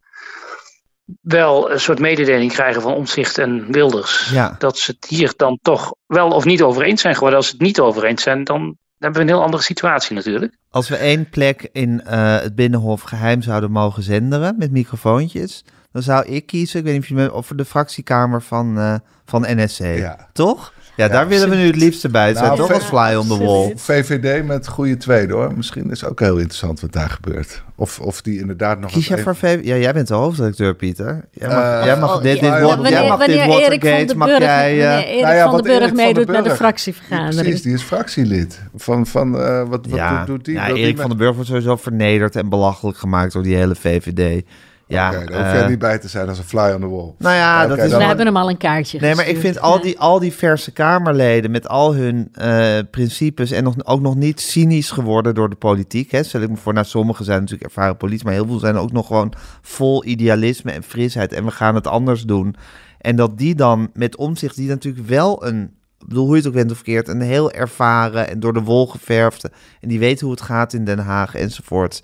wel 1.22 1.72
een 1.72 1.80
soort 1.80 2.00
mededeling 2.00 2.52
krijgen 2.52 2.82
van 2.82 2.94
Omzicht 2.94 3.38
en 3.38 3.72
Wilders. 3.72 4.30
Ja. 4.30 4.56
Dat 4.58 4.78
ze 4.78 4.92
het 4.92 5.10
hier 5.10 5.34
dan 5.36 5.60
toch 5.62 5.96
wel 6.08 6.30
of 6.30 6.46
niet 6.46 6.62
over 6.62 6.84
eens 6.84 7.02
zijn 7.02 7.14
geworden. 7.14 7.38
Als 7.38 7.48
ze 7.48 7.54
het 7.54 7.62
niet 7.62 7.80
over 7.80 8.04
eens 8.04 8.24
zijn, 8.24 8.44
dan 8.44 8.78
hebben 9.00 9.22
we 9.22 9.28
een 9.28 9.36
heel 9.36 9.44
andere 9.44 9.64
situatie 9.64 10.16
natuurlijk. 10.16 10.58
Als 10.70 10.90
we 10.90 10.96
één 10.96 11.30
plek 11.30 11.70
in 11.72 12.02
uh, 12.06 12.40
het 12.40 12.56
Binnenhof 12.56 13.02
geheim 13.02 13.42
zouden 13.42 13.72
mogen 13.72 14.04
zenderen 14.04 14.56
met 14.58 14.72
microfoontjes, 14.72 15.64
dan 15.92 16.02
zou 16.02 16.26
ik 16.26 16.46
kiezen, 16.46 16.80
ik 16.80 16.86
weet 16.86 16.94
niet 16.94 17.12
of 17.12 17.18
je 17.18 17.34
of 17.34 17.48
de 17.56 17.66
fractiekamer 17.66 18.42
van, 18.42 18.78
uh, 18.78 18.96
van 19.26 19.46
NSC. 19.48 19.80
Ja. 19.80 20.30
Toch? 20.34 20.74
Ja, 20.96 21.08
daar 21.08 21.28
willen 21.28 21.50
we 21.50 21.56
nu 21.56 21.66
het 21.66 21.76
liefste 21.76 22.10
bij 22.10 22.34
zijn. 22.34 22.46
Nou, 22.46 22.58
Toch 22.58 22.74
als 22.74 22.84
fly 22.84 23.16
on 23.16 23.28
the 23.28 23.44
wall. 23.44 23.74
VVD 23.76 24.46
met 24.46 24.68
goede 24.68 24.98
tweede 24.98 25.34
hoor. 25.34 25.54
Misschien 25.56 25.92
is 25.92 26.06
ook 26.06 26.20
heel 26.20 26.38
interessant 26.38 26.80
wat 26.80 26.92
daar 26.92 27.10
gebeurt. 27.10 27.64
Of, 27.76 28.00
of 28.00 28.22
die 28.22 28.40
inderdaad 28.40 28.80
nog... 28.80 28.92
Kies 28.92 29.08
jij 29.08 29.18
voor 29.18 29.36
VVD? 29.36 29.66
Ja, 29.66 29.76
jij 29.76 29.94
bent 29.94 30.08
de 30.08 30.14
hoofdredacteur, 30.14 30.76
Pieter. 30.76 31.26
Jij 31.32 31.48
mag, 31.48 31.58
uh, 31.58 31.82
jij 31.86 32.00
mag 32.00 32.16
oh, 32.16 32.22
dit, 32.22 32.40
dit, 32.40 32.42
ja, 32.42 32.62
wanneer, 32.62 32.92
jij 32.92 33.08
mag 33.08 33.18
wanneer 33.18 33.46
dit 33.46 33.84
Erik 33.84 33.84
van 33.84 34.08
de 34.08 34.26
Burg, 34.26 34.40
jij, 34.40 34.76
uh, 34.76 35.22
nou 35.22 35.36
ja, 35.36 35.50
van 35.50 35.58
de 35.58 35.64
Burg 35.64 35.94
meedoet 35.94 36.28
met 36.28 36.44
de 36.44 36.56
fractievergadering. 36.56 37.42
Precies, 37.42 37.62
die 37.62 37.74
is 37.74 37.82
fractielid. 37.82 38.62
Van, 38.76 39.08
van 39.08 39.36
uh, 39.36 39.58
wat, 39.68 39.86
wat 39.88 40.00
ja, 40.00 40.26
doet 40.26 40.46
die? 40.46 40.54
Ja, 40.54 40.70
Erik 40.70 41.00
van 41.00 41.10
de 41.10 41.16
Burg 41.16 41.34
wordt 41.34 41.50
sowieso 41.50 41.76
vernederd 41.76 42.36
en 42.36 42.50
belachelijk 42.50 42.98
gemaakt 42.98 43.34
door 43.34 43.44
die 43.44 43.56
hele 43.56 43.76
VVD. 43.76 44.44
Ja, 44.88 45.10
okay, 45.10 45.26
daar 45.26 45.44
hoef 45.44 45.54
je 45.54 45.64
uh, 45.64 45.70
niet 45.70 45.80
bij 45.80 46.00
te 46.00 46.08
zijn 46.08 46.30
als 46.30 46.38
een 46.38 46.44
fly 46.44 46.72
on 46.72 46.80
the 46.80 46.90
wall. 46.90 47.14
Nou 47.18 47.36
ja, 47.36 47.56
okay, 47.64 47.68
dat 47.68 47.86
is... 47.86 47.98
We 47.98 48.04
hebben 48.04 48.26
hem 48.26 48.38
al 48.38 48.50
een 48.50 48.58
kaartje 48.58 49.00
Nee, 49.00 49.16
maar 49.16 49.28
ik 49.28 49.38
vind 49.38 49.60
al 49.60 49.82
die, 49.82 50.00
al 50.00 50.20
die 50.20 50.34
verse 50.34 50.72
Kamerleden 50.72 51.52
met 51.52 51.68
al 51.68 51.96
hun 51.96 52.32
uh, 52.42 52.78
principes... 52.92 53.52
en 53.52 53.64
nog, 53.64 53.76
ook 53.84 54.02
nog 54.02 54.16
niet 54.16 54.42
cynisch 54.42 54.92
geworden 54.92 55.36
door 55.36 55.50
de 55.50 55.56
politiek. 55.56 56.12
Hè. 56.12 56.24
Stel 56.24 56.42
ik 56.42 56.50
me 56.50 56.56
voor, 56.56 56.74
nou, 56.74 56.86
sommigen 56.86 57.26
zijn 57.26 57.40
natuurlijk 57.40 57.70
ervaren 57.70 57.98
politie... 57.98 58.26
maar 58.26 58.34
heel 58.34 58.46
veel 58.46 58.60
zijn 58.60 58.78
ook 58.78 58.92
nog 58.92 59.08
gewoon 59.08 59.34
vol 59.62 60.06
idealisme 60.06 60.72
en 60.72 60.84
frisheid... 60.84 61.34
en 61.34 61.46
we 61.46 61.52
gaan 61.52 61.76
het 61.76 61.88
anders 61.88 62.24
doen. 62.24 62.56
En 62.98 63.16
dat 63.16 63.38
die 63.38 63.56
dan 63.56 63.90
met 63.94 64.16
omzicht, 64.16 64.56
die 64.56 64.70
natuurlijk 64.70 65.08
wel 65.08 65.46
een... 65.46 65.74
Ik 66.00 66.08
bedoel, 66.08 66.26
hoe 66.26 66.36
je 66.36 66.40
het 66.40 66.48
ook 66.48 66.54
bent 66.54 66.72
of 66.72 66.76
verkeerd, 66.76 67.08
een 67.08 67.22
heel 67.22 67.52
ervaren 67.52 68.30
en 68.30 68.40
door 68.40 68.54
de 68.54 68.62
wol 68.62 68.88
geverfde... 68.88 69.52
en 69.82 69.88
die 69.88 70.00
weet 70.00 70.22
hoe 70.22 70.32
het 70.32 70.42
gaat 70.42 70.74
in 70.74 70.86
Den 70.86 71.00
Haag 71.00 71.36
enzovoort. 71.36 72.04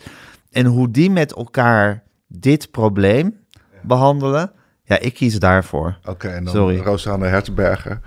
En 0.52 0.66
hoe 0.66 0.92
die 0.92 1.12
met 1.12 1.34
elkaar 1.34 2.04
dit 2.40 2.72
probleem 2.72 3.38
behandelen. 3.82 4.52
Ja, 4.84 5.00
ik 5.00 5.14
kies 5.14 5.40
daarvoor. 5.40 5.98
Oké, 6.06 6.28
en 6.28 6.44
dan 6.44 6.54
Sorry. 6.54 6.78
Rosanne 6.78 7.26
Hertzberger. 7.26 8.00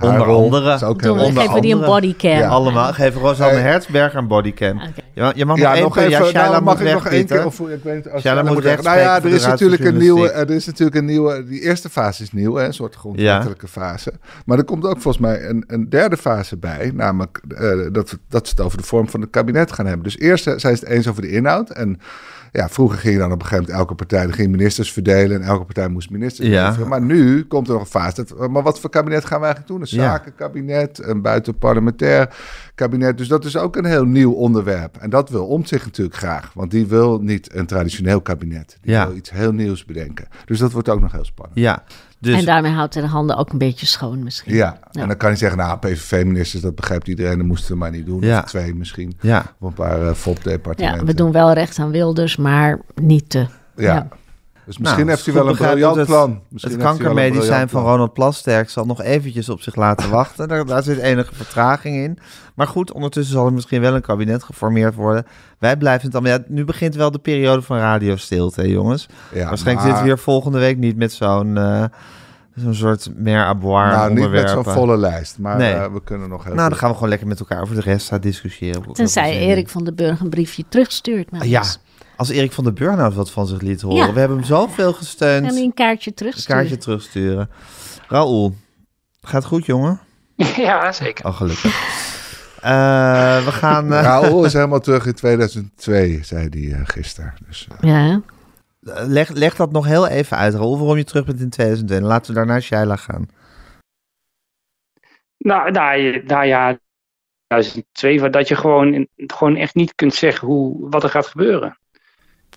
Onder 0.00 0.26
andere. 0.26 0.74
Is 0.74 0.82
ook 0.82 1.02
geven 1.02 1.54
we 1.54 1.60
die 1.60 1.74
een 1.74 1.80
bodycam. 1.80 2.30
Ja. 2.30 2.48
Allemaal. 2.48 2.92
Geef 2.92 3.14
Rosanne 3.14 3.58
hey. 3.58 3.62
Hertzberger 3.62 4.18
een 4.18 4.28
bodycam. 4.28 4.76
Okay. 4.76 4.92
Je, 5.14 5.32
je 5.34 5.44
mag 5.44 5.56
nog, 5.56 5.74
ja, 5.74 5.80
nog 5.80 5.96
even... 5.96 6.10
Ja, 6.10 6.24
Shaila 6.24 6.50
nou, 6.50 6.62
mag 6.62 6.80
ik 6.80 6.92
nog 6.92 7.06
één 7.06 7.26
keer... 7.26 7.46
Of, 7.46 7.60
ik 7.60 7.82
weet, 7.82 8.10
als 8.10 8.22
Shaila 8.22 8.42
moet 8.42 8.62
weg. 8.62 8.82
Nou 8.82 8.98
ja, 8.98 9.16
er 9.16 9.26
is, 9.26 9.46
natuurlijk 9.46 9.84
een 9.84 9.96
nieuwe, 9.96 10.30
er 10.30 10.50
is 10.50 10.66
natuurlijk 10.66 10.96
een 10.96 11.04
nieuwe... 11.04 11.44
Die 11.44 11.60
eerste 11.60 11.88
fase 11.88 12.22
is 12.22 12.32
nieuw, 12.32 12.54
hè, 12.54 12.64
een 12.64 12.74
soort 12.74 12.94
grondwettelijke 12.94 13.66
ja. 13.74 13.80
fase. 13.80 14.12
Maar 14.44 14.58
er 14.58 14.64
komt 14.64 14.84
ook 14.84 15.00
volgens 15.00 15.18
mij 15.18 15.48
een, 15.48 15.64
een 15.66 15.88
derde 15.88 16.16
fase 16.16 16.56
bij. 16.56 16.90
Namelijk 16.94 17.40
uh, 17.48 17.92
dat, 17.92 18.18
dat 18.28 18.46
ze 18.46 18.54
het 18.56 18.64
over 18.64 18.78
de 18.78 18.84
vorm 18.84 19.08
van 19.08 19.20
het 19.20 19.30
kabinet 19.30 19.72
gaan 19.72 19.86
hebben. 19.86 20.04
Dus 20.04 20.18
eerst 20.18 20.44
zijn 20.44 20.60
ze 20.60 20.68
het 20.68 20.84
eens 20.84 21.08
over 21.08 21.22
de 21.22 21.30
inhoud. 21.30 21.70
En 21.70 22.00
ja, 22.52 22.68
vroeger 22.68 22.98
ging 22.98 23.12
je 23.12 23.20
dan 23.20 23.32
op 23.32 23.40
een 23.40 23.46
gegeven 23.46 23.64
moment 23.64 23.80
elke 23.80 23.94
partij 23.94 24.28
ging 24.28 24.50
ministers 24.50 24.92
verdelen 24.92 25.40
en 25.40 25.46
elke 25.46 25.64
partij 25.64 25.88
moest 25.88 26.10
ministers 26.10 26.48
ja. 26.48 26.76
Maar 26.86 27.02
nu 27.02 27.44
komt 27.44 27.66
er 27.66 27.72
nog 27.72 27.82
een 27.82 27.88
fase. 27.88 28.24
Dat, 28.24 28.50
maar 28.50 28.62
wat 28.62 28.80
voor 28.80 28.90
kabinet 28.90 29.24
gaan 29.24 29.40
we 29.40 29.46
eigenlijk 29.46 29.72
doen? 29.72 29.80
Een 29.80 30.06
zakenkabinet, 30.06 31.02
een 31.02 31.22
buitenparlementair 31.22 32.36
kabinet. 32.78 33.18
Dus 33.18 33.28
dat 33.28 33.44
is 33.44 33.56
ook 33.56 33.76
een 33.76 33.84
heel 33.84 34.04
nieuw 34.04 34.32
onderwerp. 34.32 34.96
En 34.96 35.10
dat 35.10 35.30
wil 35.30 35.46
Omtzigt 35.46 35.84
natuurlijk 35.84 36.16
graag. 36.16 36.50
Want 36.54 36.70
die 36.70 36.86
wil 36.86 37.18
niet 37.18 37.54
een 37.54 37.66
traditioneel 37.66 38.20
kabinet. 38.20 38.78
Die 38.82 38.96
wil 38.96 39.16
iets 39.16 39.30
heel 39.30 39.52
nieuws 39.52 39.84
bedenken. 39.84 40.28
Dus 40.44 40.58
dat 40.58 40.72
wordt 40.72 40.88
ook 40.88 41.00
nog 41.00 41.12
heel 41.12 41.24
spannend. 41.24 41.58
Ja, 41.58 41.84
dus... 42.18 42.38
En 42.38 42.44
daarmee 42.44 42.72
houdt 42.72 42.94
hij 42.94 43.02
de 43.02 43.08
handen 43.08 43.36
ook 43.36 43.52
een 43.52 43.58
beetje 43.58 43.86
schoon 43.86 44.22
misschien. 44.22 44.54
Ja, 44.54 44.78
en 44.92 45.06
dan 45.08 45.16
kan 45.16 45.30
je 45.30 45.36
zeggen, 45.36 45.58
nou, 45.58 45.78
PVV-ministers, 45.78 46.62
dat 46.62 46.74
begrijpt 46.74 47.08
iedereen, 47.08 47.38
dat 47.38 47.46
moesten 47.46 47.72
we 47.72 47.78
maar 47.78 47.90
niet 47.90 48.06
doen. 48.06 48.20
Ja. 48.20 48.38
Of 48.38 48.44
twee 48.44 48.74
misschien. 48.74 49.16
Ja. 49.20 49.54
Of 49.58 49.68
een 49.68 49.74
paar 49.74 50.02
uh, 50.02 50.12
FOP-departementen. 50.12 51.00
Ja, 51.00 51.06
we 51.06 51.14
doen 51.14 51.32
wel 51.32 51.52
recht 51.52 51.78
aan 51.78 51.90
Wilders, 51.90 52.36
maar 52.36 52.80
niet 52.94 53.30
te. 53.30 53.46
ja. 53.76 54.08
Dus 54.68 54.78
misschien 54.78 55.04
nou, 55.06 55.10
heeft 55.10 55.24
hij 55.24 55.34
wel 55.34 55.48
een 55.48 55.56
briljant 55.56 56.04
plan. 56.04 56.40
Misschien 56.48 56.72
het 56.72 56.82
kankermedicijn 56.82 57.68
van 57.68 57.82
Ronald 57.82 58.12
Plasterk 58.12 58.70
zal 58.70 58.84
nog 58.84 59.02
eventjes 59.02 59.48
op 59.48 59.60
zich 59.60 59.74
laten 59.74 60.10
wachten. 60.10 60.48
Daar, 60.48 60.66
daar, 60.66 60.82
zit 60.82 60.98
enige 60.98 61.34
vertraging 61.34 61.96
in. 61.96 62.18
Maar 62.54 62.66
goed, 62.66 62.92
ondertussen 62.92 63.34
zal 63.34 63.46
er 63.46 63.52
misschien 63.52 63.80
wel 63.80 63.94
een 63.94 64.00
kabinet 64.00 64.42
geformeerd 64.42 64.94
worden. 64.94 65.26
Wij 65.58 65.76
blijven 65.76 66.06
het 66.06 66.14
allemaal... 66.14 66.32
Ja, 66.32 66.44
nu 66.48 66.64
begint 66.64 66.94
wel 66.94 67.10
de 67.10 67.18
periode 67.18 67.62
van 67.62 67.78
radiostilte, 67.78 68.68
jongens. 68.68 69.06
Ja, 69.32 69.48
Waarschijnlijk 69.48 69.64
maar... 69.64 69.86
zitten 69.86 70.02
we 70.02 70.08
hier 70.08 70.18
volgende 70.18 70.58
week 70.58 70.76
niet 70.76 70.96
met 70.96 71.12
zo'n... 71.12 71.56
Uh, 71.56 71.84
Zo'n 72.54 72.74
soort 72.74 73.10
mer 73.16 73.44
à 73.44 73.54
boire 73.54 73.96
Nou, 73.96 74.14
niet 74.14 74.30
met 74.30 74.50
zo'n 74.50 74.64
volle 74.64 74.96
lijst, 74.96 75.38
maar 75.38 75.56
nee. 75.56 75.74
uh, 75.74 75.86
we 75.92 76.02
kunnen 76.04 76.28
nog 76.28 76.44
heel 76.44 76.54
Nou, 76.54 76.68
dan 76.68 76.78
gaan 76.78 76.88
we 76.88 76.94
gewoon 76.94 77.08
lekker 77.08 77.28
met 77.28 77.40
elkaar 77.40 77.62
over 77.62 77.74
de 77.74 77.80
rest 77.80 78.08
gaan 78.08 78.20
discussiëren. 78.20 78.92
Tenzij 78.92 79.38
Erik 79.38 79.68
van 79.68 79.84
den 79.84 79.94
Burg 79.94 80.20
een 80.20 80.28
briefje 80.28 80.64
terugstuurt. 80.68 81.28
Ah, 81.30 81.44
ja, 81.44 81.62
Als 82.18 82.28
Erik 82.28 82.52
van 82.52 82.64
der 82.64 82.72
Burg 82.72 82.96
nou 82.96 83.14
wat 83.14 83.30
van 83.30 83.46
zich 83.46 83.60
liet 83.60 83.80
horen. 83.80 84.06
Ja. 84.06 84.12
We 84.12 84.18
hebben 84.18 84.36
hem 84.38 84.46
zoveel 84.46 84.92
gesteund. 84.92 85.46
En 85.46 85.56
een 85.56 85.74
kaartje 85.74 86.10
Een 86.10 86.16
terugsturen. 86.16 86.56
kaartje 86.60 86.76
terugsturen. 86.76 87.50
Raoul, 88.08 88.54
gaat 89.22 89.44
goed, 89.44 89.66
jongen? 89.66 90.00
Ja, 90.56 90.92
zeker. 90.92 91.26
Oh, 91.26 91.36
gelukkig. 91.36 91.64
Eh, 92.60 93.44
we 93.44 93.52
gaan... 93.52 93.92
eh, 93.92 94.02
Raoul 94.02 94.44
is 94.44 94.52
helemaal 94.52 94.80
terug 94.80 95.06
in 95.06 95.14
2002, 95.14 96.20
zei 96.24 96.48
hij 96.50 96.78
eh, 96.78 96.80
gisteren. 96.84 97.34
Dus, 97.46 97.68
Ja, 97.80 98.20
leg, 99.06 99.28
leg 99.28 99.54
dat 99.56 99.72
nog 99.72 99.86
heel 99.86 100.06
even 100.08 100.36
uit, 100.36 100.54
Raoul, 100.54 100.78
waarom 100.78 100.96
je 100.96 101.04
terug 101.04 101.24
bent 101.24 101.40
in 101.40 101.50
2001. 101.50 102.02
Laten 102.02 102.26
we 102.32 102.36
daarna 102.38 102.60
Shaila 102.60 102.96
gaan. 102.96 103.28
Nou, 105.38 105.70
nou, 105.70 106.22
nou 106.26 106.44
ja, 106.46 106.78
2002, 107.46 108.20
waar 108.20 108.30
dat 108.30 108.48
je 108.48 108.56
gewoon, 108.56 109.06
gewoon 109.16 109.56
echt 109.56 109.74
niet 109.74 109.94
kunt 109.94 110.14
zeggen 110.14 110.48
hoe, 110.48 110.90
wat 110.90 111.02
er 111.02 111.10
gaat 111.10 111.26
gebeuren. 111.26 111.78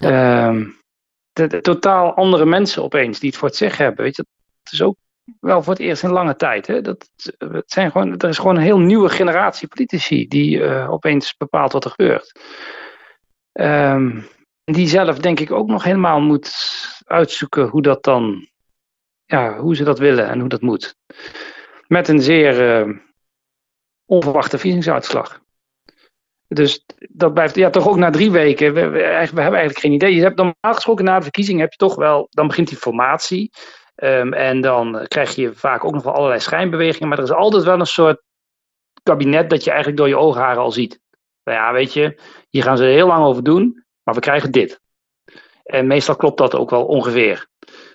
Ehm, 0.01 0.69
de, 1.33 1.61
totaal 1.61 2.13
andere 2.13 2.45
mensen 2.45 2.83
opeens 2.83 3.19
die 3.19 3.29
het 3.29 3.37
voor 3.37 3.47
het 3.47 3.77
hebben. 3.77 4.03
Weet 4.03 4.15
je, 4.15 4.25
dat 4.63 4.73
is 4.73 4.81
ook 4.81 4.95
wel 5.39 5.63
voor 5.63 5.73
het 5.73 5.81
eerst 5.81 6.03
in 6.03 6.11
lange 6.11 6.35
tijd. 6.35 6.67
Hè? 6.67 6.81
Dat, 6.81 7.09
het 7.37 7.71
zijn 7.71 7.91
gewoon, 7.91 8.17
er 8.17 8.29
is 8.29 8.37
gewoon 8.37 8.55
een 8.55 8.61
heel 8.61 8.79
nieuwe 8.79 9.09
generatie 9.09 9.67
politici 9.67 10.27
die 10.27 10.63
eh, 10.63 10.91
opeens 10.91 11.37
bepaalt 11.37 11.71
wat 11.71 11.85
er 11.85 11.91
gebeurt. 11.91 12.39
Ehm, 13.51 14.21
die 14.63 14.87
zelf 14.87 15.17
denk 15.17 15.39
ik 15.39 15.51
ook 15.51 15.67
nog 15.67 15.83
helemaal 15.83 16.21
moet 16.21 16.51
uitzoeken 17.05 17.67
hoe 17.67 17.81
dat 17.81 18.03
dan, 18.03 18.47
ja, 19.25 19.57
hoe 19.57 19.75
ze 19.75 19.83
dat 19.83 19.99
willen 19.99 20.27
en 20.27 20.39
hoe 20.39 20.49
dat 20.49 20.61
moet. 20.61 20.95
Met 21.87 22.07
een 22.07 22.21
zeer 22.21 22.79
eh, 22.79 22.89
onverwachte 24.05 24.57
verkiezingsuitslag. 24.57 25.41
Dus 26.53 26.85
dat 27.09 27.33
blijft, 27.33 27.55
ja, 27.55 27.69
toch 27.69 27.87
ook 27.87 27.95
na 27.95 28.09
drie 28.09 28.31
weken. 28.31 28.73
We, 28.73 28.79
hebben 28.79 29.37
eigenlijk 29.37 29.79
geen 29.79 29.91
idee. 29.91 30.15
Je 30.15 30.21
hebt 30.21 30.35
normaal 30.35 30.73
gesproken 30.73 31.05
na 31.05 31.15
de 31.15 31.23
verkiezing 31.23 31.59
heb 31.59 31.71
je 31.71 31.77
toch 31.77 31.95
wel, 31.95 32.27
dan 32.29 32.47
begint 32.47 32.67
die 32.67 32.77
formatie. 32.77 33.51
Ehm, 33.95 34.33
en 34.33 34.61
dan 34.61 35.05
krijg 35.07 35.35
je 35.35 35.53
vaak 35.53 35.83
ook 35.83 35.93
nog 35.93 36.03
wel 36.03 36.13
allerlei 36.13 36.39
schijnbewegingen. 36.39 37.07
Maar 37.07 37.17
er 37.17 37.23
is 37.23 37.31
altijd 37.31 37.63
wel 37.63 37.79
een 37.79 37.85
soort 37.85 38.21
kabinet 39.03 39.49
dat 39.49 39.63
je 39.63 39.69
eigenlijk 39.69 39.99
door 39.99 40.07
je 40.07 40.17
oogharen 40.17 40.61
al 40.61 40.71
ziet. 40.71 40.99
Nou 41.43 41.57
ja, 41.57 41.73
weet 41.73 41.93
je, 41.93 42.21
hier 42.49 42.63
gaan 42.63 42.77
ze 42.77 42.83
heel 42.83 43.07
lang 43.07 43.25
over 43.25 43.43
doen, 43.43 43.85
maar 44.03 44.15
we 44.15 44.21
krijgen 44.21 44.51
dit. 44.51 44.81
En 45.63 45.87
meestal 45.87 46.15
klopt 46.15 46.37
dat 46.37 46.55
ook 46.55 46.69
wel 46.69 46.85
ongeveer. 46.85 47.47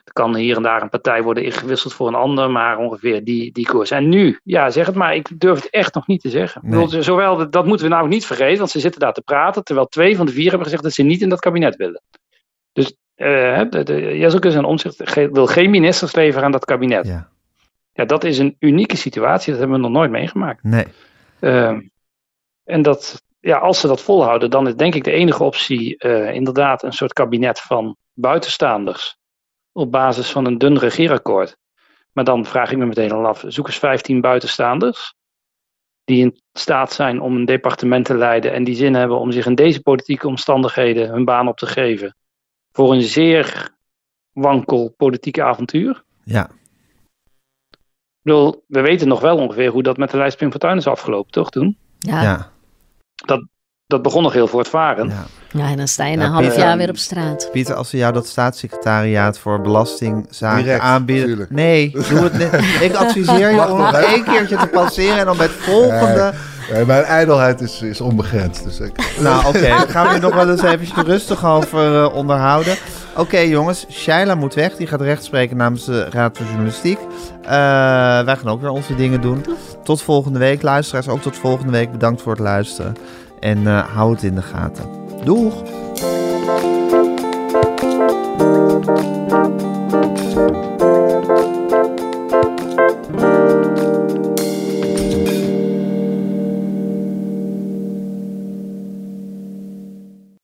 Er 0.07 0.13
kan 0.13 0.37
hier 0.37 0.57
en 0.57 0.63
daar 0.63 0.83
een 0.83 0.89
partij 0.89 1.23
worden 1.23 1.45
ingewisseld 1.45 1.93
voor 1.95 2.09
een 2.09 2.15
ander, 2.15 2.51
maar 2.51 2.79
ongeveer 2.79 3.25
die, 3.25 3.53
die 3.53 3.67
koers. 3.67 3.91
En 3.91 4.09
nu, 4.09 4.41
ja, 4.43 4.71
zeg 4.71 4.87
het 4.87 4.95
maar, 4.95 5.15
ik 5.15 5.41
durf 5.41 5.63
het 5.63 5.71
echt 5.71 5.95
nog 5.95 6.07
niet 6.07 6.21
te 6.21 6.31
zeggen. 6.31 6.61
Nee. 6.65 6.85
bedoel, 6.85 7.03
zowel, 7.03 7.51
dat 7.51 7.67
moeten 7.67 7.87
we 7.89 7.95
nou 7.95 8.09
niet 8.09 8.27
vergeten, 8.27 8.59
want 8.59 8.71
ze 8.71 8.81
zitten 8.81 9.01
daar 9.01 9.13
te 9.13 9.23
praten, 9.23 9.65
terwijl 9.65 9.87
twee 9.87 10.17
van 10.17 10.27
de 10.27 10.33
vier 10.33 10.47
hebben 10.49 10.65
gezegd 10.65 10.83
dat 10.83 10.93
ze 10.93 11.03
niet 11.03 11.23
in 11.23 11.29
dat 11.29 11.41
kabinet 11.41 11.77
willen. 11.77 12.03
Dus 12.73 12.97
eh 13.15 13.63
de, 13.71 13.83
de, 13.83 14.51
en 14.55 14.65
Omtzigt 14.65 15.01
ge- 15.11 15.31
wil 15.33 15.47
geen 15.47 15.71
ministers 15.71 16.15
leveren 16.15 16.45
aan 16.45 16.53
dat 16.53 16.65
kabinet. 16.65 17.07
Ja. 17.07 17.29
Ja, 17.93 18.05
dat 18.05 18.25
is 18.25 18.39
een 18.39 18.57
unieke 18.59 18.97
situatie, 18.97 19.51
dat 19.51 19.61
hebben 19.61 19.77
we 19.77 19.83
nog 19.83 19.93
nooit 19.93 20.11
meegemaakt. 20.11 20.63
Nee. 20.63 20.87
Ehm, 21.41 21.81
en 22.65 22.83
dat, 22.83 23.23
ja, 23.41 23.57
als 23.59 23.81
ze 23.81 23.87
dat 23.87 24.03
volhouden, 24.03 24.51
dan 24.51 24.67
is 24.67 24.75
denk 24.75 24.95
ik 24.95 25.05
de 25.05 25.11
enige 25.11 25.45
optie 25.45 25.99
eh, 25.99 26.35
inderdaad 26.35 26.83
een 26.83 26.93
soort 26.93 27.13
kabinet 27.13 27.61
van 27.61 27.97
buitenstaanders. 28.13 29.19
Op 29.77 29.91
basis 29.91 30.31
van 30.31 30.47
een 30.47 30.59
dun 30.59 30.79
regeerakkoord. 30.79 31.57
Maar 32.13 32.25
dan 32.25 32.45
vraag 32.45 32.71
ik 32.71 32.79
me 32.79 32.87
meteen 32.87 33.13
al 33.13 33.27
af, 33.27 33.45
zoek 33.47 33.67
eens 33.67 33.79
15 33.79 34.21
buitenstaanders. 34.21 35.15
Die 36.05 36.21
in 36.21 36.41
staat 36.53 36.93
zijn 36.93 37.21
om 37.21 37.37
een 37.37 37.45
departement 37.45 38.05
te 38.05 38.17
leiden 38.17 38.53
en 38.53 38.65
die 38.65 38.75
zin 38.75 38.95
hebben 38.95 39.19
om 39.19 39.33
zich 39.33 39.47
in 39.47 39.55
deze 39.55 39.83
politieke 39.83 40.27
omstandigheden 40.27 41.09
hun 41.09 41.25
baan 41.25 41.49
op 41.49 41.59
te 41.59 41.67
geven. 41.67 42.17
Voor 42.73 42.93
een 42.93 43.03
zeer 43.03 43.71
wankel 44.33 44.95
politieke 44.97 45.43
avontuur. 45.43 46.05
Ja. 46.25 46.51
Ik 47.71 48.23
bedoel, 48.23 48.65
we 48.67 48.81
weten 48.81 49.09
nog 49.09 49.21
wel 49.21 49.37
ongeveer 49.37 49.71
hoe 49.71 49.83
dat 49.83 49.97
met 49.97 50.11
de 50.11 50.17
lijst 50.17 50.37
Pim 50.37 50.51
Fortuyn 50.51 50.77
is 50.77 50.87
afgelopen, 50.87 51.33
toch 51.33 51.51
toen? 51.51 51.79
ja. 51.99 52.23
Ja. 52.23 52.51
Dat 53.15 53.47
begon 53.87 54.23
nog 54.23 54.33
heel 54.33 54.47
voortvarend. 54.49 55.13
ja. 55.13 55.25
Ja, 55.51 55.69
en 55.71 55.77
dan 55.77 55.89
sta 55.89 56.05
je 56.07 56.17
na 56.17 56.23
Ja, 56.23 56.27
een 56.29 56.33
half 56.35 56.45
Pieter- 56.47 56.63
jaar 56.63 56.77
weer 56.77 56.89
op 56.89 56.97
straat. 56.97 57.49
Pieter, 57.53 57.75
als 57.75 57.91
ze 57.91 57.97
jou 57.97 58.13
dat 58.13 58.27
staatssecretariaat 58.27 59.39
voor 59.39 59.61
belastingzaken 59.61 60.65
Direct, 60.65 60.83
aanbieden. 60.83 61.27
tuurlijk. 61.27 61.51
Nee, 61.51 61.91
doe 61.91 62.19
het 62.23 62.39
niet. 62.39 62.53
Ik 62.91 62.95
adviseer 62.95 63.51
je 63.51 63.71
om 63.71 63.79
nog 63.79 63.95
even. 63.95 64.07
één 64.09 64.25
keertje 64.25 64.57
te 64.57 64.67
passeren 64.67 65.19
en 65.19 65.25
dan 65.25 65.37
bij 65.37 65.47
het 65.47 65.55
volgende. 65.55 66.33
mijn 66.87 67.05
ijdelheid 67.05 67.61
is, 67.61 67.81
is 67.83 68.01
onbegrensd. 68.01 68.65
Dus 68.65 68.81
ik, 68.81 68.93
Nou, 69.21 69.47
oké, 69.47 69.61
daar 69.61 69.89
gaan 69.89 70.07
we 70.07 70.13
hier 70.13 70.21
nog 70.21 70.35
wel 70.35 70.51
eens 70.51 70.63
eventjes 70.63 71.05
rustig 71.05 71.45
over 71.45 72.03
eh, 72.05 72.15
onderhouden. 72.15 72.77
Oké, 73.17 73.39
jongens, 73.39 73.87
Shaila 73.91 74.35
moet 74.35 74.55
weg. 74.55 74.77
Die 74.77 74.87
gaat 74.87 75.01
rechtspreken 75.01 75.57
namens 75.57 75.85
de 75.85 76.07
Raad 76.11 76.37
voor 76.37 76.47
Journalistiek. 76.47 76.99
Eh, 77.43 77.49
wij 78.25 78.37
gaan 78.37 78.49
ook 78.49 78.61
weer 78.61 78.71
onze 78.71 78.95
dingen 78.95 79.21
doen. 79.21 79.45
Tot 79.85 80.03
volgende 80.03 80.39
week. 80.39 80.63
Luisteraars, 80.63 81.09
ook 81.09 81.23
tot 81.23 81.37
volgende 81.37 81.73
week. 81.73 81.91
Bedankt 81.93 82.23
voor 82.23 82.33
het 82.33 82.41
luisteren 82.41 82.97
en 83.47 83.67
eh, 83.67 83.95
hou 83.95 84.13
het 84.13 84.23
in 84.23 84.35
de 84.35 84.43
gaten. 84.43 84.85
Doeg! 85.25 85.55